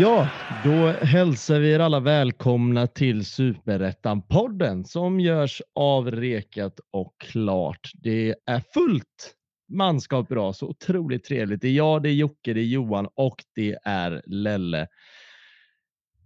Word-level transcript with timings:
Ja, 0.00 0.28
då 0.64 0.86
hälsar 1.06 1.58
vi 1.58 1.72
er 1.72 1.80
alla 1.80 2.00
välkomna 2.00 2.86
till 2.86 3.24
Superettan-podden 3.24 4.84
som 4.84 5.20
görs 5.20 5.62
av 5.74 6.10
Rekat 6.10 6.80
och 6.92 7.14
Klart. 7.20 7.90
Det 7.94 8.34
är 8.46 8.62
fullt 8.74 9.34
manskap 9.70 10.32
idag, 10.32 10.56
så 10.56 10.68
otroligt 10.68 11.24
trevligt. 11.24 11.60
Det 11.60 11.68
är 11.68 11.72
jag, 11.72 12.02
det 12.02 12.08
är 12.08 12.14
Jocke, 12.14 12.52
det 12.52 12.60
är 12.60 12.64
Johan 12.64 13.08
och 13.14 13.44
det 13.54 13.78
är 13.84 14.22
Lelle. 14.26 14.88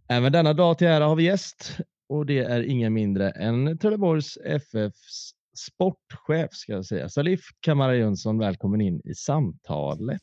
Även 0.08 0.32
denna 0.32 0.52
dag 0.52 0.78
till 0.78 0.86
ära 0.86 1.04
har 1.04 1.16
vi 1.16 1.24
gäst 1.24 1.78
och 2.08 2.26
det 2.26 2.38
är 2.38 2.62
ingen 2.62 2.92
mindre 2.92 3.30
än 3.30 3.78
Trelleborgs 3.78 4.38
FFs 4.44 5.34
sportchef 5.58 6.52
ska 6.52 6.72
jag 6.72 6.86
säga. 6.86 7.08
Salif 7.08 7.40
Kamara 7.60 7.96
Jönsson, 7.96 8.38
välkommen 8.38 8.80
in 8.80 9.00
i 9.04 9.14
samtalet. 9.14 10.20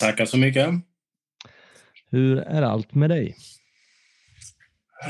Tackar 0.00 0.24
så 0.24 0.38
mycket. 0.38 0.70
Hur 2.10 2.38
är 2.38 2.62
allt 2.62 2.94
med 2.94 3.10
dig? 3.10 3.36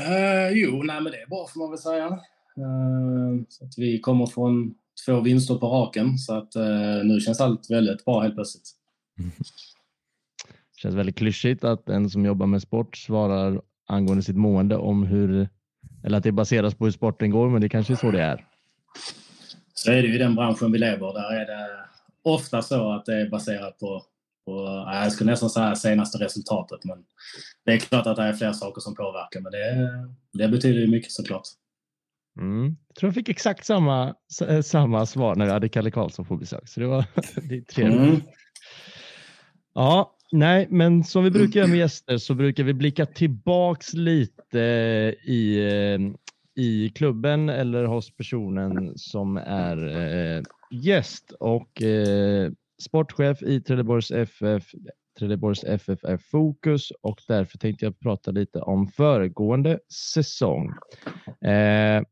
Uh, 0.07 0.57
jo, 0.57 0.83
nej, 0.83 1.01
men 1.01 1.11
det 1.11 1.21
är 1.21 1.27
bra 1.27 1.47
får 1.53 1.59
man 1.59 1.69
väl 1.69 1.79
säga. 1.79 2.07
Uh, 2.07 3.43
så 3.49 3.65
att 3.65 3.77
vi 3.77 3.99
kommer 3.99 4.25
från 4.25 4.75
två 5.05 5.19
vinster 5.19 5.55
på 5.55 5.67
raken, 5.67 6.17
så 6.17 6.37
att 6.37 6.55
uh, 6.55 7.03
nu 7.03 7.19
känns 7.19 7.41
allt 7.41 7.71
väldigt 7.71 8.05
bra 8.05 8.21
helt 8.21 8.35
plötsligt. 8.35 8.69
Det 9.17 10.81
känns 10.81 10.95
väldigt 10.95 11.17
klyschigt 11.17 11.63
att 11.63 11.89
en 11.89 12.09
som 12.09 12.25
jobbar 12.25 12.47
med 12.47 12.61
sport 12.61 12.97
svarar 12.97 13.61
angående 13.87 14.23
sitt 14.23 14.35
mående 14.35 14.77
om 14.77 15.03
hur, 15.03 15.49
eller 16.03 16.17
att 16.17 16.23
det 16.23 16.31
baseras 16.31 16.75
på 16.75 16.85
hur 16.85 16.91
sporten 16.91 17.31
går, 17.31 17.49
men 17.49 17.61
det 17.61 17.69
kanske 17.69 17.93
är 17.93 17.97
så 17.97 18.11
det 18.11 18.21
är. 18.21 18.45
Så 19.73 19.91
är 19.91 20.01
det 20.01 20.07
ju 20.07 20.15
i 20.15 20.17
den 20.17 20.35
branschen 20.35 20.71
vi 20.71 20.77
lever. 20.77 21.13
Där 21.13 21.33
är 21.33 21.45
det 21.45 21.69
ofta 22.23 22.61
så 22.61 22.91
att 22.91 23.05
det 23.05 23.21
är 23.21 23.29
baserat 23.29 23.79
på 23.79 24.05
och, 24.49 24.95
jag 24.95 25.11
skulle 25.11 25.31
nästan 25.31 25.49
säga 25.49 25.75
senaste 25.75 26.17
resultatet, 26.17 26.83
men 26.83 26.97
det 27.65 27.71
är 27.71 27.77
klart 27.77 28.07
att 28.07 28.15
det 28.15 28.23
är 28.23 28.33
fler 28.33 28.53
saker 28.53 28.81
som 28.81 28.95
påverkar, 28.95 29.39
men 29.39 29.51
det, 29.51 29.99
det 30.33 30.47
betyder 30.47 30.79
ju 30.79 30.87
mycket 30.87 31.11
såklart. 31.11 31.47
Mm. 32.39 32.75
Jag 32.87 32.95
tror 32.95 33.07
jag 33.07 33.15
fick 33.15 33.29
exakt 33.29 33.65
samma, 33.65 34.15
samma 34.63 35.05
svar 35.05 35.35
när 35.35 35.45
vi 35.45 35.51
hade 35.51 35.69
Kalle 35.69 35.91
Karlsson 35.91 36.25
på 36.25 36.37
besök, 36.37 36.67
så 36.67 36.79
det 36.79 36.87
var 36.87 37.05
det 37.49 37.55
är 37.57 37.61
trevligt. 37.61 37.99
Mm. 37.99 38.21
Ja, 39.73 40.15
nej, 40.31 40.67
men 40.69 41.03
som 41.03 41.23
vi 41.23 41.31
brukar 41.31 41.59
göra 41.59 41.69
med 41.69 41.79
gäster 41.79 42.17
så 42.17 42.33
brukar 42.33 42.63
vi 42.63 42.73
blicka 42.73 43.05
tillbaks 43.05 43.93
lite 43.93 44.59
i, 45.23 45.59
i 46.55 46.89
klubben 46.89 47.49
eller 47.49 47.85
hos 47.85 48.15
personen 48.15 48.97
som 48.97 49.37
är 49.37 49.87
eh, 50.37 50.43
gäst 50.71 51.31
och 51.39 51.81
eh, 51.81 52.51
sportchef 52.81 53.41
i 53.41 53.61
Trelleborgs 53.61 54.11
FF. 54.11 54.63
Trelleborgs 55.19 55.63
FF 55.63 56.03
är 56.03 56.17
fokus 56.17 56.91
och 57.01 57.21
därför 57.27 57.57
tänkte 57.57 57.85
jag 57.85 57.99
prata 57.99 58.31
lite 58.31 58.59
om 58.59 58.87
föregående 58.87 59.79
säsong. 60.13 60.73
Eh, 61.49 62.03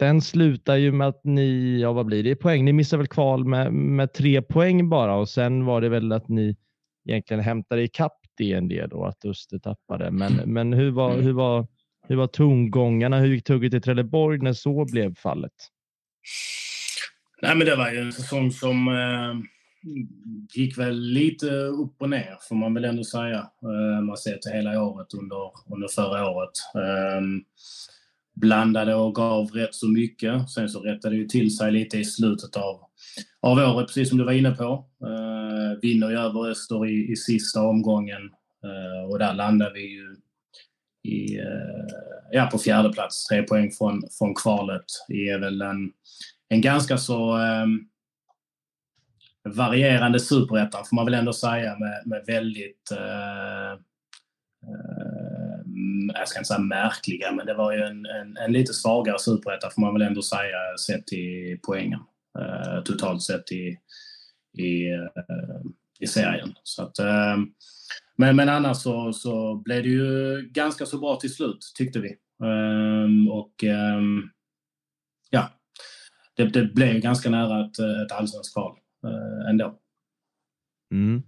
den 0.00 0.22
slutar 0.22 0.76
ju 0.76 0.92
med 0.92 1.08
att 1.08 1.20
ni, 1.24 1.80
ja 1.80 1.92
vad 1.92 2.06
blir 2.06 2.24
det 2.24 2.36
poäng? 2.36 2.64
Ni 2.64 2.72
missar 2.72 2.98
väl 2.98 3.06
kval 3.06 3.44
med, 3.44 3.72
med 3.72 4.12
tre 4.12 4.42
poäng 4.42 4.88
bara 4.88 5.14
och 5.14 5.28
sen 5.28 5.64
var 5.64 5.80
det 5.80 5.88
väl 5.88 6.12
att 6.12 6.28
ni 6.28 6.56
egentligen 7.08 7.42
hämtade 7.42 7.82
ikapp 7.82 8.18
det 8.36 8.52
en 8.52 8.68
del 8.68 8.92
och 8.92 9.08
att 9.08 9.24
Öster 9.24 9.58
tappade. 9.58 10.10
Men, 10.10 10.32
men 10.32 10.72
hur, 10.72 10.90
var, 10.90 11.16
hur, 11.16 11.32
var, 11.32 11.66
hur 12.08 12.16
var 12.16 12.26
tongångarna? 12.26 13.18
Hur 13.18 13.34
gick 13.34 13.44
tugget 13.44 13.74
i 13.74 13.80
Trelleborg 13.80 14.38
när 14.38 14.52
så 14.52 14.84
blev 14.84 15.14
fallet? 15.14 15.52
Nej, 17.42 17.56
men 17.56 17.66
det 17.66 17.76
var 17.76 17.90
ju 17.90 17.98
en 17.98 18.12
säsong 18.12 18.50
som 18.50 18.88
eh 18.88 19.50
gick 20.54 20.78
väl 20.78 21.00
lite 21.00 21.50
upp 21.54 22.02
och 22.02 22.10
ner, 22.10 22.36
får 22.48 22.56
man 22.56 22.74
väl 22.74 22.84
ändå 22.84 23.04
säga. 23.04 23.38
Eh, 23.62 24.02
man 24.02 24.16
ser 24.16 24.36
till 24.36 24.52
hela 24.52 24.82
året 24.82 25.14
under, 25.14 25.52
under 25.74 25.88
förra 25.88 26.30
året. 26.30 26.50
Ehm, 26.74 27.44
blandade 28.40 28.94
och 28.94 29.14
gav 29.14 29.46
rätt 29.46 29.74
så 29.74 29.88
mycket. 29.88 30.50
Sen 30.50 30.68
så 30.68 30.80
rättade 30.80 31.16
det 31.16 31.28
till 31.28 31.56
sig 31.56 31.72
lite 31.72 31.98
i 31.98 32.04
slutet 32.04 32.56
av, 32.56 32.80
av 33.40 33.58
året, 33.58 33.86
precis 33.86 34.08
som 34.08 34.18
du 34.18 34.24
var 34.24 34.32
inne 34.32 34.50
på. 34.50 34.84
Eh, 35.04 35.80
vinner 35.82 36.10
ju 36.10 36.16
över 36.16 36.50
Öster 36.50 36.86
i, 36.86 37.12
i 37.12 37.16
sista 37.16 37.62
omgången 37.62 38.30
eh, 38.64 39.10
och 39.10 39.18
där 39.18 39.34
landar 39.34 39.72
vi 39.74 39.80
ju 39.80 40.16
i, 41.02 41.38
eh, 41.38 41.86
ja, 42.32 42.48
på 42.52 42.58
fjärde 42.58 42.92
plats. 42.92 43.26
Tre 43.26 43.42
poäng 43.42 43.70
från, 43.70 44.02
från 44.18 44.34
kvalet. 44.34 44.84
Det 45.08 45.28
är 45.28 45.38
väl 45.38 45.62
en, 45.62 45.92
en 46.48 46.60
ganska 46.60 46.98
så 46.98 47.38
eh, 47.38 47.66
varierande 49.44 50.20
superettan 50.20 50.84
får 50.84 50.96
man 50.96 51.04
väl 51.04 51.14
ändå 51.14 51.32
säga 51.32 51.78
med, 51.78 52.02
med 52.06 52.24
väldigt 52.26 52.90
eh, 52.92 53.72
eh, 54.62 55.29
jag 56.14 56.28
ska 56.28 56.38
inte 56.38 56.48
säga 56.48 56.58
märkliga, 56.58 57.32
men 57.32 57.46
det 57.46 57.54
var 57.54 57.72
ju 57.72 57.82
en, 57.82 58.06
en, 58.06 58.36
en 58.36 58.52
lite 58.52 58.72
svagare 58.72 59.18
superetta 59.18 59.70
får 59.70 59.82
man 59.82 59.92
väl 59.92 60.02
ändå 60.02 60.22
säga 60.22 60.76
sett 60.86 61.06
till 61.06 61.58
poängen. 61.62 62.00
Eh, 62.38 62.82
totalt 62.82 63.22
sett 63.22 63.52
i, 63.52 63.78
i, 64.58 64.90
eh, 64.90 65.60
i 66.00 66.06
serien. 66.06 66.54
Så 66.62 66.82
att, 66.82 66.98
eh, 66.98 67.36
men, 68.16 68.36
men 68.36 68.48
annars 68.48 68.76
så, 68.76 69.12
så 69.12 69.54
blev 69.64 69.82
det 69.82 69.88
ju 69.88 70.42
ganska 70.50 70.86
så 70.86 70.98
bra 70.98 71.16
till 71.16 71.34
slut, 71.34 71.72
tyckte 71.74 72.00
vi. 72.00 72.08
Eh, 72.42 73.32
och 73.32 73.54
ja, 75.30 75.50
det, 76.36 76.44
det 76.44 76.64
blev 76.64 77.00
ganska 77.00 77.30
nära 77.30 77.66
ett, 77.66 77.78
ett 77.78 78.12
allsvenskt 78.12 78.54
kval. 78.54 78.76
Ändå. 79.50 79.78
Mm. 80.92 81.22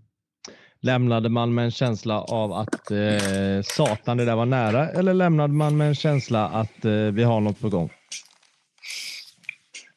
Lämnade 0.83 1.29
man 1.29 1.55
med 1.55 1.65
en 1.65 1.71
känsla 1.71 2.21
av 2.21 2.53
att 2.53 2.91
eh, 2.91 3.63
satan, 3.63 4.17
det 4.17 4.25
där 4.25 4.37
var 4.37 4.47
nära 4.47 4.89
eller 4.89 5.15
lämnade 5.15 5.55
man 5.55 5.77
med 5.77 5.89
en 5.89 5.95
känsla 5.95 6.49
att 6.49 6.85
eh, 6.85 6.93
vi 6.93 7.23
har 7.23 7.41
något 7.41 7.61
på 7.61 7.69
gång? 7.69 7.91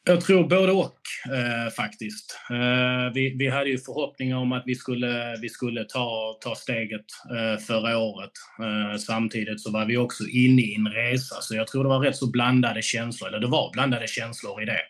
Jag 0.04 0.20
tror 0.20 0.48
både 0.48 0.72
och 0.72 1.00
eh, 1.32 1.72
faktiskt. 1.76 2.38
Eh, 2.50 3.12
vi, 3.14 3.36
vi 3.38 3.48
hade 3.48 3.70
ju 3.70 3.78
förhoppningar 3.78 4.36
om 4.36 4.52
att 4.52 4.62
vi 4.66 4.74
skulle, 4.74 5.36
vi 5.40 5.48
skulle 5.48 5.84
ta, 5.84 6.38
ta 6.40 6.54
steget 6.54 7.06
eh, 7.30 7.60
förra 7.60 7.98
året. 7.98 8.32
Eh, 8.60 8.98
samtidigt 8.98 9.60
så 9.60 9.70
var 9.70 9.84
vi 9.84 9.96
också 9.96 10.24
inne 10.24 10.62
i 10.62 10.74
en 10.74 10.88
resa, 10.88 11.36
så 11.40 11.56
jag 11.56 11.66
tror 11.66 11.82
det 11.84 11.88
var 11.88 12.00
rätt 12.00 12.16
så 12.16 12.30
blandade 12.30 12.82
känslor, 12.82 13.28
eller 13.28 13.40
det 13.40 13.46
var 13.46 13.72
blandade 13.72 14.06
känslor 14.06 14.62
i 14.62 14.64
det. 14.64 14.80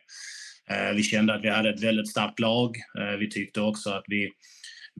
Eh, 0.71 0.93
vi 0.95 1.03
kände 1.03 1.35
att 1.35 1.45
vi 1.45 1.51
hade 1.51 1.71
ett 1.71 1.83
väldigt 1.83 2.09
starkt 2.11 2.41
lag. 2.41 2.77
Eh, 2.99 3.19
vi 3.19 3.31
tyckte 3.31 3.61
också 3.61 3.91
att 3.91 4.05
vi, 4.07 4.31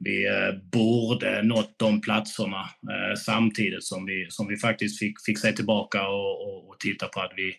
vi 0.03 0.27
eh, 0.27 0.55
borde 0.71 1.43
nått 1.43 1.73
de 1.77 2.01
platserna 2.01 2.59
eh, 2.61 3.15
samtidigt 3.17 3.83
som 3.83 4.05
vi, 4.05 4.27
som 4.29 4.47
vi 4.47 4.57
faktiskt 4.57 4.99
fick, 4.99 5.15
fick 5.25 5.39
se 5.39 5.51
tillbaka 5.51 6.07
och, 6.07 6.47
och, 6.47 6.69
och 6.69 6.79
titta 6.79 7.07
på 7.07 7.21
att 7.21 7.33
vi, 7.35 7.53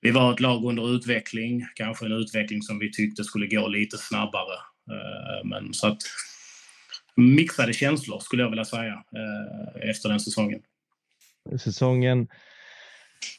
vi 0.00 0.10
var 0.10 0.32
ett 0.32 0.40
lag 0.40 0.64
under 0.64 0.96
utveckling, 0.96 1.66
kanske 1.74 2.06
en 2.06 2.12
utveckling 2.12 2.62
som 2.62 2.78
vi 2.78 2.92
tyckte 2.92 3.24
skulle 3.24 3.46
gå 3.46 3.68
lite 3.68 3.96
snabbare. 3.98 4.54
Eh, 4.90 5.48
men 5.48 5.74
så 5.74 5.86
att 5.86 5.98
mixade 7.16 7.72
känslor 7.72 8.20
skulle 8.20 8.42
jag 8.42 8.50
vilja 8.50 8.64
säga 8.64 9.04
efter 9.82 10.08
den 10.08 10.20
säsongen. 10.20 10.60
Säsongen 11.64 12.28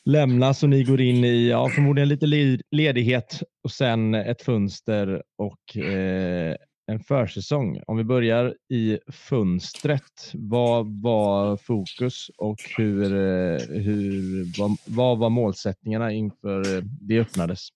lämnas 0.05 0.63
och 0.63 0.69
ni 0.69 0.83
går 0.83 1.01
in 1.01 1.23
i 1.23 1.49
ja, 1.49 1.69
förmodligen 1.69 2.09
lite 2.09 2.25
ledighet 2.71 3.43
och 3.63 3.71
sen 3.71 4.13
ett 4.13 4.41
fönster 4.41 5.23
och 5.37 5.77
eh, 5.77 6.55
en 6.87 6.99
försäsong. 6.99 7.81
Om 7.87 7.97
vi 7.97 8.03
börjar 8.03 8.55
i 8.69 8.99
fönstret. 9.11 10.31
Vad 10.33 11.01
var 11.01 11.57
fokus 11.57 12.29
och 12.37 12.59
hur, 12.77 13.03
eh, 13.03 13.61
hur, 13.67 14.59
vad, 14.59 14.77
vad 14.85 15.17
var 15.17 15.29
målsättningarna 15.29 16.11
inför 16.11 16.77
eh, 16.77 16.83
det 16.83 17.19
öppnades? 17.19 17.67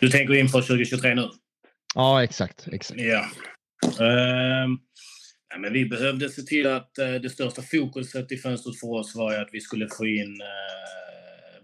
Du 0.00 0.10
tänker 0.10 0.34
inför 0.34 0.62
2023 0.62 1.14
nu? 1.14 1.28
Ja, 1.94 2.22
exakt. 2.22 2.68
exakt. 2.72 3.00
Ja. 3.00 3.24
Uh, 4.00 4.68
ja, 5.50 5.58
men 5.58 5.72
vi 5.72 5.84
behövde 5.84 6.28
se 6.28 6.42
till 6.42 6.66
att 6.66 6.90
uh, 7.00 7.14
det 7.14 7.30
största 7.30 7.62
fokuset 7.62 8.32
i 8.32 8.36
fönstret 8.36 8.80
för 8.80 8.88
oss 8.88 9.14
var 9.14 9.34
att 9.34 9.48
vi 9.52 9.60
skulle 9.60 9.88
få 9.98 10.06
in 10.06 10.40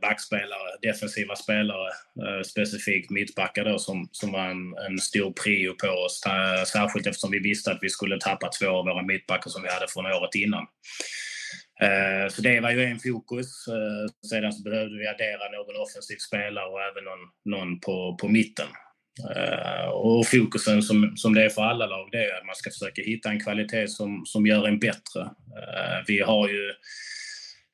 backspelare, 0.01 0.79
defensiva 0.83 1.37
spelare, 1.37 1.89
eh, 2.23 2.43
specifikt 2.43 3.11
mittbackar 3.11 3.65
då 3.65 3.79
som, 3.79 4.09
som 4.13 4.33
var 4.33 4.47
en, 4.47 4.75
en 4.89 4.99
stor 4.99 5.33
prio 5.33 5.75
på 5.75 5.89
oss. 5.89 6.21
Särskilt 6.73 7.07
eftersom 7.07 7.31
vi 7.31 7.39
visste 7.39 7.73
att 7.73 7.79
vi 7.83 7.89
skulle 7.89 8.19
tappa 8.19 8.51
två 8.61 8.69
av 8.69 8.85
våra 8.85 9.03
mittbackar 9.03 9.51
som 9.51 9.63
vi 9.63 9.69
hade 9.69 9.89
från 9.89 10.07
året 10.07 10.35
innan. 10.35 10.67
Eh, 11.83 12.29
så 12.33 12.43
det 12.43 12.61
var 12.61 12.71
ju 12.71 12.85
en 12.85 12.99
fokus. 12.99 13.69
Eh, 13.69 14.29
sedan 14.29 14.53
så 14.53 14.63
behövde 14.63 14.99
vi 14.99 15.07
addera 15.07 15.51
någon 15.57 15.83
offensiv 15.83 16.17
spelare 16.17 16.67
och 16.67 16.81
även 16.83 17.05
någon, 17.05 17.25
någon 17.45 17.81
på, 17.81 18.17
på 18.21 18.29
mitten. 18.29 18.69
Och 19.93 20.27
fokusen 20.27 20.83
som, 20.83 21.17
som 21.17 21.35
det 21.35 21.45
är 21.45 21.49
för 21.49 21.63
alla 21.63 21.87
lag, 21.87 22.09
det 22.13 22.25
är 22.25 22.39
att 22.39 22.47
man 22.47 22.55
ska 22.55 22.71
försöka 22.71 23.03
hitta 23.03 23.31
en 23.31 23.41
kvalitet 23.41 23.89
som, 23.89 24.23
som 24.27 24.47
gör 24.47 24.69
en 24.69 24.79
bättre. 24.79 25.31
Vi 26.07 26.21
har 26.21 26.49
ju 26.49 26.73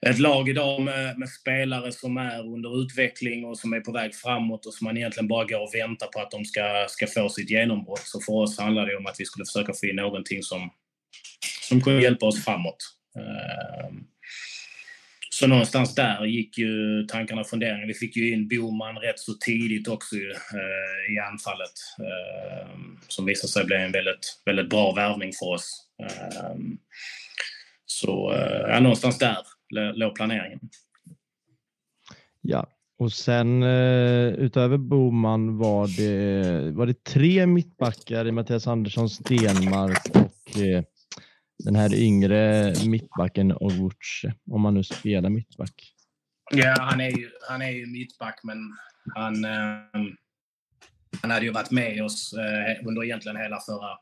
ett 0.07 0.19
lag 0.19 0.49
idag 0.49 0.83
med, 0.83 1.19
med, 1.19 1.29
spelare 1.29 1.93
som 1.93 2.17
är 2.17 2.47
under 2.47 2.83
utveckling 2.83 3.45
och 3.45 3.59
som 3.59 3.73
är 3.73 3.81
på 3.81 3.93
väg 3.93 4.15
framåt 4.15 4.67
och 4.67 4.75
som 4.75 4.85
man 4.85 4.97
egentligen 4.97 5.29
bara 5.29 5.45
går 5.45 5.63
och 5.63 5.75
väntar 5.75 6.07
på 6.07 6.21
att 6.21 6.31
de 6.31 6.45
ska, 6.45 6.87
ska 6.89 7.07
få 7.07 7.29
sitt 7.29 7.51
genombrott. 7.51 8.03
Så 8.05 8.21
för 8.21 8.33
oss 8.33 8.59
handlar 8.59 8.87
det 8.87 8.97
om 8.97 9.07
att 9.07 9.21
vi 9.21 9.25
skulle 9.25 9.45
försöka 9.45 9.73
få 9.73 9.87
in 9.87 9.97
någonting 9.97 10.43
som, 10.43 10.71
som 11.69 11.81
kunde 11.81 12.03
hjälpa 12.03 12.27
oss 12.27 12.45
framåt. 12.45 12.79
Ehm, 13.17 14.05
så 15.31 15.47
någonstans 15.47 15.95
där 15.95 16.25
gick 16.25 16.59
ju 16.59 17.03
tankarna 17.09 17.41
och 17.41 17.49
funderingarna. 17.49 17.87
Vi 17.87 17.95
fick 17.95 18.17
ju 18.17 18.33
in 18.33 18.49
Boman 18.49 18.97
rätt 18.97 19.19
så 19.19 19.33
tidigt 19.35 19.89
också 19.89 20.17
eh, 20.17 21.15
i 21.15 21.19
anfallet. 21.33 21.73
Ehm, 21.99 22.99
som 23.09 23.27
visade 23.27 23.53
sig 23.53 23.65
bli 23.65 23.77
en 23.77 23.93
väldigt, 23.93 24.43
väldigt 24.45 24.71
bra 24.71 24.93
värvning 24.93 25.33
för 25.33 25.47
oss. 25.47 25.87
Ehm, 26.03 26.79
så 27.87 28.35
eh, 28.35 28.71
ja, 28.71 28.81
någonstans 28.81 29.19
där 29.19 29.37
låg 29.71 30.15
planeringen. 30.15 30.61
Ja, 32.41 32.67
och 32.99 33.13
sen 33.13 33.63
eh, 33.63 34.29
utöver 34.29 34.77
Boman 34.77 35.59
var 35.59 35.97
det, 35.97 36.71
var 36.71 36.87
det 36.87 37.05
tre 37.05 37.47
mittbackar 37.47 38.27
i 38.27 38.33
Mattias 38.33 38.67
Andersson, 38.67 39.11
Stenmark 39.11 40.09
och 40.15 40.61
eh, 40.61 40.83
den 41.65 41.77
här 41.77 41.95
yngre 41.95 42.73
mittbacken 42.87 43.53
Ogwuche, 43.53 44.35
om 44.51 44.61
man 44.61 44.75
nu 44.75 44.85
spelar 44.85 45.31
mittback? 45.31 45.93
Ja, 46.51 46.75
han 46.79 47.01
är 47.01 47.11
ju, 47.11 47.31
han 47.49 47.62
är 47.62 47.71
ju 47.71 47.87
mittback, 47.87 48.41
men 48.43 48.59
han, 49.15 49.45
eh, 49.45 49.81
han 51.23 51.31
hade 51.31 51.47
ju 51.47 51.53
varit 51.53 51.71
med 51.71 52.05
oss 52.05 52.35
under 52.87 53.05
egentligen 53.05 53.37
hela 53.37 53.61
förra, 53.61 53.99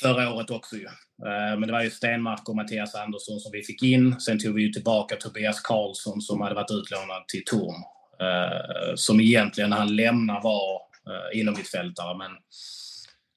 förra 0.00 0.34
året 0.34 0.50
också. 0.50 0.76
Ju. 0.76 0.84
Eh, 0.84 1.58
men 1.58 1.60
det 1.60 1.72
var 1.72 1.82
ju 1.82 1.90
Stenmark 1.90 2.48
och 2.48 2.56
Mattias 2.56 2.94
Andersson 2.94 3.40
som 3.40 3.52
vi 3.52 3.62
fick 3.62 3.82
in. 3.82 4.20
Sen 4.20 4.38
tog 4.38 4.54
vi 4.54 4.62
ju 4.62 4.72
tillbaka 4.72 5.16
Tobias 5.16 5.60
Karlsson 5.60 6.20
som 6.20 6.40
hade 6.40 6.54
varit 6.54 6.70
utlånad 6.70 7.28
till 7.28 7.44
Torn. 7.44 7.74
Eh, 8.20 8.94
som 8.94 9.20
egentligen 9.20 9.70
när 9.70 9.76
han 9.76 9.96
lämnar 9.96 10.42
var 10.42 10.82
eh, 11.06 11.40
inom 11.40 11.54
mittfältare, 11.54 12.18
men 12.18 12.30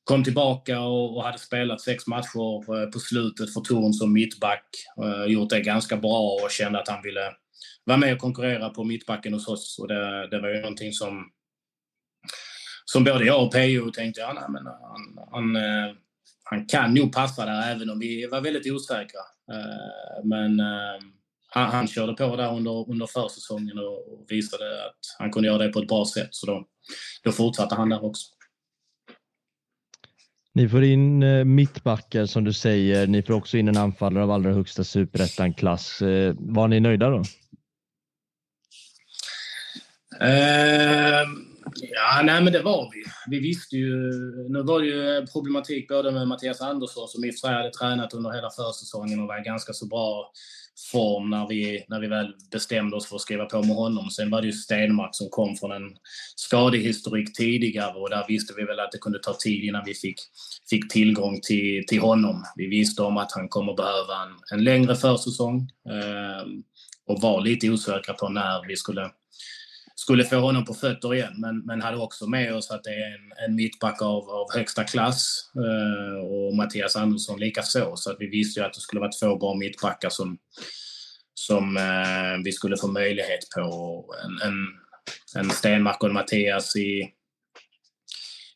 kom 0.04 0.24
tillbaka 0.24 0.80
och, 0.80 1.24
hade 1.24 1.38
spelat 1.38 1.82
sex 1.82 2.08
matcher 2.08 2.82
eh, 2.84 2.90
på 2.90 3.00
slutet 3.00 3.54
för 3.54 3.62
Torn 3.62 3.94
som 3.94 4.14
mittback. 4.14 4.66
Gjort 5.28 5.50
det 5.50 5.62
ganska 5.62 5.98
bra 5.98 6.40
och 6.44 6.52
kände 6.52 6.80
att 6.80 6.88
han 6.88 7.04
ville 7.04 7.34
vara 7.84 7.98
med 7.98 8.14
och 8.14 8.20
konkurrera 8.20 8.70
på 8.70 8.84
mittbacken 8.84 9.34
hos 9.34 9.48
oss. 9.48 9.80
Och 9.80 9.88
det, 9.88 10.28
det 10.28 10.40
var 10.40 10.50
ju 10.50 10.62
någonting 10.62 10.92
som, 10.92 11.32
som 12.86 13.04
både 13.04 13.26
jag 13.26 13.44
och 13.44 13.52
PO 13.52 13.92
tänkte, 13.92 14.22
ja, 14.22 14.34
nej, 14.34 14.44
men 14.50 14.66
han, 14.66 15.28
han, 15.32 15.56
han 16.54 16.66
kan 16.66 16.94
nog 16.94 17.14
passa 17.14 17.46
där 17.46 17.72
även 17.72 17.90
om 17.90 18.00
vi 18.00 18.28
var 18.28 18.42
väldigt 18.42 18.74
osäkra. 18.74 19.20
Men 20.24 20.62
han, 21.50 21.72
han 21.72 21.88
körde 21.88 22.14
på 22.14 22.36
där 22.36 22.56
under, 22.56 22.90
under 22.92 23.08
försäsongen 23.08 23.78
och 23.78 24.26
visade 24.28 24.86
att 24.86 25.00
han 25.20 25.32
kunde 25.32 25.48
göra 25.48 25.58
det 25.58 25.70
på 25.70 25.80
ett 25.80 25.88
bra 25.88 26.06
sätt. 26.06 26.28
Så 26.32 26.46
då, 26.46 26.68
då 27.24 27.32
fortsatte 27.32 27.76
han 27.76 27.90
där 27.90 28.06
också. 28.06 28.28
Ni 30.56 30.70
får 30.70 30.84
in 30.84 31.24
eh, 31.24 31.44
mittbackar 31.44 32.26
som 32.26 32.44
du 32.44 32.54
säger. 32.54 33.08
Ni 33.08 33.24
får 33.24 33.34
också 33.34 33.58
in 33.58 33.68
en 33.68 33.78
anfallare 33.78 34.24
av 34.24 34.32
allra 34.32 34.54
högsta 34.54 34.84
superettan-klass. 34.84 36.02
Eh, 36.02 36.36
var 36.40 36.68
ni 36.68 36.80
nöjda 36.80 37.10
då? 37.10 37.24
Uh, 40.22 41.28
ja, 41.76 42.22
nej 42.24 42.44
men 42.44 42.54
det 42.54 42.62
var 42.62 42.92
vi. 42.94 43.04
Vi 43.28 43.40
visste 43.40 43.76
ju... 43.76 43.96
Nu 44.50 44.64
var 44.64 44.80
det 44.80 44.88
ju 44.88 45.28
problematik 45.28 45.88
både 45.88 46.12
med 46.12 46.28
Mattias 46.28 46.62
Andersson 46.62 47.08
som 47.08 47.26
i 47.26 47.30
och 47.30 47.34
för 47.34 47.40
sig 47.40 47.54
hade 47.54 47.72
tränat 47.72 48.14
under 48.14 48.32
hela 48.32 48.50
försäsongen 48.50 49.20
och 49.20 49.28
var 49.28 49.42
i 49.42 49.44
ganska 49.44 49.74
så 49.74 49.88
bra 49.88 50.32
form 50.92 51.30
när 51.30 51.48
vi, 51.48 51.86
när 51.88 52.00
vi 52.00 52.08
väl 52.08 52.36
bestämde 52.52 52.96
oss 52.96 53.08
för 53.08 53.16
att 53.16 53.22
skriva 53.22 53.46
på 53.46 53.64
med 53.64 53.76
honom. 53.76 54.10
Sen 54.10 54.30
var 54.30 54.42
det 54.42 54.48
ju 54.48 54.54
Stenmark 54.54 55.10
som 55.12 55.28
kom 55.30 55.56
från 55.56 55.72
en 55.72 55.96
skadehistorik 56.36 57.38
tidigare 57.38 57.94
och 57.94 58.10
där 58.10 58.26
visste 58.28 58.54
vi 58.58 58.64
väl 58.64 58.80
att 58.80 58.92
det 58.92 58.98
kunde 58.98 59.20
ta 59.20 59.34
tid 59.34 59.64
innan 59.64 59.84
vi 59.86 59.94
fick, 59.94 60.16
fick 60.70 60.92
tillgång 60.92 61.40
till, 61.42 61.84
till 61.88 62.00
honom. 62.02 62.44
Vi 62.56 62.68
visste 62.68 63.02
om 63.02 63.18
att 63.18 63.32
han 63.32 63.50
kommer 63.50 63.74
behöva 63.74 64.24
en, 64.24 64.60
en 64.60 64.64
längre 64.64 64.96
försäsong 64.96 65.70
eh, 65.90 66.48
och 67.08 67.22
var 67.22 67.42
lite 67.42 67.70
osäkra 67.70 68.14
på 68.14 68.30
när 68.30 68.68
vi 68.68 68.76
skulle 68.76 69.10
skulle 70.04 70.26
få 70.26 70.40
honom 70.40 70.66
på 70.66 70.74
fötter 70.74 71.14
igen, 71.16 71.34
men, 71.38 71.60
men 71.60 71.82
hade 71.82 71.98
också 71.98 72.28
med 72.28 72.56
oss 72.56 72.72
att 72.72 72.84
det 72.84 72.90
är 72.90 73.14
en, 73.14 73.50
en 73.50 73.56
mittback 73.56 74.02
av, 74.02 74.30
av 74.30 74.54
högsta 74.54 74.84
klass 74.84 75.52
eh, 75.56 76.26
och 76.26 76.56
Mattias 76.56 76.96
Andersson 76.96 77.40
lika 77.40 77.64
så. 77.64 77.96
Så 77.96 78.12
att 78.12 78.18
vi 78.20 78.28
visste 78.28 78.60
ju 78.60 78.66
att 78.66 78.74
det 78.74 78.80
skulle 78.80 79.00
vara 79.00 79.12
två 79.12 79.38
bra 79.38 79.54
mittbackar 79.54 80.10
som, 80.10 80.38
som 81.34 81.78
eh, 81.78 82.44
vi 82.44 82.52
skulle 82.52 82.78
få 82.78 82.88
möjlighet 82.88 83.50
på. 83.56 84.06
En, 84.24 84.50
en, 84.50 84.68
en 85.36 85.50
Stenmark 85.50 86.04
och 86.04 86.10
en 86.10 86.14
Mattias 86.14 86.76
i, 86.76 87.10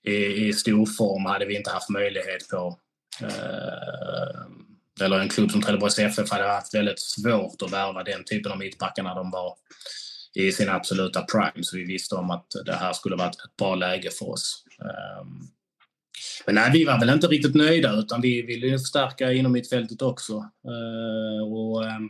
i, 0.04 0.48
i 0.48 0.54
stor 0.54 0.86
form 0.86 1.26
hade 1.26 1.46
vi 1.46 1.56
inte 1.56 1.72
haft 1.72 1.90
möjlighet 1.90 2.50
på. 2.50 2.80
Eh, 3.22 5.06
eller 5.06 5.20
en 5.20 5.30
klubb 5.30 5.52
som 5.52 5.62
Trelleborgs 5.62 6.00
FF 6.00 6.32
hade 6.32 6.48
haft 6.48 6.74
väldigt 6.74 7.00
svårt 7.00 7.62
att 7.62 7.72
värva 7.72 8.04
den 8.04 8.24
typen 8.24 8.52
av 8.52 8.58
mittbackar 8.58 9.04
när 9.04 9.16
de 9.16 9.32
var 9.32 9.58
i 10.38 10.52
sin 10.52 10.70
absoluta 10.70 11.22
prime. 11.22 11.64
Så 11.64 11.78
vi 11.78 11.84
visste 11.84 12.16
om 12.16 12.32
att 12.32 12.46
det 12.66 12.74
här 12.74 12.94
skulle 12.94 13.16
vara 13.16 13.30
ett 13.30 13.58
bra 13.58 13.76
läge 13.76 14.10
för 14.10 14.30
oss. 14.30 14.64
Ehm, 14.82 15.48
men 16.46 16.56
nej, 16.56 16.72
vi 16.74 16.86
var 16.86 17.00
väl 17.00 17.10
inte 17.10 17.28
riktigt 17.28 17.56
nöjda 17.56 17.94
utan 17.94 18.22
vi 18.22 18.42
ville 18.42 18.80
förstärka 18.80 19.34
inom 19.34 19.52
mittfältet 19.52 20.02
också. 20.02 20.34
Ehm, 20.38 21.54
och 21.54 21.86
ehm, 21.86 22.10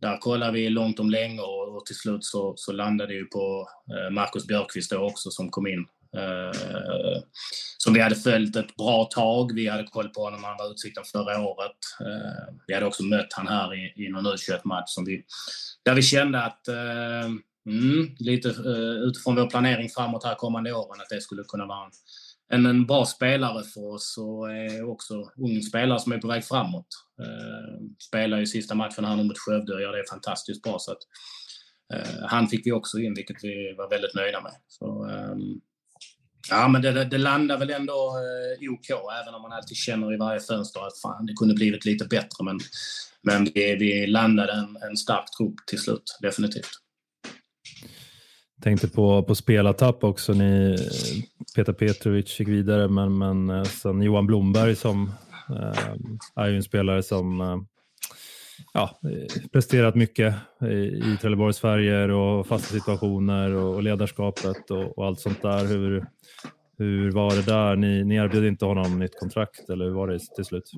där 0.00 0.18
kollade 0.18 0.52
vi 0.52 0.68
långt 0.68 1.00
om 1.00 1.10
länge 1.10 1.40
och 1.40 1.86
till 1.86 1.96
slut 1.96 2.24
så, 2.24 2.54
så 2.56 2.72
landade 2.72 3.14
det 3.14 3.24
på 3.24 3.68
eh, 3.96 4.10
Marcus 4.10 4.46
Björkqvist 4.46 4.90
då 4.90 4.98
också 4.98 5.30
som 5.30 5.50
kom 5.50 5.66
in. 5.66 5.86
Eh, 6.16 7.22
som 7.78 7.94
vi 7.94 8.00
hade 8.00 8.14
följt 8.14 8.56
ett 8.56 8.76
bra 8.76 9.04
tag. 9.04 9.54
Vi 9.54 9.68
hade 9.68 9.84
koll 9.84 10.08
på 10.08 10.20
honom 10.20 10.40
när 10.40 10.48
han 10.48 10.56
var 10.58 10.70
Utsikten 10.70 11.04
förra 11.04 11.40
året. 11.40 11.76
Eh, 12.00 12.54
vi 12.66 12.74
hade 12.74 12.86
också 12.86 13.02
mött 13.02 13.32
han 13.32 13.48
här 13.48 13.74
i, 13.74 14.04
i 14.06 14.08
någon 14.08 14.26
U21-match 14.26 14.84
som 14.86 15.04
vi 15.04 15.24
där 15.84 15.94
vi 15.94 16.02
kände 16.02 16.42
att 16.42 16.68
eh, 16.68 17.24
mm, 17.66 18.16
lite 18.18 18.48
eh, 18.48 19.08
utifrån 19.08 19.36
vår 19.36 19.50
planering 19.50 19.88
framåt 19.88 20.24
här 20.24 20.34
kommande 20.34 20.72
åren 20.72 21.00
att 21.00 21.08
det 21.08 21.20
skulle 21.20 21.42
kunna 21.44 21.66
vara 21.66 21.90
en, 22.52 22.66
en 22.66 22.86
bra 22.86 23.04
spelare 23.04 23.64
för 23.64 23.94
oss 23.94 24.18
och 24.18 24.52
är 24.52 24.90
också 24.90 25.14
ung 25.36 25.62
spelare 25.62 25.98
som 25.98 26.12
är 26.12 26.18
på 26.18 26.28
väg 26.28 26.44
framåt. 26.44 26.86
Eh, 27.22 27.80
spelar 27.98 28.38
ju 28.38 28.46
sista 28.46 28.74
matchen 28.74 29.04
här 29.04 29.16
nu 29.16 29.24
mot 29.24 29.38
Skövde 29.38 29.74
och 29.74 29.82
gör 29.82 29.92
det 29.92 30.10
fantastiskt 30.10 30.62
bra. 30.62 30.76
Så 30.78 30.92
att, 30.92 30.98
eh, 31.94 32.26
han 32.26 32.48
fick 32.48 32.66
vi 32.66 32.72
också 32.72 32.98
in, 32.98 33.14
vilket 33.14 33.44
vi 33.44 33.74
var 33.78 33.90
väldigt 33.90 34.14
nöjda 34.14 34.40
med. 34.40 34.52
Så, 34.68 35.08
eh, 35.08 35.36
ja, 36.50 36.68
men 36.68 36.82
det, 36.82 37.04
det, 37.04 37.18
landar 37.18 37.58
väl 37.58 37.70
ändå 37.70 37.92
eh, 37.92 38.72
OK, 38.72 38.90
även 39.22 39.34
om 39.34 39.42
man 39.42 39.52
alltid 39.52 39.76
känner 39.76 40.14
i 40.14 40.16
varje 40.16 40.40
fönster 40.40 40.86
att 40.86 41.00
fan, 41.02 41.26
det 41.26 41.32
kunde 41.32 41.54
blivit 41.54 41.84
lite 41.84 42.04
bättre. 42.04 42.44
Men 42.44 42.60
men 43.22 43.44
vi, 43.54 43.76
vi 43.76 44.06
landade 44.06 44.52
en, 44.52 44.76
en 44.90 44.96
stark 44.96 45.30
trupp 45.38 45.54
till 45.66 45.78
slut, 45.78 46.18
definitivt. 46.20 46.70
Tänkte 48.62 48.88
på, 48.88 49.22
på 49.22 49.34
spelartapp 49.34 50.04
också. 50.04 50.32
Ni, 50.32 50.76
Peter 51.56 51.72
Petrovic 51.72 52.40
gick 52.40 52.48
vidare, 52.48 52.88
men, 52.88 53.18
men 53.18 53.50
eh, 53.50 53.64
sen 53.64 54.02
Johan 54.02 54.26
Blomberg 54.26 54.76
som 54.76 55.12
eh, 55.50 55.94
är 56.36 56.48
ju 56.48 56.56
en 56.56 56.62
spelare 56.62 57.02
som 57.02 57.40
eh, 57.40 57.56
ja, 58.72 59.00
presterat 59.52 59.94
mycket 59.94 60.34
i, 60.62 60.74
i 60.74 61.18
Trelleborgs 61.20 61.60
färger 61.60 62.10
och 62.10 62.46
fasta 62.46 62.74
situationer 62.74 63.54
och, 63.54 63.74
och 63.74 63.82
ledarskapet 63.82 64.70
och, 64.70 64.98
och, 64.98 65.06
allt 65.06 65.20
sånt 65.20 65.42
där. 65.42 65.64
Hur, 65.64 66.06
hur 66.78 67.10
var 67.10 67.30
det 67.30 67.42
där? 67.42 67.76
Ni, 67.76 68.04
ni 68.04 68.14
erbjöd 68.14 68.44
inte 68.44 68.64
honom 68.64 68.98
nytt 68.98 69.20
kontrakt 69.20 69.70
eller 69.70 69.84
hur 69.84 69.92
var 69.92 70.08
det 70.08 70.18
till 70.18 70.44
slut? 70.44 70.70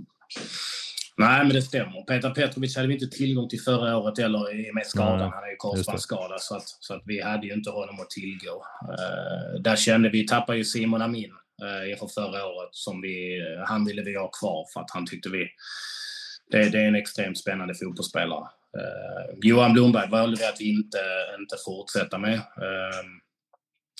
Nej, 1.16 1.44
men 1.44 1.54
det 1.54 1.62
stämmer. 1.62 2.02
Peter 2.02 2.30
Petrovic 2.30 2.76
hade 2.76 2.88
vi 2.88 2.94
inte 2.94 3.16
tillgång 3.16 3.48
till 3.48 3.60
förra 3.60 3.96
året 3.96 4.18
eller 4.18 4.60
i 4.60 4.70
och 4.70 4.74
med 4.74 4.86
skadan. 4.86 5.18
Nej, 5.18 5.30
han 5.34 5.44
är 5.44 5.48
ju 5.48 5.56
korsbandsskadad, 5.56 6.40
så 6.40 6.56
att, 6.56 6.68
så 6.68 6.94
att 6.94 7.02
vi 7.06 7.22
hade 7.22 7.46
ju 7.46 7.52
inte 7.52 7.70
honom 7.70 8.00
att 8.00 8.10
tillgå. 8.10 8.64
Uh, 8.88 9.62
där 9.62 9.76
kände 9.76 10.08
vi, 10.08 10.26
tappade 10.26 10.58
ju 10.58 10.64
Simon 10.64 11.02
Amin 11.02 11.30
uh, 11.62 11.90
inför 11.90 12.06
förra 12.06 12.46
året. 12.46 12.68
Som 12.72 13.00
vi, 13.00 13.40
han 13.66 13.84
ville 13.84 14.02
vi 14.02 14.18
ha 14.18 14.28
kvar 14.28 14.66
för 14.74 14.80
att 14.80 14.90
han 14.90 15.06
tyckte 15.06 15.28
vi... 15.28 15.48
Det, 16.52 16.68
det 16.68 16.78
är 16.78 16.88
en 16.88 16.94
extremt 16.94 17.38
spännande 17.38 17.74
fotbollsspelare. 17.74 18.48
Uh, 18.76 19.38
Johan 19.42 19.72
Blomberg 19.72 20.10
valde 20.10 20.36
vi 20.36 20.44
att 20.44 20.60
vi 20.60 20.70
inte, 20.70 20.98
inte 21.40 21.56
fortsätta 21.64 22.18
med. 22.18 22.34
Uh, 22.34 23.02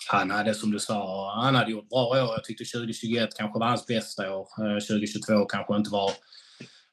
han 0.09 0.31
hade, 0.31 0.55
som 0.55 0.71
du 0.71 0.79
sa, 0.79 1.33
han 1.43 1.55
hade 1.55 1.71
gjort 1.71 1.89
bra 1.89 2.07
år. 2.07 2.17
Jag 2.17 2.45
tyckte 2.45 2.65
2021 2.65 3.31
kanske 3.37 3.59
var 3.59 3.67
hans 3.67 3.87
bästa 3.87 4.35
år. 4.35 4.49
Eh, 4.59 4.75
2022 4.75 5.45
kanske 5.45 5.77
inte 5.77 5.91
var 5.91 6.11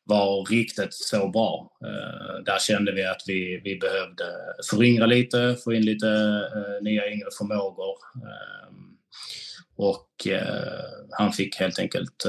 var 0.04 0.46
riktigt 0.46 0.94
så 0.94 1.30
bra. 1.30 1.72
Eh, 1.86 2.44
där 2.46 2.60
kände 2.60 2.92
vi 2.92 3.06
att 3.06 3.22
vi, 3.28 3.62
vi 3.64 3.76
behövde 3.76 4.26
föryngra 4.70 5.06
lite, 5.06 5.58
få 5.64 5.74
in 5.74 5.86
lite 5.86 6.08
nya 6.82 7.12
yngre 7.12 7.30
förmågor. 7.38 7.96
Ehm, 8.16 8.98
och 9.76 10.28
han 11.18 11.34
fick 11.34 11.56
helt 11.60 11.80
enkelt 11.80 12.26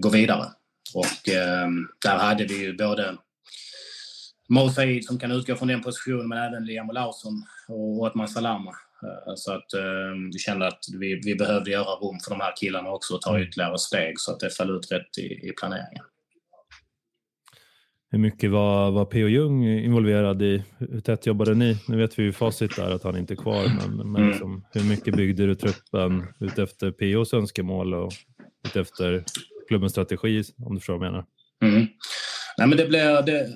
gå 0.00 0.08
vidare. 0.08 0.46
Och 0.94 1.30
där 2.02 2.18
hade 2.18 2.44
vi 2.44 2.64
ju 2.64 2.76
både 2.76 3.16
Mo 4.48 4.68
Said 4.68 5.04
som 5.04 5.18
kan 5.18 5.32
utgå 5.32 5.56
från 5.56 5.68
den 5.68 5.82
positionen, 5.82 6.28
men 6.28 6.38
även 6.38 6.64
Liam 6.64 6.90
Olausson 6.90 7.44
och 7.68 8.02
Otman 8.02 8.28
Salama. 8.28 8.70
Eh, 9.02 9.34
så 9.36 9.52
att 9.52 9.74
eh, 9.74 10.14
vi 10.32 10.38
kände 10.38 10.66
att 10.66 10.84
vi, 11.00 11.20
vi 11.24 11.34
behövde 11.34 11.70
göra 11.70 11.94
rum 11.94 12.18
för 12.24 12.30
de 12.30 12.40
här 12.40 12.52
killarna 12.56 12.90
också 12.90 13.14
och 13.14 13.22
ta 13.22 13.30
mm. 13.30 13.42
ytterligare 13.42 13.78
steg 13.78 14.20
så 14.20 14.32
att 14.32 14.40
det 14.40 14.50
föll 14.50 14.76
ut 14.76 14.92
rätt 14.92 15.18
i, 15.18 15.48
i 15.48 15.52
planeringen. 15.60 16.04
Hur 18.10 18.18
mycket 18.18 18.50
var, 18.50 18.90
var 18.90 19.04
P.O. 19.04 19.28
Jung 19.28 19.68
involverad 19.68 20.42
i? 20.42 20.64
Hur 20.78 21.00
tätt 21.00 21.26
jobbade 21.26 21.54
ni? 21.54 21.78
Nu 21.88 21.96
vet 21.96 22.18
vi 22.18 22.22
ju 22.22 22.32
facit 22.32 22.76
där 22.76 22.90
att 22.90 23.02
han 23.02 23.18
inte 23.18 23.34
är 23.34 23.36
kvar, 23.36 23.64
men, 23.64 23.96
men 23.96 24.22
mm. 24.22 24.28
liksom, 24.30 24.66
hur 24.70 24.84
mycket 24.84 25.16
byggde 25.16 25.46
du 25.46 25.54
truppen 25.54 26.26
utefter 26.40 26.90
P.O.s 26.90 27.34
önskemål 27.34 27.94
och 27.94 28.12
utefter 28.68 29.24
klubbens 29.68 29.92
strategi, 29.92 30.42
om 30.58 30.74
du 30.74 30.80
förstår 30.80 30.98
vad 30.98 31.06
jag 31.06 31.12
menar? 31.12 31.26
Mm. 31.62 31.86
Nej, 32.58 32.68
men 32.68 32.78
det 32.78 32.86
blir... 32.86 33.22
det, 33.22 33.48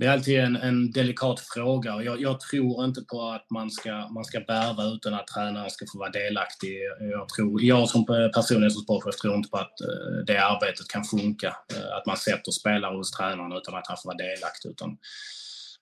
det 0.00 0.06
är 0.06 0.10
alltid 0.10 0.40
en, 0.40 0.56
en 0.56 0.92
delikat 0.92 1.40
fråga. 1.54 2.02
Jag, 2.02 2.20
jag, 2.20 2.40
tror 2.40 2.84
inte 2.84 3.00
på 3.00 3.22
att 3.30 3.46
man 3.50 3.70
ska, 3.70 4.08
man 4.08 4.24
ska 4.24 4.40
värva 4.40 4.84
utan 4.84 5.14
att 5.14 5.26
tränaren 5.26 5.70
ska 5.70 5.86
få 5.92 5.98
vara 5.98 6.10
delaktig. 6.10 6.78
Jag, 7.00 7.28
tror, 7.28 7.62
jag 7.62 7.88
som 7.88 8.06
personlig 8.06 8.72
som 8.72 8.82
sportchef 8.82 9.16
tror 9.16 9.34
inte 9.34 9.48
på 9.48 9.56
att 9.56 9.80
eh, 9.80 10.24
det 10.26 10.38
arbetet 10.38 10.88
kan 10.88 11.04
funka. 11.04 11.46
Eh, 11.46 11.96
att 11.96 12.06
man 12.06 12.16
sätter 12.16 12.52
spelare 12.52 12.96
hos 12.96 13.10
tränaren 13.10 13.52
utan 13.52 13.74
att 13.74 13.86
han 13.86 13.96
får 14.02 14.08
vara 14.08 14.16
delaktig. 14.16 14.70
Utan, 14.70 14.98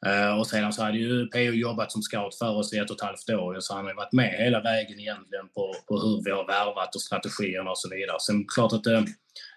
Eh, 0.06 0.38
och 0.38 0.46
sedan 0.46 0.72
så 0.72 0.82
hade 0.82 0.98
ju 0.98 1.26
PO 1.26 1.38
jobbat 1.38 1.92
som 1.92 2.02
scout 2.02 2.38
för 2.38 2.56
oss 2.56 2.72
i 2.72 2.78
ett 2.78 2.90
och 2.90 2.96
ett 2.96 3.02
halvt 3.02 3.30
år, 3.30 3.60
så 3.60 3.74
han 3.74 3.86
har 3.86 3.94
varit 3.94 4.12
med 4.12 4.30
hela 4.30 4.60
vägen 4.60 5.00
egentligen 5.00 5.48
på, 5.54 5.74
på 5.88 6.00
hur 6.00 6.24
vi 6.24 6.30
har 6.30 6.46
värvat 6.46 6.94
och 6.94 7.00
strategierna 7.00 7.70
och 7.70 7.78
så 7.78 7.88
vidare. 7.88 8.16
Sen 8.20 8.44
klart 8.48 8.72
att 8.72 8.84
det 8.84 9.04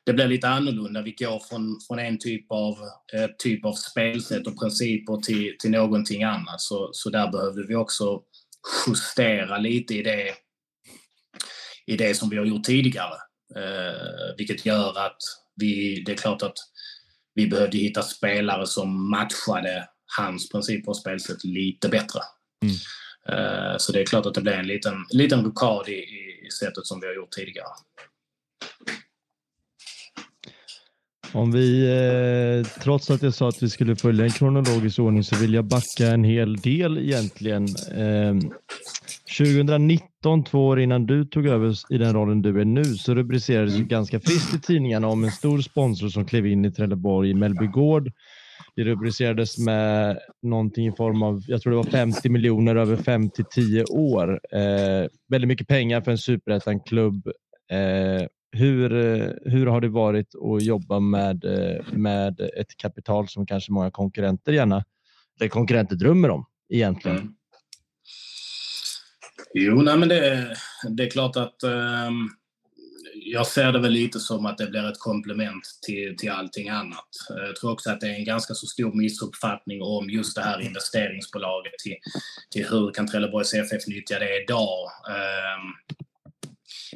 det 0.05 0.13
blir 0.13 0.27
lite 0.27 0.47
annorlunda. 0.47 1.01
Vi 1.01 1.11
går 1.11 1.39
från, 1.39 1.79
från 1.87 1.99
en 1.99 2.19
typ 2.19 2.45
av, 2.51 2.77
eh, 3.13 3.29
typ 3.37 3.65
av 3.65 3.73
spelsätt 3.73 4.47
och 4.47 4.59
principer 4.59 5.21
till, 5.21 5.55
till 5.59 5.71
någonting 5.71 6.23
annat. 6.23 6.61
Så, 6.61 6.89
så 6.93 7.09
där 7.09 7.31
behövde 7.31 7.67
vi 7.67 7.75
också 7.75 8.21
justera 8.87 9.57
lite 9.57 9.93
i 9.95 10.03
det, 10.03 10.33
i 11.85 11.97
det 11.97 12.15
som 12.15 12.29
vi 12.29 12.37
har 12.37 12.45
gjort 12.45 12.63
tidigare. 12.63 13.15
Eh, 13.55 14.35
vilket 14.37 14.65
gör 14.65 15.05
att 15.05 15.17
vi, 15.55 16.03
det 16.05 16.11
är 16.11 16.17
klart 16.17 16.43
att 16.43 16.57
vi 17.35 17.47
behövde 17.47 17.77
hitta 17.77 18.01
spelare 18.01 18.67
som 18.67 19.09
matchade 19.09 19.87
hans 20.17 20.49
principer 20.49 20.89
och 20.89 20.97
spelsätt 20.97 21.43
lite 21.43 21.89
bättre. 21.89 22.19
Mm. 22.63 22.75
Eh, 23.29 23.77
så 23.77 23.91
det 23.91 24.01
är 24.01 24.05
klart 24.05 24.25
att 24.25 24.33
det 24.33 24.41
blev 24.41 24.55
en 24.55 24.67
liten, 24.67 25.05
liten 25.09 25.43
rokad 25.43 25.89
i, 25.89 25.99
i 26.47 26.51
sättet 26.59 26.85
som 26.85 26.99
vi 26.99 27.07
har 27.07 27.13
gjort 27.13 27.31
tidigare. 27.31 27.67
Om 31.33 31.51
vi, 31.51 31.87
eh, 31.87 32.81
trots 32.81 33.09
att 33.09 33.21
jag 33.21 33.33
sa 33.33 33.49
att 33.49 33.63
vi 33.63 33.69
skulle 33.69 33.95
följa 33.95 34.25
en 34.25 34.31
kronologisk 34.31 34.99
ordning 34.99 35.23
så 35.23 35.35
vill 35.35 35.53
jag 35.53 35.65
backa 35.65 36.07
en 36.07 36.23
hel 36.23 36.55
del 36.55 36.97
egentligen. 36.97 37.67
Eh, 37.91 38.35
2019, 39.37 40.43
två 40.43 40.67
år 40.67 40.79
innan 40.79 41.05
du 41.05 41.25
tog 41.25 41.47
över 41.47 41.93
i 41.93 41.97
den 41.97 42.13
rollen 42.13 42.41
du 42.41 42.61
är 42.61 42.65
nu, 42.65 42.83
så 42.83 43.15
rubricerades 43.15 43.77
ganska 43.77 44.19
friskt 44.19 44.55
i 44.55 44.59
tidningarna 44.59 45.07
om 45.07 45.23
en 45.23 45.31
stor 45.31 45.61
sponsor 45.61 46.09
som 46.09 46.25
klev 46.25 46.47
in 46.47 46.65
i 46.65 46.71
Trelleborg 46.71 47.29
i 47.29 47.33
Mellby 47.33 47.67
Gård. 47.67 48.11
Det 48.75 48.83
rubricerades 48.83 49.57
med 49.57 50.19
någonting 50.41 50.87
i 50.87 50.91
form 50.91 51.23
av, 51.23 51.41
jag 51.47 51.61
tror 51.61 51.71
det 51.71 51.77
var 51.77 51.83
50 51.83 52.29
miljoner 52.29 52.75
över 52.75 52.95
5 52.95 53.29
till 53.29 53.45
10 53.45 53.83
år. 53.83 54.39
Eh, 54.51 55.07
väldigt 55.27 55.47
mycket 55.47 55.67
pengar 55.67 56.01
för 56.01 56.11
en 56.11 56.17
superettan-klubb. 56.17 57.27
Eh, 57.71 58.27
hur, 58.51 58.89
hur 59.49 59.65
har 59.65 59.81
det 59.81 59.89
varit 59.89 60.35
att 60.35 60.63
jobba 60.63 60.99
med, 60.99 61.45
med 61.91 62.39
ett 62.39 62.77
kapital 62.77 63.27
som 63.27 63.45
kanske 63.45 63.71
många 63.71 63.91
konkurrenter 63.91 64.51
gärna, 64.51 64.83
eller 65.39 65.49
konkurrenter 65.49 65.95
drömmer 65.95 66.29
om 66.29 66.45
egentligen? 66.69 67.17
Mm. 67.17 67.33
Jo, 69.53 69.81
nej, 69.81 69.97
men 69.97 70.09
det, 70.09 70.47
det 70.89 71.03
är 71.03 71.09
klart 71.09 71.35
att 71.35 71.63
um, 71.63 72.29
jag 73.23 73.47
ser 73.47 73.71
det 73.71 73.79
väl 73.79 73.91
lite 73.91 74.19
som 74.19 74.45
att 74.45 74.57
det 74.57 74.67
blir 74.67 74.89
ett 74.89 74.99
komplement 74.99 75.63
till, 75.81 76.17
till 76.17 76.31
allting 76.31 76.69
annat. 76.69 77.07
Jag 77.29 77.55
tror 77.55 77.71
också 77.71 77.89
att 77.89 78.01
det 78.01 78.07
är 78.07 78.15
en 78.15 78.25
ganska 78.25 78.53
så 78.53 78.67
stor 78.67 78.93
missuppfattning 78.93 79.81
om 79.81 80.09
just 80.09 80.35
det 80.35 80.41
här 80.41 80.61
investeringsbolaget 80.61 81.73
till, 81.83 81.95
till 82.49 82.65
hur 82.69 82.91
kan 82.91 83.07
Trelleborgs 83.07 83.53
FF 83.53 83.87
nyttja 83.87 84.19
det 84.19 84.43
idag. 84.43 84.91
Ehm, 85.09 85.95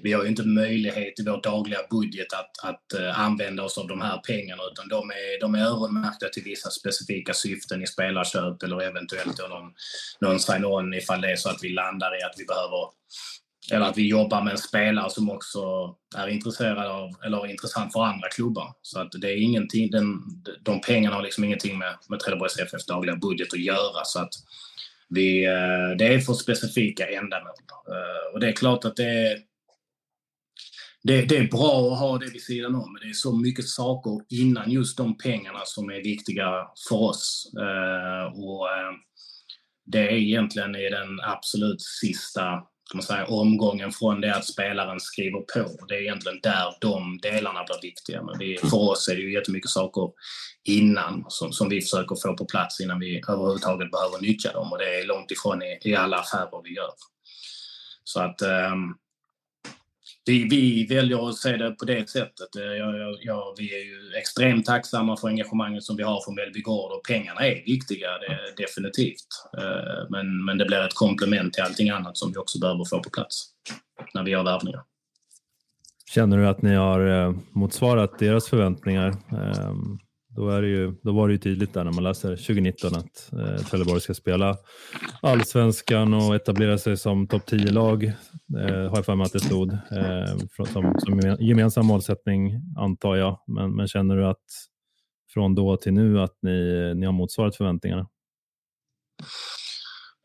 vi 0.01 0.13
har 0.13 0.23
ju 0.23 0.29
inte 0.29 0.47
möjlighet 0.47 1.19
i 1.19 1.23
vår 1.25 1.41
dagliga 1.41 1.79
budget 1.89 2.33
att, 2.33 2.69
att 2.69 2.93
eh, 2.93 3.19
använda 3.19 3.63
oss 3.63 3.77
av 3.77 3.87
de 3.87 4.01
här 4.01 4.17
pengarna 4.17 4.63
utan 4.71 4.87
de 4.87 5.09
är, 5.09 5.39
de 5.39 5.55
är 5.55 5.65
öronmärkta 5.65 6.29
till 6.29 6.43
vissa 6.43 6.69
specifika 6.69 7.33
syften 7.33 7.83
i 7.83 7.87
spelarköp 7.87 8.63
eller 8.63 8.81
eventuellt 8.81 9.39
någon, 9.49 9.73
någon 10.19 10.39
sign-on 10.39 10.93
ifall 10.93 11.21
det 11.21 11.31
är 11.31 11.35
så 11.35 11.49
att 11.49 11.63
vi 11.63 11.69
landar 11.69 12.19
i 12.19 12.23
att 12.23 12.35
vi 12.37 12.45
behöver 12.45 12.89
eller 13.71 13.85
att 13.85 13.97
vi 13.97 14.07
jobbar 14.07 14.41
med 14.41 14.51
en 14.51 14.57
spelare 14.57 15.09
som 15.09 15.29
också 15.29 15.95
är 16.15 16.27
intresserad 16.27 16.87
av, 16.87 17.09
eller 17.25 17.47
intressant 17.47 17.93
för 17.93 18.03
andra 18.03 18.29
klubbar. 18.29 18.73
Så 18.81 18.99
att 18.99 19.11
det 19.11 19.31
är 19.31 19.41
ingenting, 19.41 19.91
den, 19.91 20.19
de 20.61 20.81
pengarna 20.81 21.15
har 21.15 21.23
liksom 21.23 21.43
ingenting 21.43 21.77
med, 21.77 21.97
med 22.09 22.19
Trelleborgs 22.19 22.59
FFs 22.59 22.85
dagliga 22.85 23.15
budget 23.15 23.53
att 23.53 23.59
göra. 23.59 24.05
Så 24.05 24.19
att 24.19 24.33
vi, 25.09 25.45
eh, 25.45 25.97
det 25.97 26.05
är 26.13 26.19
för 26.19 26.33
specifika 26.33 27.07
ändamål. 27.07 27.53
Eh, 27.87 28.33
och 28.33 28.39
det 28.39 28.47
är 28.47 28.51
klart 28.53 28.85
att 28.85 28.95
det 28.95 29.09
är 29.09 29.37
det, 31.03 31.21
det, 31.21 31.37
är 31.37 31.47
bra 31.47 31.91
att 31.91 31.99
ha 31.99 32.17
det 32.17 32.31
vid 32.33 32.41
sidan 32.41 32.75
om, 32.75 32.93
men 32.93 33.01
det 33.01 33.09
är 33.09 33.13
så 33.13 33.37
mycket 33.37 33.67
saker 33.67 34.11
innan 34.29 34.71
just 34.71 34.97
de 34.97 35.17
pengarna 35.17 35.59
som 35.63 35.89
är 35.89 36.03
viktiga 36.03 36.67
för 36.89 36.95
oss. 36.95 37.51
Eh, 37.57 38.39
och 38.39 38.67
Det 39.85 39.99
är 39.99 40.15
egentligen 40.15 40.75
i 40.75 40.89
den 40.89 41.19
absolut 41.23 41.81
sista 41.81 42.63
kan 42.91 42.97
man 42.97 43.03
säga, 43.03 43.25
omgången 43.25 43.91
från 43.91 44.21
det 44.21 44.35
att 44.35 44.45
spelaren 44.45 44.99
skriver 44.99 45.39
på. 45.39 45.85
Det 45.87 45.95
är 45.95 46.01
egentligen 46.01 46.39
där 46.43 46.75
de 46.81 47.19
delarna 47.21 47.63
blir 47.63 47.81
viktiga. 47.81 48.23
Men 48.23 48.39
vi, 48.39 48.57
för 48.57 48.77
oss 48.77 49.07
är 49.07 49.15
det 49.15 49.21
ju 49.21 49.33
jättemycket 49.33 49.69
saker 49.69 50.09
innan 50.63 51.25
som, 51.27 51.51
som 51.51 51.69
vi 51.69 51.81
försöker 51.81 52.15
få 52.23 52.37
på 52.37 52.45
plats 52.45 52.79
innan 52.79 52.99
vi 52.99 53.21
överhuvudtaget 53.27 53.91
behöver 53.91 54.21
nyttja 54.21 54.51
dem. 54.53 54.71
Och 54.71 54.77
det 54.77 54.99
är 54.99 55.05
långt 55.05 55.31
ifrån 55.31 55.61
i, 55.61 55.79
i 55.81 55.95
alla 55.95 56.17
affärer 56.17 56.63
vi 56.63 56.75
gör. 56.75 56.91
Så 58.03 58.19
att 58.19 58.41
um, 58.41 58.95
vi, 60.25 60.43
vi 60.43 60.85
väljer 60.95 61.29
att 61.29 61.35
se 61.35 61.57
det 61.57 61.71
på 61.71 61.85
det 61.85 62.09
sättet. 62.09 62.55
Eh, 62.55 62.63
jag, 62.63 62.97
jag, 62.99 63.17
jag, 63.21 63.55
vi 63.57 63.75
är 63.75 63.85
ju 63.85 64.17
extremt 64.17 64.65
tacksamma 64.65 65.17
för 65.17 65.27
engagemanget 65.27 65.83
som 65.83 65.97
vi 65.97 66.03
har 66.03 66.21
från 66.25 66.35
Mellby 66.35 66.61
Gård 66.61 66.91
och 66.91 67.03
pengarna 67.03 67.41
är 67.41 67.65
viktiga, 67.65 68.07
det, 68.07 68.63
definitivt. 68.63 69.27
Eh, 69.57 70.09
men, 70.09 70.45
men 70.45 70.57
det 70.57 70.65
blir 70.65 70.85
ett 70.85 70.93
komplement 70.95 71.53
till 71.53 71.63
allting 71.63 71.89
annat 71.89 72.17
som 72.17 72.31
vi 72.31 72.37
också 72.37 72.59
behöver 72.59 72.85
få 72.85 72.99
på 72.99 73.09
plats 73.09 73.45
när 74.13 74.23
vi 74.23 74.31
gör 74.31 74.43
värvningar. 74.43 74.81
Känner 76.11 76.37
du 76.37 76.47
att 76.47 76.61
ni 76.61 76.75
har 76.75 77.07
eh, 77.07 77.35
motsvarat 77.51 78.19
deras 78.19 78.49
förväntningar? 78.49 79.07
Ehm, 79.31 79.99
då, 80.35 80.49
är 80.49 80.61
det 80.61 80.67
ju, 80.67 80.93
då 81.03 81.11
var 81.11 81.27
det 81.27 81.31
ju 81.31 81.37
tydligt 81.37 81.73
där 81.73 81.83
när 81.83 81.91
man 81.91 82.03
läser 82.03 82.29
2019 82.29 82.95
att 82.95 83.33
eh, 83.33 83.65
Trelleborg 83.65 84.01
ska 84.01 84.13
spela 84.13 84.57
allsvenskan 85.21 86.13
och 86.13 86.35
etablera 86.35 86.77
sig 86.77 86.97
som 86.97 87.27
topp 87.27 87.49
10-lag. 87.49 88.03
Eh, 88.03 88.89
har 88.89 88.95
jag 88.95 89.05
för 89.05 89.15
mig 89.15 89.25
att 89.25 89.33
det 89.33 89.39
stod 89.39 89.73
eh, 89.73 90.65
som, 90.73 90.95
som 90.99 91.37
gemensam 91.39 91.85
målsättning 91.85 92.61
antar 92.77 93.15
jag. 93.15 93.39
Men, 93.47 93.75
men 93.75 93.87
känner 93.87 94.15
du 94.15 94.25
att 94.25 94.45
från 95.33 95.55
då 95.55 95.77
till 95.77 95.93
nu 95.93 96.21
att 96.21 96.37
ni, 96.41 96.93
ni 96.95 97.05
har 97.05 97.13
motsvarat 97.13 97.55
förväntningarna? 97.55 98.07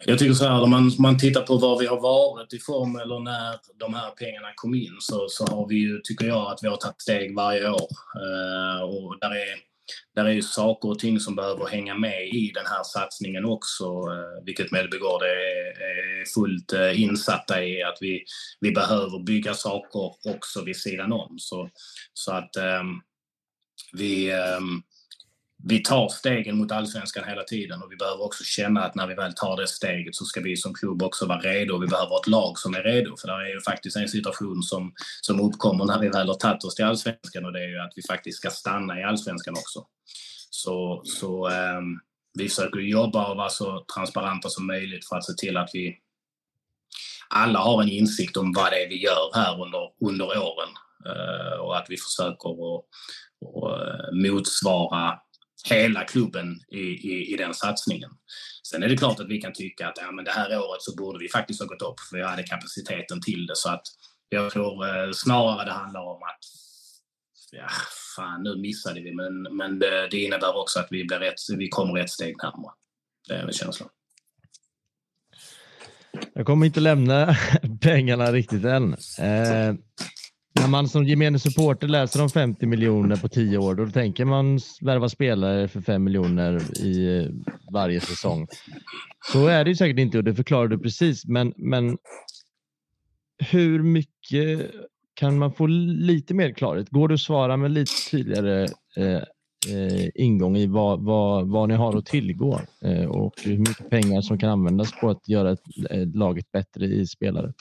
Jag 0.07 0.19
tycker 0.19 0.35
så 0.35 0.45
här, 0.45 0.63
om 0.63 0.71
man, 0.71 0.93
man 0.99 1.19
tittar 1.19 1.43
på 1.43 1.57
var 1.57 1.79
vi 1.79 1.87
har 1.87 2.01
varit 2.01 2.53
i 2.53 2.59
form 2.59 2.97
eller 2.97 3.19
när 3.19 3.59
de 3.79 3.95
här 3.95 4.11
pengarna 4.11 4.49
kom 4.55 4.75
in 4.75 4.97
så, 5.01 5.27
så 5.29 5.47
har 5.47 5.69
vi 5.69 5.75
ju, 5.75 6.01
tycker 6.05 6.27
jag, 6.27 6.53
att 6.53 6.59
vi 6.63 6.69
har 6.69 6.77
tagit 6.77 7.03
steg 7.03 7.37
varje 7.37 7.71
år. 7.71 7.89
Eh, 8.17 8.83
och 8.83 9.19
där 9.21 9.31
är 9.31 9.70
där 10.15 10.25
är 10.25 10.33
ju 10.33 10.43
saker 10.43 10.89
och 10.89 10.99
ting 10.99 11.21
som 11.21 11.37
behöver 11.37 11.67
hänga 11.67 11.95
med 11.95 12.29
i 12.29 12.53
den 12.55 12.67
här 12.67 12.83
satsningen 12.85 13.45
också, 13.45 13.85
eh, 13.85 14.45
vilket 14.45 14.71
Mellbygård 14.71 15.23
är, 15.23 15.83
är 15.83 16.25
fullt 16.35 16.73
eh, 16.73 17.03
insatta 17.03 17.65
i, 17.65 17.83
att 17.83 17.99
vi, 18.01 18.25
vi 18.61 18.73
behöver 18.73 19.25
bygga 19.25 19.55
saker 19.55 20.31
också 20.35 20.65
vid 20.65 20.77
sidan 20.77 21.13
om. 21.13 21.35
Så, 21.39 21.69
så 22.15 22.33
att 22.33 22.57
um, 22.57 23.03
vi, 23.93 24.33
um, 24.33 24.83
vi 25.65 25.79
tar 25.79 26.09
stegen 26.09 26.59
mot 26.59 26.73
allsvenskan 26.73 27.25
hela 27.29 27.43
tiden 27.43 27.83
och 27.83 27.93
vi 27.93 27.97
behöver 27.97 28.25
också 28.25 28.45
känna 28.45 28.85
att 28.85 28.95
när 28.95 29.07
vi 29.07 29.15
väl 29.15 29.33
tar 29.35 29.57
det 29.57 29.67
steget 29.67 30.15
så 30.15 30.25
ska 30.25 30.41
vi 30.41 30.57
som 30.57 30.75
klubb 30.75 31.03
också 31.03 31.27
vara 31.27 31.41
redo. 31.41 31.79
Vi 31.79 31.87
behöver 31.87 32.21
ett 32.21 32.27
lag 32.27 32.59
som 32.59 32.75
är 32.75 32.83
redo, 32.83 33.17
för 33.17 33.29
det 33.29 33.35
är 33.35 33.55
ju 33.55 33.61
faktiskt 33.61 33.97
en 33.97 34.09
situation 34.09 34.63
som, 34.63 34.93
som 35.21 35.41
uppkommer 35.41 35.85
när 35.85 35.99
vi 35.99 36.09
väl 36.09 36.29
har 36.29 36.35
tagit 36.35 36.65
oss 36.65 36.75
till 36.75 36.85
allsvenskan 36.85 37.45
och 37.45 37.53
det 37.53 37.65
är 37.65 37.69
ju 37.69 37.79
att 37.79 37.93
vi 37.97 38.03
faktiskt 38.03 38.39
ska 38.39 38.51
stanna 38.51 39.01
i 39.01 39.03
allsvenskan 39.03 39.55
också. 39.55 39.87
Så, 40.51 41.03
så 41.05 41.49
um, 41.49 42.01
vi 42.39 42.49
försöker 42.49 42.81
jobba 42.81 43.31
och 43.31 43.37
vara 43.37 43.49
så 43.49 43.85
transparenta 43.95 44.49
som 44.49 44.67
möjligt 44.67 45.09
för 45.09 45.17
att 45.17 45.25
se 45.25 45.33
till 45.33 45.57
att 45.57 45.71
vi 45.73 45.99
alla 47.29 47.59
har 47.59 47.83
en 47.83 47.89
insikt 47.89 48.37
om 48.37 48.53
vad 48.53 48.73
det 48.73 48.85
är 48.85 48.89
vi 48.89 49.03
gör 49.03 49.31
här 49.35 49.63
under, 49.63 49.91
under 50.01 50.27
åren 50.27 50.69
eh, 51.07 51.61
och 51.61 51.77
att 51.77 51.87
vi 51.89 51.97
försöker 51.97 52.51
att, 52.51 52.85
att 53.47 53.81
eh, 53.81 54.13
motsvara 54.13 55.19
hela 55.69 56.05
klubben 56.05 56.61
i, 56.69 56.79
i, 56.81 57.35
i 57.35 57.37
den 57.37 57.55
satsningen. 57.55 58.11
Sen 58.71 58.83
är 58.83 58.89
det 58.89 58.97
klart 58.97 59.21
att 59.21 59.29
vi 59.29 59.41
kan 59.41 59.53
tycka 59.53 59.89
att 59.89 59.99
ja, 60.01 60.13
men 60.13 60.25
det 60.25 60.31
här 60.31 60.59
året 60.59 60.83
så 60.83 60.97
borde 60.97 61.19
vi 61.19 61.29
faktiskt 61.29 61.61
ha 61.61 61.67
gått 61.67 61.83
upp 61.83 62.01
för 62.11 62.17
vi 62.17 62.23
hade 62.23 62.43
kapaciteten 62.43 63.21
till 63.21 63.47
det. 63.47 63.57
Så 63.57 63.69
att 63.69 63.83
jag 64.29 64.53
tror 64.53 64.87
eh, 64.87 65.11
snarare 65.13 65.65
det 65.65 65.73
handlar 65.73 66.01
om 66.01 66.23
att 66.23 66.45
ja, 67.53 67.69
fan 68.17 68.43
nu 68.43 68.57
missade 68.57 69.01
vi 69.01 69.15
men, 69.15 69.57
men 69.57 69.79
det, 69.79 70.09
det 70.11 70.19
innebär 70.19 70.57
också 70.57 70.79
att 70.81 70.89
vi, 70.91 71.05
blir 71.05 71.19
rätt, 71.19 71.35
vi 71.59 71.69
kommer 71.69 72.01
ett 72.01 72.11
steg 72.11 72.37
närmare. 72.43 72.73
Det 73.29 73.35
är 73.35 73.45
väl 73.45 73.55
känslan. 73.55 73.89
Jag 76.35 76.47
kommer 76.47 76.67
inte 76.67 76.81
lämna 76.81 77.37
pengarna 77.81 78.33
riktigt 78.33 78.65
än. 78.65 78.93
Eh, 79.19 79.75
när 80.61 80.69
man 80.69 80.89
som 80.89 81.05
gemene 81.05 81.39
supporter 81.39 81.89
läser 81.89 82.23
om 82.23 82.31
50 82.31 82.67
miljoner 82.67 83.17
på 83.17 83.29
10 83.29 83.59
år, 83.59 83.75
då 83.75 83.87
tänker 83.87 84.25
man 84.25 84.61
värva 84.81 85.09
spelare 85.09 85.69
för 85.69 85.81
5 85.81 86.05
miljoner 86.05 86.81
i 86.81 87.19
eh, 87.19 87.53
varje 87.73 88.01
säsong. 88.01 88.47
Så 89.33 89.47
är 89.47 89.65
det 89.65 89.71
ju 89.71 89.77
säkert 89.77 89.99
inte 89.99 90.19
och 90.19 90.25
det 90.25 90.35
förklarar 90.35 90.69
du 90.69 90.79
precis, 90.79 91.27
men, 91.27 91.53
men 91.57 91.99
hur 93.39 93.83
mycket 93.83 94.71
kan 95.15 95.39
man 95.39 95.53
få 95.53 95.67
lite 95.67 96.35
mer 96.35 96.53
klarhet? 96.53 96.91
Går 96.91 97.09
det 97.09 97.15
att 97.15 97.21
svara 97.21 97.57
med 97.57 97.71
lite 97.71 97.93
tydligare 98.11 98.63
eh, 98.97 99.23
eh, 99.75 100.09
ingång 100.15 100.57
i 100.57 100.67
vad, 100.67 101.05
vad, 101.05 101.49
vad 101.49 101.69
ni 101.69 101.75
har 101.75 101.99
att 101.99 102.07
tillgå 102.07 102.61
eh, 102.85 103.05
och 103.05 103.35
hur 103.45 103.59
mycket 103.59 103.91
pengar 103.91 104.21
som 104.21 104.39
kan 104.39 104.51
användas 104.51 105.01
på 105.01 105.11
att 105.11 105.29
göra 105.29 105.53
ett, 105.53 105.91
ett 105.91 106.17
laget 106.17 106.53
bättre 106.53 106.87
i 106.87 107.07
spelare? 107.07 107.53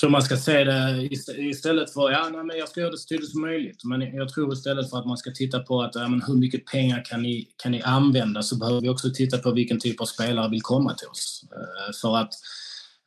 Tror 0.00 0.10
man 0.10 0.22
ska 0.22 0.36
se 0.36 0.64
det 0.64 1.08
istället 1.36 1.92
för, 1.92 2.10
ja, 2.10 2.28
nej, 2.32 2.44
men 2.44 2.58
jag 2.58 2.68
ska 2.68 2.80
göra 2.80 2.90
det 2.90 2.98
så 2.98 3.08
tydligt 3.08 3.30
som 3.30 3.40
möjligt, 3.40 3.84
men 3.84 4.00
jag 4.00 4.28
tror 4.28 4.52
istället 4.52 4.90
för 4.90 4.98
att 4.98 5.06
man 5.06 5.16
ska 5.16 5.30
titta 5.30 5.58
på 5.58 5.82
att, 5.82 5.94
ja, 5.94 6.08
men 6.08 6.22
hur 6.22 6.34
mycket 6.34 6.66
pengar 6.66 7.04
kan 7.04 7.22
ni, 7.22 7.48
kan 7.62 7.72
ni 7.72 7.82
använda, 7.82 8.42
så 8.42 8.56
behöver 8.56 8.80
vi 8.80 8.88
också 8.88 9.10
titta 9.14 9.38
på 9.38 9.52
vilken 9.52 9.80
typ 9.80 10.00
av 10.00 10.04
spelare 10.04 10.50
vill 10.50 10.62
komma 10.62 10.94
till 10.94 11.08
oss. 11.08 11.44
Eh, 11.52 11.92
för 12.00 12.16
att 12.16 12.30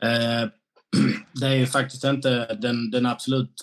eh, 0.03 0.49
det 1.41 1.47
är 1.47 1.55
ju 1.55 1.67
faktiskt 1.67 2.03
inte 2.03 2.53
den, 2.53 2.91
den 2.91 3.05
absolut 3.05 3.53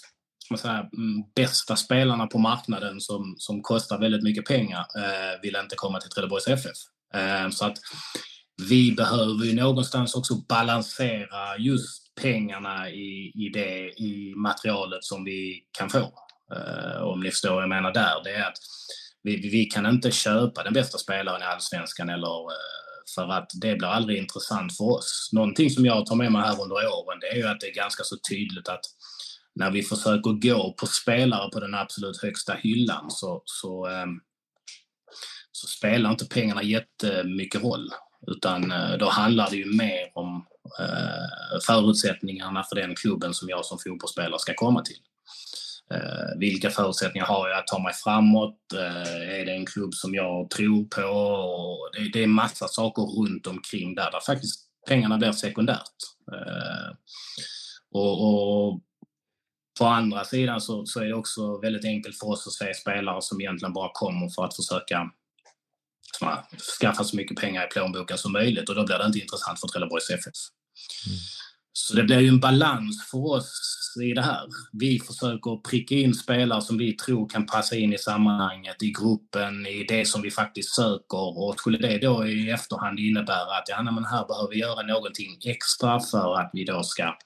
säga, 0.58 0.88
mm, 0.96 1.22
bästa 1.34 1.76
spelarna 1.76 2.26
på 2.26 2.38
marknaden 2.38 3.00
som, 3.00 3.34
som 3.38 3.62
kostar 3.62 3.98
väldigt 3.98 4.22
mycket 4.22 4.44
pengar 4.44 4.86
eh, 4.96 5.40
vill 5.42 5.56
inte 5.56 5.76
komma 5.76 6.00
till 6.00 6.10
Trelleborgs 6.10 6.48
FF. 6.48 6.76
Eh, 7.14 7.50
så 7.50 7.64
att 7.64 7.78
vi 8.68 8.92
behöver 8.92 9.44
ju 9.44 9.54
någonstans 9.54 10.14
också 10.14 10.34
balansera 10.34 11.56
just 11.58 12.09
pengarna 12.20 12.90
i, 12.90 13.32
i 13.34 13.50
det 13.52 14.00
i 14.00 14.34
materialet 14.36 15.04
som 15.04 15.24
vi 15.24 15.64
kan 15.78 15.90
få. 15.90 16.12
Uh, 16.56 17.02
om 17.02 17.20
ni 17.20 17.30
förstår 17.30 17.54
vad 17.54 17.62
jag 17.62 17.68
menar 17.68 17.92
där. 17.92 18.24
Det 18.24 18.30
är 18.30 18.48
att 18.48 18.58
vi, 19.22 19.36
vi 19.36 19.64
kan 19.64 19.86
inte 19.86 20.10
köpa 20.10 20.62
den 20.62 20.72
bästa 20.72 20.98
spelaren 20.98 21.42
i 21.42 21.44
allsvenskan 21.44 22.08
eller 22.08 22.42
uh, 22.42 22.50
för 23.14 23.28
att 23.32 23.50
det 23.60 23.76
blir 23.76 23.88
aldrig 23.88 24.18
intressant 24.18 24.76
för 24.76 24.84
oss. 24.84 25.30
Någonting 25.32 25.70
som 25.70 25.86
jag 25.86 26.06
tar 26.06 26.16
med 26.16 26.32
mig 26.32 26.42
här 26.42 26.62
under 26.62 26.76
åren 26.76 27.18
det 27.20 27.26
är 27.26 27.36
ju 27.36 27.46
att 27.46 27.60
det 27.60 27.66
är 27.66 27.74
ganska 27.74 28.04
så 28.04 28.16
tydligt 28.30 28.68
att 28.68 28.84
när 29.54 29.70
vi 29.70 29.82
försöker 29.82 30.30
gå 30.30 30.72
på 30.72 30.86
spelare 30.86 31.50
på 31.50 31.60
den 31.60 31.74
absolut 31.74 32.22
högsta 32.22 32.54
hyllan 32.54 33.10
så, 33.10 33.42
så, 33.44 33.88
um, 33.88 34.20
så 35.52 35.66
spelar 35.66 36.10
inte 36.10 36.26
pengarna 36.26 36.62
jättemycket 36.62 37.62
roll. 37.62 37.90
Utan 38.26 38.72
uh, 38.72 38.98
då 38.98 39.08
handlar 39.08 39.50
det 39.50 39.56
ju 39.56 39.76
mer 39.76 40.10
om 40.14 40.46
Eh, 40.78 41.60
förutsättningarna 41.66 42.64
för 42.64 42.76
den 42.76 42.94
klubben 42.94 43.34
som 43.34 43.48
jag 43.48 43.64
som 43.64 43.78
fotbollsspelare 43.78 44.38
ska 44.38 44.54
komma 44.54 44.82
till. 44.82 44.98
Eh, 45.94 46.38
vilka 46.38 46.70
förutsättningar 46.70 47.26
har 47.26 47.48
jag 47.48 47.58
att 47.58 47.66
ta 47.66 47.78
mig 47.78 47.92
framåt? 47.94 48.58
Eh, 48.74 49.40
är 49.40 49.46
det 49.46 49.52
en 49.52 49.66
klubb 49.66 49.94
som 49.94 50.14
jag 50.14 50.50
tror 50.50 50.84
på? 50.84 51.02
Och 51.02 51.90
det, 51.92 52.10
det 52.12 52.22
är 52.22 52.26
massa 52.26 52.68
saker 52.68 53.02
runt 53.02 53.46
omkring 53.46 53.94
där, 53.94 54.10
där 54.10 54.20
faktiskt 54.26 54.60
pengarna 54.88 55.18
blir 55.18 55.32
sekundärt. 55.32 55.96
Eh, 56.32 56.96
och, 57.92 58.24
och 58.24 58.80
på 59.78 59.86
andra 59.86 60.24
sidan 60.24 60.60
så, 60.60 60.86
så, 60.86 61.00
är 61.00 61.04
det 61.04 61.14
också 61.14 61.58
väldigt 61.60 61.84
enkelt 61.84 62.18
för 62.18 62.26
oss 62.26 62.46
att 62.46 62.52
se 62.52 62.74
spelare 62.74 63.22
som 63.22 63.40
egentligen 63.40 63.72
bara 63.72 63.90
kommer 63.94 64.28
för 64.28 64.44
att 64.44 64.56
försöka 64.56 65.10
skaffa 66.80 67.04
så 67.04 67.16
mycket 67.16 67.36
pengar 67.36 67.64
i 67.64 67.66
plånboken 67.66 68.18
som 68.18 68.32
möjligt 68.32 68.68
och 68.68 68.74
då 68.74 68.84
blir 68.84 68.98
det 68.98 69.06
inte 69.06 69.18
intressant 69.18 69.60
för 69.60 69.68
Trelleborgs 69.68 70.10
FF. 70.10 70.34
Mm. 71.06 71.18
Så 71.72 71.96
det 71.96 72.02
blir 72.02 72.20
ju 72.20 72.28
en 72.28 72.40
balans 72.40 73.08
för 73.10 73.18
oss 73.18 73.96
i 74.02 74.12
det 74.12 74.22
här. 74.22 74.48
Vi 74.72 75.00
försöker 75.00 75.70
pricka 75.70 75.94
in 75.94 76.14
spelare 76.14 76.62
som 76.62 76.78
vi 76.78 76.92
tror 76.92 77.28
kan 77.28 77.46
passa 77.46 77.76
in 77.76 77.92
i 77.92 77.98
sammanhanget, 77.98 78.82
i 78.82 78.90
gruppen, 78.90 79.66
i 79.66 79.84
det 79.88 80.08
som 80.08 80.22
vi 80.22 80.30
faktiskt 80.30 80.74
söker. 80.74 81.38
Och 81.38 81.54
skulle 81.58 81.78
det 81.78 81.98
då 81.98 82.26
i 82.26 82.50
efterhand 82.50 82.98
innebära 82.98 83.58
att 83.58 83.68
ja, 83.68 83.82
men 83.82 84.04
här 84.04 84.26
behöver 84.26 84.48
vi 84.50 84.58
göra 84.58 84.82
någonting 84.82 85.38
extra 85.44 86.00
för 86.00 86.40
att 86.40 86.50
vi 86.52 86.64
då 86.64 86.82
ska 86.82 87.16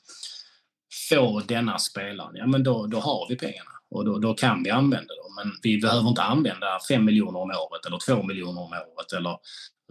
få 1.08 1.40
denna 1.40 1.78
spelaren, 1.78 2.36
ja 2.36 2.46
men 2.46 2.62
då, 2.62 2.86
då 2.86 3.00
har 3.00 3.28
vi 3.28 3.36
pengarna 3.36 3.70
och 3.94 4.04
då, 4.04 4.18
då 4.18 4.34
kan 4.34 4.62
vi 4.62 4.70
använda 4.70 5.14
dem. 5.14 5.34
Men 5.36 5.52
vi 5.62 5.80
behöver 5.80 6.08
inte 6.08 6.22
använda 6.22 6.78
5 6.88 7.04
miljoner 7.04 7.38
om 7.38 7.50
året 7.50 7.86
eller 7.86 7.98
2 7.98 8.22
miljoner 8.22 8.60
om 8.60 8.72
året 8.72 9.12
eller 9.12 9.38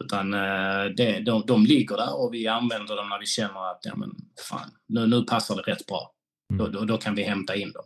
utan 0.02 0.34
eh, 0.34 0.86
det, 0.98 1.20
de, 1.20 1.44
de 1.46 1.66
ligger 1.66 1.98
där 1.98 2.16
och 2.16 2.34
vi 2.34 2.48
använder 2.48 2.96
dem 2.96 3.10
när 3.10 3.20
vi 3.20 3.26
känner 3.26 3.72
att 3.72 3.80
ja, 3.84 3.96
men 3.96 4.10
fan, 4.50 4.72
nu, 4.88 5.08
nu 5.08 5.24
passar 5.24 5.56
det 5.56 5.62
rätt 5.62 5.86
bra. 5.86 6.12
Mm. 6.54 6.66
Då, 6.66 6.80
då, 6.80 6.86
då, 6.86 6.98
kan 6.98 7.16
vi 7.16 7.24
hämta 7.24 7.56
in 7.56 7.72
dem. 7.72 7.86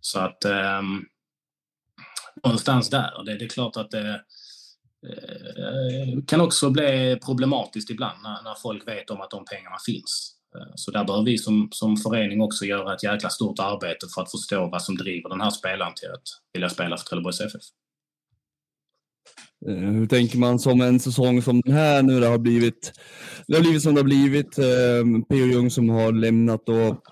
Så 0.00 0.18
att 0.18 0.44
eh, 0.44 0.82
någonstans 2.44 2.90
där. 2.90 3.24
Det, 3.24 3.38
det 3.38 3.44
är 3.44 3.48
klart 3.48 3.76
att 3.76 3.90
det 3.90 4.14
eh, 5.08 6.24
kan 6.26 6.40
också 6.40 6.70
bli 6.70 7.18
problematiskt 7.24 7.90
ibland 7.90 8.22
när, 8.22 8.42
när 8.42 8.54
folk 8.54 8.88
vet 8.88 9.10
om 9.10 9.20
att 9.20 9.30
de 9.30 9.44
pengarna 9.44 9.76
finns. 9.86 10.36
Eh, 10.54 10.72
så 10.74 10.90
där 10.90 11.04
behöver 11.04 11.24
vi 11.24 11.38
som, 11.38 11.68
som 11.72 11.96
förening 11.96 12.40
också 12.40 12.64
göra 12.64 12.94
ett 12.94 13.02
jäkla 13.02 13.30
stort 13.30 13.58
arbete 13.58 14.06
för 14.14 14.22
att 14.22 14.30
förstå 14.30 14.68
vad 14.72 14.82
som 14.82 14.96
driver 14.96 15.28
den 15.28 15.40
här 15.40 15.50
spelaren 15.50 15.94
till 15.94 16.10
att 16.10 16.22
vilja 16.52 16.68
spela 16.68 16.96
för 16.96 17.04
Trelleborgs 17.04 17.40
FF. 17.40 17.62
Eh, 19.68 19.74
hur 19.74 20.06
tänker 20.06 20.38
man 20.38 20.58
som 20.58 20.80
en 20.80 21.00
säsong 21.00 21.42
som 21.42 21.60
den 21.60 21.74
här 21.74 22.02
nu 22.02 22.20
det 22.20 22.26
har 22.26 22.38
blivit, 22.38 22.92
det 23.46 23.54
har 23.54 23.62
blivit 23.62 23.82
som 23.82 23.94
det 23.94 24.00
har 24.00 24.04
blivit. 24.04 24.58
Eh, 24.58 25.24
P.O. 25.28 25.46
Jung 25.46 25.70
som 25.70 25.88
har 25.88 26.12
lämnat 26.12 26.68
och 26.68 27.02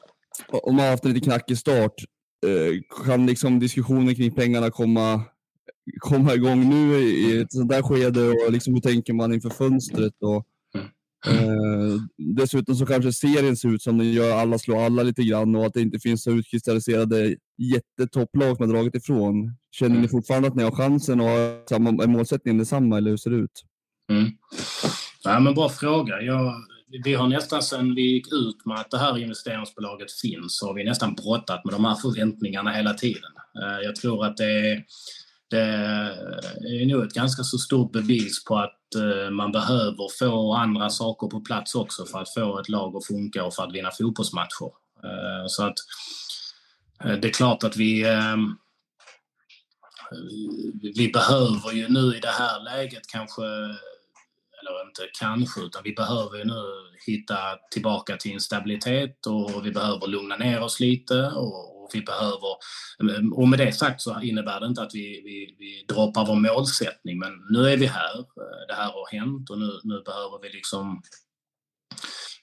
om 0.49 0.77
man 0.77 0.85
har 0.85 0.91
haft 0.91 1.05
en 1.05 1.13
lite 1.13 1.25
knackig 1.25 1.59
start, 1.59 1.95
kan 3.05 3.27
liksom 3.27 3.59
diskussionen 3.59 4.15
kring 4.15 4.35
pengarna 4.35 4.71
komma, 4.71 5.23
komma 5.99 6.35
igång 6.35 6.69
nu 6.69 6.99
i 6.99 7.41
ett 7.41 7.53
sånt 7.53 7.71
där 7.71 7.83
skede 7.83 8.31
och 8.31 8.53
liksom 8.53 8.75
hur 8.75 8.81
tänker 8.81 9.13
man 9.13 9.33
inför 9.33 9.51
fönstret? 9.51 10.15
Och, 10.21 10.47
Eh, 11.27 11.97
dessutom 12.17 12.75
så 12.75 12.87
kanske 12.87 13.13
serien 13.13 13.57
ser 13.57 13.69
ut 13.69 13.83
som 13.83 13.99
den 13.99 14.13
gör, 14.13 14.37
alla 14.37 14.59
slår 14.59 14.85
alla 14.85 15.03
lite 15.03 15.23
grann 15.23 15.57
och 15.57 15.67
att 15.67 15.75
det 15.75 15.81
inte 15.81 15.99
finns 15.99 16.23
så 16.23 16.31
utkristalliserade 16.31 17.37
jättetopplag 17.59 18.57
som 18.57 18.67
har 18.67 18.75
dragit 18.75 18.95
ifrån. 18.95 19.57
Känner 19.71 19.95
ni 19.95 19.99
mm. 19.99 20.09
fortfarande 20.09 20.49
att 20.49 20.55
ni 20.55 20.63
har 20.63 20.71
chansen 20.71 21.21
och 21.21 21.27
har 21.27 21.69
samma, 21.69 22.03
är 22.03 22.07
målsättningen 22.07 22.59
detsamma 22.59 22.99
eller 22.99 23.11
hur 23.11 23.17
ser 23.17 23.31
det 23.31 23.37
ut? 23.37 23.65
Mm. 24.11 24.31
Ja, 25.25 25.41
men 25.41 25.55
bra 25.55 25.69
fråga. 25.69 26.23
Jag, 26.23 26.55
vi 27.05 27.15
har 27.15 27.29
nästan 27.29 27.63
sedan 27.63 27.95
vi 27.95 28.03
gick 28.03 28.33
ut 28.33 28.67
med 28.67 28.81
att 28.81 28.91
det 28.91 28.99
här 28.99 29.19
investeringsbolaget 29.19 30.13
finns 30.13 30.59
så 30.59 30.67
har 30.67 30.75
vi 30.75 30.85
nästan 30.85 31.15
brottat 31.15 31.65
med 31.65 31.75
de 31.75 31.85
här 31.85 31.95
förväntningarna 31.95 32.71
hela 32.71 32.95
tiden. 32.95 33.31
Eh, 33.63 33.85
jag 33.85 33.97
tror 33.97 34.27
att 34.27 34.37
det 34.37 34.71
är 34.71 34.85
det 35.51 35.61
är 36.83 36.87
nog 36.87 37.05
ett 37.05 37.15
ganska 37.15 37.43
så 37.43 37.59
stort 37.59 37.93
bevis 37.93 38.45
på 38.45 38.59
att 38.59 38.80
Eh, 38.95 39.31
man 39.31 39.53
behöver 39.53 40.19
få 40.19 40.55
andra 40.55 40.91
saker 40.91 41.27
på 41.27 41.41
plats 41.41 41.75
också 41.75 42.07
för 42.07 42.21
att 42.21 42.35
få 42.35 42.61
ett 42.61 42.69
lag 42.69 42.97
att 42.97 43.07
funka 43.07 43.45
och 43.45 43.55
för 43.55 43.63
att 43.63 43.75
vinna 43.75 43.91
fotbollsmatcher. 43.91 44.73
Eh, 45.05 45.47
så 45.47 45.67
att 45.67 45.77
eh, 47.05 47.13
det 47.13 47.29
är 47.29 47.33
klart 47.33 47.65
att 47.65 47.77
ehm, 47.77 48.57
vi 50.83 50.93
vi 50.97 51.09
behöver 51.13 51.73
ju 51.73 51.89
nu 51.89 52.17
i 52.17 52.21
det 52.21 52.29
här 52.39 52.61
läget 52.61 53.07
kanske, 53.07 53.45
eller 54.61 54.87
inte 54.87 55.03
kanske, 55.21 55.61
utan 55.61 55.83
vi 55.85 55.93
behöver 55.93 56.39
ju 56.39 56.45
nu 56.45 56.63
hitta 57.07 57.37
tillbaka 57.71 58.17
till 58.17 58.33
en 58.33 58.41
stabilitet 58.41 59.27
och 59.27 59.67
vi 59.67 59.71
behöver 59.71 60.07
lugna 60.07 60.37
ner 60.37 60.63
oss 60.63 60.81
lite 60.81 61.27
och, 61.27 61.80
vi 61.95 62.01
behöver... 62.01 62.51
Eh, 63.03 63.33
och 63.33 63.49
med 63.49 63.59
det 63.59 63.73
sagt 63.73 64.01
så 64.01 64.21
innebär 64.21 64.61
det 64.61 64.67
inte 64.67 64.83
att 64.83 64.95
vi, 64.95 65.23
vi, 65.25 65.57
vi 65.59 65.95
droppar 65.95 66.27
vår 66.27 66.35
målsättning, 66.35 67.19
men 67.19 67.33
nu 67.51 67.71
är 67.73 67.77
vi 67.77 67.87
här. 67.87 68.19
Eh, 68.19 68.67
det 68.69 68.75
här 68.75 68.93
har 68.93 69.19
hänt 69.19 69.51
och 69.51 69.59
nu, 69.59 69.81
nu 69.83 70.03
behöver 70.05 70.43
vi 70.43 70.49
liksom 70.49 71.03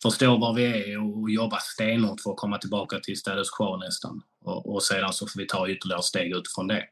förstå 0.01 0.37
var 0.37 0.53
vi 0.53 0.65
är 0.65 1.21
och 1.21 1.29
jobba 1.29 1.59
stenhårt 1.59 2.21
för 2.21 2.31
att 2.31 2.37
komma 2.37 2.57
tillbaka 2.57 2.99
till 2.99 3.17
status 3.17 3.49
quo 3.49 3.77
nästan. 3.77 4.21
Och, 4.45 4.73
och 4.73 4.83
sedan 4.83 5.13
så 5.13 5.27
får 5.27 5.39
vi 5.39 5.47
ta 5.47 5.69
ytterligare 5.69 6.03
steg 6.03 6.35
utifrån 6.35 6.67
det. 6.67 6.83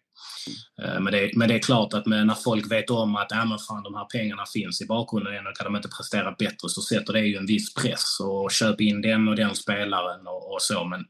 Eh, 0.82 1.00
men 1.00 1.14
det, 1.14 1.32
men 1.36 1.48
det 1.48 1.56
är 1.56 1.60
klart 1.60 1.94
att 1.94 2.06
när 2.06 2.44
folk 2.44 2.72
vet 2.72 2.90
om 2.90 3.16
att 3.16 3.32
äh, 3.32 3.46
men 3.46 3.60
fan, 3.60 3.84
de 3.84 3.96
här 3.96 4.06
pengarna 4.06 4.44
finns 4.54 4.82
i 4.82 4.86
bakgrunden 4.86 5.48
och 5.48 5.58
kan 5.58 5.66
de 5.66 5.76
inte 5.76 5.90
prestera 5.98 6.32
bättre 6.32 6.70
så 6.70 6.82
sätter 6.82 7.14
det 7.14 7.20
ju 7.20 7.38
en 7.38 7.46
viss 7.46 7.74
press 7.74 8.20
och 8.20 8.52
köp 8.52 8.82
in 8.82 9.02
den 9.02 9.28
och 9.28 9.36
den 9.36 9.56
spelaren 9.56 10.28
och, 10.28 10.54
och 10.54 10.62
så. 10.62 10.86
Men, 10.86 11.06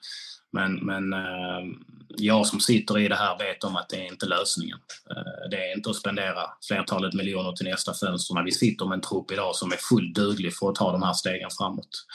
men, 0.55 0.75
men 0.75 1.13
eh, 1.13 1.77
jag 2.17 2.47
som 2.47 2.59
sitter 2.59 2.99
i 2.99 3.07
det 3.07 3.15
här 3.15 3.37
vet 3.37 3.63
om 3.63 3.75
att 3.75 3.89
det 3.89 3.95
är 3.95 4.11
inte 4.11 4.25
lösningen. 4.25 4.77
Eh, 5.09 5.49
det 5.51 5.57
är 5.57 5.75
inte 5.75 5.89
att 5.89 5.95
spendera 5.95 6.41
flertalet 6.67 7.13
miljoner 7.13 7.51
till 7.51 7.65
nästa 7.65 7.93
fönster 7.93 8.35
när 8.35 8.43
vi 8.43 8.51
sitter 8.51 8.85
med 8.85 8.95
en 8.95 9.01
trupp 9.01 9.31
idag 9.31 9.55
som 9.55 9.71
är 9.71 9.77
fullt 9.77 10.15
duglig 10.15 10.55
för 10.55 10.69
att 10.69 10.75
ta 10.75 10.91
de 10.91 11.03
här 11.03 11.13
stegen 11.13 11.49
framåt. 11.57 12.05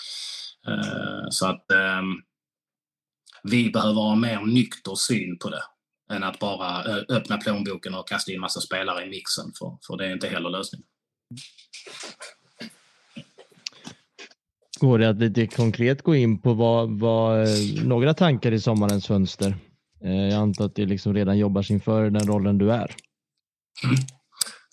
Eh, 0.69 1.29
så 1.31 1.47
att 1.47 1.65
vi 3.43 3.71
behöver 3.71 4.01
ha 4.01 4.15
mer 4.15 4.41
nykter 4.41 4.95
syn 4.95 5.39
på 5.39 5.51
det 5.51 5.63
än 6.13 6.25
att 6.25 6.39
bara 6.39 6.83
öppna 7.09 7.37
plånboken 7.37 7.95
och 7.95 8.09
kasta 8.09 8.33
in 8.33 8.41
massa 8.41 8.61
spelare 8.61 9.05
i 9.05 9.11
mixen, 9.11 9.53
för, 9.59 9.79
för 9.87 9.97
det 9.97 10.07
är 10.07 10.13
inte 10.13 10.29
heller 10.29 10.51
lösningen. 10.51 10.87
Går 14.81 14.99
det 14.99 15.09
att 15.09 15.19
lite 15.19 15.47
konkret 15.47 16.03
gå 16.03 16.15
in 16.15 16.39
på 16.39 16.55
vad, 16.55 16.99
vad, 16.99 17.49
några 17.85 18.15
tankar 18.15 18.53
i 18.53 18.61
sommarens 18.61 19.07
fönster? 19.07 19.57
Eh, 20.05 20.29
jag 20.29 20.35
antar 20.35 20.65
att 20.65 20.75
det 20.75 20.87
liksom 20.87 21.15
redan 21.15 21.39
jobbar 21.39 21.73
inför 21.73 22.11
den 22.11 22.27
rollen 22.27 22.59
du 22.59 22.73
är. 22.73 22.95
Mm. 23.85 23.97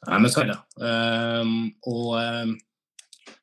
Ja, 0.05 0.19
men 0.19 0.31
så 0.31 0.41
är 0.41 0.45
det. 0.45 0.85
Um, 1.41 1.71
och, 1.81 2.15
um, 2.15 2.59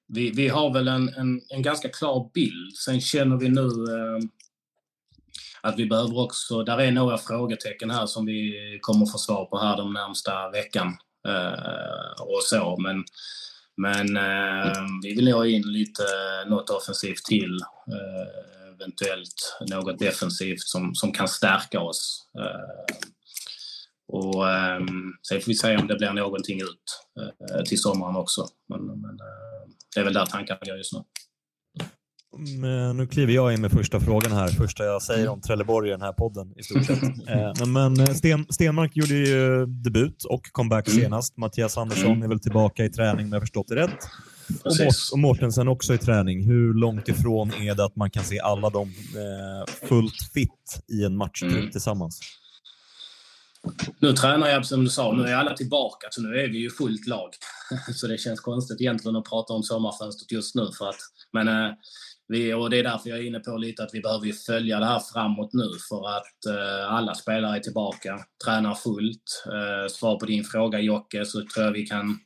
vi, 0.08 0.30
vi 0.30 0.48
har 0.48 0.72
väl 0.72 0.88
en, 0.88 1.08
en, 1.08 1.40
en, 1.48 1.62
ganska 1.62 1.88
klar 1.88 2.30
bild. 2.34 2.76
Sen 2.76 3.00
känner 3.00 3.36
vi 3.36 3.48
nu 3.48 3.60
um, 3.60 4.30
att 5.60 5.78
vi 5.78 5.86
behöver 5.86 6.18
också, 6.18 6.64
där 6.64 6.78
är 6.78 6.90
några 6.92 7.18
frågetecken 7.18 7.90
här 7.90 8.06
som 8.06 8.26
vi 8.26 8.78
kommer 8.80 9.06
få 9.06 9.18
svar 9.18 9.44
på 9.44 9.58
här 9.58 9.76
de 9.76 9.92
närmsta 9.92 10.50
veckan 10.50 10.86
uh, 11.28 12.22
och 12.22 12.42
så. 12.42 12.76
Men, 12.80 13.04
men 13.76 14.16
uh, 14.16 14.86
vi 15.02 15.14
vill 15.14 15.32
ha 15.32 15.46
in 15.46 15.62
lite, 15.62 16.02
något 16.46 16.70
offensivt 16.70 17.24
till. 17.24 17.58
Uh, 17.88 18.54
eventuellt 18.74 19.56
något 19.70 19.98
defensivt 19.98 20.60
som, 20.60 20.94
som 20.94 21.12
kan 21.12 21.28
stärka 21.28 21.80
oss. 21.80 22.28
Och 24.08 24.44
um, 24.44 25.12
sen 25.28 25.40
får 25.40 25.46
vi 25.46 25.54
se 25.54 25.76
om 25.76 25.86
det 25.86 25.96
blir 25.96 26.12
någonting 26.12 26.60
ut 26.60 27.06
uh, 27.20 27.62
till 27.62 27.80
sommaren 27.80 28.16
också. 28.16 28.48
Men, 28.68 28.86
men 28.86 29.10
uh, 29.10 29.74
det 29.94 30.00
är 30.00 30.04
väl 30.04 30.12
där 30.12 30.26
tankarna 30.26 30.60
går 30.64 30.76
just 30.76 30.92
nu. 30.92 30.98
Men 32.38 32.96
nu 32.96 33.06
kliver 33.06 33.32
jag 33.32 33.54
in 33.54 33.60
med 33.60 33.70
första 33.70 34.00
frågan 34.00 34.32
här. 34.32 34.48
Första 34.48 34.84
jag 34.84 35.02
säger 35.02 35.28
om 35.28 35.40
Trelleborg 35.40 35.88
i 35.88 35.92
den 35.92 36.02
här 36.02 36.12
podden 36.12 36.52
i 36.56 36.62
stort 36.62 36.84
sett. 36.84 37.02
eh, 37.28 37.66
men 37.66 38.14
Sten, 38.14 38.46
Stenmark 38.50 38.96
gjorde 38.96 39.14
ju 39.14 39.66
debut 39.66 40.24
och 40.24 40.42
comeback 40.52 40.88
mm. 40.88 41.00
senast. 41.00 41.36
Mattias 41.36 41.78
Andersson 41.78 42.22
är 42.22 42.28
väl 42.28 42.40
tillbaka 42.40 42.84
i 42.84 42.88
träning 42.88 43.26
om 43.26 43.32
jag 43.32 43.42
förstått 43.42 43.68
det 43.68 43.76
rätt. 43.76 43.98
Och, 45.12 45.18
Mortensen 45.18 45.68
också 45.68 45.94
i 45.94 45.98
träning. 45.98 46.46
Hur 46.46 46.74
långt 46.74 47.08
ifrån 47.08 47.52
är 47.52 47.74
det 47.74 47.84
att 47.84 47.96
man 47.96 48.10
kan 48.10 48.24
se 48.24 48.40
alla 48.40 48.70
dem 48.70 48.94
eh, 49.14 49.88
fullt 49.88 50.32
fit 50.34 50.82
i 50.88 51.04
en 51.04 51.16
matchtrupp 51.16 51.52
mm. 51.52 51.70
tillsammans? 51.70 52.20
Nu 53.98 54.12
tränar 54.12 54.48
jag 54.48 54.66
som 54.66 54.84
du 54.84 54.90
sa, 54.90 55.12
nu 55.12 55.22
är 55.22 55.34
alla 55.34 55.54
tillbaka 55.54 56.06
så 56.10 56.22
nu 56.22 56.28
är 56.40 56.48
vi 56.48 56.58
ju 56.58 56.70
fullt 56.70 57.06
lag. 57.06 57.30
Så 57.94 58.06
det 58.06 58.18
känns 58.18 58.40
konstigt 58.40 58.80
egentligen 58.80 59.16
att 59.16 59.24
prata 59.24 59.52
om 59.52 59.62
sommarfönstret 59.62 60.32
just 60.32 60.54
nu 60.54 60.68
för 60.78 60.88
att, 60.88 60.96
men 61.32 61.48
eh, 61.48 61.72
vi, 62.34 62.54
och 62.54 62.70
det 62.70 62.78
är 62.78 62.82
därför 62.82 63.10
jag 63.10 63.18
är 63.18 63.22
inne 63.22 63.40
på 63.40 63.56
lite 63.56 63.82
att 63.82 63.94
vi 63.94 64.00
behöver 64.00 64.32
följa 64.32 64.80
det 64.80 64.86
här 64.86 65.02
framåt 65.12 65.52
nu 65.52 65.70
för 65.88 66.16
att 66.16 66.46
eh, 66.46 66.92
alla 66.92 67.14
spelare 67.14 67.56
är 67.56 67.60
tillbaka, 67.60 68.18
tränar 68.44 68.74
fullt. 68.74 69.44
Eh, 69.46 69.88
svar 69.88 70.16
på 70.18 70.26
din 70.26 70.44
fråga 70.44 70.80
Jocke 70.80 71.24
så 71.24 71.38
tror 71.38 71.64
jag 71.64 71.72
vi 71.72 71.86
kan 71.86 72.18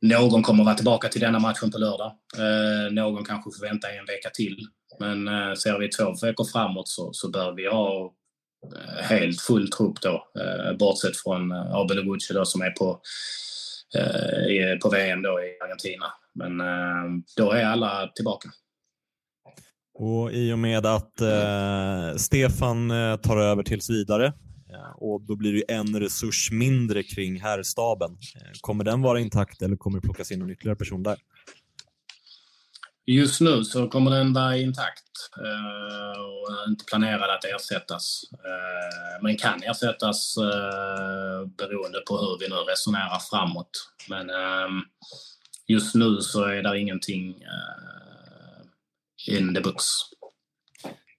någon 0.00 0.42
kommer 0.42 0.64
vara 0.64 0.74
tillbaka 0.74 1.08
till 1.08 1.20
denna 1.20 1.38
matchen 1.38 1.70
på 1.70 1.78
lördag. 1.78 2.12
Eh, 2.38 2.92
någon 2.92 3.24
kanske 3.24 3.50
får 3.50 3.66
vänta 3.66 3.88
en 3.90 4.04
vecka 4.04 4.30
till. 4.30 4.66
Men 5.00 5.28
eh, 5.28 5.54
ser 5.54 5.78
vi 5.78 5.88
två 5.88 6.14
veckor 6.22 6.44
framåt 6.44 6.88
så, 6.88 7.12
så 7.12 7.30
bör 7.30 7.52
vi 7.52 7.68
ha 7.68 8.12
eh, 8.76 9.02
helt 9.04 9.40
full 9.40 9.70
trupp 9.70 10.00
då, 10.00 10.28
eh, 10.40 10.76
bortsett 10.76 11.16
från 11.16 11.52
eh, 11.52 11.74
Abel 11.74 12.04
Gucci 12.04 12.34
då 12.34 12.44
som 12.44 12.62
är 12.62 12.70
på, 12.70 13.00
eh, 13.98 14.78
på 14.78 14.88
VM 14.88 15.22
då 15.22 15.40
i 15.40 15.64
Argentina. 15.64 16.06
Men 16.38 16.58
då 17.36 17.52
är 17.52 17.64
alla 17.64 18.08
tillbaka. 18.14 18.48
Och 19.94 20.32
I 20.32 20.52
och 20.52 20.58
med 20.58 20.86
att 20.86 21.20
eh, 21.20 22.16
Stefan 22.16 22.88
tar 23.22 23.36
över 23.36 23.62
tills 23.62 23.90
vidare 23.90 24.32
och 24.96 25.22
då 25.22 25.36
blir 25.36 25.52
det 25.52 25.74
en 25.74 26.00
resurs 26.00 26.50
mindre 26.50 27.02
kring 27.02 27.40
herrstaben. 27.40 28.18
Kommer 28.60 28.84
den 28.84 29.02
vara 29.02 29.20
intakt 29.20 29.62
eller 29.62 29.76
kommer 29.76 29.98
det 29.98 30.02
plockas 30.02 30.32
in 30.32 30.42
en 30.42 30.50
ytterligare 30.50 30.76
person 30.76 31.02
där? 31.02 31.18
Just 33.06 33.40
nu 33.40 33.64
så 33.64 33.88
kommer 33.88 34.10
den 34.10 34.32
vara 34.32 34.56
intakt 34.56 35.12
eh, 35.36 36.20
och 36.20 36.68
inte 36.68 36.84
planerad 36.84 37.30
att 37.30 37.44
ersättas. 37.44 38.22
Eh, 38.32 39.22
men 39.22 39.36
kan 39.36 39.62
ersättas 39.62 40.36
eh, 40.36 41.46
beroende 41.58 42.00
på 42.08 42.18
hur 42.18 42.38
vi 42.40 42.48
nu 42.48 42.54
resonerar 42.54 43.18
framåt. 43.30 43.70
Men 44.08 44.30
ehm, 44.30 44.82
just 45.68 45.94
nu 45.94 46.20
så 46.20 46.44
är 46.44 46.62
det 46.62 46.78
ingenting 46.78 47.34
in 49.28 49.54
the 49.54 49.60
books. 49.60 49.84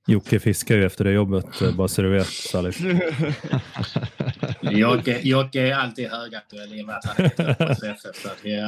Jocke 0.08 0.40
fiskar 0.40 0.76
ju 0.76 0.86
efter 0.86 1.04
det 1.04 1.12
jobbet, 1.12 1.46
bara 1.78 1.88
så 1.88 2.02
du 2.02 2.10
vet 2.10 2.28
Salif. 2.28 2.80
Jocke, 4.62 5.20
Jocke 5.24 5.62
är 5.62 5.74
alltid 5.76 6.10
högaktuell 6.10 6.74
i 6.74 6.82
och 6.82 6.86
med 6.86 6.96
att 6.96 7.06
han 7.06 7.26
är 7.26 7.30
på 7.56 7.86
SF, 7.86 8.16
så 8.16 8.28
att 8.28 8.40
vi, 8.44 8.62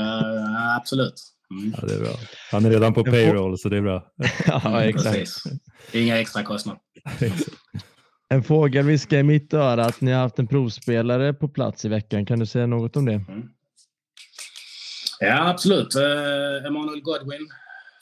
absolut. 0.78 1.14
Mm. 1.52 1.74
Ja, 1.78 1.88
det 1.88 1.94
är 1.94 2.00
bra. 2.00 2.14
Han 2.52 2.66
är 2.66 2.70
redan 2.70 2.94
på 2.94 3.04
payroll 3.04 3.58
så 3.58 3.70
det 3.70 3.78
är 3.78 3.82
bra. 3.82 4.14
ja, 4.48 4.84
exakt. 4.84 5.32
Inga 5.92 6.20
extra 6.20 6.44
kostnader. 6.44 6.82
en 8.30 8.44
fågel 8.44 8.86
viskar 8.86 9.18
i 9.18 9.24
mitt 9.24 9.54
öra 9.54 9.86
att 9.86 10.02
ni 10.02 10.12
har 10.12 10.22
haft 10.22 10.40
en 10.40 10.48
provspelare 10.48 11.34
på 11.34 11.48
plats 11.50 11.86
i 11.86 11.90
veckan. 11.90 12.26
Kan 12.26 12.40
du 12.40 12.46
säga 12.46 12.68
något 12.68 12.96
om 12.96 13.06
det? 13.06 13.14
Mm. 13.14 13.50
Ja, 15.24 15.50
absolut. 15.50 15.96
Eh, 15.96 16.02
uh, 16.02 16.66
Emanuel 16.66 17.02
Godwin, 17.02 17.50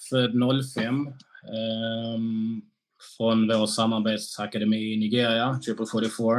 född 0.10 0.34
05. 0.75 0.95
Um, 0.95 1.13
ehm, 1.55 2.62
från 3.17 3.47
vår 3.47 3.67
samarbetsakademi 3.67 4.93
i 4.93 4.97
Nigeria, 4.97 5.60
Triple 5.65 5.86
44. 5.91 6.38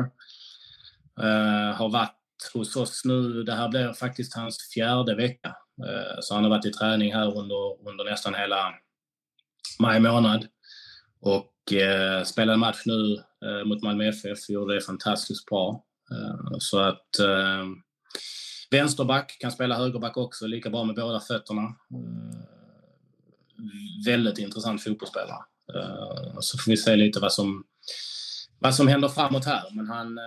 Uh, 1.20 1.26
eh, 1.26 1.74
har 1.74 1.88
varit 1.88 2.50
hos 2.54 2.76
oss 2.76 3.04
nu, 3.04 3.42
det 3.42 3.54
här 3.54 3.68
blir 3.68 3.92
faktiskt 3.92 4.34
hans 4.34 4.70
fjärde 4.74 5.14
vecka. 5.14 5.56
Eh, 5.86 6.18
så 6.20 6.34
han 6.34 6.42
har 6.42 6.50
varit 6.50 6.66
i 6.66 6.72
träning 6.72 7.14
här 7.14 7.38
under, 7.38 7.88
under 7.88 8.04
nästan 8.04 8.34
hela 8.34 8.74
maj 9.78 10.00
månad. 10.00 10.46
Och 11.20 11.72
eh, 11.72 12.24
spelade 12.24 12.58
match 12.58 12.82
nu 12.86 13.14
eh, 13.44 13.64
mot 13.64 13.82
Malmö 13.82 14.08
FF, 14.08 14.48
gjorde 14.48 14.74
det 14.74 14.80
fantastiskt 14.80 15.46
bra. 15.46 15.84
Så 16.58 16.78
att 16.78 17.18
ehm, 17.18 17.76
vänsterback, 18.70 19.36
kan 19.40 19.52
spela 19.52 19.76
högerback 19.76 20.16
också, 20.16 20.46
lika 20.46 20.70
bra 20.70 20.84
med 20.84 20.96
båda 20.96 21.20
fötterna. 21.20 21.62
Eh, 21.62 21.74
väldigt 24.06 24.38
intressant 24.38 24.82
fotbollsspelare. 24.82 25.44
Eh, 25.74 26.36
så 26.40 26.58
får 26.58 26.70
vi 26.70 26.76
se 26.76 26.96
lite 26.96 27.20
vad 27.20 27.32
som, 27.32 27.64
vad 28.58 28.74
som 28.74 28.88
händer 28.88 29.08
framåt 29.08 29.44
här, 29.44 29.62
men 29.72 29.86
han, 29.86 30.18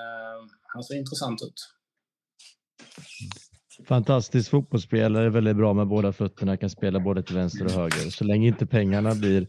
han 0.67 0.83
ser 0.83 0.95
intressant 0.95 1.41
ut. 1.41 1.69
Fantastisk 3.87 4.49
fotbollsspelare, 4.49 5.29
väldigt 5.29 5.55
bra 5.55 5.73
med 5.73 5.87
båda 5.87 6.13
fötterna, 6.13 6.57
kan 6.57 6.69
spela 6.69 6.99
både 6.99 7.23
till 7.23 7.35
vänster 7.35 7.65
och 7.65 7.71
höger. 7.71 8.09
Så 8.09 8.23
länge 8.23 8.47
inte 8.47 8.65
pengarna 8.65 9.15
blir 9.15 9.47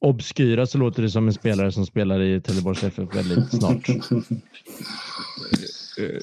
obskyra 0.00 0.66
så 0.66 0.78
låter 0.78 1.02
det 1.02 1.10
som 1.10 1.26
en 1.26 1.34
spelare 1.34 1.72
som 1.72 1.86
spelar 1.86 2.22
i 2.22 2.40
Trelleborgs 2.40 2.84
FF 2.84 3.14
väldigt 3.14 3.50
snart. 3.50 3.88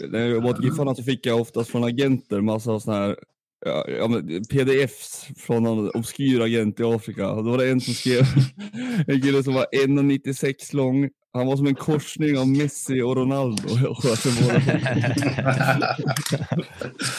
När 0.10 0.20
jag 0.20 0.30
jobbade 0.30 0.54
åt 0.54 0.64
Giffarna 0.64 0.96
så 0.96 1.04
fick 1.04 1.26
jag 1.26 1.42
oftast 1.42 1.72
från 1.72 1.84
agenter 1.84 2.42
massa 2.42 2.80
sådana 2.80 3.02
här 3.02 3.16
ja, 3.66 3.86
ja, 3.88 4.22
pdfs 4.50 5.28
från 5.38 5.64
någon 5.64 5.90
obskyr 5.90 6.42
agent 6.42 6.80
i 6.80 6.84
Afrika. 6.84 7.28
Då 7.28 7.42
var 7.42 7.58
det 7.58 7.70
en 7.70 7.82
som 7.82 7.94
skrev, 7.94 8.24
en 9.08 9.22
kille 9.22 9.44
som 9.44 9.54
var 9.54 9.66
1,96 9.74 10.76
lång, 10.76 11.10
han 11.34 11.48
var 11.48 11.58
som 11.58 11.68
en 11.68 11.76
korsning 11.76 12.38
av 12.38 12.48
Messi 12.48 13.02
och 13.02 13.16
Ronaldo. 13.16 13.70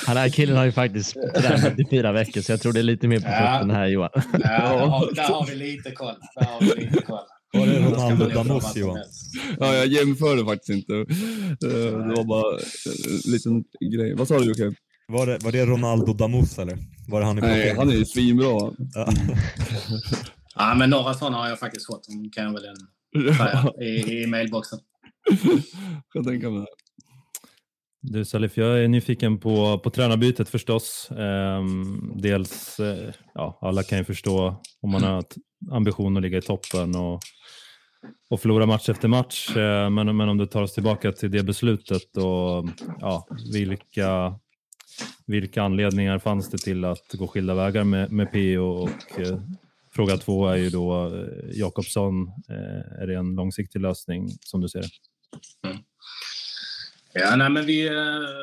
Han 0.06 0.16
här 0.16 0.28
killen 0.28 0.56
har 0.56 0.64
ju 0.64 0.72
faktiskt 0.72 1.16
tränat 1.36 1.78
i 1.78 1.84
fyra 1.90 2.12
veckor 2.12 2.40
så 2.40 2.52
jag 2.52 2.60
tror 2.60 2.72
det 2.72 2.80
är 2.80 2.82
lite 2.82 3.08
mer 3.08 3.16
på 3.16 3.22
fötterna 3.22 3.74
här 3.74 3.86
Johan. 3.86 4.10
Ja, 4.32 5.08
där 5.14 5.22
har 5.22 5.46
vi 5.46 5.54
lite 5.54 5.90
koll. 5.90 6.14
Där 6.34 6.44
har 6.44 6.60
vi 6.60 6.84
lite 6.84 7.02
koll. 7.02 7.18
Var 7.52 7.66
det 7.66 7.78
Ronaldo 7.78 8.26
Damus 8.28 8.76
Johan? 8.76 8.98
Ja, 9.58 9.74
jag 9.74 9.86
jämförde 9.86 10.44
faktiskt 10.44 10.70
inte. 10.70 10.94
Eh, 10.94 11.98
det 12.08 12.14
var 12.16 12.24
bara 12.24 12.54
en 12.54 13.32
liten 13.32 13.64
grej. 13.92 14.14
Vad 14.14 14.28
sa 14.28 14.38
du 14.38 14.44
Jocke? 14.44 14.74
Var 15.08 15.26
det, 15.26 15.38
var 15.44 15.52
det 15.52 15.66
Ronaldo 15.66 16.12
Damus 16.12 16.58
eller? 16.58 16.78
Var 17.08 17.20
det 17.20 17.26
han 17.26 17.36
Nej, 17.36 17.74
han 17.76 17.88
är 17.88 17.94
ju 17.94 18.04
svinbra. 18.04 18.72
Ja. 18.94 19.08
ja, 20.54 20.74
men 20.74 20.90
några 20.90 21.14
sådana 21.14 21.36
har 21.36 21.48
jag 21.48 21.58
faktiskt 21.58 21.86
fått. 21.86 22.06
De 22.08 22.30
kan 22.30 22.44
jag 22.44 22.52
väl 22.52 22.64
en, 22.64 23.82
i, 23.82 24.22
i 24.22 24.26
mailboxen. 24.26 24.78
Jag 26.14 26.24
tänker 26.24 26.50
mig 26.50 26.66
Du 28.00 28.24
Salif, 28.24 28.56
jag 28.56 28.84
är 28.84 28.88
nyfiken 28.88 29.38
på, 29.38 29.78
på 29.78 29.90
tränarbytet 29.90 30.48
förstås. 30.48 31.08
Um, 31.10 32.12
dels, 32.16 32.80
uh, 32.80 33.10
ja, 33.34 33.58
alla 33.62 33.82
kan 33.82 33.98
ju 33.98 34.04
förstå 34.04 34.62
om 34.80 34.90
man 34.90 35.02
har 35.02 35.24
ambition 35.70 36.16
att 36.16 36.22
ligga 36.22 36.38
i 36.38 36.42
toppen 36.42 36.96
och, 36.96 37.20
och 38.30 38.40
förlora 38.40 38.66
match 38.66 38.88
efter 38.88 39.08
match. 39.08 39.56
Eh, 39.56 39.90
men, 39.90 40.16
men 40.16 40.28
om 40.28 40.38
du 40.38 40.46
tar 40.46 40.62
oss 40.62 40.74
tillbaka 40.74 41.12
till 41.12 41.30
det 41.30 41.42
beslutet 41.42 42.16
och 42.16 42.68
ja, 43.00 43.26
vilka, 43.52 44.34
vilka 45.26 45.62
anledningar 45.62 46.18
fanns 46.18 46.50
det 46.50 46.58
till 46.58 46.84
att 46.84 47.12
gå 47.12 47.26
skilda 47.26 47.54
vägar 47.54 47.84
med, 47.84 48.12
med 48.12 48.32
PO? 48.32 48.62
Och, 48.62 49.20
eh, 49.20 49.40
fråga 49.90 50.16
två 50.16 50.46
är 50.46 50.56
ju 50.56 50.70
då 50.70 51.06
eh, 51.06 51.58
Jakobsson, 51.58 52.28
eh, 52.48 53.02
är 53.02 53.06
det 53.06 53.16
en 53.16 53.34
långsiktig 53.34 53.80
lösning 53.80 54.28
som 54.40 54.60
du 54.60 54.68
ser 54.68 54.80
det? 54.80 54.88
Mm. 55.68 55.78
Ja, 57.20 57.36
nej, 57.36 57.50
men 57.50 57.66
vi, 57.66 57.86
eh, 57.86 57.94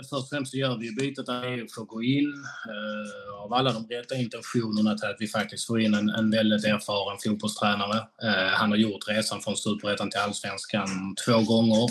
först 0.09 0.13
och 0.13 0.29
främst 0.29 0.51
så 0.51 0.57
gör 0.57 0.77
vi 0.77 0.91
bytet 0.91 1.29
att 1.29 1.45
EU 1.45 1.67
får 1.75 1.85
gå 1.85 2.03
in 2.03 2.33
eh, 2.69 3.43
av 3.43 3.53
alla 3.53 3.73
de 3.73 3.87
rätta 3.87 4.15
intentionerna 4.15 4.97
till 4.97 5.09
att 5.09 5.15
vi 5.19 5.27
faktiskt 5.27 5.67
får 5.67 5.81
in 5.81 5.93
en, 5.93 6.09
en 6.09 6.31
väldigt 6.31 6.65
erfaren 6.65 7.17
fotbollstränare. 7.25 7.97
Eh, 7.97 8.53
han 8.53 8.69
har 8.69 8.77
gjort 8.77 9.07
resan 9.07 9.41
från 9.41 9.57
superettan 9.57 10.09
till 10.09 10.19
allsvenskan 10.19 11.15
två 11.25 11.39
gånger. 11.41 11.89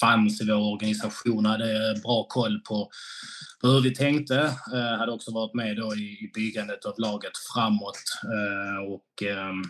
Fanns 0.00 0.40
i 0.40 0.46
vår 0.46 0.72
organisation, 0.72 1.46
hade 1.46 2.00
bra 2.02 2.26
koll 2.28 2.60
på, 2.60 2.90
på 3.60 3.68
hur 3.68 3.80
vi 3.80 3.94
tänkte. 3.94 4.38
Eh, 4.74 4.98
hade 4.98 5.12
också 5.12 5.32
varit 5.32 5.54
med 5.54 5.76
då 5.76 5.94
i, 5.94 6.06
i 6.24 6.30
byggandet 6.34 6.84
av 6.84 6.94
laget 6.98 7.32
framåt. 7.54 8.02
Eh, 8.24 8.92
och 8.92 9.22
ehm, 9.22 9.62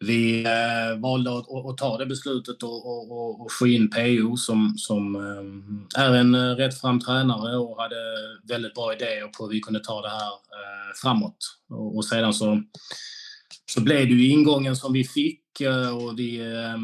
vi 0.00 0.44
eh, 0.44 1.00
valde 1.00 1.38
att, 1.38 1.46
att, 1.70 1.76
ta 1.76 1.98
det 1.98 2.06
beslutet 2.06 2.62
och, 2.62 2.86
och, 2.86 3.40
och, 3.40 3.52
få 3.58 3.66
in 3.66 3.90
PO 3.90 4.36
som, 4.36 4.74
som 4.76 5.16
eh, 5.16 6.02
är 6.04 6.14
en 6.14 6.34
eh, 6.34 6.54
rätt 6.54 6.80
tränare 6.80 7.56
och 7.56 7.82
hade 7.82 7.96
väldigt 8.48 8.74
bra 8.74 8.94
idéer 8.94 9.26
på 9.26 9.44
hur 9.44 9.52
vi 9.52 9.60
kunde 9.60 9.80
ta 9.80 10.02
det 10.02 10.08
här 10.08 10.32
eh, 10.32 10.94
framåt. 11.02 11.36
Och, 11.70 11.96
och, 11.96 12.04
sedan 12.04 12.34
så, 12.34 12.62
så 13.66 13.80
blev 13.80 14.06
det 14.06 14.14
ju 14.14 14.28
ingången 14.28 14.76
som 14.76 14.92
vi 14.92 15.04
fick 15.04 15.60
eh, 15.60 15.96
och 15.96 16.18
vi 16.18 16.40
eh, 16.40 16.78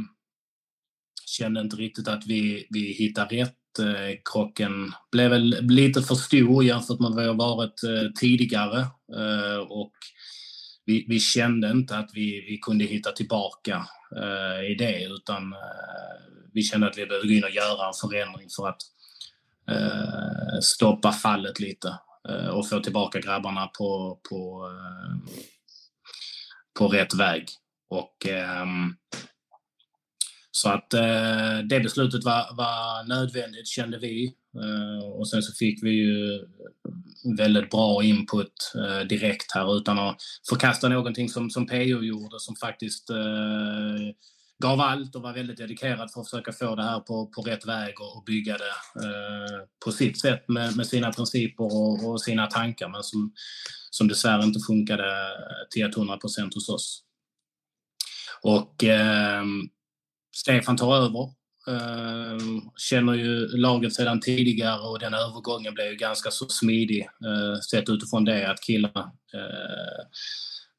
kände 1.26 1.60
inte 1.60 1.76
riktigt 1.76 2.08
att 2.08 2.26
vi, 2.26 2.66
vi 2.70 2.92
hittade 2.92 3.36
rätt. 3.36 3.78
Eh, 3.78 4.18
krocken 4.32 4.92
blev 5.12 5.30
väl 5.30 5.56
lite 5.60 6.02
för 6.02 6.14
stor 6.14 6.64
jämfört 6.64 7.00
med 7.00 7.10
vad 7.10 7.22
vi 7.22 7.28
har 7.28 7.34
varit 7.34 7.82
eh, 7.84 8.12
tidigare. 8.20 8.80
Eh, 9.16 9.58
och 9.68 9.92
vi, 10.84 11.06
vi 11.08 11.20
kände 11.20 11.70
inte 11.70 11.98
att 11.98 12.10
vi, 12.14 12.44
vi 12.48 12.58
kunde 12.58 12.84
hitta 12.84 13.12
tillbaka 13.12 13.86
eh, 14.16 14.70
i 14.70 14.74
det 14.78 15.04
utan 15.04 15.52
eh, 15.52 15.58
vi 16.52 16.62
kände 16.62 16.86
att 16.86 16.98
vi 16.98 17.06
behövde 17.06 17.28
gå 17.28 17.34
in 17.34 17.44
och 17.44 17.50
göra 17.50 17.86
en 17.86 18.10
förändring 18.10 18.48
för 18.56 18.68
att 18.68 18.82
eh, 19.70 20.60
stoppa 20.62 21.12
fallet 21.12 21.60
lite 21.60 21.98
eh, 22.28 22.46
och 22.46 22.68
få 22.68 22.80
tillbaka 22.80 23.20
grabbarna 23.20 23.66
på, 23.66 24.20
på, 24.30 24.70
eh, 24.70 25.32
på 26.78 26.88
rätt 26.88 27.14
väg. 27.14 27.48
Och, 27.88 28.26
ehm, 28.26 28.96
så 30.50 30.68
att 30.68 30.94
eh, 30.94 31.58
det 31.58 31.80
beslutet 31.80 32.24
var, 32.24 32.56
var 32.56 33.08
nödvändigt 33.08 33.68
kände 33.68 33.98
vi. 33.98 34.34
Eh, 34.62 35.08
och 35.08 35.28
sen 35.28 35.42
så 35.42 35.52
fick 35.52 35.82
vi 35.82 35.90
ju 35.90 36.46
väldigt 37.36 37.70
bra 37.70 38.02
input 38.02 38.72
eh, 38.74 39.06
direkt 39.06 39.52
här 39.54 39.76
utan 39.76 39.98
att 39.98 40.22
förkasta 40.48 40.88
någonting 40.88 41.28
som, 41.28 41.50
som 41.50 41.66
PO 41.66 42.02
gjorde 42.02 42.40
som 42.40 42.56
faktiskt 42.56 43.10
eh, 43.10 44.14
gav 44.62 44.80
allt 44.80 45.14
och 45.14 45.22
var 45.22 45.32
väldigt 45.32 45.56
dedikerad 45.56 46.10
för 46.12 46.20
att 46.20 46.30
försöka 46.30 46.52
få 46.52 46.74
det 46.74 46.82
här 46.82 47.00
på, 47.00 47.26
på 47.26 47.42
rätt 47.42 47.66
väg 47.66 48.00
och, 48.00 48.16
och 48.16 48.24
bygga 48.24 48.56
det 48.56 49.04
eh, 49.06 49.66
på 49.84 49.92
sitt 49.92 50.20
sätt 50.20 50.48
med, 50.48 50.76
med 50.76 50.86
sina 50.86 51.12
principer 51.12 51.64
och, 51.64 52.08
och, 52.08 52.22
sina 52.22 52.46
tankar 52.46 52.88
men 52.88 53.02
som, 53.02 53.32
som 53.90 54.08
dessvärre 54.08 54.44
inte 54.44 54.60
funkade 54.66 55.08
eh, 55.08 55.68
till 55.70 55.84
100 55.84 56.16
procent 56.16 56.54
hos 56.54 56.68
oss. 56.68 57.02
Och 58.42 58.84
eh, 58.84 59.44
Stefan 60.36 60.76
tar 60.76 60.96
över 60.96 61.34
Ehm, 61.66 62.60
känner 62.76 63.14
ju 63.14 63.48
laget 63.56 63.94
sedan 63.94 64.20
tidigare 64.20 64.80
och 64.80 64.98
den 64.98 65.14
övergången 65.14 65.74
blev 65.74 65.86
ju 65.86 65.96
ganska 65.96 66.30
så 66.30 66.48
smidig 66.48 67.00
eh, 67.00 67.60
sett 67.60 67.88
utifrån 67.88 68.24
det 68.24 68.50
att 68.50 68.62
killarna 68.62 69.12
eh, 69.34 70.06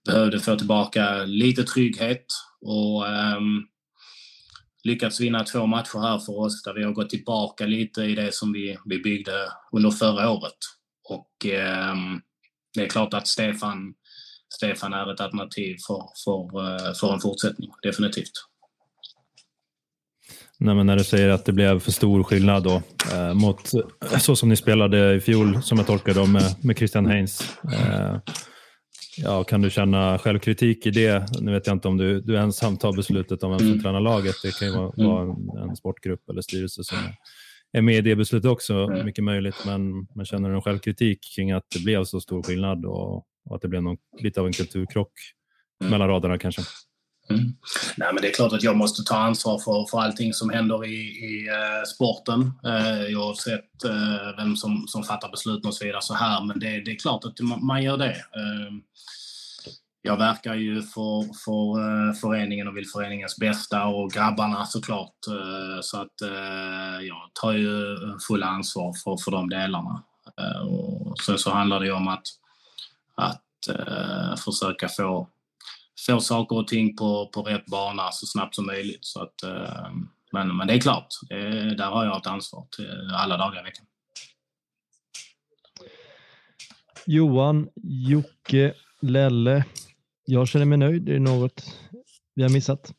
behövde 0.05 0.39
få 0.39 0.55
tillbaka 0.55 1.23
lite 1.25 1.63
trygghet 1.63 2.25
och 2.61 3.07
ehm, 3.07 3.63
lyckats 4.83 5.19
vinna 5.19 5.43
två 5.43 5.65
matcher 5.65 5.99
här 6.01 6.19
för 6.19 6.39
oss 6.39 6.63
där 6.63 6.73
vi 6.73 6.83
har 6.83 6.91
gått 6.91 7.09
tillbaka 7.09 7.65
lite 7.65 8.01
i 8.01 8.15
det 8.15 8.33
som 8.33 8.53
vi, 8.53 8.77
vi 8.85 8.99
byggde 8.99 9.49
under 9.71 9.91
förra 9.91 10.29
året. 10.29 10.57
Och 11.09 11.45
ehm, 11.45 12.21
det 12.73 12.83
är 12.83 12.89
klart 12.89 13.13
att 13.13 13.27
Stefan, 13.27 13.93
Stefan 14.49 14.93
är 14.93 15.13
ett 15.13 15.21
alternativ 15.21 15.77
för, 15.87 16.03
för, 16.25 16.65
eh, 16.65 16.93
för 16.93 17.13
en 17.13 17.19
fortsättning, 17.19 17.71
definitivt. 17.83 18.31
Nej, 20.59 20.83
när 20.83 20.97
du 20.97 21.03
säger 21.03 21.29
att 21.29 21.45
det 21.45 21.53
blev 21.53 21.79
för 21.79 21.91
stor 21.91 22.23
skillnad 22.23 22.63
då, 22.63 22.81
eh, 23.13 23.33
mot 23.33 23.71
så 24.19 24.35
som 24.35 24.49
ni 24.49 24.55
spelade 24.55 25.15
i 25.15 25.19
fjol, 25.19 25.61
som 25.61 25.77
jag 25.77 25.87
tolkar 25.87 26.13
det 26.13 26.27
med, 26.27 26.55
med 26.63 26.77
Christian 26.77 27.05
Heinz. 27.05 27.57
Eh, 27.73 28.17
ja, 29.17 29.43
kan 29.43 29.61
du 29.61 29.69
känna 29.69 30.17
självkritik 30.17 30.85
i 30.85 30.91
det? 30.91 31.25
Nu 31.41 31.51
vet 31.51 31.67
jag 31.67 31.75
inte 31.75 31.87
om 31.87 31.97
du, 31.97 32.21
du 32.21 32.37
ensam 32.37 32.77
tar 32.77 32.93
beslutet 32.93 33.43
om 33.43 33.51
vem 33.51 33.59
som 33.59 33.67
mm. 33.67 33.81
tränar 33.81 33.99
laget. 33.99 34.35
Det 34.43 34.59
kan 34.59 34.67
ju 34.67 34.73
vara, 34.73 34.91
mm. 34.97 35.07
vara 35.07 35.21
en, 35.23 35.69
en, 35.69 35.75
sportgrupp 35.75 36.29
eller 36.29 36.41
styrelse 36.41 36.83
som 36.83 36.97
är 37.71 37.81
med 37.81 37.95
i 37.95 38.01
det 38.01 38.15
beslutet 38.15 38.51
också, 38.51 38.73
mm. 38.73 39.05
mycket 39.05 39.23
möjligt. 39.23 39.55
Men, 39.65 40.07
men 40.15 40.25
känner 40.25 40.49
du 40.49 40.55
en 40.55 40.61
självkritik 40.61 41.19
kring 41.35 41.51
att 41.51 41.65
det 41.73 41.83
blev 41.83 42.03
så 42.03 42.21
stor 42.21 42.43
skillnad 42.43 42.85
och, 42.85 43.15
och 43.49 43.55
att 43.55 43.61
det 43.61 43.67
blev 43.67 43.83
någon, 43.83 43.97
lite 44.21 44.39
av 44.39 44.47
en 44.47 44.53
kulturkrock 44.53 45.11
mm. 45.81 45.91
mellan 45.91 46.07
raderna 46.07 46.37
kanske? 46.37 46.61
Mm. 47.29 47.55
Nej, 47.97 48.13
men 48.13 48.21
det 48.21 48.29
är 48.29 48.33
klart 48.33 48.53
att 48.53 48.63
jag 48.63 48.77
måste 48.77 49.03
ta 49.03 49.15
ansvar 49.17 49.59
för, 49.59 49.85
för 49.91 49.99
allting 49.99 50.33
som 50.33 50.49
händer 50.49 50.85
i, 50.85 50.95
i 50.95 51.49
uh, 51.49 51.83
sporten. 51.93 52.41
Uh, 52.41 53.33
sett 53.33 53.85
uh, 53.85 54.37
vem 54.37 54.55
som, 54.55 54.87
som 54.87 55.03
fattar 55.03 55.29
besluten 55.29 55.67
och 55.67 55.73
så 55.73 55.85
vidare 55.85 56.01
så 56.01 56.13
här. 56.13 56.45
Men 56.45 56.59
det, 56.59 56.81
det 56.81 56.91
är 56.91 56.99
klart 56.99 57.25
att 57.25 57.39
man, 57.39 57.65
man 57.65 57.83
gör 57.83 57.97
det. 57.97 58.15
Jag 60.01 60.17
verkar 60.17 60.55
ju 60.55 60.81
för, 60.81 61.33
för 61.33 62.13
föreningen 62.13 62.67
och 62.67 62.77
vill 62.77 62.87
föreningens 62.87 63.37
bästa 63.37 63.85
och 63.85 64.11
grabbarna 64.11 64.65
såklart. 64.65 65.15
Så 65.81 66.01
att 66.01 66.13
jag 67.01 67.29
tar 67.41 67.51
ju 67.51 67.97
fulla 68.27 68.45
ansvar 68.45 68.93
för, 69.03 69.17
för 69.17 69.31
de 69.31 69.49
delarna. 69.49 70.03
och 71.07 71.19
sen 71.19 71.37
så 71.37 71.51
handlar 71.51 71.79
det 71.79 71.85
ju 71.85 71.91
om 71.91 72.07
att, 72.07 72.27
att 73.15 73.41
försöka 74.39 74.87
få 74.87 75.27
få 76.07 76.19
saker 76.19 76.55
och 76.55 76.67
ting 76.67 76.95
på, 76.95 77.29
på 77.33 77.41
rätt 77.41 77.65
bana 77.65 78.11
så 78.11 78.25
snabbt 78.25 78.55
som 78.55 78.65
möjligt. 78.65 79.05
Så 79.05 79.21
att, 79.21 79.43
ehm, 79.43 80.09
men, 80.31 80.57
men 80.57 80.67
det 80.67 80.73
är 80.73 80.79
klart, 80.79 81.07
det, 81.29 81.75
där 81.75 81.89
har 81.89 82.05
jag 82.05 82.17
ett 82.17 82.27
ansvar 82.27 82.67
till 82.75 83.11
alla 83.13 83.37
dagar 83.37 83.59
i 83.59 83.63
veckan. 83.63 83.85
Johan, 87.05 87.69
Jocke, 87.83 88.73
Lelle. 89.01 89.65
Jag 90.25 90.47
känner 90.47 90.65
mig 90.65 90.77
nöjd. 90.77 91.09
Är 91.09 91.13
det 91.13 91.19
något 91.19 91.79
vi 92.35 92.43
har 92.43 92.49
missat? 92.49 92.93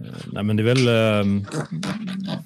Eh, 0.00 0.14
nej, 0.32 0.44
men 0.44 0.56
det 0.56 0.62
är 0.62 0.74
väl 0.74 0.88
eh, 0.88 1.42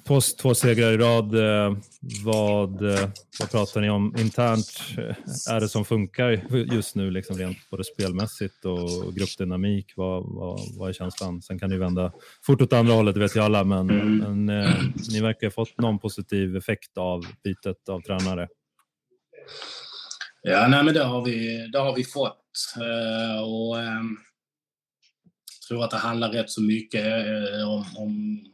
två, 0.07 0.21
två 0.41 0.55
segrar 0.55 0.91
i 0.91 0.97
rad. 0.97 1.35
Eh, 1.35 1.77
vad, 2.25 2.91
eh, 2.91 3.09
vad 3.39 3.51
pratar 3.51 3.81
ni 3.81 3.89
om 3.89 4.15
internt? 4.17 4.83
Eh, 4.97 5.53
är 5.55 5.59
det 5.59 5.69
som 5.69 5.85
funkar 5.85 6.53
just 6.73 6.95
nu, 6.95 7.11
liksom 7.11 7.37
rent 7.37 7.57
både 7.71 7.83
spelmässigt 7.83 8.65
och 8.65 9.15
gruppdynamik? 9.15 9.93
Vad, 9.95 10.23
vad, 10.35 10.59
vad 10.77 10.89
är 10.89 10.93
känslan? 10.93 11.41
Sen 11.41 11.59
kan 11.59 11.69
det 11.69 11.75
ju 11.75 11.79
vända 11.79 12.11
fort 12.45 12.61
åt 12.61 12.73
andra 12.73 12.93
hållet, 12.93 13.13
det 13.13 13.19
vet 13.19 13.35
ju 13.35 13.39
alla, 13.39 13.63
men, 13.63 13.89
mm. 13.89 14.17
men 14.17 14.49
eh, 14.49 14.75
ni 15.09 15.21
verkar 15.21 15.47
ha 15.47 15.51
fått 15.51 15.77
någon 15.77 15.99
positiv 15.99 16.57
effekt 16.57 16.97
av 16.97 17.25
bytet 17.43 17.89
av 17.89 18.01
tränare. 18.01 18.47
Ja, 20.41 20.67
nej, 20.67 20.83
men 20.83 20.93
det 20.93 21.03
har 21.03 21.25
vi, 21.25 21.67
det 21.73 21.79
har 21.79 21.95
vi 21.95 22.03
fått. 22.03 22.43
Eh, 22.77 23.41
och, 23.41 23.79
ehm, 23.79 24.17
tror 25.67 25.83
att 25.83 25.91
det 25.91 25.97
handlar 25.97 26.29
rätt 26.29 26.49
så 26.49 26.61
mycket 26.61 27.05
eh, 27.05 27.69
om, 27.69 27.85
om, 27.95 28.45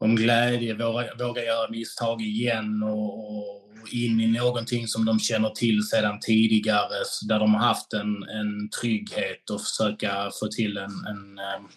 om 0.00 0.16
glädje, 0.16 0.74
våga, 0.74 1.14
våga 1.18 1.44
göra 1.44 1.70
misstag 1.70 2.22
igen 2.22 2.82
och, 2.82 3.36
och, 3.36 3.62
in 3.92 4.20
i 4.20 4.26
någonting 4.26 4.86
som 4.86 5.04
de 5.04 5.18
känner 5.18 5.50
till 5.50 5.82
sedan 5.82 6.20
tidigare, 6.20 7.04
där 7.28 7.38
de 7.38 7.54
har 7.54 7.60
haft 7.60 7.92
en, 7.92 8.22
en 8.22 8.70
trygghet 8.80 9.50
och 9.50 9.60
försöka 9.60 10.30
få 10.40 10.48
till 10.48 10.76
en, 10.76 10.84
en 10.84 11.38
eh, 11.38 11.68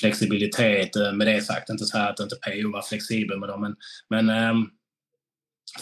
flexibilitet. 0.00 0.96
Eh, 0.96 1.12
med 1.12 1.26
det 1.26 1.40
sagt, 1.40 1.70
inte 1.70 1.84
så 1.84 1.98
att 1.98 2.20
inte 2.20 2.36
PO 2.36 2.72
var 2.72 2.82
flexibel 2.82 3.38
med 3.38 3.48
dem, 3.48 3.60
men, 3.60 3.76
men 4.26 4.30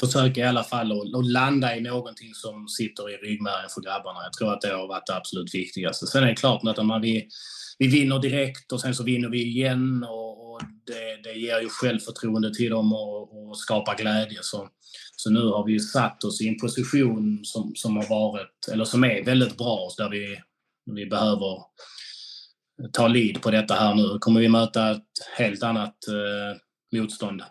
försöka 0.01 0.41
i 0.41 0.45
alla 0.45 0.65
fall 0.65 0.93
att 0.93 1.27
landa 1.27 1.77
i 1.77 1.81
någonting 1.81 2.35
som 2.35 2.69
sitter 2.69 3.11
i 3.11 3.17
ryggmärgen 3.17 3.71
för 3.75 3.81
grabbarna. 3.81 4.23
Jag 4.23 4.33
tror 4.33 4.53
att 4.53 4.61
det 4.61 4.69
har 4.69 4.89
varit 4.89 5.07
det 5.07 5.17
absolut 5.17 5.55
viktigaste. 5.55 6.07
Sen 6.07 6.23
är 6.23 6.27
det 6.27 6.35
klart 6.35 6.63
att 6.65 6.87
man 6.87 7.01
vi, 7.01 7.29
vi 7.79 7.87
vinner 7.87 8.19
direkt 8.19 8.73
och 8.73 8.81
sen 8.81 8.95
så 8.95 9.03
vinner 9.03 9.29
vi 9.29 9.43
igen 9.43 10.05
och, 10.09 10.53
och 10.53 10.61
det, 10.87 11.23
det 11.23 11.39
ger 11.39 11.61
ju 11.61 11.69
självförtroende 11.69 12.55
till 12.55 12.71
dem 12.71 12.93
och, 12.93 13.49
och 13.49 13.59
skapar 13.59 13.97
glädje. 13.97 14.39
Så, 14.43 14.69
så 15.17 15.31
nu 15.31 15.41
har 15.41 15.67
vi 15.67 15.73
ju 15.73 15.81
satt 15.81 16.25
oss 16.25 16.41
i 16.41 16.49
en 16.49 16.59
position 16.59 17.41
som, 17.43 17.73
som 17.75 17.97
har 17.97 18.09
varit, 18.09 18.69
eller 18.73 18.85
som 18.85 19.05
är 19.05 19.25
väldigt 19.25 19.59
bra, 19.59 19.89
där 19.97 20.09
vi, 20.09 20.39
vi 20.95 21.07
behöver 21.07 21.59
ta 22.93 23.09
lead 23.09 23.43
på 23.43 23.51
detta 23.51 23.75
här 23.75 23.95
nu. 23.95 24.19
kommer 24.19 24.41
vi 24.41 24.49
möta 24.49 24.91
ett 24.91 25.03
helt 25.37 25.63
annat 25.63 25.97
eh, 26.09 26.99
motstånd 26.99 27.43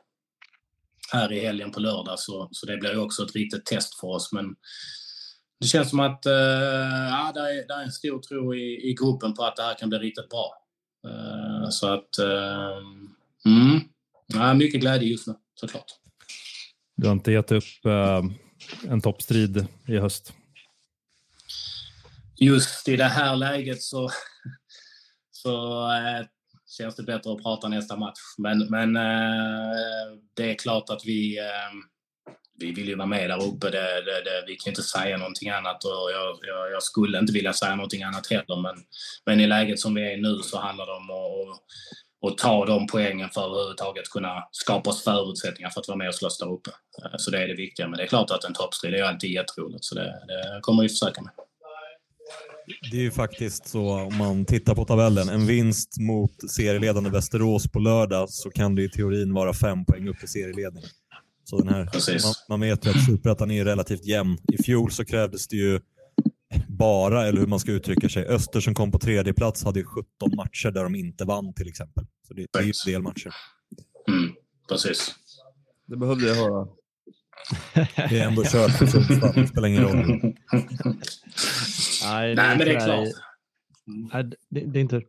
här 1.11 1.31
i 1.31 1.39
helgen 1.39 1.71
på 1.71 1.79
lördag, 1.79 2.19
så, 2.19 2.49
så 2.51 2.65
det 2.65 2.77
blir 2.77 2.91
ju 2.91 2.97
också 2.97 3.23
ett 3.23 3.35
riktigt 3.35 3.65
test 3.65 3.99
för 3.99 4.07
oss. 4.07 4.31
Men 4.31 4.55
det 5.59 5.67
känns 5.67 5.89
som 5.89 5.99
att 5.99 6.25
eh, 6.25 6.33
ja, 7.09 7.31
det 7.33 7.39
är, 7.39 7.67
det 7.67 7.73
är 7.73 7.83
en 7.83 7.91
stor 7.91 8.19
tro 8.19 8.55
i, 8.55 8.89
i 8.89 8.93
gruppen 8.93 9.33
på 9.33 9.43
att 9.43 9.55
det 9.55 9.63
här 9.63 9.75
kan 9.75 9.89
bli 9.89 9.99
riktigt 9.99 10.29
bra. 10.29 10.53
Eh, 11.07 11.69
så 11.69 11.93
att... 11.93 12.19
Eh, 12.19 12.77
mm, 13.45 13.79
ja, 14.27 14.53
mycket 14.53 14.81
glädje 14.81 15.09
just 15.09 15.27
nu, 15.27 15.35
såklart. 15.55 15.91
Du 16.95 17.07
har 17.07 17.13
inte 17.13 17.31
gett 17.31 17.51
upp 17.51 17.85
eh, 17.85 18.23
en 18.91 19.01
toppstrid 19.01 19.67
i 19.87 19.97
höst? 19.97 20.33
Just 22.35 22.87
i 22.87 22.95
det 22.95 23.03
här 23.03 23.35
läget 23.35 23.81
så, 23.81 24.09
så 25.31 25.85
eh, 25.91 26.25
känns 26.77 26.95
det 26.95 27.03
bättre 27.03 27.31
att 27.31 27.43
prata 27.43 27.67
nästa 27.67 27.95
match. 27.95 28.19
Men, 28.37 28.59
men 28.69 28.95
eh, 28.95 30.17
det 30.33 30.51
är 30.51 30.55
klart 30.55 30.89
att 30.89 31.05
vi, 31.05 31.39
eh, 31.39 31.71
vi 32.59 32.71
vill 32.71 32.87
ju 32.87 32.95
vara 32.95 33.07
med 33.07 33.29
där 33.29 33.43
uppe. 33.43 33.69
Det, 33.69 34.01
det, 34.01 34.23
det, 34.23 34.43
vi 34.47 34.55
kan 34.55 34.71
inte 34.71 34.83
säga 34.83 35.17
någonting 35.17 35.49
annat 35.49 35.83
och 35.83 35.91
jag, 35.91 36.37
jag, 36.41 36.71
jag, 36.71 36.83
skulle 36.83 37.19
inte 37.19 37.33
vilja 37.33 37.53
säga 37.53 37.75
någonting 37.75 38.03
annat 38.03 38.27
heller. 38.27 38.61
Men, 38.61 38.75
men 39.25 39.39
i 39.39 39.47
läget 39.47 39.79
som 39.79 39.93
vi 39.93 40.13
är 40.13 40.17
nu 40.17 40.39
så 40.43 40.59
handlar 40.59 40.85
det 40.85 40.91
om 40.91 41.09
att 41.09 41.59
och 42.21 42.37
ta 42.37 42.65
de 42.65 42.87
poängen 42.87 43.29
för 43.29 43.41
att 43.41 43.47
överhuvudtaget 43.47 44.09
kunna 44.09 44.47
skapa 44.51 44.89
oss 44.89 45.03
förutsättningar 45.03 45.69
för 45.69 45.81
att 45.81 45.87
vara 45.87 45.97
med 45.97 46.07
och 46.07 46.15
slåss 46.15 46.37
där 46.37 46.53
uppe. 46.53 46.69
Eh, 46.69 47.17
så 47.17 47.31
det 47.31 47.43
är 47.43 47.47
det 47.47 47.55
viktiga. 47.55 47.87
Men 47.87 47.97
det 47.97 48.03
är 48.03 48.07
klart 48.07 48.31
att 48.31 48.43
en 48.43 48.53
toppstrid 48.53 48.93
är 48.93 49.03
alltid 49.03 49.31
jätteroligt, 49.31 49.85
så 49.85 49.95
det, 49.95 50.23
det 50.27 50.59
kommer 50.61 50.83
vi 50.83 50.89
försöka 50.89 51.21
med. 51.21 51.31
Det 52.91 52.97
är 52.97 53.01
ju 53.01 53.11
faktiskt 53.11 53.67
så 53.67 53.99
om 53.99 54.17
man 54.17 54.45
tittar 54.45 54.75
på 54.75 54.85
tabellen. 54.85 55.29
En 55.29 55.47
vinst 55.47 55.99
mot 55.99 56.51
serieledande 56.51 57.09
Västerås 57.09 57.71
på 57.71 57.79
lördag 57.79 58.29
så 58.29 58.49
kan 58.49 58.75
det 58.75 58.83
i 58.83 58.89
teorin 58.89 59.33
vara 59.33 59.53
fem 59.53 59.85
poäng 59.85 60.07
upp 60.07 60.23
i 60.23 60.27
serieledning. 60.27 60.83
Så 61.43 61.57
den 61.57 61.69
här, 61.69 61.83
man, 62.23 62.33
man 62.49 62.59
vet 62.59 62.85
ju 62.85 62.89
att 62.89 63.05
Superettan 63.05 63.51
är 63.51 63.65
relativt 63.65 64.05
jämn. 64.05 64.37
I 64.53 64.63
fjol 64.63 64.91
så 64.91 65.05
krävdes 65.05 65.47
det 65.47 65.55
ju 65.55 65.79
bara, 66.67 67.27
eller 67.27 67.39
hur 67.39 67.47
man 67.47 67.59
ska 67.59 67.71
uttrycka 67.71 68.09
sig. 68.09 68.25
Öster 68.25 68.59
som 68.59 68.73
kom 68.73 68.91
på 68.91 68.99
tredje 68.99 69.33
plats 69.33 69.63
hade 69.63 69.79
ju 69.79 69.85
17 69.85 70.05
matcher 70.35 70.71
där 70.71 70.83
de 70.83 70.95
inte 70.95 71.25
vann 71.25 71.53
till 71.53 71.67
exempel. 71.67 72.05
Så 72.27 72.33
det, 72.33 72.47
det 72.51 72.59
är 72.59 72.63
ju 72.63 72.73
en 72.85 72.91
del 72.91 73.01
matcher. 73.01 73.33
Mm, 74.07 74.31
precis. 74.69 75.15
Det 75.85 75.97
behövde 75.97 76.27
jag 76.27 76.35
höra. 76.35 76.67
Det 77.95 78.19
är 78.19 78.27
ändå 78.27 78.43
kört 78.43 78.71
för 78.71 78.85
Sundsvall, 78.85 79.33
det 79.35 79.47
spelar 79.47 79.67
ingen 79.67 79.83
roll. 79.83 79.95
Nej, 82.03 82.35
Nej 82.35 82.57
men 82.57 82.57
det 82.57 82.75
är 82.75 82.85
klart. 82.85 83.07
Nej, 84.13 84.23
det, 84.49 84.65
det 84.65 84.79
är 84.79 84.81
inte... 84.81 85.01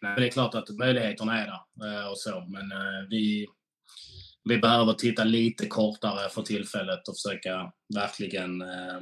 Nej, 0.00 0.14
det 0.16 0.26
är 0.26 0.30
klart 0.30 0.54
att 0.54 0.70
möjligheterna 0.70 1.42
är 1.42 1.46
där 1.46 2.00
eh, 2.00 2.08
och 2.10 2.18
så, 2.18 2.46
men 2.48 2.72
eh, 2.72 3.08
vi, 3.10 3.46
vi 4.44 4.58
behöver 4.58 4.92
titta 4.92 5.24
lite 5.24 5.66
kortare 5.66 6.28
för 6.28 6.42
tillfället 6.42 7.08
och 7.08 7.14
försöka 7.16 7.72
verkligen 7.94 8.62
eh, 8.62 9.00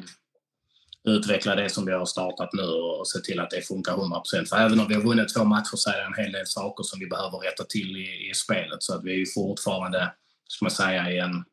utveckla 1.08 1.54
det 1.54 1.70
som 1.70 1.86
vi 1.86 1.92
har 1.92 2.06
startat 2.06 2.52
nu 2.52 2.62
och 2.62 3.08
se 3.08 3.18
till 3.18 3.40
att 3.40 3.50
det 3.50 3.62
funkar 3.62 3.92
100%. 3.92 4.44
För 4.48 4.56
även 4.56 4.80
om 4.80 4.88
vi 4.88 4.94
har 4.94 5.02
vunnit 5.02 5.34
två 5.34 5.44
matcher 5.44 5.76
så 5.76 5.90
är 5.90 5.96
det 5.96 6.04
en 6.04 6.24
hel 6.24 6.32
del 6.32 6.46
saker 6.46 6.84
som 6.84 7.00
vi 7.00 7.06
behöver 7.06 7.38
rätta 7.38 7.64
till 7.64 7.96
i, 7.96 8.30
i 8.30 8.34
spelet. 8.34 8.82
Så 8.82 8.94
att 8.94 9.04
vi 9.04 9.12
är 9.12 9.16
ju 9.16 9.26
fortfarande, 9.26 10.12
ska 10.48 10.64
man 10.64 10.70
säga, 10.70 11.10
i 11.10 11.18
en 11.18 11.44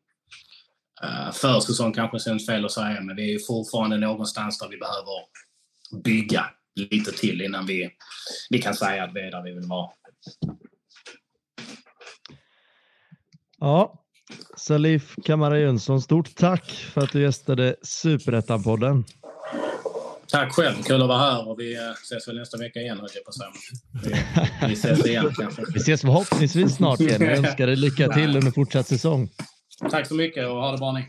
uh, 1.04 1.32
försäsong 1.32 1.92
kanske 1.92 2.18
känns 2.18 2.46
fel 2.46 2.64
att 2.64 2.72
säga, 2.72 3.00
men 3.00 3.16
vi 3.16 3.34
är 3.34 3.38
fortfarande 3.38 3.96
någonstans 3.96 4.58
där 4.58 4.68
vi 4.68 4.78
behöver 4.78 5.24
bygga 6.04 6.46
lite 6.74 7.12
till 7.12 7.42
innan 7.42 7.66
vi, 7.66 7.90
vi 8.50 8.62
kan 8.62 8.74
säga 8.74 9.04
att 9.04 9.14
vi 9.14 9.20
är 9.20 9.30
där 9.30 9.42
vi 9.42 9.52
vill 9.52 9.68
vara. 9.68 9.90
Ja, 13.58 14.04
Salif 14.56 15.14
Kamara 15.24 15.58
Jönsson, 15.58 16.02
stort 16.02 16.34
tack 16.34 16.70
för 16.70 17.00
att 17.00 17.12
du 17.12 17.22
gästade 17.22 17.76
Superettan-podden. 17.82 19.04
Tack 20.36 20.52
själv. 20.52 20.82
Kul 20.82 21.02
att 21.02 21.08
vara 21.08 21.18
här 21.18 21.48
och 21.48 21.60
vi 21.60 21.76
eh, 21.76 21.90
ses 22.02 22.28
väl 22.28 22.36
nästa 22.36 22.58
vecka 22.58 22.80
igen, 22.80 22.98
höll 22.98 23.08
jag 23.14 23.24
på 23.24 23.30
att 23.30 24.10
vi, 24.10 24.66
vi 24.66 24.72
ses 24.72 25.06
igen 25.06 25.32
kanske. 25.38 25.62
Vi 25.74 25.80
ses 25.80 26.00
förhoppningsvis 26.00 26.74
snart 26.74 27.00
igen. 27.00 27.22
Jag 27.22 27.36
önskar 27.36 27.66
dig 27.66 27.76
lycka 27.76 28.08
till 28.08 28.36
under 28.36 28.50
fortsatt 28.50 28.86
säsong. 28.86 29.28
Tack 29.90 30.06
så 30.06 30.14
mycket 30.14 30.46
och 30.48 30.56
ha 30.56 30.72
det 30.72 30.78
bra 30.78 30.92
ni. 30.92 31.06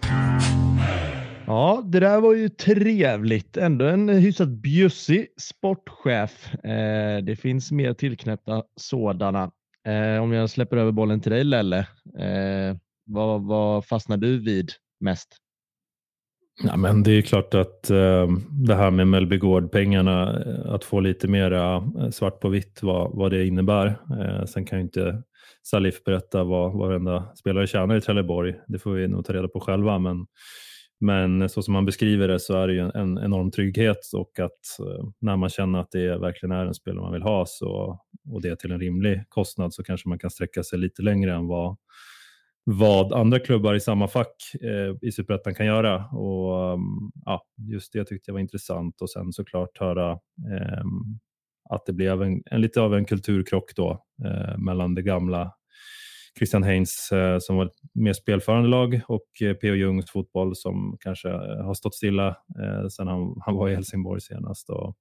Ja, 1.47 1.81
det 1.85 1.99
där 1.99 2.21
var 2.21 2.33
ju 2.33 2.49
trevligt. 2.49 3.57
Ändå 3.57 3.85
en 3.85 4.09
hyfsat 4.09 4.49
bjussig 4.49 5.27
sportchef. 5.41 6.53
Eh, 6.53 7.17
det 7.23 7.35
finns 7.35 7.71
mer 7.71 7.93
tillknäppta 7.93 8.63
sådana. 8.75 9.51
Eh, 9.87 10.23
om 10.23 10.31
jag 10.31 10.49
släpper 10.49 10.77
över 10.77 10.91
bollen 10.91 11.21
till 11.21 11.31
dig 11.31 11.43
Lelle, 11.43 11.79
eh, 12.19 12.77
vad, 13.05 13.43
vad 13.43 13.85
fastnar 13.85 14.17
du 14.17 14.39
vid 14.39 14.71
mest? 14.99 15.37
Ja, 16.63 16.77
men 16.77 17.03
det 17.03 17.11
är 17.11 17.21
klart 17.21 17.53
att 17.53 17.89
eh, 17.89 18.27
det 18.49 18.75
här 18.75 18.91
med 18.91 19.07
Mellby 19.07 19.37
Gård-pengarna, 19.37 20.43
eh, 20.45 20.73
att 20.73 20.83
få 20.83 20.99
lite 20.99 21.27
mera 21.27 21.75
eh, 21.75 22.09
svart 22.09 22.39
på 22.39 22.49
vitt 22.49 22.79
vad, 22.83 23.11
vad 23.15 23.31
det 23.31 23.47
innebär. 23.47 23.87
Eh, 24.21 24.45
sen 24.45 24.65
kan 24.65 24.77
ju 24.79 24.83
inte 24.83 25.23
Salif 25.63 26.03
berätta 26.03 26.43
vad 26.43 26.73
varenda 26.73 27.35
spelare 27.35 27.67
tjänar 27.67 27.95
i 27.95 28.01
Trelleborg. 28.01 28.55
Det 28.67 28.79
får 28.79 28.91
vi 28.91 29.07
nog 29.07 29.25
ta 29.25 29.33
reda 29.33 29.47
på 29.47 29.59
själva. 29.59 29.99
Men, 29.99 30.25
men 30.99 31.49
så 31.49 31.61
som 31.61 31.73
man 31.73 31.85
beskriver 31.85 32.27
det 32.27 32.39
så 32.39 32.57
är 32.57 32.67
det 32.67 32.73
ju 32.73 32.79
en, 32.79 32.91
en 32.95 33.17
enorm 33.17 33.51
trygghet 33.51 34.11
och 34.13 34.39
att 34.39 34.79
eh, 34.79 35.05
när 35.21 35.35
man 35.37 35.49
känner 35.49 35.79
att 35.79 35.91
det 35.91 36.17
verkligen 36.17 36.55
är 36.55 36.65
en 36.65 36.73
spelare 36.73 37.01
man 37.01 37.13
vill 37.13 37.21
ha 37.21 37.45
så, 37.47 37.99
och 38.31 38.41
det 38.41 38.59
till 38.59 38.71
en 38.71 38.79
rimlig 38.79 39.23
kostnad 39.29 39.73
så 39.73 39.83
kanske 39.83 40.09
man 40.09 40.19
kan 40.19 40.29
sträcka 40.29 40.63
sig 40.63 40.79
lite 40.79 41.01
längre 41.01 41.35
än 41.35 41.47
vad 41.47 41.77
vad 42.69 43.13
andra 43.13 43.39
klubbar 43.39 43.75
i 43.75 43.79
samma 43.79 44.07
fack 44.07 44.35
eh, 44.61 45.07
i 45.07 45.11
Superettan 45.11 45.55
kan 45.55 45.65
göra. 45.65 46.05
Och, 46.05 46.73
um, 46.73 47.11
ja, 47.25 47.43
just 47.71 47.93
det 47.93 48.05
tyckte 48.05 48.29
jag 48.29 48.33
var 48.33 48.39
intressant 48.39 49.01
och 49.01 49.09
sen 49.09 49.33
såklart 49.33 49.77
höra 49.79 50.11
eh, 50.11 50.83
att 51.69 51.85
det 51.85 51.93
blev 51.93 52.21
en, 52.21 52.43
en, 52.45 52.61
lite 52.61 52.81
av 52.81 52.95
en 52.95 53.05
kulturkrock 53.05 53.75
då 53.75 54.05
eh, 54.25 54.57
mellan 54.57 54.95
det 54.95 55.01
gamla 55.01 55.51
Christian 56.37 56.63
Heinz 56.63 57.11
eh, 57.11 57.39
som 57.39 57.55
var 57.55 57.65
ett 57.65 57.79
mer 57.93 58.13
spelförande 58.13 58.69
lag 58.69 59.01
och 59.07 59.41
eh, 59.41 59.53
P.O. 59.53 59.75
Jungs 59.75 60.11
fotboll 60.11 60.55
som 60.55 60.97
kanske 60.99 61.29
har 61.63 61.73
stått 61.73 61.95
stilla 61.95 62.27
eh, 62.27 62.87
sedan 62.87 63.07
han, 63.07 63.41
han 63.45 63.55
var 63.55 63.69
i 63.69 63.75
Helsingborg 63.75 64.21
senast. 64.21 64.69
Och, 64.69 64.95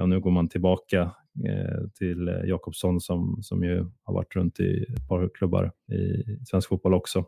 och 0.00 0.08
nu 0.08 0.20
går 0.20 0.30
man 0.30 0.48
tillbaka 0.48 1.10
eh, 1.48 1.88
till 1.98 2.28
eh, 2.28 2.44
Jakobsson 2.44 3.00
som, 3.00 3.38
som 3.42 3.64
ju 3.64 3.84
har 4.02 4.14
varit 4.14 4.36
runt 4.36 4.60
i 4.60 4.86
ett 4.96 5.08
par 5.08 5.30
klubbar 5.34 5.72
i 5.92 6.24
svensk 6.46 6.68
fotboll 6.68 6.94
också. 6.94 7.24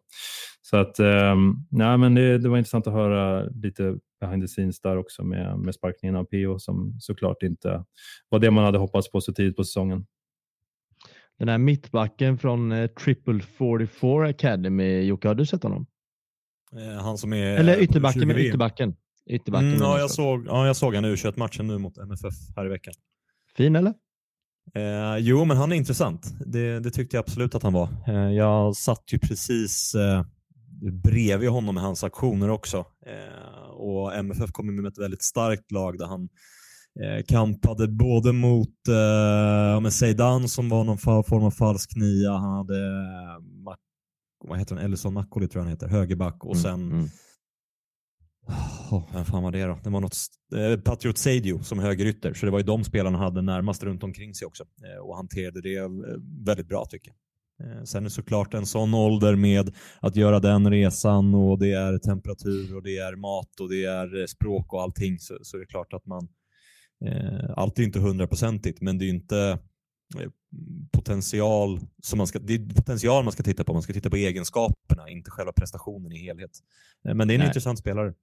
Så 0.62 0.76
att, 0.76 0.98
ehm, 0.98 1.54
nej, 1.70 1.98
men 1.98 2.14
det, 2.14 2.38
det 2.38 2.48
var 2.48 2.58
intressant 2.58 2.86
att 2.86 2.92
höra 2.92 3.44
lite 3.44 3.98
behind 4.20 4.42
the 4.42 4.48
scenes 4.48 4.80
där 4.80 4.96
också 4.96 5.24
med, 5.24 5.58
med 5.58 5.74
sparkningen 5.74 6.16
av 6.16 6.24
Pio 6.24 6.58
som 6.58 6.96
såklart 7.00 7.42
inte 7.42 7.84
var 8.28 8.38
det 8.38 8.50
man 8.50 8.64
hade 8.64 8.78
hoppats 8.78 9.10
på 9.10 9.20
så 9.20 9.32
tidigt 9.32 9.56
på 9.56 9.64
säsongen. 9.64 10.06
Den 11.38 11.48
här 11.48 11.58
mittbacken 11.58 12.38
från 12.38 12.72
eh, 12.72 12.86
Triple 12.86 13.40
44 13.40 14.28
Academy, 14.28 15.02
Jocke, 15.02 15.28
har 15.28 15.34
du 15.34 15.46
sett 15.46 15.62
honom? 15.62 15.86
Han 17.00 17.18
som 17.18 17.32
är... 17.32 17.56
Eller 17.58 17.82
ytterbacken, 17.82 18.28
men 18.28 18.38
ytterbacken. 18.38 18.94
Ytterbacken. 19.30 19.68
Mm, 19.68 19.80
ja, 19.82 19.98
jag 19.98 20.10
såg, 20.10 20.46
ja, 20.46 20.66
jag 20.66 20.76
såg 20.76 20.94
han 20.94 21.04
u 21.04 21.16
matchen 21.36 21.66
nu 21.66 21.78
mot 21.78 21.98
MFF 21.98 22.34
här 22.56 22.66
i 22.66 22.68
veckan. 22.68 22.94
Fin 23.56 23.76
eller? 23.76 23.94
Eh, 24.74 25.16
jo, 25.18 25.44
men 25.44 25.56
han 25.56 25.72
är 25.72 25.76
intressant. 25.76 26.34
Det, 26.46 26.80
det, 26.80 26.90
tyckte 26.90 27.16
jag 27.16 27.22
absolut 27.22 27.54
att 27.54 27.62
han 27.62 27.72
var. 27.72 27.88
Eh, 28.06 28.30
jag 28.32 28.76
satt 28.76 29.12
ju 29.12 29.18
precis 29.18 29.94
eh, 29.94 30.24
bredvid 30.92 31.48
honom 31.48 31.74
med 31.74 31.84
hans 31.84 32.04
aktioner 32.04 32.50
också. 32.50 32.84
Eh, 33.06 33.70
och 33.70 34.14
MFF 34.14 34.52
kom 34.52 34.76
med 34.76 34.86
ett 34.86 34.98
väldigt 34.98 35.22
starkt 35.22 35.72
lag 35.72 35.98
där 35.98 36.06
han 36.06 36.28
eh, 37.02 37.24
kampade 37.28 37.88
både 37.88 38.32
mot 38.32 38.88
eh, 38.88 39.80
med 39.80 39.92
Zeidan 39.92 40.48
som 40.48 40.68
var 40.68 40.84
någon 40.84 40.98
form 40.98 41.44
av 41.44 41.50
falsk 41.50 41.96
nia. 41.96 42.32
Han 42.32 42.56
hade 42.56 42.76
eh, 42.76 43.74
vad 44.48 44.58
heter 44.58 44.74
han? 44.74 44.84
Ellison 44.84 45.14
Macaulay 45.14 45.48
tror 45.48 45.60
jag 45.60 45.64
han 45.64 45.72
heter, 45.72 45.88
högerback 45.88 46.44
och 46.44 46.54
mm, 46.54 46.62
sen 46.62 46.82
mm, 46.82 46.92
mm 46.92 47.08
Oh, 48.90 49.12
vem 49.12 49.24
fan 49.24 49.42
var 49.42 49.52
det 49.52 49.64
då? 49.64 49.78
Det 49.84 49.90
var 49.90 50.00
något, 50.00 50.16
eh, 50.56 50.80
Patriot 50.80 51.18
Seidio 51.18 51.62
som 51.62 51.78
högerytter, 51.78 52.34
så 52.34 52.46
det 52.46 52.52
var 52.52 52.58
ju 52.58 52.64
de 52.64 52.84
spelarna 52.84 53.18
han 53.18 53.24
hade 53.24 53.42
närmast 53.42 53.82
runt 53.82 54.02
omkring 54.02 54.34
sig 54.34 54.46
också 54.46 54.64
eh, 54.84 55.06
och 55.06 55.16
hanterade 55.16 55.60
det 55.60 55.76
eh, 55.76 55.88
väldigt 56.44 56.68
bra 56.68 56.84
tycker 56.84 57.10
jag. 57.10 57.16
Eh, 57.60 57.82
sen 57.84 58.04
är 58.04 58.08
såklart 58.08 58.54
en 58.54 58.66
sån 58.66 58.94
ålder 58.94 59.36
med 59.36 59.74
att 60.00 60.16
göra 60.16 60.40
den 60.40 60.70
resan 60.70 61.34
och 61.34 61.58
det 61.58 61.72
är 61.72 61.98
temperatur 61.98 62.76
och 62.76 62.82
det 62.82 62.98
är 62.98 63.16
mat 63.16 63.60
och 63.60 63.68
det 63.68 63.84
är 63.84 64.20
eh, 64.20 64.26
språk 64.26 64.72
och 64.72 64.82
allting 64.82 65.18
så, 65.18 65.38
så 65.42 65.56
är 65.56 65.60
det 65.60 65.66
klart 65.66 65.92
att 65.92 66.06
man 66.06 66.28
eh, 67.04 67.50
allt 67.56 67.78
är 67.78 67.82
inte 67.82 67.98
hundraprocentigt 67.98 68.80
men 68.80 68.98
det 68.98 69.04
är 69.04 69.08
inte 69.08 69.58
potential 70.92 71.80
som 72.02 72.18
man 72.18 72.26
ska, 72.26 72.38
det 72.38 72.54
är 72.54 72.74
potential 72.74 73.24
man 73.24 73.32
ska 73.32 73.42
titta 73.42 73.64
på. 73.64 73.72
Man 73.72 73.82
ska 73.82 73.92
titta 73.92 74.10
på 74.10 74.16
egenskaperna, 74.16 75.08
inte 75.08 75.30
själva 75.30 75.52
prestationen 75.52 76.12
i 76.12 76.18
helhet. 76.18 76.50
Men 77.02 77.28
det 77.28 77.32
är 77.32 77.34
en 77.34 77.38
Nej. 77.38 77.46
intressant 77.46 77.78
spelare. 77.78 78.14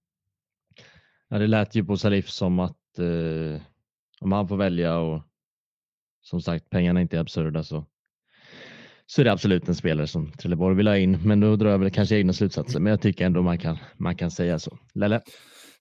Ja, 1.33 1.39
det 1.39 1.47
lät 1.47 1.75
ju 1.75 1.83
på 1.83 1.97
Salif 1.97 2.29
som 2.29 2.59
att 2.59 2.99
eh, 2.99 3.61
om 4.21 4.31
han 4.31 4.47
får 4.47 4.57
välja 4.57 4.97
och 4.97 5.21
som 6.21 6.41
sagt 6.41 6.69
pengarna 6.69 7.01
inte 7.01 7.17
är 7.17 7.21
absurda 7.21 7.63
så, 7.63 7.85
så 9.05 9.21
är 9.21 9.25
det 9.25 9.31
absolut 9.31 9.67
en 9.67 9.75
spelare 9.75 10.07
som 10.07 10.31
Trelleborg 10.31 10.75
vill 10.75 10.87
ha 10.87 10.97
in. 10.97 11.19
Men 11.25 11.39
då 11.39 11.55
drar 11.55 11.69
jag 11.69 11.79
väl 11.79 11.91
kanske 11.91 12.15
egna 12.15 12.33
slutsatser. 12.33 12.79
Men 12.79 12.89
jag 12.91 13.01
tycker 13.01 13.25
ändå 13.25 13.41
man 13.41 13.57
kan, 13.57 13.77
man 13.97 14.15
kan 14.15 14.31
säga 14.31 14.59
så. 14.59 14.77
Lelle? 14.93 15.21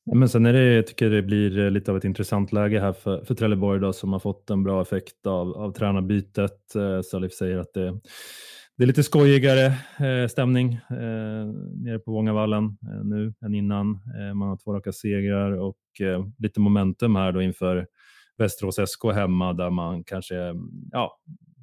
Ja, 0.04 0.14
Men 0.14 0.28
sen 0.28 0.46
är 0.46 0.52
det, 0.52 0.74
jag 0.74 0.86
tycker 0.86 1.10
det 1.10 1.22
blir 1.22 1.70
lite 1.70 1.90
av 1.90 1.96
ett 1.96 2.04
intressant 2.04 2.52
läge 2.52 2.80
här 2.80 2.92
för, 2.92 3.24
för 3.24 3.34
Trelleborg 3.34 3.80
då, 3.80 3.92
som 3.92 4.12
har 4.12 4.20
fått 4.20 4.50
en 4.50 4.64
bra 4.64 4.82
effekt 4.82 5.26
av, 5.26 5.56
av 5.56 5.72
tränarbytet. 5.72 6.74
Eh, 6.74 7.00
Salif 7.00 7.32
säger 7.32 7.58
att 7.58 7.74
det, 7.74 8.00
det 8.76 8.84
är 8.84 8.86
lite 8.86 9.02
skojigare 9.02 9.66
eh, 10.06 10.28
stämning 10.28 10.72
eh, 10.72 11.46
nere 11.74 11.98
på 11.98 12.12
Vångavallen 12.12 12.64
eh, 12.64 13.04
nu 13.04 13.34
än 13.44 13.54
innan. 13.54 14.00
Eh, 14.18 14.34
man 14.34 14.48
har 14.48 14.56
två 14.56 14.72
raka 14.72 14.92
segrar 14.92 15.52
och 15.52 16.00
eh, 16.00 16.26
lite 16.38 16.60
momentum 16.60 17.16
här 17.16 17.32
då 17.32 17.42
inför 17.42 17.86
Västerås 18.38 18.76
SK 18.86 19.04
hemma 19.14 19.52
där 19.52 19.70
man 19.70 20.04
kanske 20.04 20.34
ja, 20.92 21.20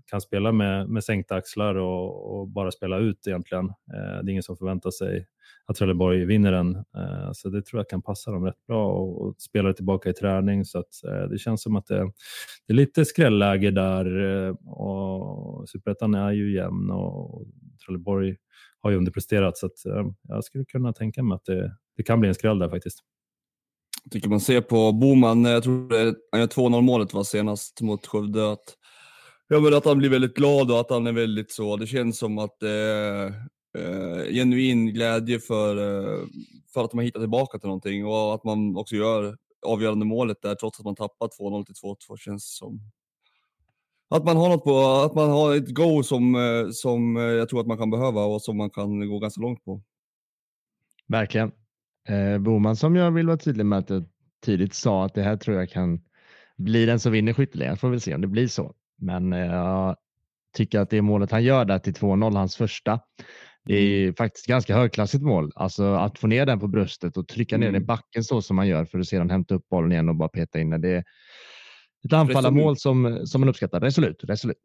kan 0.09 0.21
spela 0.21 0.51
med, 0.51 0.89
med 0.89 1.03
sänkta 1.03 1.35
axlar 1.35 1.75
och, 1.75 2.39
och 2.39 2.47
bara 2.47 2.71
spela 2.71 2.97
ut 2.97 3.27
egentligen. 3.27 3.65
Eh, 3.65 4.23
det 4.23 4.29
är 4.29 4.31
ingen 4.31 4.43
som 4.43 4.57
förväntar 4.57 4.91
sig 4.91 5.27
att 5.69 5.75
Trelleborg 5.75 6.25
vinner 6.25 6.51
den. 6.51 6.75
Eh, 6.75 7.31
så 7.33 7.49
det 7.49 7.61
tror 7.61 7.79
jag 7.79 7.89
kan 7.89 8.01
passa 8.01 8.31
dem 8.31 8.45
rätt 8.45 8.67
bra 8.67 8.91
och, 8.91 9.21
och 9.21 9.35
tillbaka 9.75 10.09
i 10.09 10.13
träning. 10.13 10.65
Så 10.65 10.79
att, 10.79 11.03
eh, 11.05 11.29
det 11.29 11.37
känns 11.37 11.61
som 11.61 11.75
att 11.75 11.87
det, 11.87 12.11
det 12.67 12.73
är 12.73 12.75
lite 12.75 13.05
skrälläge 13.05 13.71
där 13.71 14.05
eh, 14.47 14.55
och 14.65 15.69
Superettan 15.69 16.13
är 16.13 16.31
ju 16.31 16.55
jämn 16.55 16.91
och 16.91 17.45
Trelleborg 17.85 18.35
har 18.81 18.91
ju 18.91 18.97
underpresterat 18.97 19.57
så 19.57 19.65
att, 19.65 19.77
jag 20.27 20.43
skulle 20.43 20.65
kunna 20.65 20.93
tänka 20.93 21.23
mig 21.23 21.35
att 21.35 21.45
det, 21.45 21.75
det 21.97 22.03
kan 22.03 22.19
bli 22.19 22.29
en 22.29 22.35
skräll 22.35 22.59
där 22.59 22.69
faktiskt. 22.69 22.99
Jag 24.03 24.11
tycker 24.11 24.29
man 24.29 24.39
ser 24.39 24.61
på 24.61 24.91
Boman, 24.91 25.45
jag 25.45 25.63
tror 25.63 25.89
det, 25.89 26.15
han 26.31 26.39
gör 26.41 26.47
2-0 26.47 26.81
målet 26.81 27.13
var 27.13 27.23
senast 27.23 27.81
mot 27.81 28.07
Skövde, 28.07 28.51
att, 28.51 28.75
ja, 29.47 29.59
men 29.59 29.73
att 29.73 29.85
han 29.85 29.97
blir 29.97 30.09
väldigt 30.09 30.35
glad 30.35 30.71
och 30.71 30.79
att 30.79 30.89
han 30.89 31.07
är 31.07 31.11
väldigt 31.11 31.51
så, 31.51 31.77
det 31.77 31.87
känns 31.87 32.17
som 32.17 32.37
att 32.37 32.63
eh, 32.63 33.35
eh, 33.77 34.33
genuin 34.33 34.93
glädje 34.93 35.39
för, 35.39 35.77
eh, 35.77 36.27
för 36.73 36.83
att 36.83 36.91
de 36.91 36.97
har 36.97 37.03
hittat 37.03 37.21
tillbaka 37.21 37.59
till 37.59 37.67
någonting 37.67 38.05
och 38.05 38.33
att 38.35 38.43
man 38.43 38.77
också 38.77 38.95
gör 38.95 39.37
avgörande 39.65 40.05
målet 40.05 40.41
där 40.41 40.55
trots 40.55 40.79
att 40.79 40.85
man 40.85 40.95
tappat 40.95 41.31
2-0 41.39 41.65
till 41.65 41.75
2-2 41.75 42.17
känns 42.17 42.57
som 42.57 42.79
att 44.09 44.25
man 44.25 44.37
har 44.37 44.49
något 44.49 44.63
på, 44.63 44.79
att 44.79 45.15
man 45.15 45.29
har 45.29 45.55
ett 45.55 45.73
go 45.73 46.03
som, 46.03 46.35
eh, 46.35 46.69
som 46.71 47.17
eh, 47.17 47.23
jag 47.23 47.49
tror 47.49 47.61
att 47.61 47.67
man 47.67 47.77
kan 47.77 47.89
behöva 47.89 48.21
och 48.21 48.41
som 48.41 48.57
man 48.57 48.69
kan 48.69 49.09
gå 49.09 49.19
ganska 49.19 49.41
långt 49.41 49.65
på. 49.65 49.81
Verkligen. 51.07 51.51
Eh, 52.07 52.37
Boman 52.37 52.75
som 52.75 52.95
jag 52.95 53.11
vill 53.11 53.27
vara 53.27 53.37
tydlig 53.37 53.65
med 53.65 53.79
att 53.79 53.89
jag 53.89 54.03
tidigt 54.45 54.73
sa 54.73 55.05
att 55.05 55.13
det 55.13 55.21
här 55.21 55.37
tror 55.37 55.57
jag 55.57 55.69
kan 55.69 56.01
bli 56.57 56.85
den 56.85 56.99
som 56.99 57.11
vinner 57.11 57.33
skytteligan. 57.33 57.77
Får 57.77 57.89
väl 57.89 58.01
se 58.01 58.15
om 58.15 58.21
det 58.21 58.27
blir 58.27 58.47
så. 58.47 58.73
Men 58.97 59.33
eh, 59.33 59.39
jag 59.39 59.95
tycker 60.53 60.79
att 60.79 60.89
det 60.89 61.01
målet 61.01 61.31
han 61.31 61.43
gör 61.43 61.65
där 61.65 61.79
till 61.79 61.93
2-0, 61.93 62.35
hans 62.35 62.55
första, 62.55 62.99
det 63.65 63.73
är 63.75 63.81
ju 63.81 64.13
faktiskt 64.13 64.45
ganska 64.45 64.75
högklassigt 64.77 65.23
mål. 65.23 65.51
Alltså 65.55 65.83
att 65.93 66.19
få 66.19 66.27
ner 66.27 66.45
den 66.45 66.59
på 66.59 66.67
bröstet 66.67 67.17
och 67.17 67.27
trycka 67.27 67.57
ner 67.57 67.65
den 67.65 67.75
i 67.75 67.77
Mm. 67.77 67.85
backen 67.85 68.23
så 68.23 68.41
som 68.41 68.55
man 68.55 68.67
gör 68.67 68.85
för 68.85 68.99
att 68.99 69.07
sedan 69.07 69.29
hämta 69.29 69.55
upp 69.55 69.69
bollen 69.69 69.91
igen 69.91 70.09
och 70.09 70.15
bara 70.15 70.29
peta 70.29 70.59
in 70.59 70.69
den. 70.69 70.81
Det 70.81 70.89
är 70.89 71.03
ett 72.05 72.13
anfallarmål 72.13 72.77
som, 72.77 73.21
som 73.27 73.41
man 73.41 73.49
uppskattar. 73.49 73.79
Resolut, 73.79 74.23
resolut. 74.23 74.57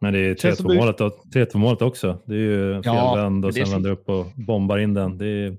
Men 0.00 0.12
det 0.12 0.18
är 0.18 0.34
Känns 0.34 0.56
som 0.58 0.66
3-2 0.70 0.76
målet, 0.76 0.98
då- 0.98 1.22
3-2 1.34 1.56
målet 1.58 1.82
också. 1.82 2.22
Det 2.26 2.34
är 2.34 2.38
ju 2.38 2.80
Ja, 2.84 3.12
felvänd 3.14 3.44
och 3.44 3.54
sen 3.54 3.70
vänder 3.70 3.90
upp 3.90 4.08
och 4.08 4.26
bombar 4.36 4.78
in 4.78 4.94
den. 4.94 5.18
Det 5.18 5.26
är, 5.26 5.56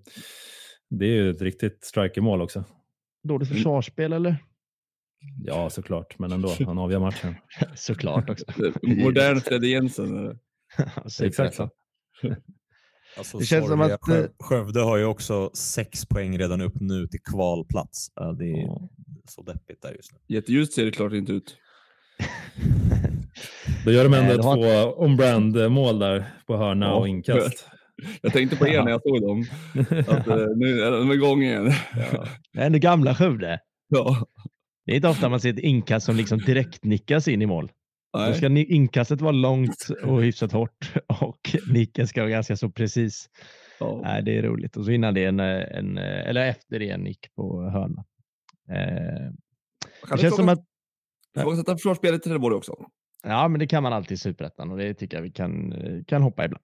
det 0.90 1.06
är 1.06 1.10
ju 1.10 1.30
ett 1.30 1.42
riktigt 1.42 1.84
strikermål 1.84 2.42
också. 2.42 2.64
Dåligt 3.28 3.50
försvarsspel 3.50 4.14
eller? 4.14 4.38
Ja, 5.44 5.70
såklart, 5.70 6.20
men 6.20 6.32
ändå. 6.32 6.50
Han 6.66 6.78
avgör 6.78 7.00
matchen. 7.00 7.36
Såklart 7.76 8.30
också. 8.30 8.46
Modern 8.82 9.40
Fredde 9.42 9.68
Jensen. 9.68 10.40
Exakt 11.24 11.56
så. 11.56 11.70
Alltså, 13.18 13.38
Det 13.38 13.46
känns 13.46 13.68
som 13.68 13.82
att, 13.82 14.10
eh, 14.10 14.24
Skövde 14.40 14.82
har 14.82 14.98
ju 14.98 15.06
också 15.06 15.50
sex 15.54 16.06
poäng 16.06 16.38
redan 16.40 16.62
upp 16.62 16.74
nu 16.80 17.08
till 17.08 17.20
kvalplats. 17.32 18.08
Det 18.38 18.46
är 18.46 18.62
Ja. 18.66 18.90
så 19.30 19.42
deppigt 19.44 19.82
där 19.82 19.92
just 19.92 20.12
nu. 20.14 20.36
Jätteljust 20.36 20.74
ser 20.74 20.86
det 20.86 20.92
klart 20.92 21.14
inte 21.14 21.32
ut. 21.32 21.58
Då 23.86 23.92
gör 23.92 24.04
de 24.04 24.14
ändå 24.14 24.32
Eh, 24.32 24.38
det 24.38 24.44
var- 24.44 24.56
två 24.92 25.04
on-brand-mål 25.04 26.00
där 26.00 26.26
på 26.48 26.58
hörna 26.58 26.86
Ja. 26.86 26.94
och 26.94 27.08
inkast. 27.08 27.68
Jag 28.22 28.34
tänkte 28.34 28.58
på 28.58 28.68
er 28.68 28.84
när 28.84 28.92
jag 28.92 29.02
såg 29.02 29.22
dem. 29.22 29.46
Att, 30.08 30.28
eh, 30.28 30.38
nu 30.56 30.82
är 30.82 30.92
de 30.92 31.12
igång 31.12 31.44
igen. 31.44 31.72
Ja. 32.12 32.28
Det 32.54 32.60
är 32.62 32.66
ändå 32.66 32.80
gamla 32.80 33.16
Skövde. 33.16 33.60
Ja. 33.88 34.26
Det 34.86 34.92
är 34.92 34.96
inte 34.96 35.08
ofta 35.08 35.30
man 35.30 35.40
ser 35.40 35.50
ett 35.50 35.60
inkast 35.60 36.06
som 36.06 36.16
liksom 36.16 36.40
direkt 36.40 36.84
nickas 36.84 37.28
in 37.28 37.42
i 37.42 37.46
mål. 37.46 37.72
Då 38.16 38.22
Nej. 38.22 38.34
ska 38.36 38.50
ni- 38.50 38.66
inkastet 38.74 39.22
vara 39.22 39.32
långt 39.32 39.88
och 40.04 40.24
hyfsat 40.24 40.52
hårt 40.52 40.94
och 41.22 41.56
nicken 41.74 42.08
ska 42.08 42.22
vara 42.22 42.32
ganska 42.32 42.58
så 42.58 42.70
precis. 42.70 43.30
Ja. 43.80 44.00
Nej, 44.04 44.24
det 44.24 44.38
är 44.38 44.42
roligt. 44.44 44.78
Och 44.78 44.86
så 44.86 44.92
innan 44.92 45.14
det 45.14 45.26
en, 45.26 45.40
en 45.40 45.98
eller 45.98 46.48
efter 46.48 46.80
det 46.80 46.90
en 46.90 47.02
nick 47.02 47.36
på 47.36 47.62
hörna. 47.62 48.06
Eh, 48.70 49.32
Kan 50.08 50.18
det 50.18 50.22
känns 50.22 50.36
som 50.36 50.50
att 50.50 50.64
ifrågasätta 51.38 51.74
försvarsspelet 51.76 52.22
i 52.22 52.24
Trelleborg 52.24 52.56
också? 52.56 52.76
Ja, 53.24 53.48
men 53.48 53.60
det 53.60 53.68
kan 53.68 53.84
man 53.84 53.94
alltid 53.94 54.12
i 54.12 54.18
Superettan 54.18 54.72
och 54.72 54.78
det 54.78 54.94
tycker 54.94 55.18
jag 55.18 55.22
vi 55.22 55.32
kan, 55.32 55.74
kan 56.08 56.22
hoppa 56.22 56.46
ibland. 56.46 56.64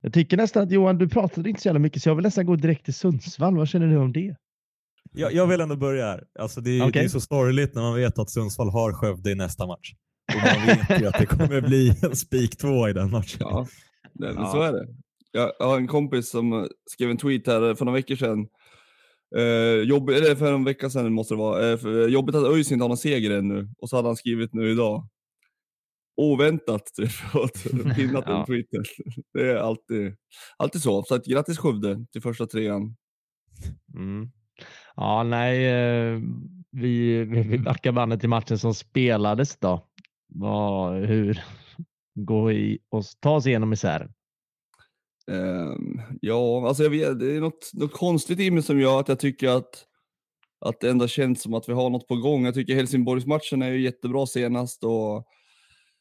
Jag 0.00 0.12
tycker 0.12 0.36
nästan 0.36 0.62
att 0.62 0.70
Johan, 0.70 0.98
du 0.98 1.08
pratade 1.08 1.48
inte 1.48 1.62
så 1.62 1.68
jävla 1.68 1.78
mycket 1.78 2.02
så 2.02 2.08
jag 2.08 2.14
vill 2.14 2.22
nästan 2.24 2.46
gå 2.46 2.56
direkt 2.56 2.84
till 2.84 2.94
Sundsvall. 2.94 3.56
Vad 3.56 3.68
känner 3.68 3.86
du 3.86 3.96
om 3.96 4.12
det? 4.12 4.36
Jag, 5.12 5.32
jag 5.32 5.46
vill 5.46 5.60
ändå 5.60 5.76
börja 5.76 6.04
här. 6.06 6.24
Alltså 6.38 6.60
det, 6.60 6.70
är, 6.70 6.78
det 6.80 6.88
Okej. 6.88 7.04
är 7.04 7.08
så 7.08 7.20
sorgligt 7.20 7.74
när 7.74 7.82
man 7.82 7.94
vet 7.94 8.18
att 8.18 8.30
Sundsvall 8.30 8.70
har 8.70 8.92
Skövde 8.92 9.30
i 9.30 9.34
nästa 9.34 9.66
match. 9.66 9.92
Och 10.34 10.58
man 10.58 10.66
vet 10.66 11.00
ju 11.02 11.06
att 11.06 11.18
det 11.18 11.26
kommer 11.26 11.60
bli 11.60 11.94
en 12.02 12.16
spik 12.16 12.56
två 12.56 12.88
i 12.88 12.92
den 12.92 13.10
matchen. 13.10 13.38
Ja, 13.40 13.66
det, 14.12 14.32
Ja. 14.36 14.46
så 14.52 14.62
är 14.62 14.72
det. 14.72 14.86
Jag, 15.32 15.52
har 15.58 15.76
en 15.76 15.86
kompis 15.88 16.30
som 16.30 16.52
eh, 16.52 16.64
skrev 16.90 17.10
en 17.10 17.16
tweet 17.16 17.46
här 17.46 17.74
för 17.74 17.84
några 17.84 17.96
veckor 17.98 18.16
sedan. 18.16 18.46
Eh, 19.36 19.88
jobb, 19.88 20.08
eller 20.10 20.34
för 20.34 20.52
en 20.52 20.64
vecka 20.64 20.90
sedan 20.90 21.12
måste 21.12 21.34
det 21.34 21.38
vara. 21.38 21.70
Eh, 21.70 21.78
för, 21.78 22.08
jobbigt 22.08 22.34
att 22.34 22.44
ÖIS 22.44 22.72
inte 22.72 22.84
har 22.84 22.88
någon 22.88 22.96
seger 22.96 23.30
ännu. 23.38 23.68
Och 23.78 23.88
så 23.88 23.96
hade 23.96 24.08
han 24.08 24.16
skrivit 24.16 24.54
nu 24.54 24.70
idag. 24.70 25.08
Oväntat 26.16 26.86
typ. 26.96 27.10
Pinnat 27.96 28.24
Ja. 28.26 28.32
den 28.36 28.46
tweeten. 28.46 28.84
Det 29.32 29.50
är 29.50 29.56
alltid, 29.56 30.16
alltid 30.56 30.82
så. 30.82 31.02
Så 31.02 31.14
att, 31.14 31.24
grattis 31.24 31.58
Skövde 31.58 32.06
till 32.12 32.22
första 32.22 32.46
trean. 32.46 32.96
Mm. 33.94 34.30
Ja, 34.96 35.22
nej, 35.22 35.66
eh, 35.66 36.20
vi, 36.72 37.24
vi, 37.24 37.42
vi 37.42 37.58
backar 37.58 37.92
bandet 37.92 38.20
till 38.20 38.28
matchen 38.28 38.58
som 38.58 38.74
spelades 38.74 39.56
då. 39.58 39.88
Vad, 40.34 41.04
hur 41.04 41.42
gå 42.14 42.52
i 42.52 42.78
och 42.88 43.04
ta 43.20 43.36
oss 43.36 43.46
igenom 43.46 43.70
misären? 43.70 44.12
Um, 45.26 46.02
ja, 46.20 46.68
alltså 46.68 46.82
jag 46.82 46.90
vet, 46.90 47.18
det 47.18 47.36
är 47.36 47.40
något, 47.40 47.70
något 47.72 47.92
konstigt 47.92 48.40
i 48.40 48.50
mig 48.50 48.62
som 48.62 48.80
gör 48.80 49.00
att 49.00 49.08
jag 49.08 49.18
tycker 49.18 49.48
att, 49.48 49.86
att 50.64 50.80
det 50.80 50.90
ändå 50.90 51.08
känns 51.08 51.42
som 51.42 51.54
att 51.54 51.68
vi 51.68 51.72
har 51.72 51.90
något 51.90 52.08
på 52.08 52.16
gång. 52.16 52.44
Jag 52.44 52.54
tycker 52.54 52.74
Helsingborgsmatchen 52.74 53.62
är 53.62 53.70
ju 53.70 53.82
jättebra 53.82 54.26
senast 54.26 54.84
och 54.84 55.26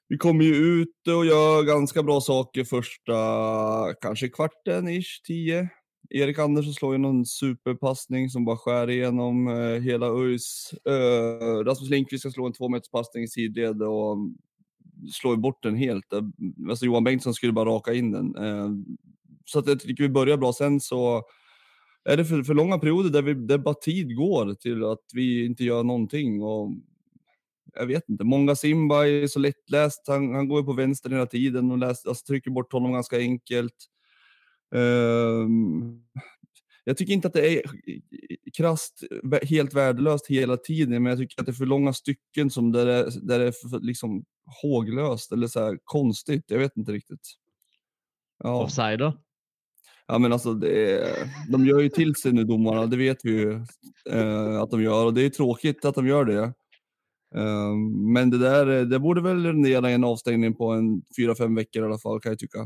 vi 0.08 0.18
kommer 0.18 0.44
ju 0.44 0.56
ut 0.56 1.08
och 1.08 1.26
gör 1.26 1.64
ganska 1.64 2.04
bra 2.04 2.22
saker 2.22 2.64
första, 2.64 3.16
kanske 4.02 4.30
kvarten 4.30 4.88
ish, 4.88 5.22
tio. 5.28 5.70
Erik 6.10 6.40
Andersson 6.40 6.74
slår 6.74 6.94
ju 6.94 6.98
någon 6.98 7.26
superpassning 7.26 8.30
som 8.30 8.46
bara 8.46 8.58
skär 8.58 8.90
igenom 8.90 9.48
eh, 9.48 9.82
hela 9.82 10.06
ÖIS. 10.06 10.74
Eh, 10.86 11.64
Rasmus 11.66 11.90
Lindqvist 11.90 12.22
ska 12.22 12.32
slå 12.32 12.46
en 12.46 12.54
tvåmeterspassning 12.54 13.24
i 13.24 13.28
sidled 13.28 13.82
och 13.82 14.14
mm, 14.14 14.36
slår 15.14 15.36
ju 15.36 15.42
bort 15.42 15.64
den 15.64 15.76
helt. 15.76 16.14
Eh, 16.14 16.22
alltså 16.70 16.86
Johan 16.86 17.04
Bengtsson 17.04 17.34
skulle 17.34 17.54
bara 17.54 17.70
raka 17.70 17.94
in 17.94 18.12
den. 18.12 18.36
Eh, 18.36 18.70
så 19.46 19.60
att 19.60 19.68
jag 19.68 19.80
tycker 19.80 20.04
vi 20.04 20.10
börjar 20.10 20.38
bra. 20.38 20.54
Sen 20.54 20.80
så 20.80 21.24
är 22.04 22.18
det 22.18 22.26
för, 22.26 22.44
för 22.44 22.54
långa 22.54 22.80
perioder 22.80 23.10
där, 23.10 23.22
vi, 23.22 23.34
där 23.34 23.58
bara 23.58 23.74
tid 23.74 24.16
går 24.16 24.54
till 24.54 24.84
att 24.84 25.06
vi 25.14 25.46
inte 25.46 25.64
gör 25.64 25.84
någonting. 25.84 26.44
Och 26.44 26.72
jag 27.74 27.86
vet 27.86 28.10
inte, 28.10 28.24
många 28.24 28.56
Simba 28.56 29.08
är 29.08 29.28
så 29.28 29.40
lättläst. 29.40 30.04
Han, 30.08 30.34
han 30.34 30.48
går 30.48 30.60
ju 30.60 30.66
på 30.66 30.74
vänster 30.74 31.10
hela 31.10 31.26
tiden 31.26 31.72
och 31.72 31.78
läs, 31.78 32.06
alltså, 32.06 32.26
trycker 32.26 32.52
bort 32.52 32.74
honom 32.74 32.94
ganska 32.94 33.18
enkelt. 33.18 33.76
Ehm, 34.76 36.02
jag 36.84 36.98
tycker 36.98 37.14
inte 37.14 37.28
att 37.28 37.34
det 37.34 37.58
är 37.58 37.64
krasst 38.58 39.04
helt 39.44 39.74
värdelöst 39.74 40.28
hela 40.28 40.58
tiden, 40.58 41.04
men 41.04 41.10
jag 41.10 41.20
tycker 41.20 41.40
att 41.40 41.46
det 41.46 41.52
är 41.52 41.54
för 41.54 41.66
långa 41.66 41.94
stycken 41.94 42.50
som 42.50 42.72
där 42.72 42.86
det, 42.86 43.10
där 43.22 43.40
det 43.40 43.46
är 43.48 43.70
för, 43.70 43.80
liksom 43.80 44.26
håglöst 44.62 45.32
eller 45.32 45.48
så 45.48 45.78
konstigt. 45.84 46.46
Jag 46.48 46.60
vet 46.60 46.78
inte 46.78 46.92
riktigt. 46.92 47.28
Ja. 48.44 48.64
Offside 48.64 49.00
då? 49.00 49.18
Ja, 50.08 50.18
men 50.18 50.34
alltså 50.34 50.54
det, 50.54 51.08
de 51.50 51.66
gör 51.66 51.80
ju 51.80 51.90
till 51.90 52.16
sig 52.16 52.32
nu 52.32 52.44
domarna, 52.44 52.86
det 52.86 52.98
vet 52.98 53.18
vi 53.24 53.32
ju 53.32 53.66
eh, 54.10 54.62
att 54.62 54.72
de 54.72 54.84
gör 54.84 55.06
och 55.06 55.14
det 55.14 55.22
är 55.22 55.30
tråkigt 55.30 55.86
att 55.86 55.96
de 55.96 56.08
gör 56.08 56.26
det. 56.26 56.44
Eh, 57.36 57.76
men 58.14 58.30
det 58.30 58.38
där, 58.38 58.86
det 58.86 59.00
borde 59.00 59.22
väl 59.22 59.46
rendera 59.46 59.90
en 59.90 60.04
avstängning 60.04 60.56
på 60.56 60.72
en 60.72 61.02
fyra, 61.18 61.36
fem 61.36 61.56
veckor 61.56 61.84
i 61.84 61.86
alla 61.86 62.00
fall 62.00 62.22
kan 62.22 62.32
jag 62.32 62.40
tycka. 62.40 62.60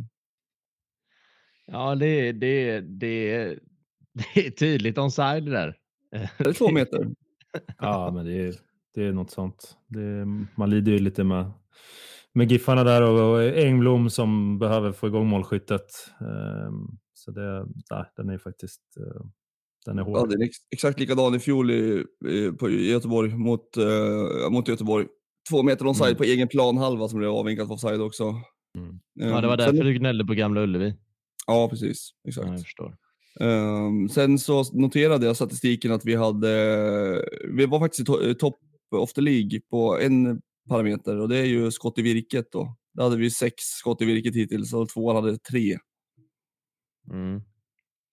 Ja, 1.72 1.96
det, 1.96 2.32
det, 2.32 2.82
det, 2.82 3.48
det 4.34 4.48
är 4.48 4.52
tydligt 4.52 4.98
onside 4.98 5.46
där. 5.46 5.78
Det 6.38 6.50
är 6.50 6.54
två 6.54 6.72
meter. 6.72 7.08
ja, 7.78 8.12
men 8.12 8.26
det 8.26 8.34
är, 8.34 8.56
det 8.94 9.04
är 9.04 9.14
något 9.14 9.32
sånt. 9.32 9.78
Det, 9.88 10.26
man 10.56 10.70
lider 10.70 10.92
ju 10.92 11.00
lite 11.00 11.24
med, 11.24 11.52
med 12.34 12.52
Giffarna 12.52 12.84
där 12.84 13.02
och, 13.02 13.34
och 13.34 13.44
Engblom 13.44 14.10
som 14.10 14.60
behöver 14.60 14.92
få 14.92 15.08
igång 15.08 15.28
målskyttet. 15.28 15.86
Um, 16.20 16.98
så 17.14 17.32
det, 17.32 17.66
nej, 17.92 18.06
den 18.16 18.30
är 18.30 18.38
faktiskt 18.38 18.82
uh, 19.00 19.26
den 19.86 20.00
är 20.00 20.04
hård. 20.04 20.18
Ja, 20.18 20.26
det 20.26 20.46
är 20.46 20.50
exakt 20.72 21.00
likadan 21.00 21.36
i 21.36 21.40
fjol 21.40 21.72
i, 21.72 22.06
i, 22.28 22.52
på, 22.52 22.70
Göteborg 22.70 23.36
mot, 23.36 23.78
uh, 23.78 24.50
mot 24.50 24.68
Göteborg. 24.68 25.08
Två 25.50 25.64
meter 25.64 25.88
onside 25.88 26.08
mm. 26.08 26.18
på 26.18 26.24
egen 26.24 26.48
plan 26.48 26.78
halva 26.78 27.08
som 27.08 27.20
blev 27.20 27.32
avvinkat 27.32 27.72
offside 27.72 28.02
också. 28.02 28.24
Mm. 28.78 29.00
Ja, 29.14 29.42
det 29.42 29.48
var 29.48 29.58
därför 29.58 29.78
Sen, 29.78 29.86
du 29.86 29.94
gnällde 29.94 30.26
på 30.26 30.34
Gamla 30.34 30.62
Ullevi. 30.62 30.94
Ja, 31.48 31.70
precis. 31.70 32.10
Exakt. 32.28 32.48
Ja, 32.48 32.54
jag 32.54 32.62
förstår. 32.62 32.98
Um, 33.40 34.10
sen 34.10 34.40
så 34.40 34.64
noterade 34.74 35.26
jag 35.26 35.36
statistiken 35.36 35.92
att 35.92 36.06
vi 36.06 36.16
hade, 36.16 37.30
vi 37.50 37.66
var 37.66 37.80
faktiskt 37.80 38.10
i 38.10 38.36
topp 38.36 38.60
of 38.92 39.14
the 39.14 39.22
League 39.22 39.60
på 39.70 40.00
en 40.00 40.42
parameter 40.70 41.18
och 41.18 41.30
det 41.30 41.38
är 41.38 41.46
ju 41.46 41.72
skott 41.72 41.98
i 41.98 42.02
virket 42.02 42.52
då. 42.52 42.76
Där 42.94 43.04
hade 43.04 43.18
vi 43.18 43.32
sex 43.32 43.56
skott 43.64 44.02
i 44.02 44.06
virket 44.06 44.36
hittills 44.36 44.74
och 44.74 44.90
tvåan 44.90 45.16
hade 45.16 45.38
tre. 45.38 45.78
Mm. 47.12 47.42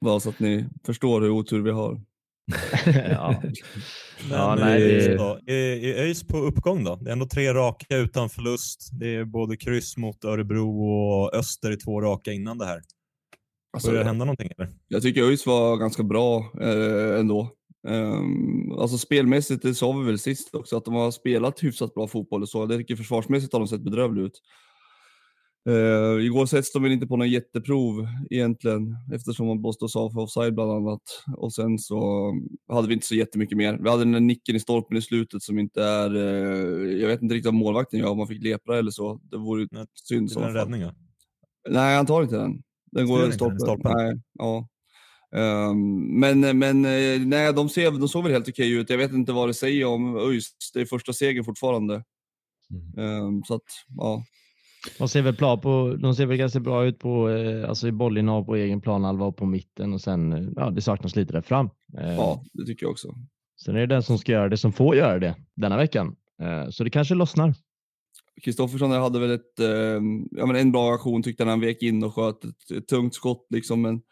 Bara 0.04 0.20
så 0.20 0.28
att 0.28 0.40
ni 0.40 0.66
förstår 0.86 1.20
hur 1.20 1.30
otur 1.30 1.62
vi 1.62 1.70
har. 1.70 2.00
ja. 2.86 3.42
Men, 3.42 3.52
ja, 4.30 4.54
nej, 4.54 4.80
det... 4.80 5.52
är 5.52 6.02
ÖIS 6.02 6.26
på 6.26 6.38
uppgång 6.38 6.84
då? 6.84 6.96
Det 6.96 7.10
är 7.10 7.12
ändå 7.12 7.26
tre 7.26 7.54
raka 7.54 7.96
utan 7.96 8.28
förlust. 8.28 8.90
Det 8.92 9.14
är 9.14 9.24
både 9.24 9.56
kryss 9.56 9.96
mot 9.96 10.24
Örebro 10.24 10.84
och 10.84 11.34
Öster 11.34 11.70
i 11.70 11.76
två 11.76 12.00
raka 12.00 12.32
innan 12.32 12.58
det 12.58 12.66
här. 12.66 12.82
Alltså, 13.72 13.88
Börjar 13.88 14.04
det 14.04 14.08
hända 14.08 14.24
någonting? 14.24 14.50
Eller? 14.58 14.72
Jag 14.88 15.02
tycker 15.02 15.22
ÖIS 15.22 15.46
var 15.46 15.76
ganska 15.76 16.02
bra 16.02 16.52
eh, 16.60 17.20
ändå. 17.20 17.50
Um, 17.88 18.72
alltså 18.72 18.98
spelmässigt, 18.98 19.62
det 19.62 19.74
sa 19.74 19.92
vi 19.92 20.06
väl 20.06 20.18
sist 20.18 20.54
också, 20.54 20.76
att 20.76 20.84
de 20.84 20.94
har 20.94 21.10
spelat 21.10 21.62
hyfsat 21.62 21.94
bra 21.94 22.08
fotboll 22.08 22.42
och 22.42 22.48
så. 22.48 22.58
Jag 22.58 22.78
tycker 22.78 22.96
försvarsmässigt 22.96 23.52
har 23.52 23.60
de 23.60 23.68
sett 23.68 23.80
bedrövliga 23.80 24.26
ut. 24.26 24.40
Uh, 25.68 26.24
igår 26.24 26.46
sätts 26.46 26.72
de 26.72 26.82
väl 26.82 26.92
inte 26.92 27.06
på 27.06 27.16
någon 27.16 27.30
jätteprov 27.30 28.06
egentligen 28.30 28.96
eftersom 29.14 29.46
man 29.46 29.60
måste 29.60 29.84
oss 29.84 29.96
av 29.96 30.10
för 30.10 30.20
offside 30.20 30.54
bland 30.54 30.70
annat. 30.70 31.02
Och 31.36 31.52
sen 31.52 31.78
så 31.78 32.32
hade 32.72 32.88
vi 32.88 32.94
inte 32.94 33.06
så 33.06 33.14
jättemycket 33.14 33.58
mer. 33.58 33.78
Vi 33.82 33.90
hade 33.90 34.02
den 34.04 34.12
där 34.12 34.20
nicken 34.20 34.56
i 34.56 34.60
stolpen 34.60 34.96
i 34.96 35.02
slutet 35.02 35.42
som 35.42 35.58
inte 35.58 35.84
är, 35.84 36.16
uh, 36.16 36.92
jag 37.00 37.08
vet 37.08 37.22
inte 37.22 37.34
riktigt 37.34 37.52
vad 37.52 37.54
målvakten 37.54 38.00
gör, 38.00 38.08
om 38.08 38.18
man 38.18 38.28
fick 38.28 38.42
lepra 38.42 38.78
eller 38.78 38.90
så. 38.90 39.20
Det 39.22 39.38
vore 39.38 39.68
Nej, 39.70 39.86
synd. 39.94 40.30
Det 40.34 40.40
är 40.40 40.48
en 40.48 40.54
räddning 40.54 40.80
ja. 40.80 40.94
Nej, 41.68 41.96
han 41.96 42.06
tar 42.06 42.22
inte 42.22 42.36
den. 42.36 42.62
Den 42.92 43.06
går 43.06 43.28
i 43.28 43.32
stolpen. 43.32 43.60
stolpen. 43.60 43.92
Nej, 43.96 44.20
ja. 44.38 44.68
Um, 45.34 46.20
men 46.20 46.58
men 46.58 46.84
eh, 46.84 47.20
nej, 47.26 47.52
de, 47.52 47.68
ser, 47.68 47.90
de 47.90 48.08
såg 48.08 48.22
väl 48.22 48.32
helt 48.32 48.48
okej 48.48 48.72
ut. 48.72 48.90
Jag 48.90 48.98
vet 48.98 49.12
inte 49.12 49.32
vad 49.32 49.48
det 49.48 49.54
säger 49.54 49.84
om 49.84 50.16
ÖIS. 50.16 50.50
Det 50.74 50.80
är 50.80 50.86
första 50.86 51.12
segern 51.12 51.44
fortfarande. 51.44 52.04
Mm. 52.96 53.24
Um, 53.24 53.42
så 53.44 53.54
att, 53.54 53.62
ja. 53.96 54.24
De 54.98 55.08
ser 55.08 55.22
väl, 55.22 55.36
på, 55.36 55.96
de 56.02 56.14
ser 56.14 56.26
väl 56.26 56.36
ganska 56.36 56.60
bra 56.60 56.84
ut 56.84 56.98
på, 56.98 57.30
eh, 57.30 57.68
alltså 57.68 57.88
i 57.88 57.92
bollinnehav 57.92 58.44
på 58.44 58.56
egen 58.56 58.80
planhalva 58.80 59.32
på 59.32 59.46
mitten 59.46 59.92
och 59.92 60.00
sen, 60.00 60.32
eh, 60.32 60.48
ja, 60.56 60.70
det 60.70 60.80
saknas 60.80 61.16
lite 61.16 61.32
där 61.32 61.40
fram. 61.40 61.70
Eh, 61.98 62.14
ja, 62.14 62.44
det 62.52 62.64
tycker 62.66 62.86
jag 62.86 62.90
också. 62.90 63.14
Sen 63.64 63.76
är 63.76 63.80
det 63.80 63.86
den 63.86 64.02
som 64.02 64.18
ska 64.18 64.32
göra 64.32 64.48
det 64.48 64.56
som 64.56 64.72
får 64.72 64.96
göra 64.96 65.18
det 65.18 65.34
denna 65.56 65.76
veckan. 65.76 66.16
Så 66.70 66.84
det 66.84 66.90
kanske 66.90 67.14
lossnar. 67.14 67.54
Kristoffersson 68.42 68.90
hade 68.90 69.18
väl 69.18 69.30
ett, 69.30 69.60
eh, 69.60 70.00
ja, 70.30 70.46
men 70.46 70.56
en 70.56 70.72
bra 70.72 70.94
aktion 70.94 71.22
tyckte 71.22 71.42
han, 71.42 71.50
han 71.50 71.60
vek 71.60 71.82
in 71.82 72.04
och 72.04 72.14
sköt 72.14 72.44
ett, 72.44 72.70
ett 72.70 72.88
tungt 72.88 73.14
skott 73.14 73.46
liksom, 73.50 73.82
men 73.82 74.02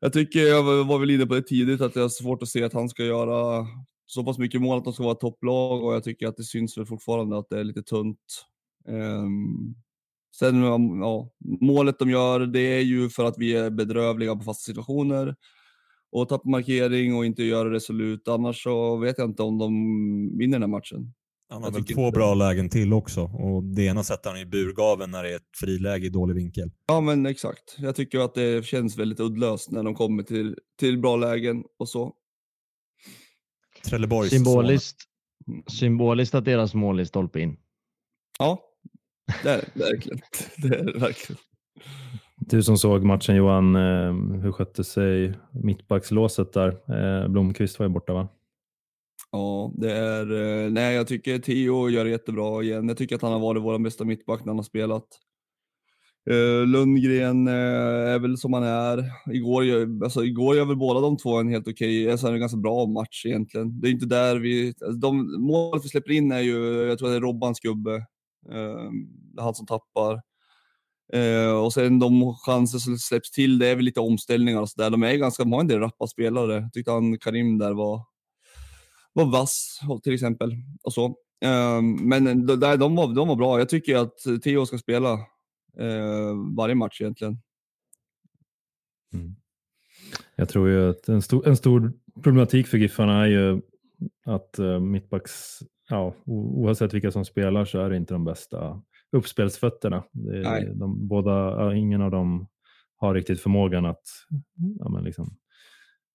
jag 0.00 0.12
tycker, 0.12 0.40
jag 0.40 0.84
var 0.84 0.98
väl 0.98 1.10
inne 1.10 1.26
på 1.26 1.34
det 1.34 1.42
tidigt, 1.42 1.80
att 1.80 1.96
jag 1.96 2.02
har 2.02 2.08
svårt 2.08 2.42
att 2.42 2.48
se 2.48 2.64
att 2.64 2.72
han 2.72 2.88
ska 2.88 3.04
göra 3.04 3.66
så 4.06 4.24
pass 4.24 4.38
mycket 4.38 4.60
mål 4.60 4.78
att 4.78 4.84
de 4.84 4.92
ska 4.92 5.02
vara 5.02 5.14
topplag 5.14 5.84
och 5.84 5.94
jag 5.94 6.04
tycker 6.04 6.28
att 6.28 6.36
det 6.36 6.44
syns 6.44 6.78
väl 6.78 6.86
fortfarande 6.86 7.38
att 7.38 7.48
det 7.50 7.60
är 7.60 7.64
lite 7.64 7.82
tunt. 7.82 8.46
Um, 8.88 9.74
sen, 10.36 10.62
ja, 10.62 11.30
målet 11.60 11.98
de 11.98 12.10
gör, 12.10 12.40
det 12.40 12.60
är 12.60 12.80
ju 12.80 13.08
för 13.08 13.24
att 13.24 13.38
vi 13.38 13.54
är 13.54 13.70
bedrövliga 13.70 14.36
på 14.36 14.42
fasta 14.42 14.66
situationer 14.66 15.36
och 16.12 16.28
tappar 16.28 16.50
markering 16.50 17.14
och 17.14 17.26
inte 17.26 17.42
gör 17.42 17.64
det 17.64 17.70
resolut. 17.70 18.28
Annars 18.28 18.62
så 18.62 18.96
vet 18.96 19.18
jag 19.18 19.30
inte 19.30 19.42
om 19.42 19.58
de 19.58 19.72
vinner 20.38 20.58
den 20.58 20.62
här 20.62 20.78
matchen. 20.78 21.12
Han 21.54 21.62
har 21.62 21.70
väl 21.70 21.84
två 21.84 22.10
bra 22.10 22.34
lägen 22.34 22.68
till 22.68 22.92
också 22.92 23.22
och 23.22 23.64
det 23.64 23.82
ena 23.82 24.02
sätter 24.02 24.30
han 24.30 24.38
i 24.38 24.46
burgaven 24.46 25.10
när 25.10 25.22
det 25.22 25.32
är 25.32 25.36
ett 25.36 25.56
friläge 25.60 26.06
i 26.06 26.08
dålig 26.08 26.34
vinkel. 26.34 26.70
Ja 26.86 27.00
men 27.00 27.26
exakt. 27.26 27.76
Jag 27.78 27.96
tycker 27.96 28.18
att 28.18 28.34
det 28.34 28.66
känns 28.66 28.98
väldigt 28.98 29.20
uddlöst 29.20 29.70
när 29.70 29.82
de 29.82 29.94
kommer 29.94 30.22
till, 30.22 30.58
till 30.80 30.98
bra 30.98 31.16
lägen 31.16 31.64
och 31.78 31.88
så. 31.88 32.12
Trelleborgs 33.84 34.30
symboliskt, 34.30 34.96
mm. 35.48 35.62
symboliskt 35.66 36.34
att 36.34 36.44
deras 36.44 36.74
mål 36.74 37.00
är 37.00 37.04
stolpe 37.04 37.40
in. 37.40 37.56
Ja, 38.38 38.60
det 39.42 39.50
är 39.50 39.56
det 39.74 39.80
verkligen. 39.80 40.20
Det 40.56 40.68
är 40.68 40.84
det 40.84 40.98
verkligen. 40.98 41.40
Du 42.36 42.62
som 42.62 42.78
såg 42.78 43.04
matchen 43.04 43.36
Johan, 43.36 43.76
eh, 43.76 44.40
hur 44.42 44.52
skötte 44.52 44.84
sig 44.84 45.34
mittbackslåset 45.52 46.52
där? 46.52 46.68
Eh, 46.68 47.28
Blomqvist 47.28 47.78
var 47.78 47.86
ju 47.86 47.92
borta 47.92 48.12
va? 48.12 48.28
Ja, 49.34 49.72
det 49.74 49.92
är, 49.92 50.32
eh, 50.32 50.70
nej 50.70 50.94
jag 50.94 51.06
tycker 51.06 51.38
Theo 51.38 51.88
gör 51.88 52.04
det 52.04 52.10
jättebra 52.10 52.62
igen. 52.62 52.88
Jag 52.88 52.96
tycker 52.96 53.16
att 53.16 53.22
han 53.22 53.32
har 53.32 53.40
varit 53.40 53.62
vår 53.62 53.78
bästa 53.78 54.04
mittback 54.04 54.40
när 54.40 54.46
han 54.46 54.58
har 54.58 54.64
spelat. 54.64 55.06
Eh, 56.30 56.66
Lundgren 56.66 57.48
eh, 57.48 58.12
är 58.14 58.18
väl 58.18 58.38
som 58.38 58.52
han 58.52 58.62
är. 58.62 59.04
Igår, 59.32 59.62
alltså, 60.04 60.24
igår 60.24 60.56
gör 60.56 60.64
väl 60.64 60.76
båda 60.76 61.00
de 61.00 61.16
två 61.16 61.38
en 61.38 61.48
helt 61.48 61.68
okej, 61.68 62.02
okay, 62.02 62.12
alltså 62.12 62.26
en 62.28 62.40
ganska 62.40 62.56
bra 62.56 62.86
match 62.86 63.26
egentligen. 63.26 63.80
Det 63.80 63.88
är 63.88 63.90
inte 63.90 64.06
där 64.06 64.36
vi, 64.36 64.68
alltså, 64.68 64.98
de 64.98 65.42
mål 65.46 65.80
vi 65.82 65.88
släpper 65.88 66.12
in 66.12 66.32
är 66.32 66.40
ju, 66.40 66.86
jag 66.88 66.98
tror 66.98 67.08
det 67.08 67.16
är 67.16 67.20
Robbans 67.20 67.60
gubbe, 67.60 67.94
uh, 68.52 68.90
han 69.38 69.54
som 69.54 69.66
tappar. 69.66 70.22
Och 71.64 71.72
sen 71.72 71.98
de 71.98 72.34
chanser 72.46 72.78
som 72.78 72.98
släpps 72.98 73.30
till, 73.30 73.58
det 73.58 73.68
är 73.68 73.76
väl 73.76 73.84
lite 73.84 74.00
omställningar 74.00 74.60
och 74.60 74.68
sådär. 74.68 74.90
De 74.90 75.02
är 75.02 75.14
ganska, 75.14 75.42
de 75.42 75.52
har 75.52 75.60
en 75.60 75.68
del 75.68 75.78
rappa 75.78 76.06
spelare. 76.06 76.54
Jag 76.54 76.72
tyckte 76.72 76.92
han 76.92 77.18
Karim 77.18 77.58
där 77.58 77.72
var, 77.72 78.00
var 79.14 79.24
vass 79.24 79.80
till 80.02 80.14
exempel. 80.14 80.54
Och 80.82 80.92
så. 80.92 81.06
Um, 81.44 82.08
men 82.08 82.46
de, 82.46 82.56
de, 82.56 82.96
var, 82.96 83.14
de 83.14 83.28
var 83.28 83.36
bra. 83.36 83.58
Jag 83.58 83.68
tycker 83.68 83.96
att 83.96 84.42
Theo 84.44 84.66
ska 84.66 84.78
spela 84.78 85.12
uh, 85.80 86.54
varje 86.56 86.74
match 86.74 87.00
egentligen. 87.00 87.38
Mm. 89.12 89.36
Jag 90.36 90.48
tror 90.48 90.68
ju 90.68 90.90
att 90.90 91.08
en 91.08 91.22
stor, 91.22 91.48
en 91.48 91.56
stor 91.56 91.92
problematik 92.22 92.66
för 92.66 92.78
Giffarna 92.78 93.22
är 93.22 93.26
ju 93.26 93.60
att 94.24 94.58
uh, 94.58 94.80
mittbacks, 94.80 95.58
ja, 95.88 96.14
oavsett 96.24 96.94
vilka 96.94 97.10
som 97.10 97.24
spelar 97.24 97.64
så 97.64 97.78
är 97.78 97.90
det 97.90 97.96
inte 97.96 98.14
de 98.14 98.24
bästa 98.24 98.82
uppspelsfötterna. 99.12 100.04
De, 100.74 101.08
båda, 101.08 101.74
ingen 101.74 102.02
av 102.02 102.10
dem 102.10 102.48
har 102.96 103.14
riktigt 103.14 103.40
förmågan 103.40 103.86
att 103.86 104.02
ja, 104.78 104.88
men 104.88 105.04
liksom, 105.04 105.36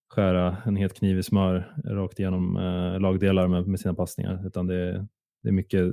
skära 0.10 0.58
en 0.66 0.76
het 0.76 0.94
kniv 0.94 1.20
i 1.20 1.24
smör 1.24 1.76
rakt 1.86 2.20
igenom 2.20 2.58
eh, 2.58 3.00
lagdelar 3.00 3.48
med, 3.48 3.68
med 3.68 3.80
sina 3.80 3.94
passningar, 3.94 4.48
utan 4.48 4.68
det, 4.68 5.08
det 5.44 5.50
är 5.50 5.54
mycket 5.54 5.92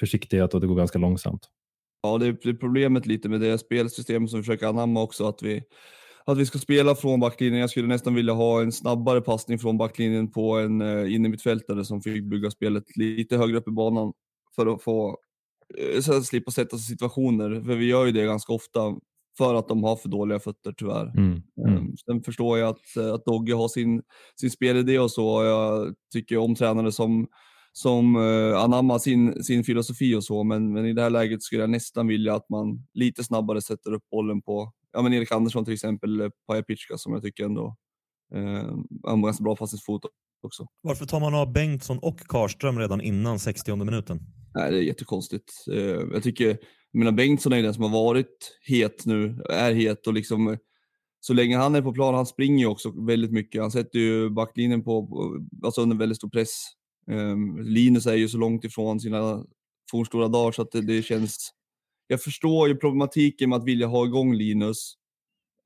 försiktighet 0.00 0.54
och 0.54 0.60
det 0.60 0.66
går 0.66 0.76
ganska 0.76 0.98
långsamt. 0.98 1.48
Ja, 2.02 2.18
det 2.18 2.26
är 2.26 2.52
problemet 2.54 3.06
lite 3.06 3.28
med 3.28 3.40
det 3.40 3.58
spelsystemet 3.58 4.30
som 4.30 4.38
vi 4.38 4.42
försöker 4.42 4.66
anamma 4.66 5.02
också, 5.02 5.28
att 5.28 5.42
vi, 5.42 5.62
att 6.24 6.38
vi 6.38 6.46
ska 6.46 6.58
spela 6.58 6.94
från 6.94 7.20
backlinjen. 7.20 7.60
Jag 7.60 7.70
skulle 7.70 7.88
nästan 7.88 8.14
vilja 8.14 8.32
ha 8.32 8.62
en 8.62 8.72
snabbare 8.72 9.20
passning 9.20 9.58
från 9.58 9.78
backlinjen 9.78 10.30
på 10.30 10.58
en 10.58 10.80
eh, 10.80 11.14
innermittfältare 11.14 11.84
som 11.84 12.02
fick 12.02 12.24
bygga 12.24 12.50
spelet 12.50 12.96
lite 12.96 13.36
högre 13.36 13.56
upp 13.56 13.68
i 13.68 13.70
banan 13.70 14.12
för 14.56 14.66
att 14.66 14.82
få 14.82 15.18
eh, 15.78 16.00
så 16.00 16.16
att 16.16 16.24
slippa 16.24 16.50
sätta 16.50 16.78
sig 16.78 16.84
i 16.84 16.96
situationer, 16.96 17.60
för 17.60 17.76
vi 17.76 17.86
gör 17.86 18.06
ju 18.06 18.12
det 18.12 18.24
ganska 18.24 18.52
ofta 18.52 18.80
för 19.38 19.54
att 19.54 19.68
de 19.68 19.84
har 19.84 19.96
för 19.96 20.08
dåliga 20.08 20.38
fötter 20.38 20.74
tyvärr. 20.76 21.06
Mm. 21.16 21.42
Mm. 21.66 21.76
Ehm, 21.76 21.96
sen 21.96 22.22
förstår 22.22 22.58
jag 22.58 22.68
att, 22.68 22.96
att 23.14 23.24
Dogge 23.24 23.54
har 23.54 23.68
sin, 23.68 24.02
sin 24.40 24.50
spelidé 24.50 24.98
och 24.98 25.10
så. 25.10 25.44
Jag 25.44 25.94
tycker 26.12 26.36
om 26.36 26.54
tränare 26.54 26.92
som, 26.92 27.26
som 27.72 28.16
uh, 28.16 28.58
anammar 28.58 28.98
sin, 28.98 29.44
sin 29.44 29.64
filosofi 29.64 30.14
och 30.14 30.24
så, 30.24 30.44
men, 30.44 30.72
men 30.72 30.86
i 30.86 30.92
det 30.92 31.02
här 31.02 31.10
läget 31.10 31.42
skulle 31.42 31.62
jag 31.62 31.70
nästan 31.70 32.06
vilja 32.06 32.34
att 32.34 32.48
man 32.48 32.86
lite 32.94 33.24
snabbare 33.24 33.62
sätter 33.62 33.92
upp 33.92 34.04
bollen 34.10 34.42
på, 34.42 34.72
ja 34.92 35.02
men 35.02 35.12
Erik 35.12 35.32
Andersson 35.32 35.64
till 35.64 35.74
exempel, 35.74 36.14
eller 36.14 36.30
Paja 36.46 36.62
Pitschka 36.62 36.98
som 36.98 37.12
jag 37.12 37.22
tycker 37.22 37.44
ändå 37.44 37.76
Eh, 38.34 38.76
har 39.02 39.24
ganska 39.24 39.44
bra 39.44 39.56
fast 39.56 39.84
fot 39.84 40.02
också. 40.42 40.66
Varför 40.80 41.06
tar 41.06 41.20
man 41.20 41.34
av 41.34 41.52
Bengtsson 41.52 41.98
och 41.98 42.20
Karström 42.20 42.78
redan 42.78 43.00
innan 43.00 43.38
60 43.38 43.76
minuten? 43.76 44.20
Nej, 44.54 44.70
det 44.70 44.78
är 44.78 44.82
jättekonstigt. 44.82 45.52
Eh, 45.72 45.78
jag 46.12 46.22
tycker, 46.22 46.58
jag 46.92 46.98
menar 46.98 47.12
Bengtsson 47.12 47.52
är 47.52 47.56
ju 47.56 47.62
den 47.62 47.74
som 47.74 47.82
har 47.82 47.90
varit 47.90 48.58
het 48.62 49.06
nu, 49.06 49.42
är 49.48 49.74
het 49.74 50.06
och 50.06 50.12
liksom 50.12 50.58
så 51.20 51.34
länge 51.34 51.56
han 51.56 51.74
är 51.74 51.82
på 51.82 51.92
plan, 51.92 52.14
han 52.14 52.26
springer 52.26 52.58
ju 52.58 52.66
också 52.66 52.90
väldigt 53.06 53.32
mycket. 53.32 53.60
Han 53.60 53.70
sätter 53.70 53.98
ju 53.98 54.30
backlinjen 54.30 54.84
på, 54.84 55.08
alltså 55.64 55.80
under 55.80 55.96
väldigt 55.96 56.18
stor 56.18 56.28
press. 56.28 56.64
Um, 57.06 57.62
Linus 57.62 58.06
är 58.06 58.14
ju 58.14 58.28
så 58.28 58.38
långt 58.38 58.64
ifrån 58.64 59.00
sina 59.00 59.44
fornstora 59.90 60.28
dagar 60.28 60.52
så 60.52 60.62
att 60.62 60.72
det, 60.72 60.80
det, 60.80 61.02
känns... 61.02 61.50
Jag 62.06 62.22
förstår 62.22 62.68
ju 62.68 62.76
problematiken 62.76 63.50
med 63.50 63.58
att 63.58 63.64
vilja 63.64 63.86
ha 63.86 64.06
igång 64.06 64.34
Linus. 64.34 64.94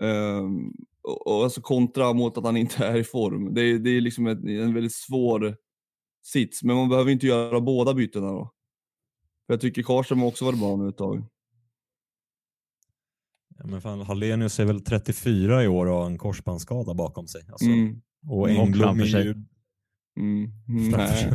Um, 0.00 0.72
och, 1.02 1.26
och 1.26 1.44
alltså 1.44 1.60
kontra 1.60 2.12
mot 2.12 2.38
att 2.38 2.44
han 2.44 2.56
inte 2.56 2.86
är 2.86 2.96
i 2.96 3.04
form. 3.04 3.54
Det, 3.54 3.78
det 3.78 3.90
är 3.90 4.00
liksom 4.00 4.26
ett, 4.26 4.44
en 4.44 4.74
väldigt 4.74 4.94
svår 4.94 5.56
sits, 6.22 6.62
men 6.62 6.76
man 6.76 6.88
behöver 6.88 7.10
inte 7.10 7.26
göra 7.26 7.60
båda 7.60 7.94
bytena 7.94 8.32
då. 8.32 8.52
För 9.46 9.54
jag 9.54 9.60
tycker 9.60 9.82
Karlström 9.82 10.22
också 10.22 10.44
varit 10.44 10.58
bra 10.58 10.76
nu 10.76 10.88
ett 10.88 10.96
tag. 10.96 11.24
Ja, 13.58 13.66
men 13.66 13.80
fan, 13.80 14.00
Hallenius 14.00 14.60
är 14.60 14.64
väl 14.64 14.80
34 14.80 15.64
i 15.64 15.68
år 15.68 15.86
och 15.86 15.94
har 15.94 16.06
en 16.06 16.18
korsbandsskada 16.18 16.94
bakom 16.94 17.28
sig. 17.28 17.42
Alltså, 17.48 17.66
Mm. 17.66 18.00
Och 18.28 18.48
Mm, 18.50 18.62
Engblom 18.62 19.00
är 19.00 19.04
ju... 19.04 19.34
Mm. 20.18 20.50
sig. 20.90 21.30
Nej. 21.30 21.32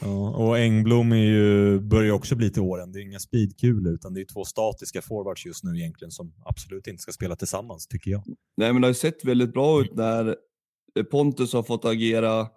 Ja, 0.00 0.30
och 0.30 0.58
Engblom 0.58 1.12
är 1.12 1.16
ju, 1.16 1.80
börjar 1.80 2.12
också 2.12 2.36
bli 2.36 2.50
till 2.50 2.62
åren. 2.62 2.92
Det 2.92 2.98
är 2.98 3.02
inga 3.02 3.18
speedkulor 3.18 3.94
utan 3.94 4.14
det 4.14 4.20
är 4.20 4.24
två 4.24 4.44
statiska 4.44 5.02
forwards 5.02 5.46
just 5.46 5.64
nu 5.64 5.78
egentligen 5.78 6.10
som 6.10 6.34
absolut 6.44 6.86
inte 6.86 7.02
ska 7.02 7.12
spela 7.12 7.36
tillsammans 7.36 7.86
tycker 7.86 8.10
jag. 8.10 8.22
Nej, 8.56 8.72
men 8.72 8.82
det 8.82 8.86
har 8.86 8.90
ju 8.90 8.94
sett 8.94 9.24
väldigt 9.24 9.52
bra 9.52 9.80
ut 9.80 9.94
när 9.94 10.36
Pontus 11.10 11.52
har 11.52 11.62
fått 11.62 11.84
agera 11.84 12.48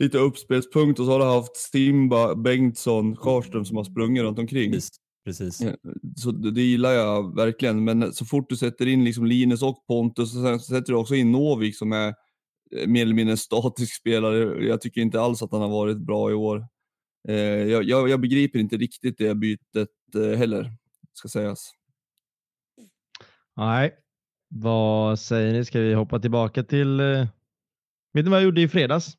lite 0.00 0.18
uppspelspunkt 0.18 1.00
och 1.00 1.06
så 1.06 1.12
har 1.12 1.18
du 1.18 1.24
haft 1.24 1.56
Simba, 1.56 2.34
Bengtsson, 2.34 3.16
Karlström 3.16 3.64
som 3.64 3.76
har 3.76 3.84
sprungit 3.84 4.22
runt 4.22 4.38
omkring. 4.38 4.72
Precis. 4.72 4.90
Precis. 5.24 5.62
Så 6.16 6.30
det, 6.30 6.50
det 6.50 6.62
gillar 6.62 6.92
jag 6.92 7.36
verkligen, 7.36 7.84
men 7.84 8.12
så 8.12 8.24
fort 8.24 8.48
du 8.48 8.56
sätter 8.56 8.86
in 8.86 9.04
liksom 9.04 9.26
Linus 9.26 9.62
och 9.62 9.86
Pontus 9.86 10.36
och 10.36 10.42
sen 10.42 10.60
så 10.60 10.74
sätter 10.74 10.92
du 10.92 10.98
också 10.98 11.14
in 11.14 11.32
Novik 11.32 11.76
som 11.76 11.92
är 11.92 12.14
eh, 12.76 12.86
mer 12.86 13.02
eller 13.02 13.14
mindre 13.14 13.32
en 13.32 13.36
statisk 13.36 13.94
spelare. 14.00 14.66
Jag 14.66 14.80
tycker 14.80 15.00
inte 15.00 15.20
alls 15.20 15.42
att 15.42 15.52
han 15.52 15.60
har 15.60 15.68
varit 15.68 15.98
bra 15.98 16.30
i 16.30 16.34
år. 16.34 16.66
Eh, 17.28 17.34
jag, 17.36 17.84
jag, 17.84 18.08
jag 18.08 18.20
begriper 18.20 18.58
inte 18.58 18.76
riktigt 18.76 19.18
det 19.18 19.34
bytet 19.34 19.88
eh, 20.14 20.38
heller, 20.38 20.72
ska 21.12 21.28
sägas. 21.28 21.70
Nej, 23.56 23.94
vad 24.48 25.18
säger 25.18 25.52
ni? 25.52 25.64
Ska 25.64 25.80
vi 25.80 25.94
hoppa 25.94 26.20
tillbaka 26.20 26.62
till... 26.62 27.00
eh, 27.00 27.26
Vet 28.12 28.24
ni 28.24 28.30
vad 28.30 28.38
jag 28.38 28.44
gjorde 28.44 28.60
i 28.62 28.68
fredags? 28.68 29.16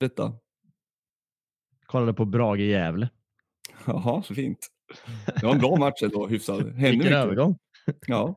Detta. 0.00 0.32
Kollade 1.86 2.14
på 2.14 2.24
Brage 2.24 2.60
Gävle. 2.60 3.08
Jaha, 3.86 4.22
så 4.22 4.34
fint. 4.34 4.58
Det 5.40 5.42
var 5.46 5.52
en 5.52 5.58
bra 5.58 5.76
match 5.76 6.02
ändå, 6.02 6.26
hyfsad. 6.26 6.62
Hände 6.62 6.90
Vilken 6.90 7.12
övergång. 7.12 7.58
Ja. 8.06 8.34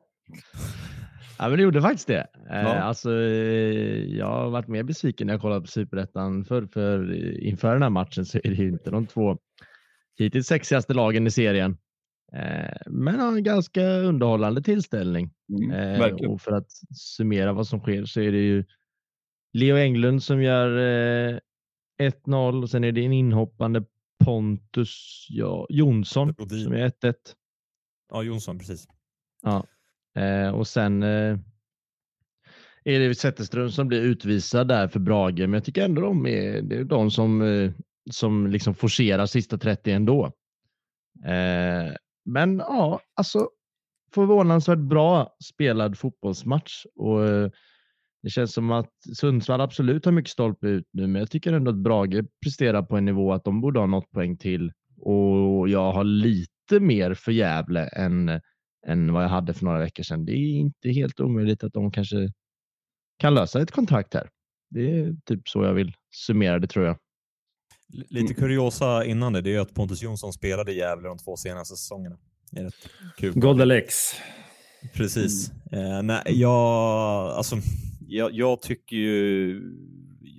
Ja, 1.38 1.48
men 1.48 1.56
det 1.56 1.62
gjorde 1.62 1.82
faktiskt 1.82 2.06
det. 2.06 2.26
Eh, 2.50 2.62
Ja. 2.62 2.74
Alltså, 2.74 3.10
eh, 3.10 4.16
jag 4.16 4.26
har 4.26 4.50
varit 4.50 4.68
mer 4.68 4.82
besviken 4.82 5.26
när 5.26 5.34
jag 5.34 5.40
kollat 5.40 5.62
på 5.62 5.68
Superettan 5.68 6.44
för, 6.44 6.66
för 6.66 7.12
eh, 7.12 7.48
inför 7.48 7.72
den 7.72 7.82
här 7.82 7.90
matchen 7.90 8.26
så 8.26 8.38
är 8.44 8.50
det 8.50 8.64
inte 8.64 8.90
de 8.90 9.06
två 9.06 9.38
hittills 10.18 10.46
sexigaste 10.46 10.94
lagen 10.94 11.26
i 11.26 11.30
serien. 11.30 11.78
Men 12.86 13.20
en 13.20 13.42
ganska 13.42 13.82
underhållande 13.86 14.62
tillställning. 14.62 15.30
Mm, 15.72 16.16
och 16.28 16.40
för 16.40 16.52
att 16.52 16.72
summera 16.94 17.52
vad 17.52 17.66
som 17.66 17.80
sker 17.80 18.04
så 18.04 18.20
är 18.20 18.32
det 18.32 18.38
ju 18.38 18.64
Leo 19.52 19.76
Englund 19.76 20.22
som 20.22 20.42
gör 20.42 20.70
1-0 22.10 22.62
och 22.62 22.70
sen 22.70 22.84
är 22.84 22.92
det 22.92 23.04
en 23.04 23.12
inhoppande 23.12 23.84
Pontus 24.24 25.26
ja, 25.30 25.66
Jonsson 25.68 26.32
Brodin. 26.32 26.64
som 26.64 26.72
är 26.72 26.88
1-1. 26.88 27.14
Ja, 28.12 28.22
Jonsson, 28.22 28.58
precis. 28.58 28.86
Eh, 30.16 30.54
och 30.54 30.66
sen 30.68 31.02
eh, 31.02 31.38
är 32.84 33.00
det 33.00 33.14
Zetterström 33.14 33.70
som 33.70 33.88
blir 33.88 34.00
utvisad 34.00 34.68
där 34.68 34.88
för 34.88 35.00
Brage, 35.00 35.38
men 35.38 35.52
jag 35.52 35.64
tycker 35.64 35.84
ändå 35.84 36.02
de 36.02 36.26
är, 36.26 36.62
det 36.62 36.76
är 36.76 36.84
de 36.84 37.10
som, 37.10 37.42
eh, 37.42 37.70
som 38.10 38.46
liksom 38.46 38.74
forcerar 38.74 39.26
sista 39.26 39.58
30 39.58 39.92
ändå. 39.92 40.24
Eh, 41.24 41.94
men 42.24 42.58
ja, 42.58 43.00
alltså 43.14 43.48
förvånansvärt 44.14 44.78
bra 44.78 45.36
spelad 45.44 45.98
fotbollsmatch 45.98 46.84
och 46.94 47.24
eh, 47.24 47.50
det 48.22 48.30
känns 48.30 48.52
som 48.52 48.70
att 48.70 48.92
Sundsvall 49.14 49.60
absolut 49.60 50.04
har 50.04 50.12
mycket 50.12 50.32
stolpe 50.32 50.66
ut 50.66 50.88
nu, 50.92 51.06
men 51.06 51.20
jag 51.20 51.30
tycker 51.30 51.52
ändå 51.52 51.70
att 51.70 51.76
Brage 51.76 52.24
presterar 52.42 52.82
på 52.82 52.96
en 52.96 53.04
nivå 53.04 53.32
att 53.32 53.44
de 53.44 53.60
borde 53.60 53.80
ha 53.80 53.86
något 53.86 54.10
poäng 54.10 54.36
till 54.36 54.72
och 55.00 55.68
jag 55.68 55.92
har 55.92 56.04
lite 56.04 56.80
mer 56.80 57.14
för 57.14 57.32
Gävle 57.32 57.86
än 57.86 58.40
än 58.86 59.12
vad 59.12 59.24
jag 59.24 59.28
hade 59.28 59.54
för 59.54 59.64
några 59.64 59.78
veckor 59.78 60.02
sedan. 60.02 60.24
Det 60.24 60.32
är 60.32 60.58
inte 60.58 60.88
helt 60.88 61.20
omöjligt 61.20 61.64
att 61.64 61.72
de 61.72 61.92
kanske 61.92 62.32
kan 63.18 63.34
lösa 63.34 63.62
ett 63.62 63.70
kontrakt 63.70 64.14
här. 64.14 64.28
Det 64.70 64.98
är 64.98 65.16
typ 65.24 65.48
så 65.48 65.64
jag 65.64 65.74
vill 65.74 65.92
summera 66.10 66.58
det 66.58 66.66
tror 66.66 66.86
jag. 66.86 66.96
Lite 68.10 68.34
kuriosa 68.34 69.04
innan 69.04 69.32
det, 69.32 69.40
det 69.40 69.50
är 69.50 69.52
ju 69.52 69.60
att 69.60 69.74
Pontus 69.74 70.02
Jonsson 70.02 70.32
spelade 70.32 70.72
i 70.72 70.76
Gävle 70.76 71.08
de 71.08 71.18
två 71.18 71.36
senaste 71.36 71.76
säsongerna. 71.76 72.18
Kul. 73.16 73.32
Goldalex. 73.34 73.94
Precis. 74.94 75.50
Eh, 75.72 76.02
nej, 76.02 76.22
jag, 76.26 76.52
alltså, 77.30 77.56
jag, 78.16 78.32
jag 78.32 78.62
tycker 78.62 78.96
ju... 78.96 79.60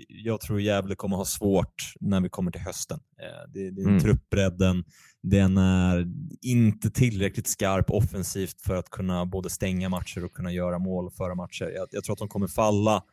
Jag 0.07 0.41
tror 0.41 0.61
Gävle 0.61 0.95
kommer 0.95 1.17
ha 1.17 1.26
svårt 1.26 1.93
när 1.99 2.21
vi 2.21 2.30
kommer 2.30 2.51
till 2.51 2.61
hösten. 2.61 2.99
Eh, 3.21 3.51
det, 3.53 3.71
det 3.71 3.82
är 3.82 3.88
Mm. 3.88 3.99
truppbredden. 3.99 4.84
Den 5.24 5.57
är 5.57 6.07
inte 6.41 6.89
tillräckligt 6.91 7.47
skarp 7.47 7.89
offensivt 7.89 8.61
för 8.61 8.76
att 8.76 8.89
kunna 8.89 9.26
både 9.26 9.49
stänga 9.49 9.89
matcher 9.89 10.26
och 10.26 10.34
kunna 10.34 10.51
göra 10.51 10.80
mål 10.80 11.05
och 11.07 11.13
föra 11.13 11.36
matcher. 11.36 11.71
Jag, 11.76 11.88
jag 11.91 12.03
tror 12.03 12.13
att 12.13 12.19
de 12.19 12.28
kommer 12.28 12.47
falla. 12.47 13.03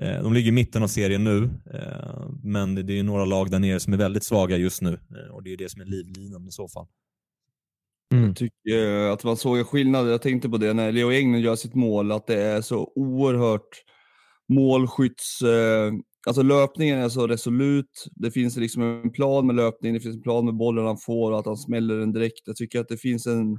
Eh, 0.00 0.22
de 0.22 0.32
ligger 0.32 0.48
i 0.48 0.52
mitten 0.52 0.82
av 0.82 0.88
serien 0.88 1.24
nu, 1.24 1.50
eh, 1.74 2.30
men 2.42 2.74
det, 2.74 2.98
är 2.98 3.02
några 3.02 3.24
lag 3.24 3.50
där 3.50 3.58
nere 3.58 3.80
som 3.80 3.92
är 3.92 3.96
väldigt 3.96 4.24
svaga 4.24 4.56
just 4.56 4.82
nu 4.82 4.98
och 5.30 5.42
det 5.42 5.52
är 5.52 5.56
det 5.56 5.70
som 5.70 5.80
är 5.80 5.84
livlinan 5.84 6.48
i 6.48 6.50
så 6.50 6.68
fall. 6.68 6.86
Mm. 8.12 8.34
tycker 8.34 9.06
eh, 9.06 9.12
att 9.12 9.24
man 9.24 9.36
såg 9.36 9.58
en 9.58 9.64
skillnad. 9.64 10.12
Jag 10.12 10.22
tänkte 10.22 10.48
på 10.48 10.56
det 10.56 10.72
när 10.72 10.92
Leo 10.92 11.12
Englund 11.12 11.44
gör 11.44 11.56
sitt 11.56 11.74
mål, 11.74 12.12
att 12.12 12.26
det 12.26 12.42
är 12.42 12.60
så 12.60 12.92
oerhört 12.94 13.82
målskytts... 14.48 15.42
Eh, 15.42 15.92
alltså 16.26 16.42
löpningen 16.42 16.98
är 16.98 17.08
så 17.08 17.26
resolut. 17.26 18.06
Det 18.14 18.30
finns 18.30 18.56
liksom 18.56 18.82
en 18.82 19.12
plan 19.12 19.46
med 19.46 19.56
löpningen, 19.56 19.94
det 19.94 20.00
finns 20.00 20.16
en 20.16 20.22
plan 20.22 20.44
med 20.44 20.54
bollen 20.56 20.86
han 20.86 20.98
får 20.98 21.32
och 21.32 21.38
att 21.38 21.46
han 21.46 21.56
smäller 21.56 21.96
den 21.98 22.12
direkt. 22.12 22.42
Jag 22.44 22.56
tycker 22.56 22.80
att 22.80 22.88
det 22.88 22.96
finns 22.96 23.26
en, 23.26 23.58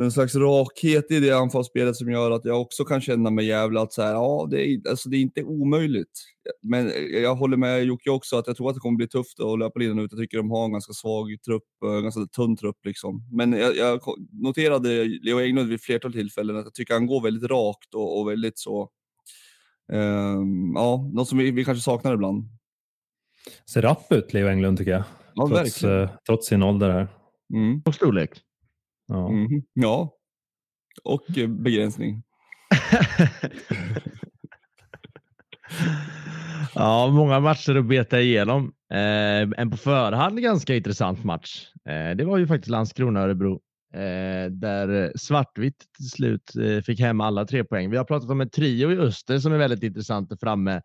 en 0.00 0.12
slags 0.12 0.34
rakhet 0.34 1.10
i 1.10 1.20
det 1.20 1.30
anfallsspelet 1.30 1.96
som 1.96 2.10
gör 2.10 2.30
att 2.30 2.44
jag 2.44 2.60
också 2.60 2.84
kan 2.84 3.00
känna 3.00 3.30
mig 3.30 3.46
jävla 3.46 3.82
att 3.82 3.92
så 3.92 4.02
här, 4.02 4.12
ja, 4.12 4.48
det 4.50 4.66
är, 4.68 4.88
alltså 4.88 5.08
det 5.08 5.16
är 5.16 5.20
inte 5.20 5.42
omöjligt. 5.42 6.20
Men 6.62 6.92
jag 7.22 7.34
håller 7.34 7.56
med 7.56 7.84
Jocke 7.84 8.10
också 8.10 8.36
att 8.36 8.46
jag 8.46 8.56
tror 8.56 8.68
att 8.68 8.74
det 8.74 8.80
kommer 8.80 8.96
bli 8.96 9.08
tufft 9.08 9.40
att 9.40 9.58
löpa 9.58 9.78
linan 9.78 9.98
ut. 9.98 10.12
Jag 10.12 10.20
tycker 10.20 10.36
de 10.36 10.50
har 10.50 10.64
en 10.64 10.72
ganska 10.72 10.92
svag 10.92 11.42
trupp, 11.46 11.62
eh, 11.84 12.00
ganska 12.00 12.20
tunn 12.20 12.56
trupp 12.56 12.76
liksom. 12.84 13.22
Men 13.32 13.52
jag, 13.52 13.76
jag 13.76 14.00
noterade 14.32 15.04
Leo 15.04 15.40
Englund 15.40 15.68
vid 15.68 15.80
flertal 15.80 16.12
tillfällen 16.12 16.56
att 16.56 16.64
jag 16.64 16.74
tycker 16.74 16.94
han 16.94 17.06
går 17.06 17.22
väldigt 17.22 17.50
rakt 17.50 17.94
och, 17.94 18.20
och 18.20 18.28
väldigt 18.28 18.58
så, 18.58 18.90
ehm, 19.92 20.72
ja, 20.74 21.10
något 21.12 21.28
som 21.28 21.38
vi, 21.38 21.50
vi 21.50 21.64
kanske 21.64 21.82
saknar 21.82 22.14
ibland. 22.14 22.44
Ser 23.70 23.82
rapp 23.82 24.12
ut, 24.12 24.32
Leo 24.32 24.48
Englund, 24.48 24.78
tycker 24.78 24.90
jag. 24.90 25.04
Ja, 25.34 25.48
trots, 25.48 25.82
verkligen. 25.82 26.02
eh, 26.02 26.10
trots 26.26 26.46
sin 26.46 26.62
ålder 26.62 26.90
här. 26.90 27.08
Mm. 27.54 27.82
Och 27.84 27.94
storlek. 27.94 28.30
Ja. 29.08 29.28
Mhm. 29.28 29.62
Ja, 29.72 30.14
och 31.04 31.38
eh, 31.38 31.48
begränsning. 31.48 32.22
ja, 36.74 37.08
många 37.12 37.40
matcher 37.40 37.74
att 37.74 37.86
beta 37.86 38.20
igenom. 38.20 38.72
Eh, 38.92 39.60
en 39.60 39.70
på 39.70 39.76
förhand 39.76 40.42
ganska 40.42 40.76
intressant 40.76 41.24
match. 41.24 41.66
Eh, 41.88 42.16
det 42.16 42.24
var 42.24 42.38
ju 42.38 42.46
faktiskt 42.46 42.70
Landskrona-Örebro 42.70 43.60
eh, 43.94 44.50
där 44.50 45.12
Svartvitt 45.18 45.84
till 45.96 46.10
slut 46.10 46.56
eh, 46.56 46.82
fick 46.82 47.00
hem 47.00 47.20
alla 47.20 47.44
tre 47.44 47.64
poäng. 47.64 47.90
Vi 47.90 47.96
har 47.96 48.04
pratat 48.04 48.30
om 48.30 48.40
en 48.40 48.50
trio 48.50 48.92
i 48.92 48.98
Öster 48.98 49.38
som 49.38 49.52
är 49.52 49.58
väldigt 49.58 49.82
intressant 49.82 50.28
där 50.28 50.36
framme. 50.36 50.82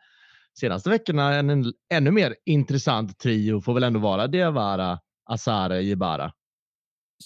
Senaste 0.59 0.89
veckorna 0.89 1.35
en, 1.35 1.49
en 1.49 1.73
ännu 1.93 2.11
mer 2.11 2.35
intressant 2.45 3.19
trio 3.19 3.61
får 3.61 3.73
väl 3.73 3.83
ändå 3.83 3.99
vara 3.99 4.27
Diawara, 4.27 4.99
Asare, 5.25 5.81
Jebara. 5.81 6.31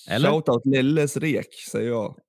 Eller? 0.09 0.29
Shoutout 0.29 0.65
Lelles 0.65 1.17
rek, 1.17 1.53
säger 1.71 1.89
jag. 1.89 2.15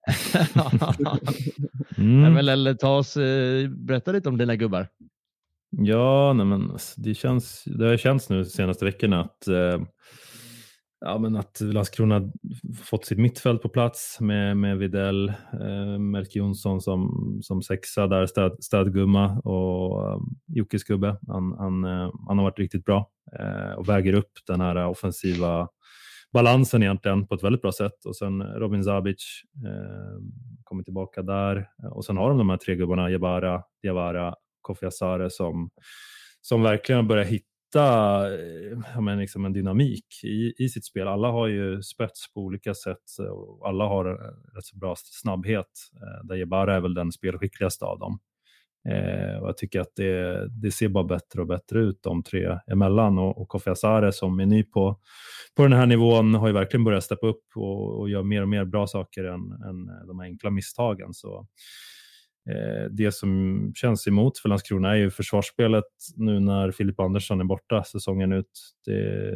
Mm. 1.98 2.22
Nej, 2.22 2.30
men 2.30 2.48
eller 2.48 2.74
ta 2.74 2.96
oss, 2.96 3.16
eh, 3.16 3.68
berätta 3.68 4.12
lite 4.12 4.28
om 4.28 4.38
dina 4.38 4.56
gubbar. 4.56 4.88
Ja, 5.70 6.32
nej 6.32 6.46
men 6.46 6.72
det, 6.96 7.14
känns, 7.14 7.64
det 7.64 7.86
har 7.86 7.96
känts 7.96 8.30
nu 8.30 8.38
de 8.38 8.44
senaste 8.44 8.84
veckorna 8.84 9.20
att 9.20 9.48
eh, 9.48 9.80
ja, 11.00 11.18
men 11.18 11.36
att 11.36 11.60
Landskrona 11.60 12.32
fått 12.84 13.04
sitt 13.04 13.18
mittfält 13.18 13.62
på 13.62 13.68
plats 13.68 14.20
med, 14.20 14.56
med 14.56 14.78
Videll, 14.78 15.28
eh, 15.52 15.98
Melke 15.98 16.38
Jonsson 16.38 16.80
som, 16.80 17.38
som 17.42 17.62
sexa 17.62 18.06
där, 18.06 18.26
stöd, 18.26 18.64
stödgumma 18.64 19.38
och 19.38 20.14
um, 20.14 20.36
Jockes 20.46 20.84
gubbe. 20.84 21.18
Han, 21.28 21.52
han, 21.58 21.84
uh, 21.84 22.12
han 22.28 22.38
har 22.38 22.44
varit 22.44 22.58
riktigt 22.58 22.84
bra 22.84 23.10
eh, 23.40 23.72
och 23.72 23.88
väger 23.88 24.12
upp 24.12 24.32
den 24.46 24.60
här 24.60 24.86
offensiva 24.86 25.68
balansen 26.32 26.82
egentligen 26.82 27.26
på 27.26 27.34
ett 27.34 27.44
väldigt 27.44 27.62
bra 27.62 27.72
sätt. 27.72 28.04
Och 28.04 28.16
sen 28.16 28.42
Robin 28.42 28.84
Zabic 28.84 29.24
eh, 29.66 30.22
kommer 30.64 30.82
tillbaka 30.82 31.22
där 31.22 31.68
och 31.92 32.04
sen 32.04 32.16
har 32.16 32.28
de 32.28 32.38
de 32.38 32.50
här 32.50 32.56
tre 32.56 32.76
gubbarna, 32.76 33.10
Jabara, 33.10 33.62
Diawara, 33.82 34.34
Kofi 34.60 34.86
Asare 34.86 35.30
som, 35.30 35.70
som 36.40 36.62
verkligen 36.62 37.08
börjar 37.08 37.24
hitta 37.24 37.48
hitta 37.68 38.34
eh, 38.34 38.78
ja, 38.94 39.00
men 39.00 39.18
liksom 39.18 39.44
en 39.44 39.52
dynamik 39.52 40.24
i, 40.24 40.64
i 40.64 40.68
sitt 40.68 40.84
spel. 40.84 41.08
Alla 41.08 41.30
har 41.30 41.46
ju 41.46 41.82
spets 41.82 42.32
på 42.34 42.40
olika 42.40 42.74
sätt 42.74 43.04
och 43.30 43.68
alla 43.68 43.84
har 43.84 44.04
rätt 44.54 44.64
så 44.64 44.78
bra 44.78 44.94
snabbhet. 44.96 45.66
Eh, 45.94 46.26
där 46.26 46.36
Jebara 46.36 46.76
är 46.76 46.80
väl 46.80 46.94
den 46.94 47.12
spelskickligaste 47.12 47.84
av 47.84 47.98
dem. 47.98 48.18
Eh, 48.90 49.38
och 49.38 49.48
jag 49.48 49.56
tycker 49.56 49.80
att 49.80 49.92
det, 49.96 50.48
det, 50.62 50.70
ser 50.70 50.88
bara 50.88 51.04
bättre 51.04 51.40
och 51.40 51.46
bättre 51.46 51.80
ut 51.80 52.02
de 52.02 52.22
tre 52.22 52.58
emellan 52.72 53.18
och, 53.18 53.40
och 53.40 53.48
Kofi 53.48 53.70
Asare 53.70 54.12
som 54.12 54.40
är 54.40 54.46
ny 54.46 54.62
på, 54.62 55.00
på 55.56 55.62
den 55.62 55.72
här 55.72 55.86
nivån 55.86 56.34
har 56.34 56.46
ju 56.46 56.54
verkligen 56.54 56.84
börjat 56.84 57.04
steppa 57.04 57.26
upp 57.26 57.44
och, 57.54 58.00
och 58.00 58.10
gör 58.10 58.22
mer 58.22 58.42
och 58.42 58.48
mer 58.48 58.64
bra 58.64 58.86
saker 58.86 59.24
än, 59.24 59.52
än 59.52 60.06
de 60.06 60.20
enkla 60.20 60.50
misstagen. 60.50 61.14
Så 61.14 61.46
Eh, 62.48 62.90
det 62.90 63.12
som 63.12 63.72
känns 63.74 64.06
emot 64.06 64.38
för 64.38 64.48
Landskrona 64.48 64.90
är 64.90 64.96
ju 64.96 65.10
försvarsspelet 65.10 65.84
nu 66.16 66.40
när 66.40 66.70
Filip 66.70 67.00
Andersson 67.00 67.40
är 67.40 67.44
borta 67.44 67.84
säsongen 67.84 68.32
ut. 68.32 68.50
Det, 68.84 69.34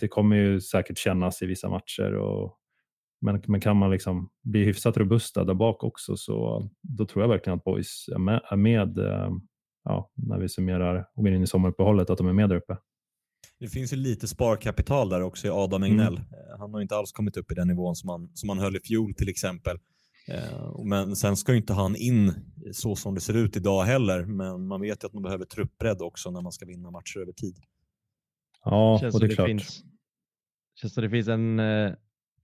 det 0.00 0.08
kommer 0.08 0.36
ju 0.36 0.60
säkert 0.60 0.98
kännas 0.98 1.42
i 1.42 1.46
vissa 1.46 1.68
matcher. 1.68 2.14
Och, 2.14 2.56
men, 3.20 3.42
men 3.46 3.60
kan 3.60 3.76
man 3.76 3.90
liksom 3.90 4.30
bli 4.42 4.64
hyfsat 4.64 4.96
robusta 4.96 5.44
där 5.44 5.54
bak 5.54 5.84
också 5.84 6.16
så 6.16 6.68
då 6.82 7.06
tror 7.06 7.22
jag 7.22 7.28
verkligen 7.28 7.58
att 7.58 7.64
boys 7.64 8.08
är 8.14 8.18
med, 8.18 8.40
är 8.50 8.56
med 8.56 8.98
eh, 8.98 9.30
ja, 9.84 10.10
när 10.14 10.38
vi 10.38 10.48
summerar 10.48 11.06
och 11.14 11.24
går 11.24 11.32
in 11.32 11.42
i 11.42 11.46
sommaruppehållet, 11.46 12.10
att 12.10 12.18
de 12.18 12.26
är 12.26 12.32
med 12.32 12.48
där 12.48 12.56
uppe. 12.56 12.76
Det 13.60 13.68
finns 13.68 13.92
ju 13.92 13.96
lite 13.96 14.28
sparkapital 14.28 15.08
där 15.08 15.20
också 15.20 15.46
i 15.46 15.50
Adam 15.50 15.82
Egnell. 15.82 16.16
Mm. 16.16 16.28
Han 16.58 16.74
har 16.74 16.80
inte 16.80 16.96
alls 16.96 17.12
kommit 17.12 17.36
upp 17.36 17.52
i 17.52 17.54
den 17.54 17.68
nivån 17.68 17.96
som 17.96 18.08
han, 18.08 18.30
som 18.34 18.48
han 18.48 18.58
höll 18.58 18.76
i 18.76 18.80
fjol 18.80 19.14
till 19.14 19.28
exempel. 19.28 19.76
Eh, 20.28 20.84
men 20.84 21.16
sen 21.16 21.36
ska 21.36 21.52
ju 21.52 21.58
inte 21.58 21.72
han 21.72 21.96
in 21.96 22.32
så 22.72 22.96
som 22.96 23.14
det 23.14 23.20
ser 23.20 23.36
ut 23.36 23.56
idag 23.56 23.84
heller, 23.84 24.24
men 24.24 24.66
man 24.66 24.80
vet 24.80 25.04
ju 25.04 25.06
att 25.06 25.12
man 25.12 25.22
behöver 25.22 25.44
truppbredd 25.44 26.02
också 26.02 26.30
när 26.30 26.40
man 26.40 26.52
ska 26.52 26.66
vinna 26.66 26.90
matcher 26.90 27.20
över 27.20 27.32
tid. 27.32 27.56
Ja, 28.64 28.98
känns 29.00 29.14
och 29.14 29.20
det 29.20 29.26
är 29.26 29.34
klart. 29.34 29.46
Finns, 29.46 29.82
känns 30.80 30.94
som 30.94 31.02
det 31.02 31.10
finns 31.10 31.28
en 31.28 31.60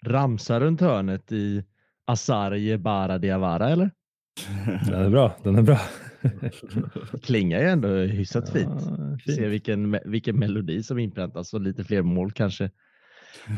ramsa 0.06 0.60
runt 0.60 0.80
hörnet 0.80 1.32
i 1.32 1.64
Asar 2.04 2.76
Bara 2.76 3.18
Diawara, 3.18 3.70
eller? 3.70 3.90
Den 4.86 5.02
är 5.02 5.10
bra, 5.10 5.36
den 5.42 5.56
är 5.56 5.62
bra. 5.62 5.80
Klingar 7.22 7.60
ju 7.60 7.66
ändå 7.66 7.88
hyfsat 7.88 8.52
fint. 8.52 8.82
Ja, 9.24 9.34
Se 9.34 9.48
vilken, 9.48 9.98
vilken 10.04 10.38
melodi 10.38 10.82
som 10.82 10.98
inpräntas 10.98 11.54
och 11.54 11.60
lite 11.60 11.84
fler 11.84 12.02
mål 12.02 12.32
kanske 12.32 12.70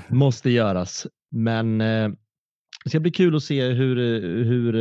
måste 0.09 0.51
göras. 0.51 1.07
Men 1.31 1.81
eh, 1.81 2.11
det 2.85 2.91
ska 2.91 3.01
bli 3.01 3.11
kul 3.11 3.37
att 3.37 3.43
se 3.43 3.69
hur, 3.69 3.97
hur, 4.45 4.75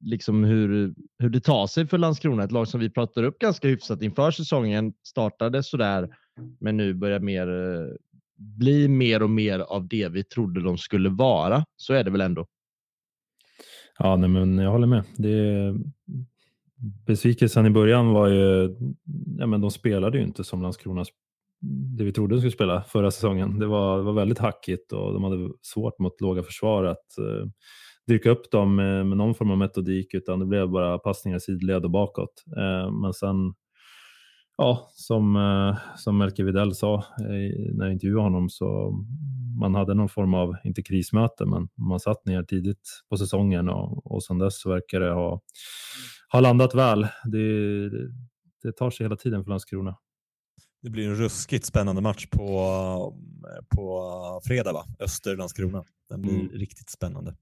liksom 0.00 0.44
hur, 0.44 0.94
hur 1.18 1.30
det 1.30 1.40
tar 1.40 1.66
sig 1.66 1.86
för 1.86 1.98
Landskrona. 1.98 2.44
Ett 2.44 2.52
lag 2.52 2.68
som 2.68 2.80
vi 2.80 2.90
pratade 2.90 3.26
upp 3.26 3.38
ganska 3.38 3.68
hyfsat 3.68 4.02
inför 4.02 4.30
säsongen. 4.30 4.92
Startade 5.06 5.62
sådär, 5.62 6.08
men 6.60 6.76
nu 6.76 6.94
börjar 6.94 7.20
mer, 7.20 7.46
bli 8.40 8.88
mer 8.88 9.22
och 9.22 9.30
mer 9.30 9.58
av 9.58 9.88
det 9.88 10.08
vi 10.08 10.24
trodde 10.24 10.62
de 10.62 10.78
skulle 10.78 11.08
vara. 11.08 11.64
Så 11.76 11.94
är 11.94 12.04
det 12.04 12.10
väl 12.10 12.20
ändå. 12.20 12.46
Ja, 13.98 14.16
nej, 14.16 14.28
men 14.28 14.58
jag 14.58 14.70
håller 14.70 14.86
med. 14.86 15.04
Det, 15.16 15.74
besvikelsen 17.06 17.66
i 17.66 17.70
början 17.70 18.12
var 18.12 18.28
ju, 18.28 18.76
ja, 19.38 19.46
men 19.46 19.60
de 19.60 19.70
spelade 19.70 20.18
ju 20.18 20.24
inte 20.24 20.44
som 20.44 20.62
Landskrona 20.62 21.04
det 21.96 22.04
vi 22.04 22.12
trodde 22.12 22.34
de 22.34 22.40
skulle 22.40 22.52
spela 22.52 22.82
förra 22.82 23.10
säsongen. 23.10 23.58
Det 23.58 23.66
var, 23.66 23.96
det 23.96 24.02
var 24.02 24.12
väldigt 24.12 24.38
hackigt 24.38 24.92
och 24.92 25.12
de 25.12 25.24
hade 25.24 25.50
svårt 25.62 25.98
mot 25.98 26.20
låga 26.20 26.42
försvar 26.42 26.84
att 26.84 27.18
eh, 27.18 27.24
uh, 27.24 27.46
dyka 28.06 28.30
upp 28.30 28.50
dem 28.50 28.74
med, 28.76 29.06
med, 29.06 29.18
någon 29.18 29.34
form 29.34 29.50
av 29.50 29.58
metodik 29.58 30.14
utan 30.14 30.38
det 30.38 30.46
blev 30.46 30.68
bara 30.68 30.98
passningar 30.98 31.36
i 31.36 31.40
sidled 31.40 31.84
och 31.84 31.90
bakåt. 31.90 32.44
Uh, 32.56 32.92
men 32.92 33.12
sen, 33.12 33.54
ja, 34.60 34.90
som, 34.92 35.36
uh, 35.36 35.78
som 35.96 36.18
Melke 36.18 36.44
Videll 36.44 36.74
sa 36.74 37.04
när 37.18 37.84
jag 37.84 37.92
intervjuade 37.92 38.22
honom 38.22 38.48
så 38.48 38.92
man 39.60 39.74
hade 39.74 39.94
någon 39.94 40.08
form 40.08 40.34
av, 40.34 40.56
inte 40.64 40.82
krismöte, 40.82 41.46
men 41.46 41.68
man 41.74 42.00
satt 42.00 42.26
ner 42.26 42.42
tidigt 42.42 43.02
på 43.08 43.16
säsongen 43.16 43.68
och, 43.68 44.12
och 44.12 44.24
sedan 44.24 44.38
dess 44.38 44.66
verkar 44.66 45.00
det 45.00 45.12
ha, 45.12 45.40
ha 46.32 46.40
landat 46.40 46.74
väl. 46.74 47.06
Det, 47.24 47.90
det 48.62 48.72
tar 48.76 48.90
sig 48.90 49.04
hela 49.04 49.16
tiden 49.16 49.44
för 49.44 49.50
Landskrona. 49.50 49.96
Det 50.82 50.90
blir 50.90 51.08
en 51.08 51.16
ruskigt 51.16 51.66
spännande 51.66 52.02
match 52.02 52.26
på, 52.26 52.46
på 53.76 54.40
fredag, 54.44 54.72
va? 54.72 54.84
Öster-Landskrona. 54.98 55.84
Den 56.08 56.22
blir 56.22 56.40
mm. 56.40 56.48
riktigt 56.48 56.90
spännande. 56.90 57.36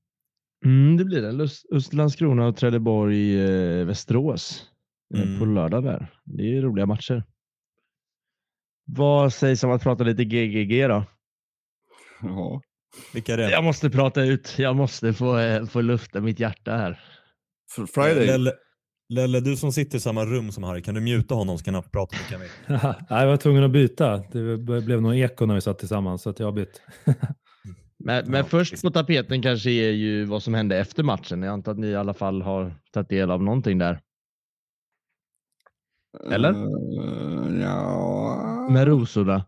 Mm, 0.64 0.97
det 0.97 1.05
blir 1.05 1.23
det. 1.23 1.49
Öster-Landskrona 1.73 2.47
och 2.47 2.57
Trelleborg 2.57 3.41
eh, 3.41 3.87
Västerås 3.87 4.62
eh, 4.62 4.78
mm. 5.15 5.39
på 5.39 5.45
lördag 5.45 5.85
där. 5.85 6.13
Det 6.25 6.57
är 6.57 6.63
roliga 6.63 6.87
matcher. 6.87 7.25
Vad 8.85 9.33
sägs 9.33 9.65
om 9.65 9.71
att 9.71 9.83
prata 9.83 10.05
lite 10.05 10.25
GGG 10.25 10.89
då? 10.89 11.05
Ja. 12.23 12.63
Vilka 13.15 13.33
är 13.33 13.37
det? 13.37 13.51
Jag 13.51 13.65
måste 13.65 13.91
prata 13.91 14.23
ut. 14.23 14.55
Jag 14.59 14.77
måste 14.77 15.13
få, 15.13 15.39
eh, 15.39 15.67
få 15.67 15.81
lufta 15.81 16.21
mitt 16.21 16.41
hjärta 16.41 16.77
här. 16.77 17.01
Friday? 17.95 18.27
Lelle, 18.27 18.53
Lelle, 19.09 19.41
du 19.41 19.57
som 19.57 19.73
sitter 19.73 19.99
i 19.99 20.01
samma 20.01 20.25
rum 20.25 20.53
som 20.53 20.65
Harry, 20.65 20.83
kan 20.83 20.95
du 20.95 21.01
mjuta 21.01 21.35
honom 21.35 21.59
så 21.59 21.65
kan 21.65 21.75
han 21.75 21.83
prata 21.83 22.17
med 22.17 22.27
Camille? 22.27 22.51
Nej, 23.11 23.21
jag 23.21 23.27
var 23.27 23.37
tvungen 23.37 23.65
att 23.65 23.71
byta. 23.71 24.17
Det 24.17 24.57
blev 24.83 25.03
nog 25.03 25.19
eko 25.19 25.47
när 25.47 25.55
vi 25.55 25.61
satt 25.61 25.79
tillsammans, 25.79 26.23
så 26.23 26.31
att 26.31 26.39
jag 26.39 26.47
har 26.47 26.53
bytt. 26.53 26.83
men, 27.99 28.31
men 28.31 28.35
ja, 28.35 28.45
först 28.45 28.83
på 28.83 28.91
tapeten 28.91 29.43
kanske 29.43 29.71
är 29.71 29.91
ju 29.91 30.25
vad 30.25 30.43
som 30.43 30.55
hände 30.55 30.79
efter 30.79 31.03
matchen. 31.03 31.43
Jag 31.43 31.53
antar 31.53 31.73
att 31.73 31.79
ni 31.79 31.87
i 31.87 31.97
alla 31.97 32.15
fall 32.15 32.43
har 32.43 32.75
tagit 32.93 33.09
del 33.09 33.31
av 33.31 33.43
någonting 33.43 33.79
där. 33.79 34.01
Eller? 36.31 36.53
Uh, 36.53 37.61
ja. 37.61 38.69
Med 38.71 38.87
rosorna. 38.87 39.45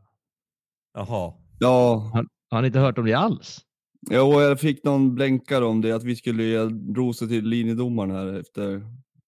Jaha. 0.94 1.34
Ja. 1.60 2.10
Har, 2.14 2.26
har 2.50 2.62
ni 2.62 2.66
inte 2.66 2.78
hört 2.78 2.98
om 2.98 3.04
det 3.04 3.14
alls? 3.14 3.60
Jo, 4.10 4.40
jag 4.40 4.60
fick 4.60 4.84
någon 4.84 5.14
blänkare 5.14 5.64
om 5.64 5.80
det, 5.80 5.92
att 5.92 6.04
vi 6.04 6.16
skulle 6.16 6.42
ge 6.42 6.58
rosor 6.96 7.26
till 7.26 7.44
linjedomaren 7.44 8.10
här 8.10 8.40
efter 8.40 8.82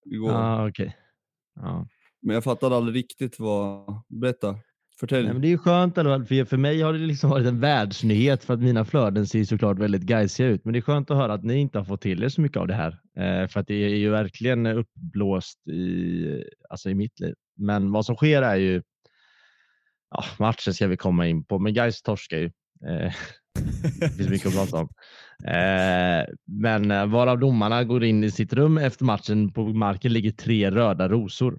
igår. 0.04 0.32
Ah, 0.32 0.68
okay. 0.68 0.90
ja. 1.54 1.86
Men 2.22 2.34
jag 2.34 2.44
fattade 2.44 2.76
aldrig 2.76 2.96
riktigt 2.96 3.38
vad... 3.38 4.02
Berätta. 4.08 4.56
Förtälj. 5.02 5.24
Nej, 5.24 5.32
men 5.32 5.42
det 5.42 5.52
är 5.52 5.56
skönt 5.56 5.94
för, 5.94 6.44
för 6.44 6.56
mig 6.56 6.80
har 6.82 6.92
det 6.92 6.98
liksom 6.98 7.30
varit 7.30 7.46
en 7.46 7.60
världsnyhet 7.60 8.44
för 8.44 8.54
att 8.54 8.60
mina 8.60 8.84
flöden 8.84 9.26
ser 9.26 9.44
såklart 9.44 9.78
väldigt 9.78 10.02
gaisiga 10.02 10.48
ut. 10.48 10.64
Men 10.64 10.72
det 10.72 10.78
är 10.78 10.80
skönt 10.80 11.10
att 11.10 11.16
höra 11.16 11.32
att 11.32 11.44
ni 11.44 11.56
inte 11.56 11.78
har 11.78 11.84
fått 11.84 12.00
till 12.00 12.22
er 12.22 12.28
så 12.28 12.40
mycket 12.40 12.56
av 12.56 12.66
det 12.66 12.74
här. 12.74 12.98
Eh, 13.16 13.48
för 13.48 13.60
att 13.60 13.66
det 13.66 13.74
är 13.74 13.88
ju 13.88 14.10
verkligen 14.10 14.66
uppblåst 14.66 15.68
i, 15.68 16.44
alltså 16.70 16.90
i 16.90 16.94
mitt 16.94 17.20
liv. 17.20 17.34
Men 17.56 17.92
vad 17.92 18.06
som 18.06 18.16
sker 18.16 18.42
är 18.42 18.56
ju, 18.56 18.82
ja, 20.10 20.24
matchen 20.38 20.74
ska 20.74 20.86
vi 20.86 20.96
komma 20.96 21.26
in 21.26 21.44
på, 21.44 21.58
men 21.58 21.74
Gais 21.74 22.02
torskar 22.02 22.38
ju. 22.38 22.46
Eh, 22.86 23.12
det 24.00 24.16
finns 24.16 24.30
mycket 24.30 24.46
att 24.46 24.54
prata 24.54 24.76
om. 24.76 24.88
Eh, 25.44 26.24
men 26.46 26.90
eh, 26.90 27.06
varav 27.06 27.38
domarna 27.38 27.84
går 27.84 28.04
in 28.04 28.24
i 28.24 28.30
sitt 28.30 28.52
rum 28.52 28.78
efter 28.78 29.04
matchen. 29.04 29.52
På 29.52 29.64
marken 29.64 30.12
ligger 30.12 30.30
tre 30.30 30.70
röda 30.70 31.08
rosor. 31.08 31.58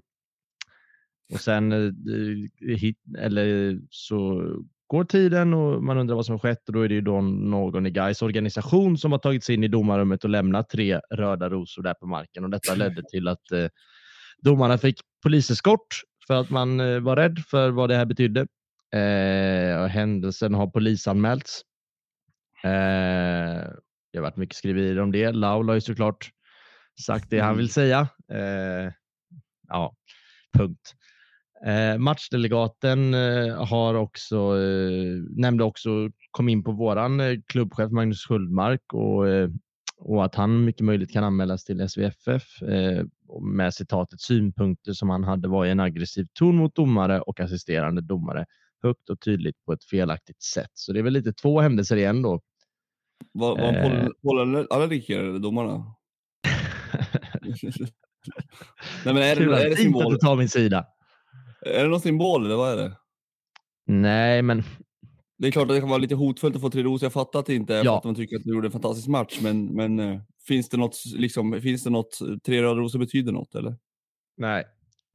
Och 1.32 1.40
sen 1.40 1.72
eh, 1.72 3.24
eller 3.24 3.78
så 3.90 4.48
går 4.86 5.04
tiden 5.04 5.54
och 5.54 5.84
man 5.84 5.98
undrar 5.98 6.16
vad 6.16 6.26
som 6.26 6.32
har 6.32 6.38
skett 6.38 6.68
och 6.68 6.72
då 6.72 6.80
är 6.80 6.88
det 6.88 6.94
ju 6.94 7.00
då 7.00 7.20
någon 7.20 7.86
i 7.86 7.90
Gais 7.90 8.22
organisation 8.22 8.98
som 8.98 9.12
har 9.12 9.18
tagit 9.18 9.44
sig 9.44 9.54
in 9.54 9.64
i 9.64 9.68
domarrummet 9.68 10.24
och 10.24 10.30
lämnat 10.30 10.70
tre 10.70 11.00
röda 11.10 11.50
rosor 11.50 11.82
där 11.82 11.94
på 11.94 12.06
marken 12.06 12.44
och 12.44 12.50
detta 12.50 12.74
ledde 12.74 13.02
till 13.10 13.28
att 13.28 13.52
eh, 13.52 13.66
domarna 14.38 14.78
fick 14.78 15.00
poliseskort 15.22 15.86
för 16.26 16.34
att 16.34 16.50
man 16.50 16.80
eh, 16.80 17.00
var 17.00 17.16
rädd 17.16 17.38
för 17.50 17.70
vad 17.70 17.90
det 17.90 17.96
här 17.96 18.06
betydde. 18.06 18.46
Eh, 18.92 19.86
händelsen 19.86 20.54
har 20.54 20.66
polisanmälts 20.66 21.62
Eh, 22.64 23.70
det 24.12 24.18
har 24.18 24.22
varit 24.22 24.36
mycket 24.36 24.56
skriverier 24.56 25.00
om 25.00 25.12
det. 25.12 25.32
Laul 25.32 25.68
har 25.68 25.74
ju 25.74 25.80
såklart 25.80 26.30
sagt 27.06 27.30
det 27.30 27.40
han 27.40 27.56
vill 27.56 27.64
mm. 27.64 27.68
säga. 27.68 28.08
Eh, 28.32 28.92
ja, 29.68 29.96
punkt. 30.52 30.94
Eh, 31.66 31.98
matchdelegaten 31.98 33.14
eh, 33.14 33.64
har 33.66 33.94
också, 33.94 34.36
eh, 34.36 35.22
nämnde 35.36 35.64
också, 35.64 36.10
kom 36.30 36.48
in 36.48 36.64
på 36.64 36.72
våran 36.72 37.20
eh, 37.20 37.36
klubbchef 37.46 37.90
Magnus 37.90 38.24
Sköldmark 38.26 38.80
och, 38.94 39.28
eh, 39.28 39.48
och 39.98 40.24
att 40.24 40.34
han 40.34 40.64
mycket 40.64 40.84
möjligt 40.84 41.12
kan 41.12 41.24
anmälas 41.24 41.64
till 41.64 41.88
SVFF 41.88 42.62
eh, 42.62 43.04
med 43.42 43.74
citatet 43.74 44.20
synpunkter 44.20 44.92
som 44.92 45.10
han 45.10 45.24
hade 45.24 45.48
var 45.48 45.66
i 45.66 45.70
en 45.70 45.80
aggressiv 45.80 46.26
ton 46.32 46.56
mot 46.56 46.74
domare 46.74 47.20
och 47.20 47.40
assisterande 47.40 48.00
domare 48.00 48.46
högt 48.82 49.10
och 49.10 49.20
tydligt 49.20 49.64
på 49.64 49.72
ett 49.72 49.84
felaktigt 49.84 50.42
sätt. 50.42 50.70
Så 50.72 50.92
det 50.92 50.98
är 50.98 51.02
väl 51.02 51.12
lite 51.12 51.32
två 51.32 51.60
händelser 51.60 51.96
igen 51.96 52.22
då. 52.22 52.40
Var, 53.32 53.56
var 53.56 53.62
Eh. 53.72 53.84
eh. 54.04 54.08
pollenallergiker 54.22 55.20
eller 55.20 55.38
domarna? 55.38 55.84
Nej 59.04 59.14
men 59.14 59.16
är 59.16 59.36
Kul 59.36 59.48
det, 59.48 59.56
att- 59.56 59.62
är 59.62 59.70
det 59.70 59.76
fint 59.76 59.96
att 59.96 60.10
du 60.10 60.16
tar 60.16 60.36
min 60.36 60.48
sida. 60.48 60.86
Är 61.66 61.82
det 61.82 61.88
någon 61.88 62.00
symbol 62.00 62.44
eller 62.46 62.56
vad 62.56 62.72
är 62.72 62.76
det? 62.76 62.96
Nej, 63.86 64.42
men 64.42 64.62
Det 65.38 65.46
är 65.46 65.50
klart 65.50 65.62
att 65.62 65.68
det 65.76 65.80
kan 65.80 65.88
vara 65.88 65.98
lite 65.98 66.14
hotfullt 66.14 66.54
att 66.56 66.60
få 66.62 66.70
tre 66.70 66.82
rosor. 66.82 67.04
Jag 67.06 67.12
fattar 67.12 67.38
att 67.38 67.46
det 67.46 67.54
inte 67.54 67.74
är 67.76 67.84
Ja. 67.84 67.98
att 67.98 68.04
man 68.04 68.14
tycker 68.14 68.36
att 68.36 68.42
du 68.44 68.54
gjorde 68.54 68.68
en 68.68 68.72
fantastisk 68.72 69.08
match, 69.08 69.38
men, 69.42 69.66
men 69.74 69.98
eh, 70.00 70.20
finns 70.48 70.68
det 70.68 70.76
något, 70.76 70.96
liksom, 71.16 71.60
finns 71.62 71.84
det 71.84 71.90
något, 71.90 72.18
tre 72.46 72.62
röda 72.62 72.80
rosor 72.80 72.98
betyder 72.98 73.32
något 73.32 73.54
eller? 73.54 73.76
nej. 74.36 74.64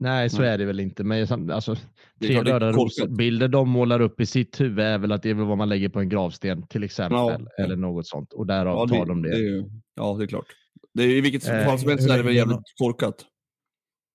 Nej, 0.02 0.30
så 0.30 0.42
Nej. 0.42 0.50
är 0.50 0.58
det 0.58 0.66
väl 0.66 0.80
inte. 0.80 1.04
Men 1.04 1.22
alltså, 1.52 1.74
Det 2.20 2.26
är 2.26 2.28
tre 2.28 2.34
klart 2.34 2.46
det 2.46 2.52
är 2.52 2.60
röda 2.60 2.74
korkat. 2.74 2.84
rosor-bilder 3.06 3.48
de 3.48 3.70
målar 3.70 4.00
upp 4.02 4.22
i 4.22 4.26
sitt 4.26 4.62
huvud 4.62 4.80
är 4.86 4.98
väl 4.98 5.12
att 5.12 5.24
det 5.24 5.30
är 5.30 5.34
väl 5.34 5.46
vad 5.46 5.58
man 5.58 5.70
lägger 5.70 5.90
på 5.90 6.00
en 6.00 6.10
gravsten 6.10 6.68
till 6.68 6.84
exempel. 6.84 7.18
Ja. 7.18 7.64
Eller 7.64 7.76
något 7.76 8.08
sånt. 8.08 8.34
Och 8.34 8.48
därav 8.48 8.88
tar 8.88 9.06
de 9.06 9.22
det. 9.22 9.30
är 9.30 9.38
ju- 9.40 9.70
ja, 9.96 10.16
det 10.18 10.24
är 10.24 10.28
klart. 10.28 10.46
Det 10.94 11.04
är, 11.04 11.08
I 11.08 11.22
vilket 11.22 11.48
Eh, 11.50 11.64
fall 11.66 11.80
som 11.80 11.90
helst 11.90 12.10
är 12.10 12.18
det 12.18 12.24
väl 12.24 12.36
jävligt 12.36 12.60
korkat. 12.80 13.26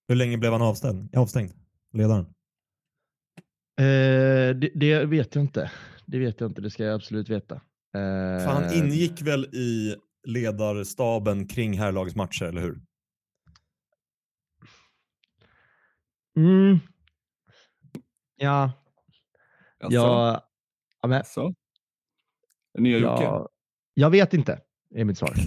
Hur 0.08 0.16
länge 0.16 0.38
blev 0.38 0.52
han 0.52 0.62
avstängd? 0.62 1.16
avstängd? 1.16 1.50
Ledaren? 1.94 2.26
Eh, 3.78 4.56
det, 4.56 4.70
det 4.74 5.04
vet 5.04 5.34
jag 5.34 5.44
inte. 5.44 5.70
Det 6.06 6.18
vet 6.18 6.40
jag 6.40 6.50
inte. 6.50 6.60
Det 6.60 6.70
ska 6.70 6.84
jag 6.84 6.94
absolut 6.94 7.28
veta. 7.28 7.54
Eh, 7.94 8.46
han 8.46 8.72
ingick 8.72 9.22
väl 9.22 9.44
i 9.44 9.96
ledarstaben 10.24 11.46
kring 11.46 11.78
herrlagets 11.78 12.16
matcher, 12.16 12.44
eller 12.44 12.60
hur? 12.60 12.80
Mm. 16.36 16.78
Ja, 18.36 18.72
Jaså? 19.80 19.94
jag, 19.94 20.42
ja, 21.02 21.08
men, 21.08 21.18
Jaså? 21.18 21.54
Nya 22.78 22.98
Jocke? 22.98 23.22
jag, 23.22 23.48
jag 23.94 24.10
vet 24.10 24.34
inte, 24.34 24.60
är 24.94 25.04
mitt 25.04 25.18
svar. 25.18 25.34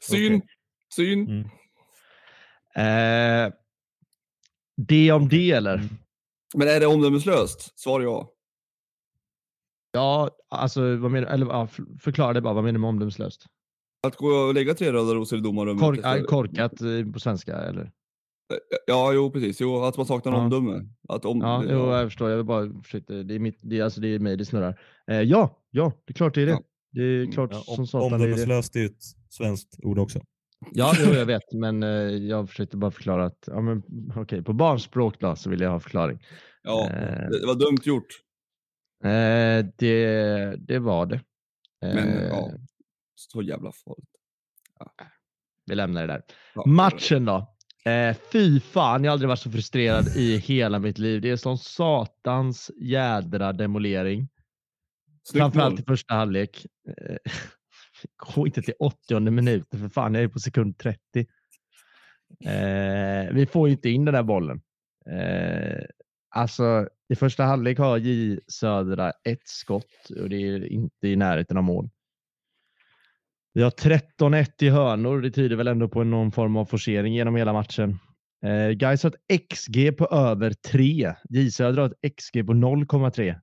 Syn, 0.00 0.34
Okej. 0.34 0.48
syn. 0.94 1.28
Mm. 1.28 1.48
Eh, 2.76 3.52
det 4.76 5.12
om 5.12 5.28
det 5.28 5.50
eller? 5.50 5.74
Mm. 5.74 5.88
Men 6.54 6.68
är 6.68 6.80
det 6.80 6.86
omdömeslöst? 6.86 7.78
Svar 7.78 8.00
ja. 8.00 8.32
Ja, 9.92 10.30
alltså 10.50 10.96
vad 10.96 11.10
menar 11.10 11.28
Eller 11.28 11.46
ja, 11.46 11.68
förklara 12.00 12.32
det 12.32 12.40
bara. 12.40 12.54
Vad 12.54 12.64
menar 12.64 12.72
du 12.72 12.78
med 12.80 12.88
omdömeslöst? 12.88 13.46
Att 14.06 14.16
gå 14.16 14.26
och 14.28 14.54
lägga 14.54 14.74
tre 14.74 14.92
röda 14.92 15.14
rosor 15.14 15.38
i 15.38 15.42
domarrummet. 15.42 15.80
Kork, 15.80 15.98
äh, 16.04 16.22
korkat 16.24 16.80
eh, 16.80 17.12
på 17.12 17.20
svenska 17.20 17.56
eller? 17.56 17.92
Ja, 18.86 19.12
jo 19.12 19.30
precis. 19.30 19.60
Jo, 19.60 19.82
att 19.84 19.96
man 19.96 20.06
saknar 20.06 20.32
Ja. 20.32 20.38
omdöme. 20.38 20.88
Att 21.08 21.24
om, 21.24 21.40
Ja, 21.40 21.64
jo, 21.70 21.90
jag 21.92 22.06
förstår. 22.06 22.30
Jag 22.30 22.36
vill 22.36 22.46
bara 22.46 22.82
försökte, 22.82 23.22
det 23.22 23.34
är 23.34 23.38
mitt, 23.38 23.58
det 23.62 23.78
är, 23.78 23.84
alltså 23.84 24.00
det 24.00 24.08
är 24.08 24.18
mig 24.18 24.36
det 24.36 24.44
snurrar. 24.44 24.80
Eh, 25.10 25.20
ja, 25.20 25.58
ja, 25.70 25.92
det 26.04 26.12
är 26.12 26.14
klart 26.14 26.34
det 26.34 26.42
är 26.42 26.46
det. 26.46 26.52
Ja. 26.52 26.62
Det 26.92 27.02
är 27.02 27.20
Mm, 27.20 27.32
klart 27.32 27.50
Ja, 27.52 27.60
som 27.60 27.80
om, 27.80 27.86
satan 27.86 28.08
det 28.10 28.14
är 28.16 28.18
det. 28.18 28.24
omdömeslöst 28.24 28.76
är 28.76 28.86
ett 28.86 29.02
svenskt 29.30 29.78
ord 29.82 29.98
också. 29.98 30.20
Ja, 30.72 30.94
jo, 30.98 31.12
jag 31.12 31.26
vet, 31.26 31.52
men 31.52 31.82
eh, 31.82 31.88
jag 32.10 32.48
försökte 32.48 32.76
bara 32.76 32.90
förklara 32.90 33.24
att, 33.24 33.44
ja 33.46 33.60
men 33.60 33.82
okej, 34.16 34.42
på 34.42 34.52
barnspråk 34.52 35.20
då 35.20 35.36
så 35.36 35.50
vill 35.50 35.60
jag 35.60 35.70
ha 35.70 35.80
förklaring. 35.80 36.18
Ja, 36.62 36.90
Eh. 36.90 37.28
det, 37.30 37.46
var 37.46 37.54
dumt 37.54 37.80
gjort. 37.84 38.06
Eh, 39.04 39.66
det, 39.76 40.56
det 40.58 40.78
var 40.78 41.06
det. 41.06 41.20
Men 41.80 41.98
Eh, 42.08 42.22
ja, 42.28 42.50
så 43.14 43.42
jävla 43.42 43.72
farligt. 43.72 44.10
Vi 45.66 45.74
lämnar 45.74 46.06
det 46.06 46.12
där. 46.12 46.22
Ja, 46.54 46.66
Matchen 46.66 47.24
då? 47.24 47.56
Eh, 47.90 48.16
fy 48.32 48.60
fan, 48.60 49.04
jag 49.04 49.10
har 49.10 49.12
aldrig 49.12 49.28
varit 49.28 49.38
så 49.40 49.50
frustrerad 49.50 50.08
i 50.16 50.36
hela 50.36 50.78
mitt 50.78 50.98
liv. 50.98 51.20
Det 51.20 51.30
är 51.30 51.36
sån 51.36 51.58
satans 51.58 52.70
jädra 52.76 53.52
demolering. 53.52 54.28
Snyggt 55.22 55.42
Framförallt 55.42 55.80
i 55.80 55.82
första 55.82 56.14
halvlek. 56.14 56.66
Gå 58.16 58.46
inte 58.46 58.62
till 58.62 58.74
80 58.78 59.20
minuten 59.20 59.80
för 59.80 59.88
fan, 59.88 60.14
jag 60.14 60.22
är 60.22 60.28
på 60.28 60.38
sekund 60.38 60.78
30. 60.78 60.98
Eh, 62.44 63.34
vi 63.34 63.46
får 63.46 63.68
ju 63.68 63.74
inte 63.74 63.90
in 63.90 64.04
den 64.04 64.14
där 64.14 64.22
bollen. 64.22 64.60
Eh, 65.10 65.84
alltså, 66.30 66.88
i 67.08 67.16
första 67.16 67.44
halvlek 67.44 67.78
har 67.78 67.98
J 67.98 68.38
Södra 68.48 69.10
ett 69.10 69.48
skott 69.48 70.10
och 70.20 70.28
det 70.28 70.36
är 70.36 70.72
inte 70.72 71.08
i 71.08 71.16
närheten 71.16 71.56
av 71.56 71.64
mål. 71.64 71.90
Vi 73.52 73.62
har 73.62 73.70
13-1 73.70 74.62
i 74.62 74.68
hörnor. 74.68 75.20
Det 75.20 75.30
tyder 75.30 75.56
väl 75.56 75.68
ändå 75.68 75.88
på 75.88 76.04
någon 76.04 76.32
form 76.32 76.56
av 76.56 76.64
forcering 76.64 77.14
genom 77.14 77.36
hela 77.36 77.52
matchen. 77.52 77.98
Eh, 78.44 78.68
Gais 78.68 79.02
har 79.02 79.10
ett 79.10 79.48
XG 79.50 79.92
på 79.98 80.06
över 80.06 80.52
3. 80.52 81.14
J 81.28 81.50
Södra 81.50 81.82
har 81.82 81.88
ett 81.88 82.16
XG 82.16 82.46
på 82.46 82.52
0,3. 82.52 83.40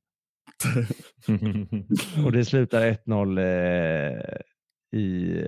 Och 2.25 2.31
det 2.31 2.45
slutar 2.45 2.81
1-0 2.81 3.39
eh, 3.39 4.39
i, 4.93 5.41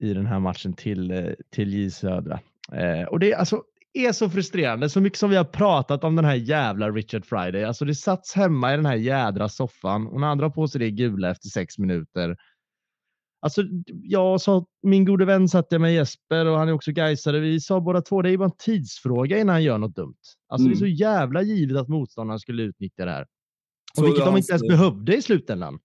i 0.00 0.14
den 0.14 0.26
här 0.26 0.40
matchen 0.40 0.72
till, 0.72 1.34
till 1.50 1.74
J 1.74 1.90
Södra. 1.90 2.40
Eh, 2.72 3.08
och 3.08 3.20
det 3.20 3.32
är, 3.32 3.36
alltså, 3.36 3.62
är 3.92 4.12
så 4.12 4.30
frustrerande, 4.30 4.90
så 4.90 5.00
mycket 5.00 5.18
som 5.18 5.30
vi 5.30 5.36
har 5.36 5.44
pratat 5.44 6.04
om 6.04 6.16
den 6.16 6.24
här 6.24 6.34
jävla 6.34 6.90
Richard 6.90 7.24
Friday. 7.24 7.64
Alltså 7.64 7.84
det 7.84 7.94
satts 7.94 8.34
hemma 8.34 8.72
i 8.72 8.76
den 8.76 8.86
här 8.86 8.96
jädra 8.96 9.48
soffan 9.48 10.06
och 10.06 10.20
när 10.20 10.28
han 10.28 10.38
drar 10.38 10.50
på 10.50 10.68
sig 10.68 10.78
det 10.78 10.90
gula 10.90 11.30
efter 11.30 11.48
sex 11.48 11.78
minuter. 11.78 12.36
Alltså, 13.40 13.62
jag 14.02 14.40
sa, 14.40 14.66
min 14.82 15.04
gode 15.04 15.24
vän 15.24 15.48
satt 15.48 15.66
jag 15.70 15.80
med 15.80 15.94
Jesper 15.94 16.46
och 16.46 16.58
han 16.58 16.68
är 16.68 16.72
också 16.72 16.92
Gaisare. 16.92 17.40
Vi 17.40 17.60
sa 17.60 17.80
båda 17.80 18.02
två, 18.02 18.22
det 18.22 18.30
är 18.30 18.36
bara 18.36 18.44
en 18.44 18.56
tidsfråga 18.58 19.38
innan 19.38 19.52
han 19.52 19.62
gör 19.62 19.78
något 19.78 19.96
dumt. 19.96 20.16
Alltså 20.48 20.68
det 20.68 20.74
är 20.74 20.76
så 20.76 20.86
jävla 20.86 21.42
givet 21.42 21.76
att 21.76 21.88
motståndaren 21.88 22.40
skulle 22.40 22.62
utnyttja 22.62 23.04
det 23.04 23.10
här. 23.10 23.26
Och 23.96 24.00
Så 24.00 24.04
vilket 24.04 24.24
de 24.24 24.36
inte 24.36 24.52
ens 24.52 24.68
behövde 24.68 25.16
i 25.16 25.22
slutändan. 25.22 25.78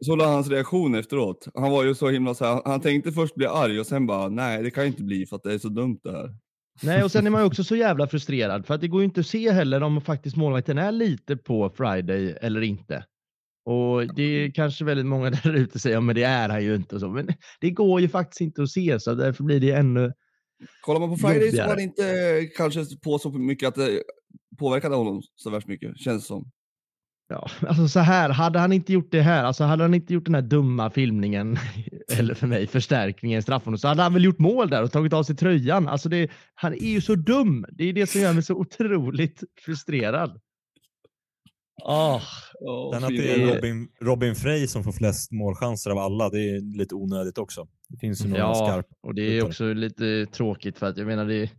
Så- 0.00 0.16
var 0.16 0.26
hans 0.26 0.48
reaktion 0.48 0.94
efteråt. 0.94 1.48
Han 1.54 1.70
var 1.70 1.84
ju 1.84 1.94
så 1.94 2.08
himla 2.08 2.34
så 2.34 2.44
här, 2.44 2.62
han 2.64 2.80
tänkte 2.80 3.12
först 3.12 3.34
bli 3.34 3.46
arg 3.46 3.80
och 3.80 3.86
sen 3.86 4.06
bara, 4.06 4.28
nej 4.28 4.62
det 4.62 4.70
kan 4.70 4.86
inte 4.86 5.02
bli 5.02 5.26
för 5.26 5.36
att 5.36 5.42
det 5.42 5.54
är 5.54 5.58
så 5.58 5.68
dumt 5.68 5.98
det 6.02 6.12
här. 6.12 6.30
Nej, 6.82 7.04
och 7.04 7.12
sen 7.12 7.26
är 7.26 7.30
man 7.30 7.40
ju 7.40 7.46
också 7.46 7.64
så 7.64 7.76
jävla 7.76 8.06
frustrerad 8.06 8.66
för 8.66 8.74
att 8.74 8.80
det 8.80 8.88
går 8.88 9.00
ju 9.00 9.04
inte 9.04 9.20
att 9.20 9.26
se 9.26 9.50
heller 9.50 9.82
om 9.82 10.00
faktiskt 10.00 10.36
målvakten 10.36 10.78
är 10.78 10.92
lite 10.92 11.36
på 11.36 11.70
Friday 11.70 12.36
eller 12.40 12.60
inte. 12.60 13.04
Och 13.64 14.14
det 14.14 14.22
är 14.22 14.50
kanske 14.50 14.84
väldigt 14.84 15.06
många 15.06 15.30
där 15.44 15.54
ute 15.54 15.78
säger, 15.78 15.96
ja, 15.96 16.00
men 16.00 16.14
det 16.14 16.22
är 16.22 16.48
han 16.48 16.64
ju 16.64 16.74
inte 16.74 16.94
och 16.94 17.00
så, 17.00 17.08
men 17.08 17.28
det 17.60 17.70
går 17.70 18.00
ju 18.00 18.08
faktiskt 18.08 18.40
inte 18.40 18.62
att 18.62 18.70
se 18.70 19.00
så 19.00 19.14
därför 19.14 19.44
blir 19.44 19.60
det 19.60 19.70
ännu. 19.70 20.12
Kollar 20.80 21.00
man 21.00 21.10
på 21.10 21.16
Friday 21.16 21.50
så 21.50 21.66
var 21.66 21.76
det 21.76 21.82
inte 21.82 22.46
kanske 22.56 22.84
på 23.04 23.18
så 23.18 23.30
mycket 23.30 23.68
att 23.68 23.74
det 23.74 24.02
påverkade 24.58 24.96
honom 24.96 25.22
så 25.34 25.50
värst 25.50 25.68
mycket, 25.68 25.98
känns 25.98 26.26
som. 26.26 26.50
Ja, 27.28 27.48
alltså 27.68 27.88
så 27.88 28.00
här, 28.00 28.30
hade 28.30 28.58
han 28.58 28.72
inte 28.72 28.92
gjort 28.92 29.08
det 29.10 29.20
här, 29.20 29.44
alltså 29.44 29.64
hade 29.64 29.84
han 29.84 29.94
inte 29.94 30.14
gjort 30.14 30.24
den 30.24 30.34
här 30.34 30.42
dumma 30.42 30.90
filmningen, 30.90 31.56
eller 32.18 32.34
för 32.34 32.46
mig 32.46 32.66
förstärkningen 32.66 33.38
i 33.38 33.42
straffområdet, 33.42 33.80
så 33.80 33.88
hade 33.88 34.02
han 34.02 34.12
väl 34.14 34.24
gjort 34.24 34.38
mål 34.38 34.70
där 34.70 34.82
och 34.82 34.92
tagit 34.92 35.12
av 35.12 35.22
sig 35.22 35.36
tröjan. 35.36 35.88
Alltså 35.88 36.08
det, 36.08 36.30
han 36.54 36.72
är 36.72 36.78
ju 36.92 37.00
så 37.00 37.14
dum. 37.14 37.66
Det 37.72 37.84
är 37.84 37.92
det 37.92 38.06
som 38.06 38.20
gör 38.20 38.32
mig 38.32 38.42
så 38.42 38.54
otroligt 38.54 39.42
frustrerad. 39.64 40.40
Ah, 41.84 42.20
Ja, 42.60 42.90
Sen 42.94 43.04
att 43.04 43.10
det 43.10 43.42
är 43.42 43.54
Robin, 43.54 43.88
Robin 44.00 44.34
Frey 44.34 44.66
som 44.66 44.84
får 44.84 44.92
flest 44.92 45.32
målchanser 45.32 45.90
av 45.90 45.98
alla, 45.98 46.28
det 46.30 46.38
är 46.40 46.78
lite 46.78 46.94
onödigt 46.94 47.38
också. 47.38 47.66
Det 47.88 47.98
finns 47.98 48.24
ju 48.24 48.28
några 48.28 48.42
Ja, 48.42 48.54
skarpa. 48.54 48.88
och 49.02 49.14
det 49.14 49.22
är 49.38 49.44
också 49.44 49.72
lite 49.72 50.26
tråkigt 50.26 50.78
för 50.78 50.86
att 50.86 50.96
jag 50.98 51.06
menar 51.06 51.24
det 51.24 51.50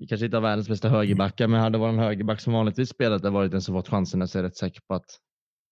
vi 0.00 0.06
kanske 0.06 0.24
inte 0.24 0.36
har 0.36 0.42
världens 0.42 0.68
bästa 0.68 0.88
högerbackar, 0.88 1.48
men 1.48 1.60
hade 1.60 1.78
varit 1.78 1.92
en 1.92 1.98
högerback 1.98 2.40
som 2.40 2.52
vanligtvis 2.52 2.88
spelat 2.88 3.22
där 3.22 3.30
varit 3.30 3.50
den 3.50 3.62
som 3.62 3.74
fått 3.74 3.88
chanserna 3.88 4.26
så 4.26 4.38
är 4.38 4.42
jag 4.42 4.48
rätt 4.48 4.56
säker 4.56 4.80
på 4.88 4.94
att 4.94 5.06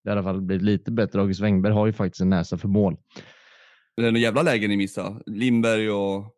det 0.05 0.11
i 0.11 0.13
alla 0.13 0.23
fall 0.23 0.41
blivit 0.43 0.63
lite 0.65 0.93
bättre. 0.93 1.21
August 1.21 1.41
Wengberg 1.41 1.73
har 1.73 1.87
ju 1.87 1.93
faktiskt 1.93 2.21
en 2.21 2.31
näsa 2.31 2.59
för 2.59 2.69
mål. 2.69 2.97
Det 3.97 4.03
är 4.03 4.07
några 4.07 4.19
jävla 4.19 4.43
lägen 4.43 4.71
ni 4.71 4.77
missade. 4.77 5.23
Lindberg 5.27 5.91
och... 5.91 6.37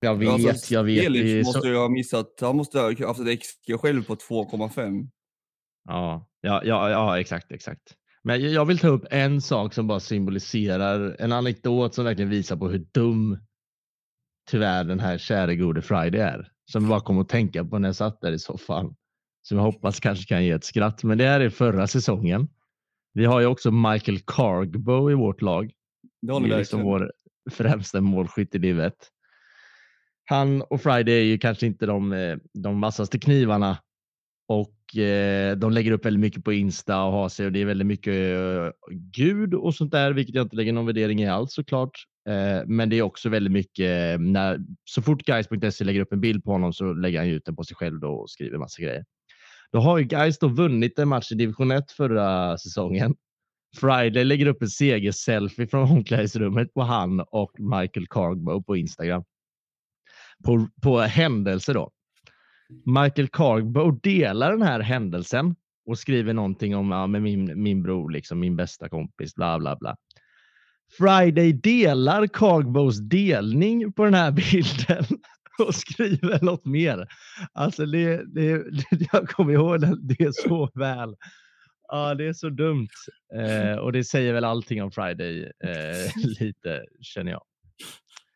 Jag 0.00 0.14
vet, 0.16 0.28
Alltså, 0.28 0.74
jag 0.74 0.84
vet. 0.84 0.96
Det 0.96 1.02
är 1.02 1.06
Elic 1.06 1.46
så... 1.46 1.52
måste 1.52 1.68
ju 1.68 1.76
ha 1.76 1.88
missat, 1.88 2.26
han 2.40 2.56
måste 2.56 2.78
ha 2.78 3.06
haft 3.06 3.20
ett 3.20 3.40
XG 3.42 3.80
själv 3.80 4.04
på 4.04 4.14
2,5. 4.14 5.08
ja, 5.88 6.28
ja, 6.40 6.62
ja, 6.64 6.90
ja, 6.90 7.20
exakt, 7.20 7.52
exakt. 7.52 7.82
Men 8.24 8.42
jag- 8.42 8.52
jag 8.52 8.64
vill 8.64 8.78
ta 8.78 8.88
upp 8.88 9.04
en 9.10 9.40
sak 9.40 9.74
som 9.74 9.86
bara 9.86 10.00
symboliserar 10.00 11.16
en 11.18 11.32
anekdot 11.32 11.94
som 11.94 12.04
verkligen 12.04 12.30
visar 12.30 12.56
på 12.56 12.68
hur 12.68 12.78
dum 12.94 13.38
tyvärr 14.50 14.84
den 14.84 15.00
här 15.00 15.18
käre 15.18 15.56
gode 15.56 15.82
Friday 15.82 16.20
är. 16.20 16.51
Som 16.72 16.82
jag 16.82 16.88
bara 16.88 17.00
kom 17.00 17.18
att 17.18 17.28
tänka 17.28 17.64
på 17.64 17.78
när 17.78 17.88
jag 17.88 17.96
satt 17.96 18.20
där 18.20 18.32
i 18.32 18.38
soffan. 18.38 18.94
Som 19.42 19.58
jag 19.58 19.64
hoppas 19.64 20.00
kanske 20.00 20.24
kan 20.24 20.44
ge 20.44 20.50
ett 20.50 20.64
skratt. 20.64 21.04
Men 21.04 21.18
det 21.18 21.24
här 21.24 21.40
är 21.40 21.50
förra 21.50 21.86
säsongen. 21.86 22.48
Vi 23.12 23.24
har 23.24 23.40
ju 23.40 23.46
också 23.46 23.70
Michael 23.70 24.18
Cargbo 24.18 25.10
i 25.10 25.14
vårt 25.14 25.42
lag. 25.42 25.72
Det 26.22 26.32
är 26.32 26.58
liksom 26.58 26.82
vår 26.82 27.12
främsta 27.50 28.00
målskytt 28.00 28.54
i 28.54 28.58
livet. 28.58 28.94
Han 30.24 30.62
och 30.62 30.82
Friday 30.82 31.14
är 31.14 31.24
ju 31.24 31.38
kanske 31.38 31.66
inte 31.66 31.86
de, 31.86 32.12
eh, 32.12 32.36
de 32.54 32.80
vassaste 32.80 33.18
knivarna 33.18 33.78
och 34.48 34.96
eh, 34.96 35.56
de 35.56 35.72
lägger 35.72 35.92
upp 35.92 36.06
väldigt 36.06 36.20
mycket 36.20 36.44
på 36.44 36.52
Insta 36.52 37.04
och 37.04 37.12
har 37.12 37.28
sig 37.28 37.46
och 37.46 37.52
det 37.52 37.60
är 37.60 37.64
väldigt 37.64 37.86
mycket 37.86 38.14
eh, 38.14 38.70
Gud 38.90 39.54
och 39.54 39.74
sånt 39.74 39.92
där, 39.92 40.12
vilket 40.12 40.34
jag 40.34 40.44
inte 40.44 40.56
lägger 40.56 40.72
någon 40.72 40.86
värdering 40.86 41.22
i 41.22 41.28
alls 41.28 41.54
såklart. 41.54 42.06
Eh, 42.28 42.66
men 42.66 42.88
det 42.88 42.98
är 42.98 43.02
också 43.02 43.28
väldigt 43.28 43.52
mycket 43.52 44.14
eh, 44.14 44.20
när 44.20 44.58
så 44.84 45.02
fort 45.02 45.22
guys.se 45.22 45.84
lägger 45.84 46.00
upp 46.00 46.12
en 46.12 46.20
bild 46.20 46.44
på 46.44 46.52
honom 46.52 46.72
så 46.72 46.92
lägger 46.92 47.18
han 47.18 47.28
ut 47.28 47.44
den 47.44 47.56
på 47.56 47.64
sig 47.64 47.76
själv 47.76 48.00
då 48.00 48.12
och 48.12 48.30
skriver 48.30 48.58
massa 48.58 48.82
grejer. 48.82 49.04
Då 49.72 49.80
har 49.80 49.98
ju 49.98 50.04
Gais 50.04 50.38
då 50.38 50.48
vunnit 50.48 50.98
en 50.98 51.08
match 51.08 51.32
i 51.32 51.34
division 51.34 51.70
1 51.70 51.92
förra 51.92 52.58
säsongen. 52.58 53.14
Friday 53.76 54.24
lägger 54.24 54.46
upp 54.46 54.62
en 54.62 54.68
segerselfie 54.68 55.66
från 55.66 55.90
omklädningsrummet 55.90 56.74
på 56.74 56.82
han 56.82 57.20
och 57.20 57.52
Michael 57.58 58.06
Cargbo 58.06 58.62
på 58.62 58.76
Instagram. 58.76 59.24
På, 60.44 60.68
på 60.82 61.00
händelse 61.00 61.72
då. 61.72 61.90
Michael 62.84 63.28
Cargbo 63.28 63.90
delar 63.90 64.50
den 64.50 64.62
här 64.62 64.80
händelsen 64.80 65.54
och 65.86 65.98
skriver 65.98 66.34
någonting 66.34 66.76
om 66.76 66.90
ja, 66.90 67.06
med 67.06 67.22
min, 67.22 67.62
min 67.62 67.82
bror, 67.82 68.10
liksom, 68.10 68.40
min 68.40 68.56
bästa 68.56 68.88
kompis, 68.88 69.34
bla 69.34 69.58
bla 69.58 69.76
bla. 69.76 69.96
Friday 70.98 71.52
delar 71.52 72.26
Cargbos 72.26 72.98
delning 72.98 73.92
på 73.92 74.04
den 74.04 74.14
här 74.14 74.30
bilden 74.30 75.04
och 75.66 75.74
skriver 75.74 76.44
något 76.44 76.64
mer. 76.64 77.08
Alltså 77.52 77.86
det, 77.86 78.34
det, 78.34 78.64
jag 79.12 79.28
kommer 79.28 79.52
ihåg 79.52 79.80
det 80.02 80.36
så 80.36 80.70
väl. 80.74 81.16
Ja, 81.88 82.14
det 82.14 82.26
är 82.26 82.32
så 82.32 82.48
dumt. 82.48 82.88
Eh, 83.34 83.78
och 83.78 83.92
det 83.92 84.04
säger 84.04 84.32
väl 84.32 84.44
allting 84.44 84.82
om 84.82 84.90
Friday 84.90 85.42
eh, 85.64 86.24
lite, 86.40 86.84
känner 87.00 87.32
jag. 87.32 87.42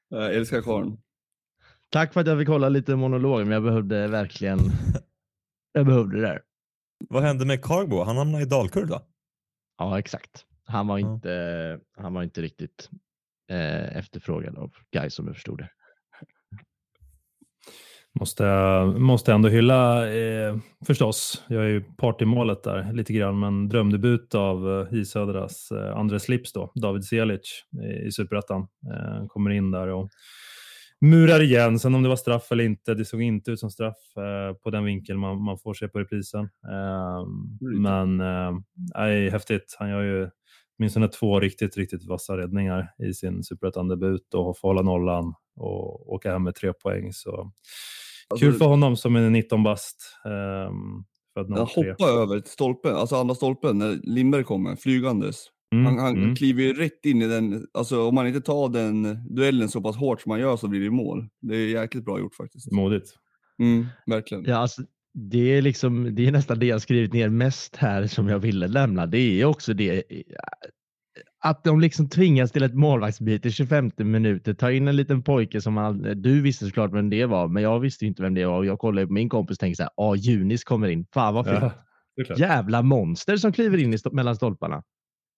Jag 0.09 0.35
älskar 0.35 0.63
karln. 0.63 0.97
Tack 1.91 2.13
för 2.13 2.21
att 2.21 2.27
jag 2.27 2.39
fick 2.39 2.49
hålla 2.49 2.69
lite 2.69 2.97
monolog, 2.97 3.41
men 3.41 3.51
jag 3.51 3.63
behövde 3.63 4.09
verkligen 4.09 4.59
jag 5.73 5.87
behövde 5.87 6.17
det 6.17 6.23
där. 6.23 6.43
Vad 7.09 7.23
hände 7.23 7.45
med 7.45 7.65
Carbo? 7.65 8.03
Han 8.03 8.17
hamnade 8.17 8.43
i 8.43 8.47
Dalkurd 8.47 8.89
va? 8.89 9.03
Ja, 9.79 9.99
exakt. 9.99 10.45
Han 10.67 10.87
var 10.87 10.99
Ja. 10.99 11.15
inte, 11.15 11.79
han 11.97 12.15
var 12.15 12.23
inte 12.23 12.43
riktigt 12.43 12.91
eh, 13.51 13.97
efterfrågad 13.97 14.59
av 14.59 14.73
Guy 14.93 15.11
som 15.11 15.27
jag 15.27 15.35
förstod 15.35 15.59
det. 15.59 15.69
Måste, 18.21 18.45
måste 18.99 19.33
ändå 19.33 19.49
hylla 19.49 20.11
eh, 20.15 20.57
förstås. 20.87 21.45
Jag 21.49 21.65
är 21.65 21.69
ju 21.69 21.81
part 21.81 22.23
i 22.23 22.25
målet 22.25 22.63
där 22.63 22.93
lite 22.93 23.13
grann, 23.13 23.39
men 23.39 23.69
drömdebut 23.69 24.35
av 24.35 24.81
eh, 24.81 24.95
J 24.99 25.05
Södras 25.05 25.71
eh, 25.71 25.97
andra 25.97 26.19
slips 26.19 26.53
då, 26.53 26.73
David 26.75 27.05
Selic 27.05 27.65
i, 27.83 28.07
i 28.07 28.13
Superettan. 28.13 28.61
Eh, 28.95 29.27
kommer 29.27 29.51
in 29.51 29.71
där 29.71 29.89
och 29.89 30.09
murar 31.01 31.43
igen. 31.43 31.79
Sen 31.79 31.95
om 31.95 32.03
det 32.03 32.09
var 32.09 32.17
straff 32.17 32.53
eller 32.53 32.65
inte, 32.65 32.95
det 32.95 33.05
såg 33.05 33.23
inte 33.23 33.51
ut 33.51 33.61
som 33.61 33.71
straff 33.71 34.17
eh, 34.17 34.55
på 34.57 34.71
den 34.71 34.85
vinkel 34.85 35.19
man, 35.19 35.43
man 35.45 35.59
får 35.59 35.75
se 35.75 35.89
på 35.89 35.99
reprisen. 35.99 36.45
Eh, 36.45 37.25
Mm. 37.61 37.83
men 38.17 38.21
eh, 38.97 39.33
häftigt. 39.33 39.77
Han 39.79 39.89
gör 39.91 40.03
ju 40.03 40.31
åtminstone 40.79 41.09
två 41.09 41.41
riktigt, 41.41 41.77
riktigt 41.77 42.05
vassa 42.05 42.37
räddningar 42.37 42.95
i 43.09 43.15
sin 43.15 43.45
Superettan-debut 43.45 44.35
och 44.35 44.59
får 44.59 44.69
hålla 44.69 44.83
nollan 44.83 45.35
och 45.57 46.13
åka 46.15 46.33
hem 46.33 46.43
med 46.43 46.55
tre 46.55 46.73
poäng. 46.73 47.13
Så 47.13 47.53
Alltså, 48.29 48.47
Kul 48.47 48.55
för 48.55 48.65
honom 48.65 48.97
som 48.97 49.17
är 49.17 49.31
19 49.31 49.63
bast. 49.63 49.97
Um, 50.25 51.05
född 51.35 51.59
Han 51.59 51.67
03. 51.67 51.91
hoppar 51.91 52.23
över 52.23 52.43
stolpen, 52.45 52.97
alltså 52.97 53.17
andra 53.17 53.35
stolpen, 53.35 53.79
när 53.79 53.99
Lindberg 54.03 54.45
kommer 54.45 54.77
flygandes. 54.77 55.37
Mm, 55.73 55.87
Han, 55.87 55.99
han 55.99 56.17
mm. 56.17 56.37
kliver 56.37 56.63
ju 56.63 56.73
rätt 56.73 57.05
in 57.05 57.23
i 57.23 57.27
den, 57.27 57.67
alltså 57.73 58.09
om 58.09 58.15
man 58.15 58.27
inte 58.27 58.41
tar 58.41 58.69
den 58.69 59.19
duellen 59.35 59.69
så 59.69 59.81
pass 59.81 59.97
hårt 59.97 60.21
som 60.21 60.31
man 60.31 60.41
gör 60.41 60.57
så 60.57 60.69
blir 60.69 60.81
det 60.81 60.91
mål. 60.91 61.29
Det 61.41 61.57
är 61.57 61.69
jäkligt 61.69 62.05
bra 62.05 62.19
gjort 62.19 62.35
faktiskt. 62.35 62.73
Modigt. 62.73 63.15
Mm, 63.59 63.87
verkligen. 64.07 64.45
Ja, 64.45 64.57
alltså, 64.57 64.83
det, 65.19 65.57
är 65.57 65.63
liksom, 65.63 66.15
det 66.15 66.27
är 66.27 66.33
nästan 66.33 66.59
det 66.59 66.67
jag 66.67 66.83
skrivit 66.83 67.13
ner 67.13 67.29
mest 67.29 67.77
här 67.77 68.07
som 68.07 68.29
jag 68.29 68.39
ville 68.39 68.69
lämna. 68.69 69.07
Det 69.07 69.41
är 69.41 69.45
också 69.45 69.75
det 69.75 70.03
att 71.39 71.65
de 71.65 71.81
liksom 71.81 72.09
tvingas 72.09 72.53
till 72.53 72.63
ett 72.63 72.75
målvaktsbyte 72.75 73.49
i 73.49 73.53
25 73.53 73.91
minuter, 73.97 74.55
ta 74.55 74.73
in 74.73 74.89
en 74.89 74.97
liten 74.97 75.23
pojke 75.23 75.61
som 75.61 75.75
man, 75.75 76.23
du 76.23 76.41
visste 76.41 76.67
såklart 76.67 76.93
vem 76.93 77.11
det 77.11 77.27
var, 77.27 77.49
men 77.49 77.63
jag 77.63 77.81
visste 77.81 78.07
inte 78.07 78.23
vem 78.23 78.35
det 78.35 78.47
var 78.47 78.65
jag 78.65 78.79
kollade 78.79 79.07
på 79.07 79.13
min 79.13 79.29
kompis 79.29 79.55
och 79.55 79.59
tänkte 79.61 79.77
så 79.77 79.83
här, 79.83 79.91
ja, 79.97 80.17
Junis 80.17 80.65
kommer 80.65 80.89
in. 80.89 81.07
Fan 81.15 81.35
vad 81.35 81.47
fint. 81.47 81.73
Ja. 82.15 82.37
Jävla 82.37 82.83
monster 82.83 83.37
som 83.37 83.53
kliver 83.53 83.79
in 83.79 83.95
i 83.95 83.97
sto- 83.97 84.15
mellan 84.15 84.37
stolparna. 84.37 84.83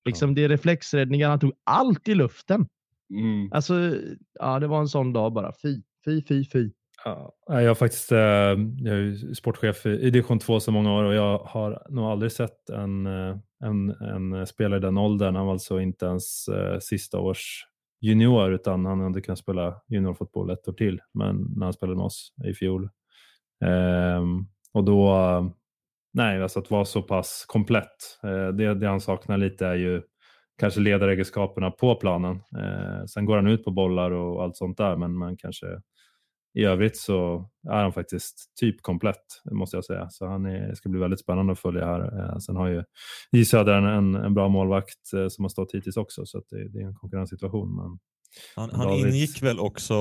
Liksom 0.05 0.35
det 0.35 0.45
är 0.45 0.49
reflexräddningar, 0.49 1.29
han 1.29 1.41
tog 1.41 1.53
allt 1.65 2.09
i 2.09 2.15
luften. 2.15 2.67
Mm. 3.15 3.53
Alltså, 3.53 3.97
ja, 4.41 4.59
det 4.59 4.67
var 4.67 4.81
en 4.81 4.89
sån 4.89 5.13
dag 5.13 5.33
bara. 5.33 5.53
Fy, 5.63 5.83
fy, 6.05 6.23
fy, 6.29 6.45
fy. 6.45 6.71
Ja, 7.47 7.63
jag, 7.63 7.71
har 7.71 7.75
faktiskt, 7.75 8.13
eh, 8.13 8.19
jag 8.19 8.99
är 8.99 9.35
sportchef 9.35 9.87
i, 9.87 10.11
division 10.11 10.39
2 10.39 10.61
så 10.61 10.73
många 10.73 10.95
år 10.95 11.05
och 11.05 11.15
jag 11.15 11.39
har 11.39 11.87
nog 11.91 12.05
aldrig 12.05 12.33
sett 12.33 12.71
en, 12.71 13.07
eh, 13.07 13.37
en, 13.65 13.91
en 13.91 14.47
spelare 14.47 14.79
i 14.79 14.83
den 14.83 14.99
åldern. 14.99 15.37
Han 15.37 15.47
var 15.47 15.53
alltså 15.53 15.81
inte 15.81 16.07
ens 16.07 16.49
eh, 16.49 16.79
sista 16.79 17.19
års 17.19 17.65
junior 18.01 18.53
utan 18.53 18.87
han 18.87 19.01
hade 19.01 19.21
kunnat 19.21 19.39
spela 19.39 19.81
juniorfotboll 19.89 20.51
ett 20.51 20.69
år 20.69 20.73
till 20.73 21.01
men 21.15 21.37
när 21.57 21.67
han 21.67 21.73
spelade 21.73 21.97
med 21.97 22.05
oss 22.05 22.33
i 22.45 22.55
fjol. 22.55 22.89
Ehm, 23.65 24.47
och 24.73 24.85
då, 24.85 25.15
nej, 26.13 26.43
alltså 26.43 26.59
att 26.59 26.71
vara 26.71 26.85
så 26.85 27.03
pass 27.03 27.45
komplett. 27.49 28.19
Ehm, 28.23 28.57
det, 28.57 28.75
det 28.75 28.89
han 28.89 29.01
saknar 29.01 29.37
lite 29.37 29.67
är 29.67 29.75
ju 29.75 30.03
kanske 30.59 30.81
ledaregenskaperna 30.81 31.71
på 31.71 31.95
planen. 31.95 32.41
Ehm, 32.59 33.09
sen 33.09 33.25
går 33.25 33.37
han 33.37 33.47
ut 33.47 33.65
på 33.65 33.71
bollar 33.71 34.11
och 34.11 34.43
allt 34.43 34.57
sånt 34.57 34.79
där 34.79 34.97
men 34.97 35.17
man 35.19 35.37
kanske 35.37 35.67
i 36.61 36.65
övrigt 36.65 36.97
så 36.97 37.49
är 37.69 37.83
han 37.83 37.93
faktiskt 37.93 38.53
typ 38.61 38.83
komplett, 38.83 39.25
måste 39.53 39.77
jag 39.77 39.85
säga. 39.85 40.11
Så 40.11 40.27
han 40.27 40.47
är, 40.47 40.75
ska 40.75 40.89
bli 40.89 41.01
väldigt 41.01 41.21
spännande 41.21 41.53
att 41.53 41.59
följa 41.59 41.85
här. 41.85 42.01
Eh, 42.33 42.39
sen 42.39 42.57
har 42.57 42.69
ju 42.69 42.85
J 43.33 43.45
Söder 43.45 43.73
en, 43.73 43.85
en, 43.85 44.15
en 44.15 44.35
bra 44.35 44.49
målvakt 44.49 45.13
eh, 45.17 45.29
som 45.29 45.45
har 45.45 45.49
stått 45.49 45.75
hittills 45.75 45.97
också, 45.97 46.27
så 46.27 46.39
att 46.39 46.45
det, 46.51 46.69
det 46.69 46.79
är 46.79 46.87
en 46.87 46.95
konkurrenssituation. 46.95 47.77
Men 47.77 47.99
Han, 48.57 48.71
han 48.71 48.93
ingick 48.99 49.43
väl 49.43 49.59
också, 49.61 49.95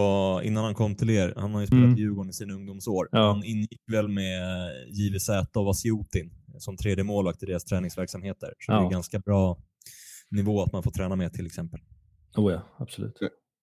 innan 0.43 0.63
han 0.63 0.73
kom 0.73 0.95
till 0.95 1.09
er, 1.09 1.33
han 1.37 1.53
har 1.53 1.61
ju 1.61 1.67
spelat 1.67 1.83
Mm. 1.83 1.97
i 1.97 2.01
Djurgården 2.01 2.29
i 2.29 2.33
sina 2.33 2.53
ungdomsår, 2.53 3.07
Ja. 3.11 3.27
han 3.31 3.43
ingick 3.43 3.81
väl 3.91 4.07
med 4.07 4.71
JVZ 4.87 5.29
och 5.55 5.65
Vasiotin 5.65 6.31
som 6.57 6.77
tredje 6.77 7.03
målvakt 7.03 7.43
i 7.43 7.45
deras 7.45 7.65
träningsverksamheter. 7.65 8.53
Så 8.59 8.71
det 8.71 8.77
Ja. 8.77 8.85
är 8.87 8.91
ganska 8.91 9.19
bra 9.19 9.57
nivå 10.31 10.63
att 10.63 10.71
man 10.73 10.83
får 10.83 10.91
träna 10.91 11.15
med 11.15 11.33
till 11.33 11.45
exempel. 11.45 11.79
oh 12.37 12.51
ja, 12.53 12.61
absolut. 12.77 13.19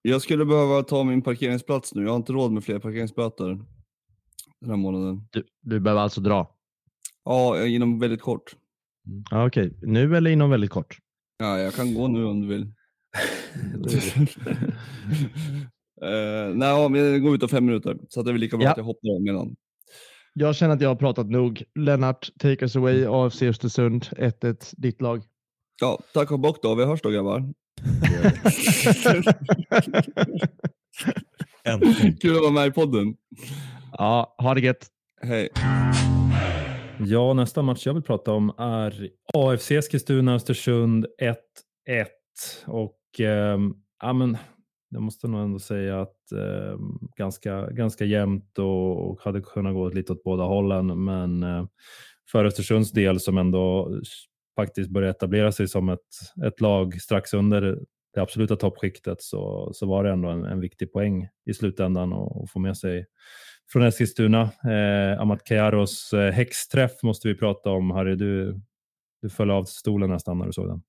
Jag 0.09 0.23
skulle 0.23 0.45
behöva 0.45 0.83
ta 0.83 1.05
min 1.05 1.23
parkeringsplats 1.23 1.95
nu. 1.95 2.03
Jag 2.03 2.11
har 2.11 2.17
inte 2.17 2.33
råd 2.33 2.53
med 2.53 2.65
fler 2.65 2.79
parkeringsböter 2.79 3.47
den 4.61 4.71
här 4.71 4.77
månaden. 4.77 5.29
Du, 5.31 5.45
du 5.63 5.81
behöver 5.81 6.01
alltså 6.03 6.21
dra. 6.21 6.51
Ja, 7.25 7.67
inom 7.67 7.99
väldigt 7.99 8.23
kort. 8.23 8.57
Ja, 9.31 9.47
Okej, 9.47 9.79
nu 9.83 10.17
eller 10.17 10.31
inom 10.31 10.51
väldigt 10.51 10.71
kort? 10.71 10.99
Ja, 11.39 11.59
jag 11.59 11.75
kan 11.75 11.95
gå 11.95 12.09
nu 12.09 12.25
om 12.25 12.41
du 12.41 12.47
vill. 12.49 12.63
uh, 12.63 12.71
nej, 16.55 16.89
men 16.91 16.93
det 16.93 17.19
går 17.19 17.35
ut 17.35 17.43
om 17.43 17.49
fem 17.49 17.67
minuter. 17.67 17.99
Så 18.09 18.21
att 18.21 18.27
det 18.27 18.31
är 18.31 18.33
väl 18.33 18.41
lika 18.41 18.57
bra 18.57 18.65
Ja. 18.65 18.71
att 18.71 18.77
jag 18.77 18.85
hoppar 18.85 19.17
emellan. 19.21 19.57
Jag 20.33 20.57
känner 20.57 20.75
att 20.75 20.81
jag 20.81 20.89
har 20.89 20.97
pratat 20.97 21.31
nog. 21.31 21.63
Lennart, 21.75 22.31
take 22.39 22.65
us 22.65 22.77
away. 22.77 23.07
AFC 23.07 23.43
Östersund, 23.43 24.03
1-1, 24.17 24.75
ditt 24.77 25.01
lag. 25.01 25.23
Ja, 25.81 25.99
tack 26.15 26.33
och 26.33 26.41
bock 26.41 26.63
då. 26.63 26.75
Vi 26.75 26.85
hörs 26.85 27.03
då 27.03 27.11
grabbar. 27.11 27.53
Äntligen. 31.65 32.17
Kul 32.17 32.37
att 32.37 32.43
vara 32.43 32.53
med 32.53 32.67
i 32.67 32.71
podden. 32.71 33.15
ja, 33.93 34.35
ha 34.39 34.55
det 34.55 34.61
gött. 34.61 34.87
Hej. 35.23 35.49
Ja, 36.99 37.35
nästa 37.35 37.63
match 37.63 37.87
jag 37.87 37.95
vill 37.95 38.03
prata 38.03 38.33
om 38.33 38.53
är 38.59 39.09
AFC 39.35 39.71
Eskilstuna-Östersund 39.71 41.07
1-1. 41.89 42.07
Och 42.67 43.01
ehm, 43.19 43.75
ja, 44.03 44.13
men 44.13 44.37
jag 44.91 45.03
måste 45.03 45.29
nog 45.29 45.41
ändå 45.41 45.59
säga 45.59 46.01
att 46.01 46.33
ehm, 46.33 46.99
ganska, 47.17 47.71
ganska 47.71 48.05
jämnt 48.05 48.59
och, 48.59 49.11
och 49.11 49.21
hade 49.21 49.41
kunnat 49.41 49.75
gå 49.75 49.89
lite 49.89 50.13
åt 50.13 50.25
båda 50.25 50.45
hållen. 50.45 51.05
Men 51.05 51.43
eh, 51.43 51.67
för 52.33 52.45
Östersunds 52.45 52.93
del 52.93 53.21
som 53.21 53.39
ändå 53.39 54.01
faktiskt 54.57 54.91
börja 54.91 55.11
etablera 55.11 55.53
sig 55.53 55.69
som 55.69 55.89
ett, 55.89 56.01
ett 56.47 56.61
lag 56.61 57.01
strax 57.01 57.35
under 57.35 57.79
det 58.15 58.21
absoluta 58.21 58.57
toppskiktet 58.57 59.23
så, 59.23 59.71
så 59.75 59.87
var 59.87 60.05
det 60.05 60.11
ändå 60.11 60.29
en, 60.29 60.45
en 60.45 60.61
viktig 60.61 60.93
poäng 60.93 61.29
i 61.47 61.55
slutändan 61.55 62.13
och, 62.13 62.51
få 62.51 62.59
med 62.59 62.77
sig 62.77 63.07
från 63.73 63.83
Eskilstuna. 63.83 64.43
Eh, 64.43 65.21
Amat 65.21 65.45
Kajaros 65.45 66.13
eh, 66.13 66.33
häxträff 66.33 67.03
måste 67.03 67.29
vi 67.29 67.35
prata 67.35 67.71
om. 67.71 67.91
Harry, 67.91 68.15
du, 68.15 68.61
du 69.23 69.31
föll 69.31 69.51
av 69.51 69.65
stolen 69.65 70.11
nästan 70.11 70.39
när 70.39 70.47
du 70.47 70.53
såg 70.53 70.69
den. 70.69 70.83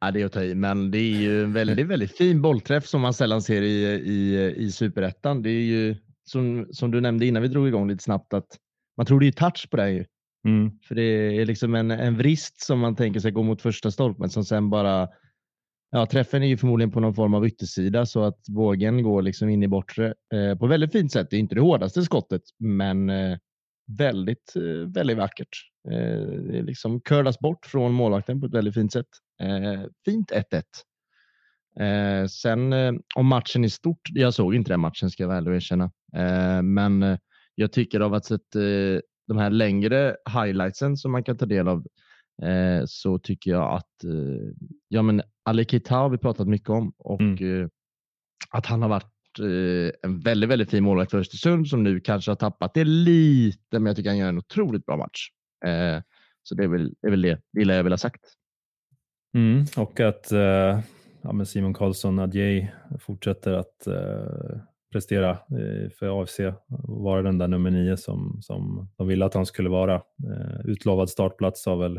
Ja, 0.00 0.10
det 0.10 0.20
är 0.20 0.26
att 0.26 0.32
ta 0.32 0.42
i, 0.42 0.54
men 0.54 0.90
det 0.90 0.98
är 0.98 1.20
ju 1.20 1.44
en 1.44 1.52
väldigt, 1.52 1.86
väldigt 1.86 2.16
fin 2.16 2.42
bollträff 2.42 2.86
som 2.86 3.00
man 3.00 3.14
sällan 3.14 3.42
ser 3.42 3.62
i, 3.62 3.84
i, 3.84 4.54
i 4.56 4.70
superettan. 4.72 5.42
Det 5.42 5.50
är 5.50 5.62
ju 5.62 5.96
som, 6.24 6.66
som 6.70 6.90
du 6.90 7.00
nämnde 7.00 7.26
innan 7.26 7.42
vi 7.42 7.48
drog 7.48 7.68
igång 7.68 7.88
lite 7.88 8.02
snabbt 8.02 8.34
att 8.34 8.58
man 8.96 9.06
tror 9.06 9.20
det 9.20 9.26
är 9.26 9.32
touch 9.32 9.70
på 9.70 9.76
den 9.76 9.94
ju. 9.94 10.04
Mm. 10.44 10.70
För 10.88 10.94
det 10.94 11.02
är 11.40 11.46
liksom 11.46 11.74
en, 11.74 11.90
en 11.90 12.16
vrist 12.16 12.62
som 12.62 12.78
man 12.78 12.96
tänker 12.96 13.20
sig 13.20 13.30
gå 13.32 13.42
mot 13.42 13.62
första 13.62 13.90
stolpen 13.90 14.30
som 14.30 14.44
sen 14.44 14.70
bara 14.70 15.08
Ja, 15.96 16.06
träffen 16.06 16.42
är 16.42 16.46
ju 16.46 16.56
förmodligen 16.56 16.90
på 16.90 17.00
någon 17.00 17.14
form 17.14 17.34
av 17.34 17.46
yttersida 17.46 18.06
så 18.06 18.24
att 18.24 18.48
bågen 18.48 19.02
går 19.02 19.22
liksom 19.22 19.48
in 19.48 19.62
i 19.62 19.68
bortre 19.68 20.14
eh, 20.34 20.58
på 20.58 20.66
väldigt 20.66 20.92
fint 20.92 21.12
sätt. 21.12 21.26
Det 21.30 21.36
är 21.36 21.40
inte 21.40 21.54
det 21.54 21.60
hårdaste 21.60 22.02
skottet, 22.02 22.42
men 22.58 23.10
eh, 23.10 23.38
väldigt, 23.98 24.56
eh, 24.56 24.92
väldigt 24.94 25.16
vackert. 25.16 25.48
Eh, 25.90 26.26
det 26.26 26.62
liksom 26.62 27.00
curlas 27.00 27.38
bort 27.38 27.66
från 27.66 27.92
målvakten 27.92 28.40
på 28.40 28.46
ett 28.46 28.54
väldigt 28.54 28.74
fint 28.74 28.92
sätt. 28.92 29.06
Eh, 29.42 29.82
fint 30.04 30.32
1-1. 30.32 30.62
Eh, 31.80 32.26
sen 32.26 32.72
eh, 32.72 32.92
om 33.14 33.26
matchen 33.26 33.64
i 33.64 33.70
stort, 33.70 34.08
jag 34.10 34.34
såg 34.34 34.54
inte 34.54 34.72
den 34.72 34.80
matchen 34.80 35.10
ska 35.10 35.22
jag 35.22 35.30
väl 35.30 35.48
erkänna, 35.48 35.84
eh, 36.16 36.62
men 36.62 37.02
eh, 37.02 37.18
jag 37.54 37.72
tycker 37.72 38.00
av 38.00 38.14
att 38.14 38.24
sett 38.24 38.54
eh, 38.54 39.00
de 39.28 39.38
här 39.38 39.50
längre 39.50 40.16
highlightsen 40.34 40.96
som 40.96 41.12
man 41.12 41.24
kan 41.24 41.36
ta 41.36 41.46
del 41.46 41.68
av 41.68 41.86
eh, 42.42 42.82
så 42.86 43.18
tycker 43.18 43.50
jag 43.50 43.72
att 43.76 44.04
eh, 44.04 44.52
ja, 44.88 45.02
men 45.02 45.22
Ali 45.44 45.64
Keita 45.64 45.94
har 45.94 46.08
vi 46.08 46.18
pratat 46.18 46.48
mycket 46.48 46.68
om 46.70 46.92
och 46.98 47.20
Mm. 47.20 47.62
eh, 47.62 47.68
att 48.50 48.66
han 48.66 48.82
har 48.82 48.88
varit 48.88 49.38
eh, 49.40 49.92
en 50.02 50.20
väldigt, 50.20 50.50
väldigt 50.50 50.70
fin 50.70 50.84
målvakt 50.84 51.10
för 51.10 51.18
Östersund 51.18 51.68
som 51.68 51.82
nu 51.82 52.00
kanske 52.00 52.30
har 52.30 52.36
tappat 52.36 52.74
det 52.74 52.84
lite, 52.84 53.78
men 53.78 53.86
jag 53.86 53.96
tycker 53.96 54.10
han 54.10 54.18
gör 54.18 54.28
en 54.28 54.38
otroligt 54.38 54.86
bra 54.86 54.96
match. 54.96 55.28
Eh, 55.66 56.02
så 56.42 56.54
det 56.54 56.64
är 56.64 56.68
väl, 56.68 56.94
det 57.00 57.06
är 57.06 57.10
väl 57.10 57.22
det 57.22 57.40
lilla 57.58 57.74
jag 57.74 57.84
vill 57.84 57.92
ha 57.92 57.98
sagt. 57.98 58.20
Mm, 59.34 59.64
och 59.76 60.00
att 60.00 60.32
eh, 60.32 60.80
ja, 61.22 61.44
Simon 61.44 61.74
Karlsson 61.74 62.18
Adjei 62.18 62.72
fortsätter 63.00 63.52
att 63.52 63.86
prestera 64.94 65.30
eh, 65.30 65.90
för 65.98 66.22
AFC 66.22 66.40
och 66.88 67.02
vara 67.02 67.22
den 67.22 67.38
där 67.38 67.48
nummer 67.48 67.70
nio 67.70 67.96
som, 67.96 68.38
som 68.42 68.88
de 68.96 69.06
ville 69.06 69.24
att 69.24 69.34
han 69.34 69.46
skulle 69.46 69.68
vara. 69.68 69.94
Eh, 69.94 70.60
utlovad 70.64 71.10
startplats 71.10 71.66
av 71.66 71.78
väl 71.78 71.96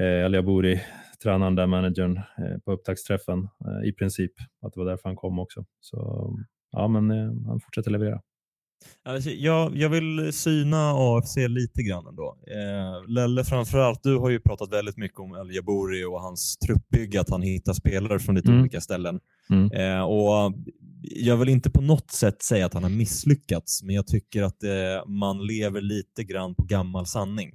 eh, 0.00 0.24
Ali 0.24 0.38
Abouri, 0.38 0.80
tränaren 1.22 1.54
där, 1.54 1.66
managern 1.66 2.20
på 2.64 2.72
upptaktsträffen 2.72 3.48
i 3.84 3.92
princip. 3.92 4.32
Att 4.62 4.72
det 4.72 4.80
var 4.80 4.86
därför 4.86 5.08
han 5.08 5.16
kom 5.16 5.38
också. 5.38 5.64
Så 5.80 6.30
ja, 6.72 6.88
men 6.88 7.10
han 7.46 7.60
fortsätter 7.60 7.90
leverera. 7.90 8.20
Alltså, 9.04 9.30
jag, 9.30 9.76
jag 9.76 9.88
vill 9.88 10.32
syna 10.32 10.92
AFC 10.96 11.36
lite 11.36 11.82
grann 11.82 12.06
ändå. 12.06 12.36
Eh, 12.46 13.10
Lelle, 13.10 13.44
framförallt, 13.44 14.02
du 14.02 14.16
har 14.16 14.30
ju 14.30 14.40
pratat 14.40 14.72
väldigt 14.72 14.96
mycket 14.96 15.18
om 15.20 15.34
El 15.34 15.54
Jabouri 15.54 16.04
och 16.04 16.20
hans 16.20 16.56
truppbygge, 16.56 17.20
att 17.20 17.30
han 17.30 17.42
hittar 17.42 17.72
spelare 17.72 18.18
från 18.18 18.34
lite 18.34 18.48
Mm. 18.48 18.60
olika 18.60 18.80
ställen. 18.80 19.20
Mm. 19.50 19.70
Eh, 19.72 20.02
och 20.02 20.52
jag 21.02 21.36
vill 21.36 21.48
inte 21.48 21.70
på 21.70 21.82
något 21.82 22.10
sätt 22.10 22.42
säga 22.42 22.66
att 22.66 22.74
han 22.74 22.82
har 22.82 22.90
misslyckats, 22.90 23.82
men 23.82 23.94
jag 23.94 24.06
tycker 24.06 24.42
att 24.42 24.62
eh, 24.62 25.06
man 25.06 25.46
lever 25.46 25.80
lite 25.80 26.24
grann 26.24 26.54
på 26.54 26.62
gammal 26.64 27.06
sanning. 27.06 27.54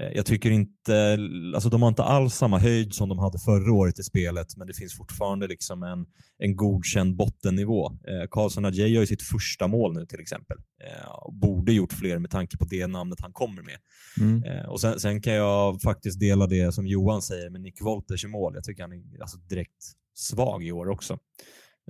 Eh, 0.00 0.08
Jag 0.14 0.26
tycker 0.26 0.50
inte, 0.50 1.18
alltså 1.54 1.68
de 1.68 1.82
har 1.82 1.88
inte 1.88 2.02
alls 2.02 2.34
samma 2.34 2.58
höjd 2.58 2.94
som 2.94 3.08
de 3.08 3.18
hade 3.18 3.38
förra 3.38 3.72
året 3.72 3.98
i 3.98 4.02
spelet, 4.02 4.56
men 4.56 4.66
det 4.66 4.74
finns 4.74 4.96
fortfarande 4.96 5.46
liksom 5.46 5.82
en, 5.82 6.06
en 6.38 6.56
godkänd 6.56 7.16
bottennivå. 7.16 7.86
Eh, 7.86 8.28
Karlsson 8.30 8.64
Adjei 8.64 8.88
gör 8.88 9.00
ju 9.00 9.06
sitt 9.06 9.22
första 9.22 9.66
mål 9.66 9.94
nu 9.94 10.06
till 10.06 10.20
exempel. 10.20 10.56
Eh, 10.84 11.08
och 11.10 11.34
borde 11.34 11.72
gjort 11.72 11.92
fler 11.92 12.18
med 12.18 12.30
tanke 12.30 12.56
på 12.56 12.64
det 12.64 12.86
namnet 12.86 13.20
han 13.20 13.32
kommer 13.32 13.62
med. 13.62 13.78
Mm. 14.20 14.44
Eh, 14.44 14.66
och 14.68 14.80
sen, 14.80 15.00
sen 15.00 15.22
kan 15.22 15.34
jag 15.34 15.82
faktiskt 15.82 16.20
dela 16.20 16.46
det 16.46 16.72
som 16.74 16.86
Johan 16.86 17.22
säger 17.22 17.50
med 17.50 17.60
Nick 17.60 17.80
Wolters 17.82 18.24
i 18.24 18.28
mål. 18.28 18.54
Jag 18.54 18.64
tycker 18.64 18.82
han 18.82 18.92
är 18.92 19.20
alltså, 19.20 19.38
direkt 19.38 19.82
svag 20.14 20.64
i 20.64 20.72
år 20.72 20.88
också. 20.88 21.18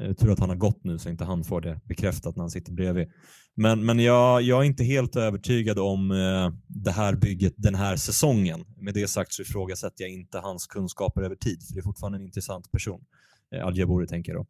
Eh, 0.01 0.13
tur 0.15 0.33
att 0.33 0.39
han 0.41 0.49
har 0.49 0.57
gått 0.57 0.85
nu 0.85 0.99
så 0.99 1.09
inte 1.11 1.25
han 1.25 1.45
får 1.45 1.61
det 1.61 1.81
bekräftat 1.85 2.37
när 2.37 2.43
han 2.43 2.51
sitter 2.51 2.73
bredvid. 2.73 3.07
Men, 3.55 3.87
men 3.87 3.99
jag, 3.99 4.43
jag 4.43 4.61
är 4.61 4.65
inte 4.67 4.85
helt 4.85 5.17
övertygad 5.17 5.79
om 5.79 6.11
eh, 6.11 6.53
det 6.67 6.91
här 6.91 7.15
bygget 7.15 7.55
den 7.57 7.75
här 7.75 7.97
säsongen. 7.97 8.65
Med 8.77 8.95
det 8.95 9.09
sagt 9.09 9.33
så 9.33 9.43
ifrågasätter 9.43 10.05
jag 10.05 10.11
inte 10.13 10.39
hans 10.39 10.67
kunskaper 10.67 11.23
över 11.23 11.37
tid, 11.37 11.63
för 11.67 11.75
det 11.75 11.81
är 11.81 11.83
fortfarande 11.83 12.19
en 12.19 12.25
intressant 12.25 12.73
person. 12.73 13.01
Eh, 13.55 13.67
Al 13.67 14.07
tänker 14.09 14.33
jag 14.33 14.47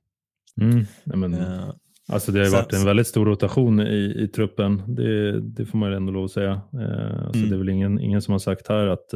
då. 0.56 0.64
Mm. 0.64 0.84
Men, 1.04 1.34
Eh, 1.34 1.70
Alltså 2.08 2.32
det 2.32 2.38
har 2.38 2.46
Sen- 2.46 2.52
varit 2.54 2.72
en 2.72 2.84
väldigt 2.84 3.06
stor 3.06 3.26
rotation 3.26 3.80
i, 3.80 4.14
i 4.24 4.28
truppen. 4.28 4.82
Det, 4.94 5.40
det 5.40 5.66
får 5.66 5.78
man 5.78 5.90
ju 5.90 5.96
ändå 5.96 6.12
lov 6.12 6.24
att 6.24 6.30
säga. 6.30 6.50
Eh, 6.52 7.24
alltså 7.26 7.38
Mm. 7.38 7.50
Det 7.50 7.56
är 7.56 7.58
väl 7.58 7.68
ingen, 7.68 8.00
ingen 8.00 8.22
som 8.22 8.32
har 8.32 8.38
sagt 8.38 8.68
här 8.68 8.86
att 8.86 9.08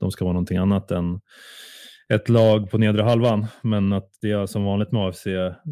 de 0.00 0.10
ska 0.10 0.24
vara 0.24 0.32
någonting 0.32 0.56
annat 0.58 0.90
än 0.90 1.20
ett 2.14 2.28
lag 2.28 2.70
på 2.70 2.78
nedre 2.78 3.02
halvan. 3.02 3.46
Men 3.62 3.92
att 3.92 4.10
det 4.20 4.50
som 4.50 4.64
vanligt 4.64 4.92
med 4.92 5.02
AFC 5.02 5.24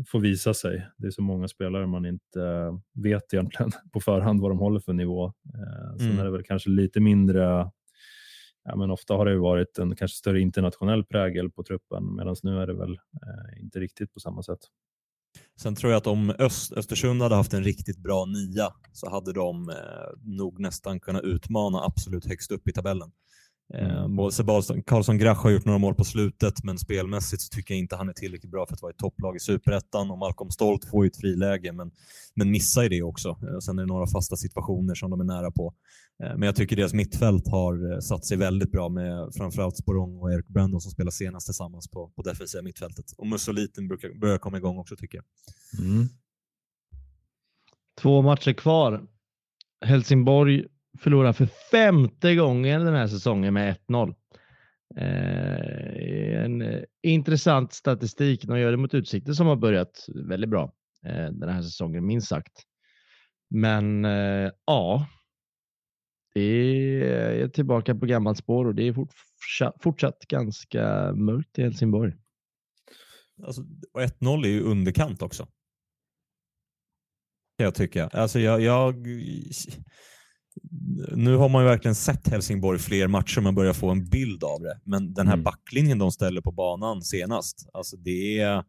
får 0.09 0.21
visa 0.21 0.55
sig. 0.55 0.87
Det 0.99 1.07
är 1.07 1.11
så 1.11 1.23
många 1.23 1.49
spelare 1.49 1.87
man 1.87 2.07
inte 2.07 2.41
eh, 2.43 3.03
vet 3.03 3.35
egentligen 3.35 3.73
på 3.93 4.01
förhand 4.01 4.41
vad 4.41 4.51
de 4.51 4.59
håller 4.59 4.81
för 4.81 4.93
nivå. 4.93 5.27
Eh, 5.27 5.97
sen 5.99 6.07
Mm. 6.07 6.19
är 6.19 6.25
det 6.25 6.31
väl 6.31 6.43
kanske 6.45 6.71
lite 6.71 7.01
mindre 7.01 7.71
Ja, 8.69 8.77
men 8.77 8.91
ofta 8.91 9.15
har 9.15 9.25
det 9.25 9.33
ju 9.33 9.39
varit 9.39 9.79
en 9.79 9.97
kanske 9.97 10.17
större 10.17 10.41
internationell 10.41 11.05
prägel 11.05 11.51
på 11.51 11.63
truppen 11.63 12.17
medan 12.17 12.37
nu 12.43 12.59
är 12.63 12.67
det 12.67 12.75
väl 12.75 12.93
eh, 12.93 13.63
inte 13.63 13.81
riktigt 13.81 14.13
på 14.15 14.21
samma 14.21 14.43
sätt. 14.43 14.59
Sen 15.61 15.75
tror 15.75 15.93
jag 15.93 15.99
att 15.99 16.07
om 16.07 16.31
Öst, 16.39 16.73
Östersund 16.73 17.23
hade 17.23 17.35
haft 17.35 17.55
en 17.55 17.65
riktigt 17.65 17.99
bra 17.99 18.25
nia 18.25 18.69
så 18.93 19.11
hade 19.11 19.33
de 19.33 19.69
eh, 19.69 19.77
nog 20.23 20.61
nästan 20.61 21.01
kunnat 21.01 21.25
utmana 21.25 21.85
absolut 21.85 22.27
högst 22.27 22.51
upp 22.53 22.69
i 22.69 22.73
tabellen. 22.73 23.11
Eh, 23.75 24.05
Mm. 24.05 24.31
Sebastian 24.31 24.83
Karlsson 24.83 25.19
Grach 25.19 25.39
har 25.39 25.51
gjort 25.51 25.65
några 25.65 25.79
mål 25.79 25.95
på 25.95 26.05
slutet, 26.05 26.65
men 26.65 26.79
spelmässigt 26.79 27.43
så 27.43 27.49
tycker 27.49 27.75
jag 27.75 27.79
inte 27.79 27.97
han 27.97 28.09
är 28.09 28.13
tillräckligt 28.13 28.51
bra 28.53 28.67
för 28.67 28.75
att 28.75 28.83
vara 28.83 28.91
ett 28.93 28.99
topplag 28.99 29.37
i 29.37 29.41
superettan. 29.41 30.11
Och 30.11 30.19
Malcolm 30.19 30.51
Stolt 30.51 30.85
får 30.85 31.05
ju 31.05 31.09
ett 31.09 31.17
friläge, 31.17 31.73
men, 31.73 31.91
men 32.35 32.51
missar 32.51 32.83
ju 32.83 32.89
det 32.89 33.03
också. 33.03 33.29
Eh, 33.29 33.59
sen 33.59 33.79
är 33.79 33.83
det 33.83 33.87
några 33.89 34.07
fasta 34.07 34.37
situationer 34.37 34.95
som 34.95 35.11
de 35.11 35.21
är 35.21 35.25
nära 35.25 35.51
på. 35.51 35.75
Eh, 36.23 36.29
men 36.37 36.43
jag 36.43 36.57
tycker 36.57 36.77
deras 36.77 36.93
mittfält 36.95 37.49
har 37.49 37.93
eh, 37.93 37.99
satt 37.99 38.25
sig 38.25 38.37
väldigt 38.37 38.71
bra 38.73 38.89
med 38.89 39.35
framförallt 39.37 39.77
Sporong 39.77 40.19
och 40.19 40.33
Erik 40.33 40.49
Brandon 40.49 40.81
som 40.81 40.91
spelar 40.93 41.11
senast 41.11 41.47
tillsammans 41.47 41.89
på, 41.91 42.09
på 42.17 42.23
defensiva 42.23 42.63
mittfältet. 42.63 43.05
Och 43.19 43.27
Mussoliten 43.27 43.89
brukar- 43.89 44.19
börjar 44.21 44.39
komma 44.39 44.57
igång 44.57 44.79
också 44.79 44.97
tycker 44.97 45.19
jag. 45.19 45.25
Mm. 45.87 46.09
Två 48.03 48.23
matcher 48.23 48.53
kvar. 48.53 49.07
Helsingborg 49.85 50.65
förlorar 51.01 51.33
för 51.33 51.49
femte 51.71 52.35
gången 52.35 52.85
den 52.85 52.95
här 52.95 53.07
säsongen 53.07 53.55
med 53.55 53.77
1-0. 53.89 54.15
Eh, 54.97 56.45
en 56.45 56.63
eh, 56.63 56.83
intressant 57.03 57.73
statistik. 57.73 58.45
De 58.45 58.59
gör 58.59 58.71
det 58.71 58.77
mot 58.77 58.95
Utsikten 58.95 59.35
som 59.35 59.47
har 59.47 59.57
börjat 59.57 60.07
väldigt 60.29 60.51
bra 60.51 60.73
eh, 61.07 61.31
den 61.31 61.49
här 61.49 61.63
säsongen, 61.63 62.07
minst 62.07 62.29
sagt. 62.29 62.63
Men 63.51 64.05
eh, 64.05 64.51
ja, 64.67 65.07
det 66.35 66.41
är 66.41 67.43
eh, 67.43 67.49
tillbaka 67.49 67.95
på 67.95 68.07
gammalt 68.07 68.39
spår 68.39 68.67
och 68.67 68.75
det 68.75 68.89
är 68.89 68.93
fortsatt, 68.93 69.83
fortsatt 69.83 70.19
ganska 70.29 71.13
mörkt 71.13 71.59
i 71.59 71.63
Helsingborg. 71.63 72.15
Alltså, 73.43 73.63
1-0 73.99 74.45
är 74.45 74.49
ju 74.49 74.63
underkant 74.63 75.23
också. 75.23 75.45
Kan 77.59 77.65
jag 77.65 77.75
tycka. 77.75 78.07
Alltså 78.07 78.41
jag, 78.41 78.61
jag, 78.61 79.07
nu 81.17 81.37
har 81.37 81.49
man 81.49 81.63
ju 81.63 81.69
verkligen 81.69 81.95
sett 81.95 82.29
Helsingborg 82.29 82.79
fler 82.79 83.09
matcher, 83.09 83.41
man 83.41 83.55
börjar 83.55 83.73
få 83.73 83.91
en 83.91 84.05
bild 84.05 84.45
av 84.45 84.61
det. 84.63 84.81
Men 84.85 85.15
den 85.15 85.27
här 85.27 85.35
Mm. 85.35 85.45
backlinjen 85.45 85.99
de 85.99 86.13
ställer 86.13 86.41
på 86.41 86.53
banan 86.53 87.03
senast, 87.03 87.69
alltså 87.73 87.97
det 87.97 88.39
är, 88.41 88.65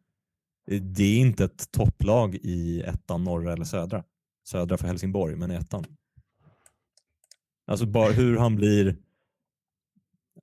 det 0.81 1.03
är 1.03 1.17
inte 1.19 1.43
ett 1.45 1.71
topplag 1.71 2.35
i 2.35 2.81
ettan, 2.81 3.23
norra 3.23 3.53
eller 3.53 3.65
södra. 3.65 4.03
Södra 4.49 4.77
för 4.77 4.87
Helsingborg, 4.87 5.35
men 5.35 5.51
i 5.51 5.55
ettan. 5.55 5.85
Alltså 7.67 7.85
bara 7.85 8.11
hur 8.11 8.37
han 8.37 8.55
blir 8.55 8.97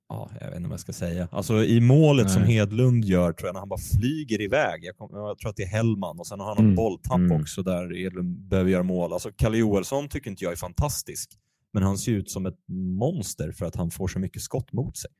Ja, 0.09 0.31
jag 0.41 0.47
vet 0.47 0.55
inte 0.57 0.69
vad 0.69 0.73
jag 0.73 0.79
ska 0.79 0.93
säga. 0.93 1.27
Alltså 1.31 1.63
i 1.63 1.81
målet 1.81 2.31
som 2.31 2.41
Nej. 2.41 2.51
Hedlund 2.53 3.05
gör 3.05 3.33
tror 3.33 3.47
jag 3.47 3.53
när 3.53 3.59
han 3.59 3.69
bara 3.69 3.79
flyger 3.99 4.41
iväg. 4.41 4.83
Jag, 4.83 4.97
kom, 4.97 5.09
jag 5.13 5.37
tror 5.37 5.49
att 5.49 5.55
det 5.55 5.63
är 5.63 5.67
Hellman 5.67 6.19
och 6.19 6.27
sen 6.27 6.39
har 6.39 6.47
han 6.47 6.57
en 6.57 6.63
Mm. 6.63 6.75
bolltapp 6.75 7.17
Mm. 7.17 7.41
också 7.41 7.63
där 7.63 7.95
Hedlund 8.03 8.39
behöver 8.47 8.69
göra 8.71 8.83
mål. 8.83 9.13
Alltså 9.13 9.31
Kalle 9.35 9.57
Joelsson 9.57 10.09
tycker 10.09 10.29
inte 10.29 10.43
jag 10.43 10.53
är 10.53 10.57
fantastisk. 10.57 11.29
Men 11.73 11.83
han 11.83 11.97
ser 11.97 12.11
ut 12.11 12.29
som 12.29 12.45
ett 12.45 12.57
monster 12.99 13.51
för 13.51 13.65
att 13.65 13.75
han 13.75 13.91
får 13.91 14.07
så 14.07 14.19
mycket 14.19 14.41
skott 14.41 14.73
mot 14.73 14.97
sig. 14.97 15.11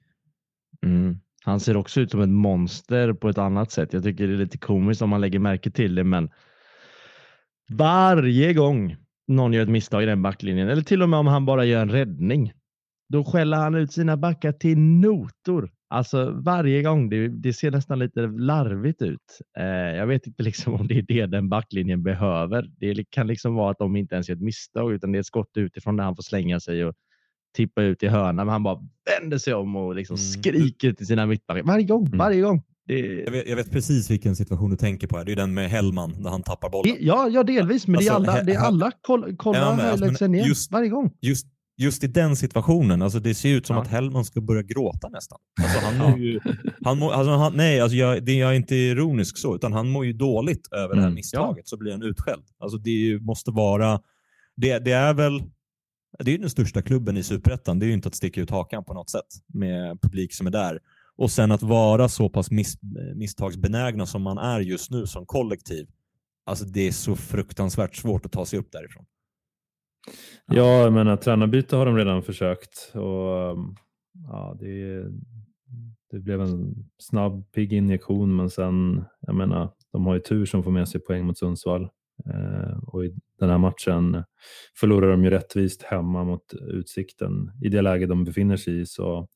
Mm. 0.85 1.19
Han 1.43 1.59
ser 1.59 1.77
också 1.77 2.01
ut 2.01 2.11
som 2.11 2.21
ett 2.21 2.29
monster 2.29 3.13
på 3.13 3.29
ett 3.29 3.37
annat 3.37 3.71
sätt. 3.71 3.93
Jag 3.93 4.03
tycker 4.03 4.27
det 4.27 4.33
är 4.33 4.37
lite 4.37 4.57
komiskt 4.57 5.01
om 5.01 5.09
man 5.09 5.21
lägger 5.21 5.39
märke 5.39 5.71
till 5.71 5.95
det, 5.95 6.03
men 6.03 6.29
varje 7.69 8.53
gång 8.53 8.95
någon 9.27 9.53
gör 9.53 9.63
ett 9.63 9.69
misstag 9.69 10.03
i 10.03 10.05
den 10.05 10.21
backlinjen, 10.21 10.69
eller 10.69 10.81
till 10.81 11.01
och 11.03 11.09
med 11.09 11.19
om 11.19 11.27
han 11.27 11.45
bara 11.45 11.65
gör 11.65 11.81
en 11.81 11.89
räddning, 11.91 12.53
då 13.09 13.23
skäller 13.23 13.57
han 13.57 13.75
ut 13.75 13.93
sina 13.93 14.17
backar 14.17 14.51
till 14.51 14.77
notor. 14.77 15.71
Alltså 15.89 16.31
varje 16.31 16.81
gång. 16.83 17.09
Det, 17.09 17.27
det 17.27 17.53
ser 17.53 17.71
nästan 17.71 17.99
lite 17.99 18.21
larvigt 18.21 19.01
ut. 19.01 19.39
Eh, 19.59 19.65
jag 19.97 20.07
vet 20.07 20.27
inte 20.27 20.43
liksom 20.43 20.73
om 20.73 20.87
det 20.87 20.97
är 20.97 21.01
det 21.01 21.25
den 21.25 21.49
backlinjen 21.49 22.03
behöver. 22.03 22.69
Det 22.79 23.05
kan 23.09 23.27
liksom 23.27 23.55
vara 23.55 23.71
att 23.71 23.77
de 23.79 23.95
inte 23.95 24.15
ens 24.15 24.29
gör 24.29 24.35
ett 24.35 24.41
misstag, 24.41 24.93
utan 24.93 25.11
det 25.11 25.17
är 25.17 25.19
ett 25.19 25.25
skott 25.25 25.51
utifrån 25.57 25.95
där 25.97 26.03
han 26.03 26.15
får 26.15 26.23
slänga 26.23 26.59
sig 26.59 26.85
och 26.85 26.93
tippa 27.55 27.81
ut 27.83 28.03
i 28.03 28.07
hörnan. 28.07 28.35
Men 28.35 28.49
han 28.49 28.63
bara 28.63 28.79
vänder 29.19 29.37
sig 29.37 29.53
om 29.53 29.75
och 29.75 29.95
liksom 29.95 30.13
Mm. 30.15 30.23
skriker 30.31 30.93
till 30.93 31.07
sina 31.07 31.25
mittbackar. 31.25 31.63
Varje 31.63 31.85
gång, 31.85 32.05
Mm. 32.05 32.17
varje 32.17 32.41
gång. 32.41 32.63
Det, 32.87 32.99
Jag 32.99 33.31
vet, 33.31 33.49
jag 33.49 33.55
vet 33.55 33.71
precis 33.71 34.11
vilken 34.11 34.35
situation 34.35 34.69
du 34.69 34.77
tänker 34.77 35.07
på. 35.07 35.17
Här. 35.17 35.25
Det 35.25 35.31
är 35.31 35.35
den 35.35 35.53
med 35.53 35.69
Hellman 35.69 36.23
där 36.23 36.29
han 36.29 36.43
tappar 36.43 36.69
bollen. 36.69 36.95
ja, 36.99 37.29
ja, 37.29 37.43
delvis, 37.43 37.87
men 37.87 37.99
det 37.99 38.07
är 38.07 38.11
Alltså, 38.11 38.31
alla. 38.31 38.43
Det 38.43 38.53
är 38.53 38.59
alla. 38.59 38.91
Kolla, 39.01 39.27
kolla 39.37 39.59
Ja, 39.59 39.75
men 39.77 39.85
alltså, 40.05 40.29
men 40.29 40.43
just- 40.47 40.71
Varje 40.71 40.89
gång. 40.89 41.11
Just, 41.21 41.47
just 41.77 42.03
i 42.03 42.07
den 42.07 42.35
situationen, 42.35 43.01
alltså 43.01 43.19
det 43.19 43.33
ser 43.35 43.49
ut 43.49 43.65
som 43.67 43.75
Ja. 43.75 43.81
att 43.81 43.87
Hellman 43.87 44.25
ska 44.25 44.41
börja 44.41 44.61
gråta 44.61 45.09
nästan. 45.09 45.39
Alltså 45.63 45.79
han 45.85 45.97
mår 46.11 46.19
ju, 46.19 46.39
han 46.83 46.99
mår, 46.99 47.11
alltså 47.13 47.31
han, 47.31 47.53
nej, 47.55 47.79
alltså 47.81 47.95
jag, 47.97 48.25
det, 48.25 48.33
jag 48.33 48.51
är 48.51 48.55
inte 48.55 48.75
ironisk 48.75 49.37
så, 49.37 49.55
utan 49.55 49.73
han 49.73 49.89
mår 49.89 50.05
ju 50.05 50.13
dåligt 50.13 50.67
över 50.71 50.95
det 50.95 51.01
här 51.01 51.07
Mm, 51.07 51.15
misstaget, 51.15 51.67
så 51.67 51.77
blir 51.77 51.91
han 51.91 52.01
utskälld. 52.03 52.43
Alltså 52.59 52.77
det 52.77 52.89
ju- 52.89 53.19
måste 53.19 53.51
vara, 53.51 53.99
det, 54.55 54.79
det 54.79 54.91
är 54.91 55.13
väl, 55.13 55.43
det 56.19 56.33
är 56.33 56.37
den 56.37 56.49
största 56.49 56.81
klubben 56.81 57.17
i 57.17 57.23
Superettan, 57.23 57.79
det 57.79 57.85
är 57.85 57.87
ju 57.87 57.93
inte 57.93 58.07
att 58.07 58.15
sticka 58.15 58.41
ut 58.41 58.49
hakan 58.49 58.83
på 58.83 58.93
något 58.93 59.09
sätt 59.09 59.27
med 59.53 60.01
publik 60.01 60.33
som 60.33 60.47
är 60.47 60.51
där. 60.51 60.79
Och 61.17 61.31
sen 61.31 61.51
att 61.51 61.63
vara 61.63 62.09
så 62.09 62.29
pass 62.29 62.51
miss, 62.51 62.77
misstagsbenägna 63.15 64.05
som 64.05 64.21
man 64.21 64.37
är 64.37 64.59
just 64.59 64.91
nu 64.91 65.07
som 65.07 65.25
kollektiv, 65.25 65.87
alltså 66.45 66.65
det 66.65 66.87
är 66.87 66.91
så 66.91 67.15
fruktansvärt 67.15 67.95
svårt 67.95 68.25
att 68.25 68.31
ta 68.31 68.45
sig 68.45 68.59
upp 68.59 68.71
därifrån. 68.71 69.05
Ja, 70.47 70.81
jag 70.81 70.93
menar 70.93 71.17
tränarbyte 71.17 71.75
har 71.75 71.85
de 71.85 71.97
redan 71.97 72.23
försökt 72.23 72.91
och 72.93 73.51
um, 73.51 73.75
ja, 74.27 74.57
det, 74.59 75.05
det 76.11 76.19
blev 76.19 76.41
en 76.41 76.75
snabb 76.97 77.51
pigg 77.51 77.73
injektion 77.73 78.35
men 78.35 78.49
sen, 78.49 79.05
jag 79.19 79.35
menar, 79.35 79.71
de 79.91 80.05
har 80.05 80.13
ju 80.13 80.19
tur 80.19 80.45
som 80.45 80.63
får 80.63 80.71
med 80.71 80.87
sig 80.89 81.01
poäng 81.01 81.25
mot 81.25 81.37
Sundsvall. 81.37 81.89
Eh, 82.25 82.77
och 82.83 83.05
i 83.05 83.15
den 83.39 83.49
här 83.49 83.57
matchen 83.57 84.23
förlorar 84.79 85.11
de 85.11 85.23
ju 85.23 85.29
rättvist 85.29 85.83
hemma 85.83 86.23
mot 86.23 86.53
Utsikten. 86.53 87.51
I 87.63 87.69
det 87.69 87.81
läge 87.81 88.05
de 88.05 88.23
befinner 88.23 88.57
sig 88.57 88.81
i 88.81 88.85
så 88.85 89.27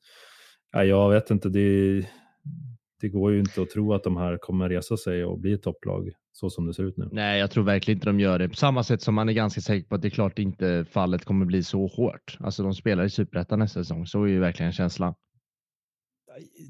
ja, 0.72 0.84
jag 0.84 1.10
vet 1.10 1.32
inte, 1.32 1.50
det, 1.50 2.06
det 3.02 3.10
går 3.10 3.32
ju 3.32 3.40
inte 3.40 3.62
att 3.62 3.70
tro 3.70 3.94
att 3.94 4.04
de 4.04 4.18
här 4.18 4.38
kommer 4.38 4.70
resa 4.70 4.98
sig 4.98 5.26
och 5.26 5.40
bli 5.40 5.54
ett 5.54 5.64
topplag 5.64 6.12
så 6.32 6.50
som 6.50 6.68
det 6.68 6.74
ser 6.74 6.84
ut 6.84 6.98
nu. 6.98 7.10
Nej, 7.12 7.40
jag 7.40 7.52
tror 7.52 7.64
verkligen 7.64 7.98
inte 7.98 8.10
de 8.10 8.20
gör 8.20 8.40
det. 8.40 8.50
På 8.50 8.56
samma 8.56 8.84
sätt 8.84 9.02
som 9.02 9.16
man 9.16 9.30
är 9.30 9.34
ganska 9.34 9.62
säker 9.62 9.90
på 9.90 9.96
att 9.96 10.02
det 10.02 10.08
är 10.08 10.10
klart 10.10 10.40
inte 10.40 10.86
fallet 10.92 11.26
kommer 11.26 11.46
bli 11.46 11.64
så 11.64 11.88
hårt. 11.88 12.38
Alltså 12.40 12.64
de 12.64 12.74
spelar 12.74 13.04
i 13.04 13.10
Superettan 13.10 13.60
nästa 13.60 13.84
säsong, 13.84 14.08
så 14.08 14.24
är 14.24 14.28
ju 14.28 14.40
verkligen 14.40 14.72
känslan. 14.72 15.14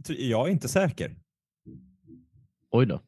Jag 0.08 0.48
är 0.48 0.52
inte 0.52 0.68
säker. 0.68 1.16
Oj 2.72 2.86
då. 2.86 3.02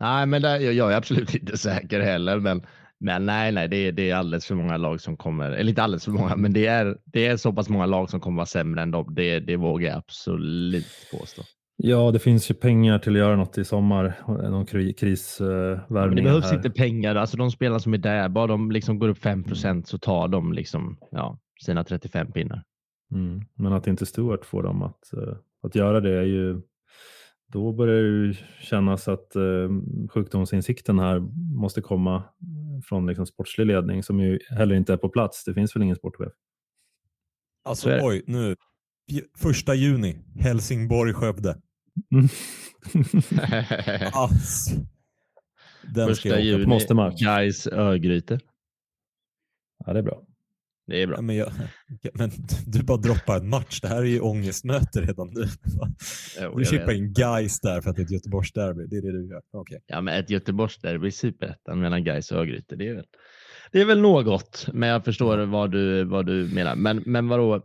Nej, 0.00 0.26
men 0.26 0.42
där, 0.42 0.60
jag 0.60 0.92
är 0.92 0.96
absolut 0.96 1.34
inte 1.34 1.58
säker 1.58 2.00
heller, 2.00 2.40
men, 2.40 2.66
men 3.00 3.26
nej, 3.26 3.52
nej, 3.52 3.68
det 3.68 3.76
är, 3.76 3.92
det 3.92 4.10
är 4.10 4.16
alldeles 4.16 4.46
för 4.46 4.54
många 4.54 4.76
lag 4.76 5.00
som 5.00 5.16
kommer, 5.16 5.50
eller 5.50 5.68
inte 5.68 5.82
alldeles 5.82 6.04
för 6.04 6.12
många, 6.12 6.36
men 6.36 6.52
det 6.52 6.66
är, 6.66 6.96
det 7.04 7.26
är 7.26 7.36
så 7.36 7.52
pass 7.52 7.68
många 7.68 7.86
lag 7.86 8.10
som 8.10 8.20
kommer 8.20 8.36
vara 8.36 8.46
sämre 8.46 8.82
än 8.82 8.90
dem. 8.90 9.14
Det, 9.14 9.40
det 9.40 9.56
vågar 9.56 9.88
jag 9.88 9.98
absolut 9.98 10.86
påstå. 11.12 11.42
Ja, 11.76 12.10
det 12.10 12.18
finns 12.18 12.50
ju 12.50 12.54
pengar 12.54 12.98
till 12.98 13.12
att 13.12 13.18
göra 13.18 13.36
något 13.36 13.58
i 13.58 13.64
sommar. 13.64 14.14
Någon 14.26 14.66
krisvärvning. 14.94 16.16
det 16.16 16.22
behövs 16.22 16.44
här. 16.44 16.56
inte 16.56 16.70
pengar. 16.70 17.14
Alltså 17.14 17.36
de 17.36 17.50
spelarna 17.50 17.80
som 17.80 17.94
är 17.94 17.98
där, 17.98 18.28
bara 18.28 18.46
de 18.46 18.70
liksom 18.70 18.98
går 18.98 19.08
upp 19.08 19.18
5% 19.18 19.84
så 19.84 19.98
tar 19.98 20.28
de 20.28 20.52
liksom, 20.52 20.98
ja, 21.10 21.38
sina 21.64 21.84
35 21.84 22.32
pinnar. 22.32 22.62
Mm. 23.12 23.40
Men 23.54 23.72
att 23.72 23.86
inte 23.86 24.06
Stuart 24.06 24.44
får 24.44 24.62
dem 24.62 24.82
att, 24.82 25.10
uh, 25.16 25.34
att 25.62 25.74
göra 25.74 26.00
det 26.00 26.18
är 26.18 26.24
ju 26.24 26.60
då 27.52 27.72
börjar 27.72 28.02
det 28.02 28.36
kännas 28.60 29.08
att 29.08 29.36
uh, 29.36 29.70
sjukdomsinsikten 30.10 30.98
här 30.98 31.18
måste 31.60 31.80
komma 31.80 32.22
från 32.82 33.06
liksom 33.06 33.26
sportslig 33.26 33.66
ledning 33.66 34.02
som 34.02 34.20
ju 34.20 34.38
heller 34.50 34.74
inte 34.74 34.92
är 34.92 34.96
på 34.96 35.08
plats. 35.08 35.44
Det 35.44 35.54
finns 35.54 35.76
väl 35.76 35.82
ingen 35.82 35.96
sportchef? 35.96 36.32
Alltså 37.64 37.98
oj, 38.02 38.22
nu. 38.26 38.56
Första 39.38 39.74
juni, 39.74 40.18
Helsingborg-Skövde. 40.40 41.56
Ass. 44.12 44.70
Den 45.82 46.08
Första 46.08 46.40
juni, 46.40 46.66
måste 46.66 46.94
match. 46.94 47.22
Gais 47.22 47.66
Örgryte. 47.66 48.40
Ja, 49.86 49.92
det 49.92 49.98
är 49.98 50.02
bra. 50.02 50.22
Det 50.88 51.02
är 51.02 51.06
bra. 51.06 51.20
men, 51.20 51.36
jag, 51.36 51.52
men 52.14 52.30
du 52.66 52.82
bara 52.82 52.98
droppar 52.98 53.36
en 53.36 53.48
match. 53.48 53.80
Det 53.80 53.88
här 53.88 53.96
är 53.96 54.04
ju 54.04 54.20
ångestmöte 54.20 55.00
redan 55.00 55.30
nu. 55.32 55.44
Du 56.56 56.64
chippar 56.64 56.92
in 56.92 57.12
Gais 57.12 57.60
där 57.60 57.80
för 57.80 57.90
att 57.90 57.96
det 57.96 58.02
är 58.02 58.04
ett 58.04 58.10
Göteborgsderby. 58.10 58.86
Det 58.86 58.96
är 58.96 59.02
det 59.02 59.12
du 59.12 59.28
gör? 59.28 59.42
Okay. 59.52 59.78
Ja, 59.86 60.00
men 60.00 60.14
ett 60.20 60.30
Göteborgsderby 60.30 61.08
i 61.08 61.10
Superettan 61.10 61.80
mellan 61.80 62.04
Gais 62.04 62.32
och 62.32 62.38
Örgryte, 62.38 62.76
det 62.76 62.88
är 62.88 62.94
väl, 62.94 63.04
det 63.72 63.80
är 63.80 63.84
väl 63.84 64.00
något. 64.00 64.66
Men 64.72 64.88
jag 64.88 65.04
förstår 65.04 65.38
vad 65.38 65.70
du, 65.70 66.04
vad 66.04 66.26
du 66.26 66.50
menar. 66.54 66.76
Men, 66.76 67.02
men 67.06 67.28
vadå? 67.28 67.62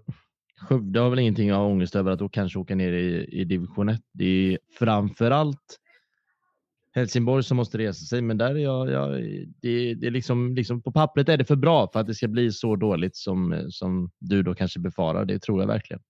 Skövde 0.62 1.00
har 1.00 1.10
väl 1.10 1.20
ingenting 1.20 1.50
att 1.50 1.58
ha 1.58 1.66
ångest 1.66 1.96
över 1.96 2.12
att 2.12 2.20
då 2.20 2.30
kanske 2.30 2.60
åka 2.60 2.76
ner 2.76 2.94
i, 2.94 3.26
i 3.42 3.46
division 3.46 3.90
1. 3.90 4.02
Det 4.14 4.26
är 4.26 4.60
framför 4.80 5.32
allt 5.32 5.80
Helsingborg 6.96 7.44
som 7.44 7.58
måste 7.58 7.78
resa 7.78 8.06
sig, 8.06 8.22
men 8.22 8.38
där 8.38 8.56
är 8.56 8.60
jag, 8.60 8.92
jag 8.92 9.12
det, 9.62 9.94
det 9.94 10.08
är 10.08 10.12
liksom, 10.12 10.56
liksom, 10.56 10.82
på 10.82 10.92
pappret 10.92 11.30
är 11.30 11.38
det 11.38 11.46
för 11.46 11.56
bra 11.56 11.90
för 11.94 12.00
att 12.00 12.08
det 12.08 12.16
ska 12.16 12.28
bli 12.28 12.52
så 12.52 12.76
dåligt 12.76 13.16
som, 13.16 13.66
som 13.70 14.12
du 14.20 14.44
då 14.44 14.56
kanske 14.56 14.80
befarar. 14.80 15.26
Det 15.26 15.40
tror 15.40 15.62
jag 15.62 15.68
verkligen. 15.68 16.02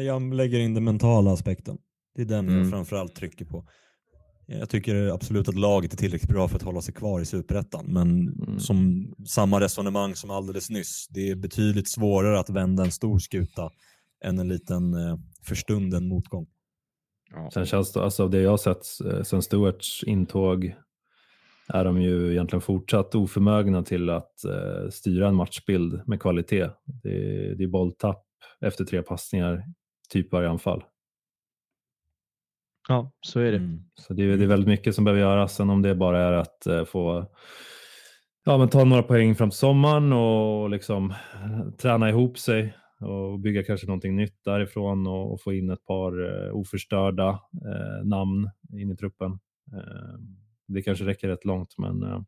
Jag 0.00 0.34
lägger 0.34 0.58
in 0.58 0.74
den 0.74 0.84
mentala 0.84 1.32
aspekten. 1.32 1.78
Det 2.14 2.22
är 2.22 2.26
den 2.26 2.48
mm. 2.48 2.58
jag 2.58 2.70
framförallt 2.70 3.14
trycker 3.14 3.44
på. 3.44 3.68
Jag 4.46 4.70
tycker 4.70 5.14
absolut 5.14 5.48
att 5.48 5.54
laget 5.54 5.92
är 5.92 5.96
tillräckligt 5.96 6.30
bra 6.30 6.48
för 6.48 6.56
att 6.56 6.62
hålla 6.62 6.80
sig 6.80 6.94
kvar 6.94 7.20
i 7.20 7.24
superettan, 7.24 7.84
men 7.88 8.28
mm. 8.28 8.60
som 8.60 9.06
samma 9.26 9.60
resonemang 9.60 10.14
som 10.14 10.30
alldeles 10.30 10.70
nyss. 10.70 11.06
Det 11.10 11.30
är 11.30 11.36
betydligt 11.36 11.88
svårare 11.88 12.40
att 12.40 12.50
vända 12.50 12.84
en 12.84 12.90
stor 12.90 13.18
skuta 13.18 13.70
än 14.24 14.38
en 14.38 14.48
liten 14.48 14.94
eh, 14.94 15.16
förstunden 15.42 16.08
motgång. 16.08 16.46
Ja. 17.34 17.50
Sen 17.50 17.66
känns 17.66 17.92
det, 17.92 18.02
alltså 18.02 18.22
av 18.22 18.30
det 18.30 18.40
jag 18.40 18.50
har 18.50 18.56
sett 18.56 18.84
eh, 19.06 19.22
sen 19.22 19.42
Stuarts 19.42 20.04
intåg 20.04 20.74
är 21.68 21.84
de 21.84 22.02
ju 22.02 22.32
egentligen 22.32 22.60
fortsatt 22.60 23.14
oförmögna 23.14 23.82
till 23.82 24.10
att 24.10 24.44
eh, 24.44 24.88
styra 24.90 25.28
en 25.28 25.34
matchbild 25.34 26.02
med 26.06 26.20
kvalitet. 26.20 26.68
Det 27.02 27.10
är, 27.10 27.54
det 27.54 27.64
är 27.64 27.68
bolltapp 27.68 28.24
efter 28.60 28.84
tre 28.84 29.02
passningar, 29.02 29.64
typ 30.08 30.32
varje 30.32 30.48
anfall. 30.48 30.84
Ja, 32.88 33.12
så 33.20 33.40
är 33.40 33.50
det. 33.50 33.56
Mm. 33.56 33.84
Så 33.94 34.14
det 34.14 34.22
är, 34.22 34.36
det 34.36 34.44
är 34.44 34.48
väldigt 34.48 34.68
mycket 34.68 34.94
som 34.94 35.04
behöver 35.04 35.22
göras. 35.22 35.54
Sen 35.54 35.70
om 35.70 35.82
det 35.82 35.94
bara 35.94 36.20
är 36.20 36.32
att 36.32 36.66
eh, 36.66 36.84
få 36.84 37.26
ja, 38.44 38.58
men 38.58 38.68
ta 38.68 38.84
några 38.84 39.02
poäng 39.02 39.34
fram 39.34 39.50
till 39.50 39.58
sommaren 39.58 40.12
och 40.12 40.70
liksom 40.70 41.10
eh, 41.10 41.70
träna 41.78 42.08
ihop 42.08 42.38
sig 42.38 42.74
och 43.02 43.40
bygga 43.40 43.62
kanske 43.62 43.86
någonting 43.86 44.16
nytt 44.16 44.44
därifrån 44.44 45.06
och, 45.06 45.32
och 45.32 45.42
få 45.42 45.52
in 45.52 45.70
ett 45.70 45.84
par 45.84 46.46
eh, 46.46 46.56
oförstörda 46.56 47.28
eh, 47.64 48.04
namn 48.04 48.50
in 48.72 48.90
i 48.90 48.96
truppen. 48.96 49.32
Eh, 49.72 50.18
det 50.66 50.82
kanske 50.82 51.04
räcker 51.04 51.28
rätt 51.28 51.44
långt, 51.44 51.74
men 51.78 52.02
eh, 52.02 52.22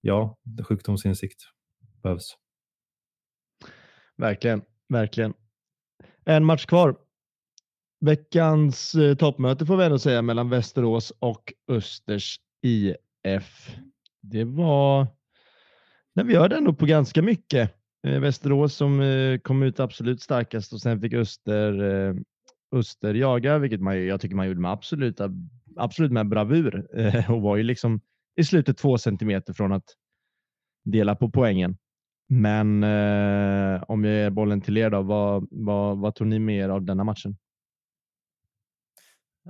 ja, 0.00 0.38
sjukdomsinsikt 0.62 1.40
behövs. 2.02 2.36
Verkligen, 4.16 4.62
verkligen. 4.88 5.34
En 6.24 6.44
match 6.44 6.66
kvar. 6.66 6.96
Veckans 8.00 8.94
eh, 8.94 9.16
toppmöte 9.16 9.66
får 9.66 9.76
vi 9.76 9.84
ändå 9.84 9.98
säga 9.98 10.22
mellan 10.22 10.50
Västerås 10.50 11.12
och 11.18 11.52
Östers 11.68 12.40
IF. 12.62 13.76
Det 14.20 14.44
var, 14.44 15.06
när 16.14 16.24
vi 16.24 16.32
gör 16.32 16.48
det 16.48 16.56
ändå 16.56 16.74
på 16.74 16.86
ganska 16.86 17.22
mycket. 17.22 17.83
Eh, 18.04 18.20
Västerås 18.20 18.74
som 18.74 19.00
eh, 19.00 19.38
kom 19.38 19.62
ut 19.62 19.80
absolut 19.80 20.22
starkast 20.22 20.72
och 20.72 20.80
sen 20.80 21.00
fick 21.00 21.14
Öster, 21.14 21.82
eh, 21.82 22.14
Öster 22.72 23.14
jaga, 23.14 23.58
vilket 23.58 23.80
man, 23.80 24.06
jag 24.06 24.20
tycker 24.20 24.36
man 24.36 24.46
gjorde 24.46 24.60
med 24.60 24.72
absolut, 24.72 25.20
absolut 25.76 26.12
med 26.12 26.28
bravur 26.28 26.86
eh, 26.98 27.30
och 27.30 27.42
var 27.42 27.56
ju 27.56 27.62
liksom 27.62 28.00
i 28.36 28.44
slutet 28.44 28.78
två 28.78 28.98
centimeter 28.98 29.52
från 29.52 29.72
att 29.72 29.84
dela 30.84 31.14
på 31.14 31.30
poängen. 31.30 31.76
Men 32.28 32.84
eh, 32.84 33.82
om 33.88 34.04
jag 34.04 34.14
ger 34.14 34.30
bollen 34.30 34.60
till 34.60 34.76
er 34.76 34.90
då, 34.90 35.02
vad, 35.02 35.48
vad, 35.50 35.98
vad 35.98 36.14
tog 36.14 36.26
ni 36.26 36.38
med 36.38 36.64
er 36.64 36.68
av 36.68 36.82
denna 36.82 37.04
matchen? 37.04 37.36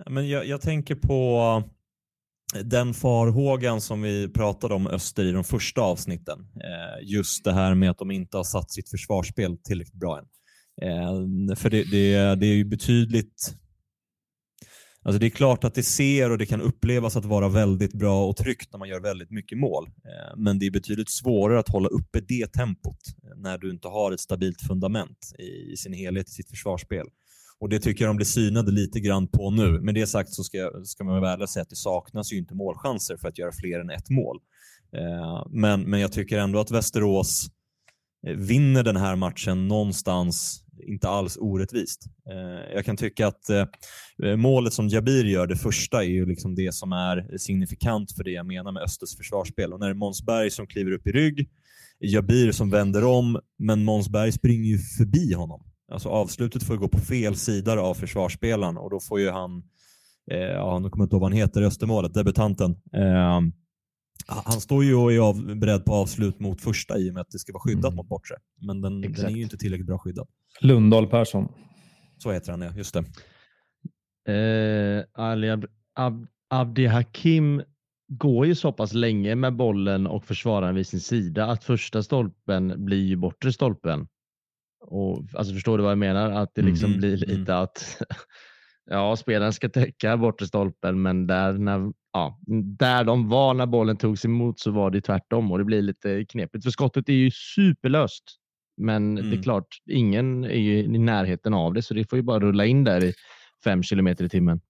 Men 0.06 0.28
jag, 0.28 0.46
jag 0.46 0.60
tänker 0.60 0.94
på 0.94 1.62
den 2.62 2.94
farhågan 2.94 3.80
som 3.80 4.02
vi 4.02 4.28
pratade 4.28 4.74
om 4.74 4.86
Öster 4.86 5.24
i 5.24 5.32
de 5.32 5.44
första 5.44 5.80
avsnitten. 5.80 6.38
Eh, 6.40 7.08
just 7.08 7.44
det 7.44 7.52
här 7.52 7.74
med 7.74 7.90
att 7.90 7.98
de 7.98 8.10
inte 8.10 8.36
har 8.36 8.44
satt 8.44 8.70
sitt 8.70 8.90
försvarsspel 8.90 9.56
tillräckligt 9.58 10.00
bra 10.00 10.18
än. 10.18 10.24
Eh, 10.82 11.56
för 11.56 11.70
det, 11.70 11.90
det, 11.90 12.34
det 12.34 12.46
är 12.46 12.54
ju 12.54 12.64
betydligt 12.64 13.56
Alltså 15.06 15.18
det 15.18 15.26
är 15.26 15.30
klart 15.30 15.64
att 15.64 15.74
det 15.74 15.82
ser 15.82 16.30
och 16.30 16.38
det 16.38 16.46
kan 16.46 16.60
upplevas 16.60 17.16
att 17.16 17.24
vara 17.24 17.48
väldigt 17.48 17.92
bra 17.92 18.26
och 18.26 18.36
tryggt 18.36 18.72
när 18.72 18.78
man 18.78 18.88
gör 18.88 19.00
väldigt 19.00 19.30
mycket 19.30 19.58
mål. 19.58 19.86
Eh, 19.86 20.36
men 20.36 20.58
det 20.58 20.66
är 20.66 20.70
betydligt 20.70 21.10
svårare 21.10 21.58
att 21.58 21.68
hålla 21.68 21.88
uppe 21.88 22.20
det 22.20 22.52
tempot 22.52 22.98
när 23.36 23.58
du 23.58 23.70
inte 23.70 23.88
har 23.88 24.12
ett 24.12 24.20
stabilt 24.20 24.62
fundament 24.62 25.18
i 25.72 25.76
sin 25.76 25.92
helhet 25.92 26.28
i 26.28 26.32
sitt 26.32 26.50
försvarsspel. 26.50 27.06
Och 27.64 27.70
Det 27.70 27.78
tycker 27.78 28.04
jag 28.04 28.10
de 28.10 28.16
blir 28.16 28.26
synade 28.26 28.72
lite 28.72 29.00
grann 29.00 29.28
på 29.28 29.50
nu. 29.50 29.80
Med 29.80 29.94
det 29.94 30.06
sagt 30.06 30.32
så 30.32 30.44
ska, 30.44 30.70
ska 30.84 31.04
man 31.04 31.20
väl 31.22 31.48
säga 31.48 31.62
att 31.62 31.70
det 31.70 31.76
saknas 31.76 32.32
ju 32.32 32.36
inte 32.38 32.54
målchanser 32.54 33.16
för 33.16 33.28
att 33.28 33.38
göra 33.38 33.52
fler 33.52 33.80
än 33.80 33.90
ett 33.90 34.10
mål. 34.10 34.38
Eh, 34.96 35.46
men, 35.50 35.82
men 35.82 36.00
jag 36.00 36.12
tycker 36.12 36.38
ändå 36.38 36.58
att 36.58 36.70
Västerås 36.70 37.46
eh, 38.26 38.36
vinner 38.36 38.82
den 38.82 38.96
här 38.96 39.16
matchen 39.16 39.68
någonstans 39.68 40.64
inte 40.86 41.08
alls 41.08 41.36
orättvist. 41.40 42.04
Eh, 42.30 42.74
jag 42.74 42.84
kan 42.84 42.96
tycka 42.96 43.26
att 43.26 43.50
eh, 43.50 43.66
eh, 44.24 44.36
målet 44.36 44.72
som 44.72 44.88
Jabir 44.88 45.24
gör, 45.24 45.46
det 45.46 45.56
första, 45.56 46.04
är 46.04 46.08
ju 46.08 46.26
liksom 46.26 46.54
det 46.54 46.74
som 46.74 46.92
är 46.92 47.38
signifikant 47.38 48.12
för 48.16 48.24
det 48.24 48.32
jag 48.32 48.46
menar 48.46 48.72
med 48.72 48.82
Östers 48.82 49.16
försvarsspel. 49.16 49.72
Och 49.72 49.80
när 49.80 49.86
det 49.86 49.92
är 49.92 49.94
Måns 49.94 50.26
Berg 50.26 50.50
som 50.50 50.66
kliver 50.66 50.92
upp 50.92 51.06
i 51.06 51.12
rygg, 51.12 51.48
Jabir 52.00 52.52
som 52.52 52.70
vänder 52.70 53.04
om, 53.04 53.40
men 53.58 53.84
Måns 53.84 54.08
Berg 54.08 54.32
springer 54.32 54.68
ju 54.70 54.78
förbi 54.78 55.34
honom. 55.34 55.73
Alltså 55.92 56.08
avslutet 56.08 56.62
får 56.62 56.76
gå 56.76 56.88
på 56.88 56.98
fel 56.98 57.36
sida 57.36 57.80
av 57.80 57.94
försvarsspelaren 57.94 58.76
och 58.76 58.90
då 58.90 59.00
får 59.00 59.20
ju 59.20 59.30
han, 59.30 59.62
eh, 60.30 60.38
ja, 60.38 60.78
nu 60.78 60.90
kommer 60.90 61.02
jag 61.02 61.06
inte 61.06 61.14
ihåg 61.14 61.20
vad 61.20 61.30
han 61.30 61.38
heter 61.38 61.62
i 61.62 61.64
Östermålet, 61.64 62.14
debutanten. 62.14 62.70
Eh, 62.92 63.40
han 64.26 64.60
står 64.60 64.84
ju 64.84 64.94
och 64.94 65.12
är 65.12 65.18
av, 65.18 65.56
beredd 65.56 65.84
på 65.84 65.92
avslut 65.94 66.40
mot 66.40 66.60
första 66.60 66.98
i 66.98 67.10
och 67.10 67.14
med 67.14 67.20
att 67.20 67.30
det 67.30 67.38
ska 67.38 67.52
vara 67.52 67.60
skyddat 67.60 67.84
mm. 67.84 67.96
mot 67.96 68.08
bortre. 68.08 68.34
Men 68.66 68.80
den, 68.80 69.00
den, 69.00 69.24
är 69.24 69.30
ju 69.30 69.42
inte 69.42 69.58
tillräckligt 69.58 69.86
bra 69.86 69.98
skyddad. 69.98 70.28
Lundahl 70.60 71.06
Persson. 71.06 71.48
Så 72.18 72.32
heter 72.32 72.50
han 72.50 72.60
ja, 72.60 72.72
just 72.76 72.94
det. 72.94 73.04
Eh, 74.32 75.04
Ali 75.12 75.50
Ab 75.50 75.66
Ab 75.94 76.26
Abdi 76.48 76.86
Hakim 76.86 77.62
går 78.08 78.46
ju 78.46 78.54
så 78.54 78.72
pass 78.72 78.92
länge 78.92 79.34
med 79.34 79.56
bollen 79.56 80.06
och 80.06 80.24
försvararen 80.24 80.74
vid 80.74 80.86
sin 80.86 81.00
sida 81.00 81.46
att 81.46 81.64
första 81.64 82.02
stolpen 82.02 82.84
blir 82.84 83.04
ju 83.04 83.16
bortre 83.16 83.52
stolpen. 83.52 84.08
Och, 84.86 85.24
alltså 85.32 85.54
förstår 85.54 85.78
du 85.78 85.82
vad 85.84 85.90
jag 85.90 85.98
menar? 85.98 86.30
Att 86.30 86.54
det 86.54 86.62
liksom 86.62 86.86
Mm, 86.90 86.98
blir 87.00 87.24
mm. 87.24 87.38
lite 87.40 87.58
att 87.58 88.02
ja, 88.90 89.16
spelaren 89.16 89.52
ska 89.52 89.68
täcka 89.68 90.16
bortre 90.16 90.46
stolpen, 90.46 91.02
men 91.02 91.26
där, 91.26 91.52
när, 91.52 91.92
ja, 92.12 92.38
där 92.78 93.04
de 93.04 93.28
var 93.28 93.54
när 93.54 93.66
bollen 93.66 93.96
togs 93.96 94.24
emot 94.24 94.60
så 94.60 94.70
var 94.70 94.90
det 94.90 95.00
tvärtom 95.00 95.52
och 95.52 95.58
det 95.58 95.64
blir 95.64 95.82
lite 95.82 96.24
knepigt. 96.24 96.64
För 96.64 96.70
skottet 96.70 97.08
är 97.08 97.12
ju 97.12 97.30
superlöst. 97.30 98.24
Men 98.76 99.14
det 99.14 99.20
Mm. 99.20 99.38
är 99.38 99.42
klart, 99.42 99.66
ingen 99.90 100.44
är 100.44 100.58
ju 100.58 100.78
i 100.78 100.98
närheten 100.98 101.54
av 101.54 101.74
det, 101.74 101.82
så 101.82 101.94
det 101.94 102.10
får 102.10 102.16
ju 102.16 102.22
bara 102.22 102.40
rulla 102.40 102.66
in 102.66 102.84
där 102.84 103.04
i 103.04 103.12
fem 103.64 103.82
kilometer 103.82 104.24
i 104.24 104.28
timmen. 104.28 104.60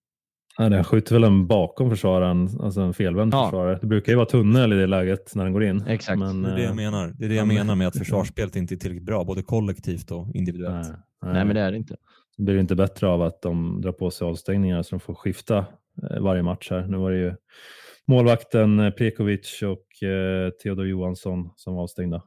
Ja, 0.59 0.69
den 0.69 0.85
skjuter 0.85 1.15
väl 1.15 1.25
en 1.25 1.47
bakom 1.47 1.91
försvararen, 1.91 2.49
alltså 2.61 2.81
en 2.81 2.95
felvänd 2.95 3.35
Ja. 3.35 3.45
försvarare. 3.47 3.79
Det 3.81 3.87
brukar 3.87 4.13
ju 4.13 4.17
vara 4.17 4.27
tunnel 4.27 4.73
i 4.73 4.77
det 4.77 4.87
läget 4.87 5.35
när 5.35 5.45
den 5.45 5.53
går 5.53 5.65
in. 5.65 5.83
Exakt. 5.87 6.19
Men, 6.19 6.43
Det 6.43 6.51
är 6.51 6.55
det 6.57 6.63
jag 6.63 6.71
eh, 6.71 6.77
menar. 6.77 7.15
Det 7.19 7.25
är 7.25 7.29
det 7.29 7.35
jag 7.35 7.43
ja, 7.43 7.47
men- 7.47 7.57
menar 7.57 7.75
med 7.75 7.87
att 7.89 7.99
försvarsspelet 7.99 8.57
inte 8.57 8.75
är 8.75 8.77
tillräckligt 8.77 9.07
bra, 9.07 9.25
både 9.25 9.43
kollektivt 9.43 10.11
och 10.11 10.35
individuellt. 10.35 10.89
nej, 11.23 11.33
Nej, 11.33 11.45
men 11.45 11.55
det 11.55 11.61
är 11.63 11.71
det 11.71 11.77
inte. 11.77 11.97
Det 12.37 12.43
blir 12.43 12.59
inte 12.59 12.75
bättre 12.77 13.09
av 13.09 13.23
att 13.23 13.43
de 13.43 13.81
drar 13.81 13.93
på 13.93 14.11
sig 14.11 14.27
avstängningar 14.27 14.83
så 14.83 14.91
de 14.97 15.01
får 15.01 15.15
skifta 15.15 15.59
eh, 16.11 16.21
varje 16.21 16.43
match 16.43 16.71
här. 16.71 16.87
Nu 16.87 16.97
var 16.97 17.11
det 17.11 17.19
ju 17.19 17.35
målvakten 18.07 18.81
eh, 18.81 18.91
Prekovic 18.91 19.63
och 19.63 20.09
eh, 20.09 20.51
Theodor 20.51 20.87
Johansson 20.87 21.51
som 21.57 21.75
var 21.75 21.83
avstängda. 21.83 22.23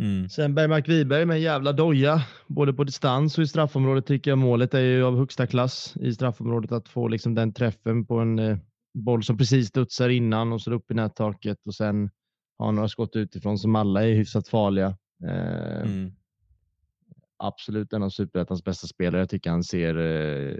Mm. 0.00 0.28
Sen 0.28 0.54
Bergmark 0.54 0.88
Wiberg 0.88 1.26
med 1.26 1.34
en 1.34 1.42
jävla 1.42 1.72
doja, 1.72 2.22
både 2.46 2.72
på 2.72 2.84
distans 2.84 3.38
och 3.38 3.44
i 3.44 3.46
straffområdet 3.46 4.06
tycker 4.06 4.30
jag 4.30 4.38
målet 4.38 4.74
är 4.74 4.80
ju 4.80 5.04
av 5.04 5.16
högsta 5.16 5.46
klass 5.46 5.96
i 6.00 6.12
straffområdet 6.12 6.72
att 6.72 6.88
få 6.88 7.08
liksom 7.08 7.34
den 7.34 7.52
träffen 7.52 8.06
på 8.06 8.18
en 8.18 8.38
eh, 8.38 8.58
boll 8.94 9.22
som 9.22 9.38
precis 9.38 9.68
studsar 9.68 10.08
innan 10.08 10.52
och 10.52 10.60
så 10.60 10.72
upp 10.72 10.90
i 10.90 10.94
nättaket 10.94 11.58
och 11.66 11.74
sen 11.74 12.10
ha 12.58 12.70
några 12.70 12.88
skott 12.88 13.16
utifrån 13.16 13.58
som 13.58 13.76
alla 13.76 14.06
är 14.06 14.14
hyfsat 14.14 14.48
farliga. 14.48 14.96
Eh, 15.24 15.80
Mm. 15.82 16.12
Absolut 17.42 17.92
en 17.92 18.02
av 18.02 18.10
superettans 18.10 18.64
bästa 18.64 18.86
spelare. 18.86 19.20
Jag 19.20 19.30
tycker 19.30 19.50
han 19.50 19.64
ser 19.64 19.98
eh, 19.98 20.56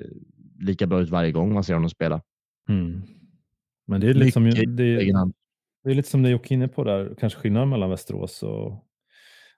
lika 0.58 0.86
bra 0.86 1.00
ut 1.00 1.10
varje 1.10 1.32
gång 1.32 1.54
man 1.54 1.64
ser 1.64 1.74
honom 1.74 1.90
spela. 1.90 2.22
Mm. 2.68 3.02
Men 3.86 4.00
det 4.00 4.10
är, 4.10 4.14
liksom, 4.14 4.44
det, 4.44 4.66
det 5.84 5.90
är 5.90 5.94
lite 5.94 6.08
som 6.08 6.22
det 6.22 6.30
Jocke 6.30 6.54
är 6.54 6.56
inne 6.56 6.68
på 6.68 6.84
där, 6.84 7.14
kanske 7.20 7.38
skillnaden 7.40 7.68
mellan 7.68 7.90
Västerås 7.90 8.42
och, 8.42 8.89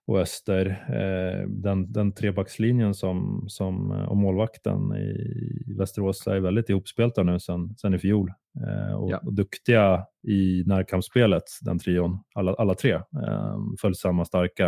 och 0.06 0.20
Öster. 0.20 0.66
Eh, 0.88 1.48
den, 1.48 1.92
den 1.92 2.12
trebackslinjen 2.12 2.94
som, 2.94 3.44
som, 3.48 3.90
eh, 3.92 4.02
och 4.04 4.16
målvakten 4.16 4.94
i 4.96 5.74
Västerås 5.78 6.26
är 6.26 6.40
väldigt 6.40 6.68
ihopspelta 6.70 7.22
nu 7.22 7.40
sen, 7.40 7.76
sen 7.76 7.94
i 7.94 7.98
fjol. 7.98 8.32
Eh, 8.66 8.94
och, 8.94 9.10
Ja. 9.10 9.18
och 9.18 9.34
duktiga 9.34 10.06
i 10.28 10.64
närkampsspelet, 10.66 11.44
den 11.62 11.78
trion, 11.78 12.18
alla, 12.34 12.54
alla 12.54 12.74
tre. 12.74 12.92
Eh, 12.92 13.56
följsamma, 13.80 14.24
starka. 14.24 14.66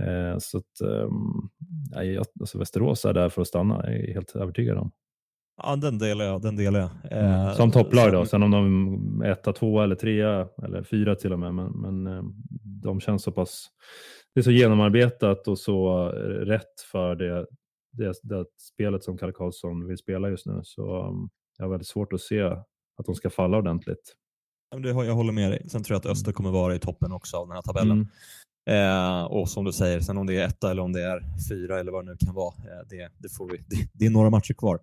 Eh, 0.00 0.38
så 0.38 0.58
att, 0.58 0.80
eh, 1.94 2.02
jag- 2.02 2.26
alltså 2.40 2.58
Västerås 2.58 3.04
är 3.04 3.14
där 3.14 3.28
för 3.28 3.42
att 3.42 3.48
stanna, 3.48 3.80
jag 3.84 3.94
är 3.96 4.14
helt 4.14 4.36
övertygad 4.36 4.78
om. 4.78 4.90
Ja, 5.62 5.76
den 5.76 5.98
delar 5.98 6.24
jag. 6.24 6.42
Den 6.42 6.56
delar 6.56 6.80
jag. 6.80 6.90
Eh, 7.22 7.52
Som 7.52 7.70
topplag 7.70 8.12
då, 8.12 8.24
sen- 8.26 8.42
om 8.42 8.50
de 8.50 9.22
är 9.24 9.30
etta, 9.30 9.52
tvåa 9.52 9.84
eller 9.84 9.94
trea 9.94 10.48
eller 10.62 10.82
fyra 10.82 11.14
till 11.14 11.32
och 11.32 11.38
med. 11.38 11.54
Men, 11.54 11.72
men 11.72 12.06
eh, 12.16 12.22
de 12.82 13.00
känns 13.00 13.22
så 13.22 13.32
pass, 13.32 13.66
det 14.38 14.40
är 14.40 14.42
så 14.42 14.50
genomarbetat 14.50 15.48
och 15.48 15.58
så 15.58 16.08
eh, 16.08 16.20
rätt 16.46 16.80
för 16.92 17.14
det, 17.14 17.46
det, 17.92 18.14
det 18.22 18.44
spelet 18.58 19.04
som 19.04 19.18
Kalle 19.18 19.32
Karlsson 19.32 19.86
vill 19.86 19.98
spela 19.98 20.28
just 20.28 20.46
nu. 20.46 20.60
Så 20.64 21.06
um, 21.06 21.30
jag 21.56 21.64
har 21.64 21.70
väldigt 21.70 21.88
svårt 21.88 22.12
att 22.12 22.20
se 22.20 22.40
att 22.40 23.06
de 23.06 23.14
ska 23.14 23.30
falla 23.30 23.58
ordentligt. 23.58 24.14
Jag 24.70 25.14
håller 25.14 25.32
med 25.32 25.50
dig. 25.50 25.68
Sen 25.68 25.82
tror 25.82 25.94
jag 25.94 25.98
att 25.98 26.06
Öster 26.06 26.32
kommer 26.32 26.50
vara 26.50 26.74
i 26.74 26.78
toppen 26.78 27.12
också 27.12 27.36
av 27.36 27.48
den 27.48 27.54
här 27.54 27.62
tabellen. 27.62 28.08
Mm. 28.66 29.20
Eh, 29.20 29.24
och 29.24 29.48
som 29.48 29.64
du 29.64 29.72
säger, 29.72 30.00
sen 30.00 30.18
om 30.18 30.26
det 30.26 30.36
är 30.36 30.46
etta 30.46 30.70
eller 30.70 30.82
om 30.82 30.92
det 30.92 31.02
är 31.02 31.22
fyra 31.50 31.80
eller 31.80 31.92
vad 31.92 32.06
det 32.06 32.10
nu 32.10 32.16
kan 32.26 32.34
vara, 32.34 32.54
eh, 32.54 32.86
det, 32.90 33.10
det, 33.18 33.28
får 33.36 33.50
vi, 33.50 33.56
det, 33.68 33.88
det 33.92 34.06
är 34.06 34.10
några 34.10 34.30
matcher 34.30 34.54
kvar. 34.54 34.80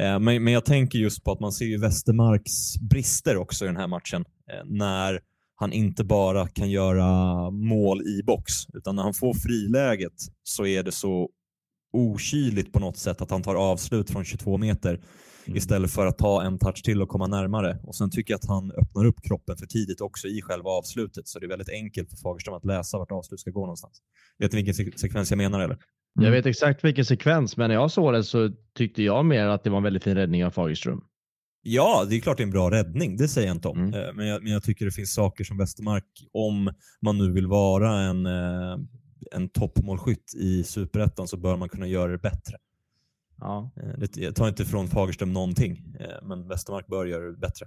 Eh, 0.00 0.18
men, 0.18 0.44
men 0.44 0.52
jag 0.52 0.64
tänker 0.64 0.98
just 0.98 1.24
på 1.24 1.32
att 1.32 1.40
man 1.40 1.52
ser 1.52 1.66
ju 1.66 1.78
Westermarks 1.78 2.78
brister 2.90 3.36
också 3.36 3.64
i 3.64 3.68
den 3.68 3.76
här 3.76 3.88
matchen. 3.88 4.24
Eh, 4.50 4.64
när 4.64 5.20
han 5.56 5.72
inte 5.72 6.04
bara 6.04 6.48
kan 6.48 6.70
göra 6.70 7.50
mål 7.50 8.02
i 8.02 8.22
box, 8.22 8.52
utan 8.74 8.96
när 8.96 9.02
han 9.02 9.14
får 9.14 9.34
friläget 9.34 10.12
så 10.42 10.66
är 10.66 10.82
det 10.82 10.92
så 10.92 11.30
okyligt 11.92 12.72
på 12.72 12.78
något 12.80 12.96
sätt 12.96 13.20
att 13.22 13.30
han 13.30 13.42
tar 13.42 13.54
avslut 13.54 14.10
från 14.10 14.24
22 14.24 14.58
meter 14.58 15.00
Mm. 15.48 15.56
istället 15.56 15.90
för 15.90 16.06
att 16.06 16.18
ta 16.18 16.42
en 16.42 16.58
touch 16.58 16.82
till 16.84 17.02
och 17.02 17.08
komma 17.08 17.26
närmare. 17.26 17.78
Och 17.82 17.94
Sen 17.96 18.10
tycker 18.10 18.32
jag 18.32 18.38
att 18.38 18.48
han 18.48 18.72
öppnar 18.72 19.04
upp 19.04 19.22
kroppen 19.22 19.56
för 19.56 19.66
tidigt 19.66 20.00
också 20.00 20.28
i 20.28 20.42
själva 20.42 20.70
avslutet, 20.70 21.28
så 21.28 21.38
det 21.38 21.46
är 21.46 21.48
väldigt 21.48 21.68
enkelt 21.68 22.10
för 22.10 22.16
Fagerström 22.16 22.54
att 22.54 22.64
läsa 22.64 22.98
vart 22.98 23.12
avslut 23.12 23.40
ska 23.40 23.50
gå 23.50 23.60
någonstans. 23.60 23.98
Vet 24.38 24.52
ni 24.52 24.56
vilken 24.56 24.74
se- 24.74 24.98
sekvens 24.98 25.30
jag 25.30 25.38
menar 25.38 25.60
eller? 25.60 25.78
Jag 26.20 26.30
vet 26.30 26.46
exakt 26.46 26.84
vilken 26.84 27.04
sekvens, 27.04 27.56
men 27.56 27.68
när 27.68 27.74
jag 27.74 27.90
såg 27.90 28.12
det 28.12 28.24
så 28.24 28.50
tyckte 28.78 29.02
jag 29.02 29.24
mer 29.26 29.46
att 29.46 29.64
det 29.64 29.70
var 29.70 29.76
en 29.76 29.82
väldigt 29.82 30.04
fin 30.04 30.14
räddning 30.14 30.44
av 30.44 30.50
Fagerström. 30.50 31.00
Ja, 31.68 32.06
det 32.08 32.16
är 32.16 32.20
klart 32.20 32.36
det 32.36 32.42
är 32.42 32.46
en 32.46 32.50
bra 32.50 32.70
räddning, 32.70 33.16
det 33.16 33.28
säger 33.28 33.46
jag 33.48 33.56
inte 33.56 33.68
om. 33.68 33.78
Mm. 33.78 33.94
Eh, 33.94 34.14
Men, 34.14 34.26
jag, 34.26 34.42
men 34.42 34.52
jag 34.52 34.62
tycker 34.62 34.84
det 34.84 34.90
finns 34.90 35.14
saker 35.14 35.44
som 35.44 35.58
Westermark, 35.58 36.04
om 36.32 36.70
man 37.02 37.18
nu 37.18 37.32
vill 37.32 37.46
vara 37.46 38.00
en, 38.00 38.26
eh, 38.26 38.78
en 39.32 39.48
toppmålskytt 39.48 40.34
i 40.34 40.64
superettan 40.64 41.28
så 41.28 41.36
bör 41.36 41.56
man 41.56 41.68
kunna 41.68 41.86
göra 41.86 42.12
det 42.12 42.18
bättre. 42.18 42.56
Ja. 43.38 43.72
Eh, 43.76 43.98
Det, 43.98 44.16
jag 44.16 44.34
tar 44.34 44.48
inte 44.48 44.64
från 44.64 44.88
Fagerström 44.88 45.32
någonting, 45.32 45.96
men 46.22 46.48
Westermark 46.48 46.86
bör 46.86 47.06
göra 47.06 47.30
det 47.30 47.38
bättre. 47.38 47.66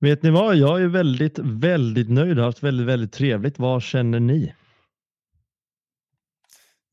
Vet 0.00 0.22
ni 0.22 0.30
vad? 0.30 0.56
Jag 0.56 0.82
är 0.82 0.88
väldigt, 0.88 1.38
väldigt 1.38 2.10
nöjd 2.10 2.30
och 2.30 2.36
har 2.36 2.44
haft 2.44 2.62
väldigt, 2.62 2.86
väldigt 2.86 3.12
trevligt. 3.12 3.58
Vad 3.58 3.82
känner 3.82 4.20
ni? 4.20 4.54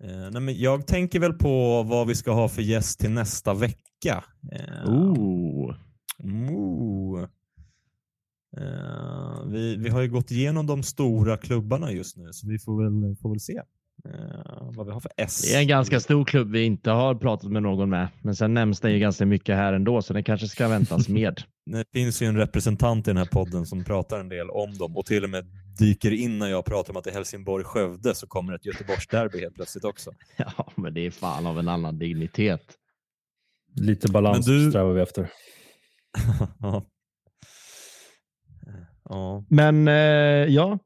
Eh, 0.03 0.30
nej, 0.31 0.41
men 0.41 0.59
jag 0.59 0.88
tänker 0.88 1.19
väl 1.19 1.34
på 1.34 1.84
vad 1.84 2.07
vi 2.07 2.15
ska 2.15 2.31
ha 2.31 2.49
för 2.49 2.61
gäst 2.61 2.99
till 2.99 3.11
nästa 3.11 3.53
vecka. 3.53 4.23
Eh, 4.51 4.89
Oh. 4.89 5.75
Moo. 6.23 7.27
Eh, 8.57 9.45
vi, 9.45 9.75
vi 9.75 9.89
har 9.89 10.01
ju 10.01 10.09
gått 10.09 10.31
igenom 10.31 10.67
de 10.67 10.84
stora 10.84 11.38
klubbarna 11.38 11.91
just 11.91 12.17
nu, 12.17 12.34
så 12.34 12.47
vi 12.47 12.59
får 12.59 12.84
väl, 12.84 13.15
får 13.15 13.30
väl 13.30 13.39
se 13.39 13.61
eh, 14.05 14.71
vad 14.75 14.85
vi 14.85 14.91
har 14.91 14.99
för 14.99 15.11
S. 15.17 15.41
Det 15.41 15.55
är 15.55 15.61
en 15.61 15.67
ganska 15.67 15.99
stor 15.99 16.25
klubb 16.25 16.51
vi 16.51 16.63
inte 16.63 16.91
har 16.91 17.15
pratat 17.15 17.51
med 17.51 17.63
någon 17.63 17.89
med, 17.89 18.07
men 18.21 18.35
sen 18.35 18.53
nämns 18.53 18.80
det 18.80 18.91
ju 18.91 18.99
ganska 18.99 19.25
mycket 19.25 19.55
här 19.55 19.73
ändå, 19.73 20.01
så 20.01 20.13
det 20.13 20.23
kanske 20.23 20.47
ska 20.47 20.67
väntas 20.67 21.09
med. 21.09 21.43
Det 21.65 21.85
finns 21.94 22.22
ju 22.22 22.26
en 22.27 22.38
representant 22.38 23.07
i 23.07 23.10
den 23.10 23.18
här 23.18 23.26
podden 23.26 23.65
som 23.65 23.84
pratar 23.84 24.19
en 24.19 24.30
del 24.30 24.49
om 24.49 24.77
dem 24.77 24.98
och 24.98 25.06
till 25.06 25.23
och 25.23 25.30
med 25.30 25.45
dyker 25.80 26.11
in 26.11 26.40
när 26.40 26.48
jag 26.48 26.65
pratar 26.65 26.94
om 26.94 26.98
att 26.98 27.03
det 27.03 27.10
är 27.10 27.14
Helsingborg-Skövde 27.14 28.14
så 28.15 28.27
kommer 28.27 28.53
ett 28.53 28.65
Göteborgsderby 28.65 29.40
helt 29.40 29.56
plötsligt 29.56 29.84
också. 29.85 30.11
Ja, 30.38 30.72
men 30.76 30.94
det 30.94 31.06
är 31.06 31.11
fan 31.11 31.45
av 31.45 31.60
en 31.60 31.68
annan 31.68 31.98
dignitet. 31.99 32.61
Lite 33.76 34.11
balans 34.11 34.48
Men 34.48 34.57
du- 34.57 34.69
strävar 34.69 34.94
vi 34.94 35.02
efter. 35.02 35.30
ja. 36.60 36.85
Ja. 39.10 39.45
Men 39.49 39.88
eh, 39.88 39.94
ja, 40.53 40.80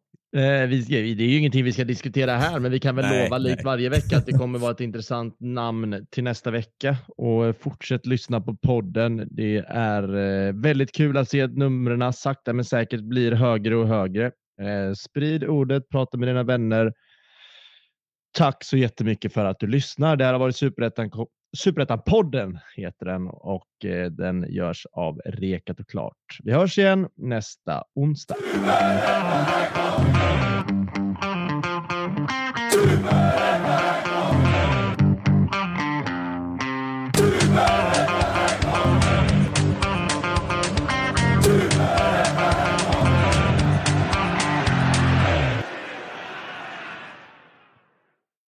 vi 0.67 0.83
ska, 0.83 0.93
det 0.93 0.99
är 0.99 1.29
ju 1.29 1.37
ingenting 1.37 1.63
vi 1.63 1.73
ska 1.73 1.83
diskutera 1.83 2.37
här, 2.37 2.59
men 2.59 2.71
vi 2.71 2.79
kan 2.79 2.95
väl 2.95 3.05
Nej, 3.05 3.23
lova 3.23 3.37
likt 3.37 3.55
nej. 3.55 3.65
varje 3.65 3.89
vecka 3.89 4.17
att 4.17 4.25
det 4.25 4.31
kommer 4.37 4.59
vara 4.59 4.71
ett 4.71 4.79
intressant 4.79 5.35
namn 5.39 6.07
till 6.09 6.23
nästa 6.23 6.51
vecka. 6.51 6.97
Och 7.07 7.45
eh, 7.45 7.53
fortsätt 7.53 8.05
lyssna 8.05 8.41
på 8.41 8.55
podden. 8.55 9.27
Det 9.31 9.57
är 9.67 10.15
eh, 10.15 10.53
väldigt 10.53 10.91
kul 10.91 11.17
att 11.17 11.29
se 11.29 11.41
att 11.41 11.57
numren 11.57 12.13
sakta 12.13 12.53
men 12.53 12.65
säkert 12.65 13.01
blir 13.01 13.31
högre 13.31 13.75
och 13.75 13.87
högre. 13.87 14.25
Eh, 14.61 14.93
sprid 14.93 15.43
ordet, 15.43 15.89
prata 15.89 16.17
med 16.17 16.27
dina 16.29 16.43
vänner. 16.43 16.93
Tack 18.37 18.63
så 18.63 18.77
jättemycket 18.77 19.33
för 19.33 19.45
att 19.45 19.59
du 19.59 19.67
lyssnar. 19.67 20.15
Det 20.15 20.25
här 20.25 20.33
har 20.33 20.39
varit 20.39 20.55
Superettan 20.55 21.09
Superettan-podden 21.57 22.59
heter 22.75 23.05
den 23.05 23.27
och 23.27 23.85
eh, 23.85 24.11
den 24.11 24.45
görs 24.49 24.85
av 24.91 25.21
Rekat 25.25 25.79
och 25.79 25.87
Klart. 25.87 26.37
Vi 26.43 26.51
hörs 26.51 26.77
igen 26.77 27.07
nästa 27.15 27.83
onsdag. 27.95 28.35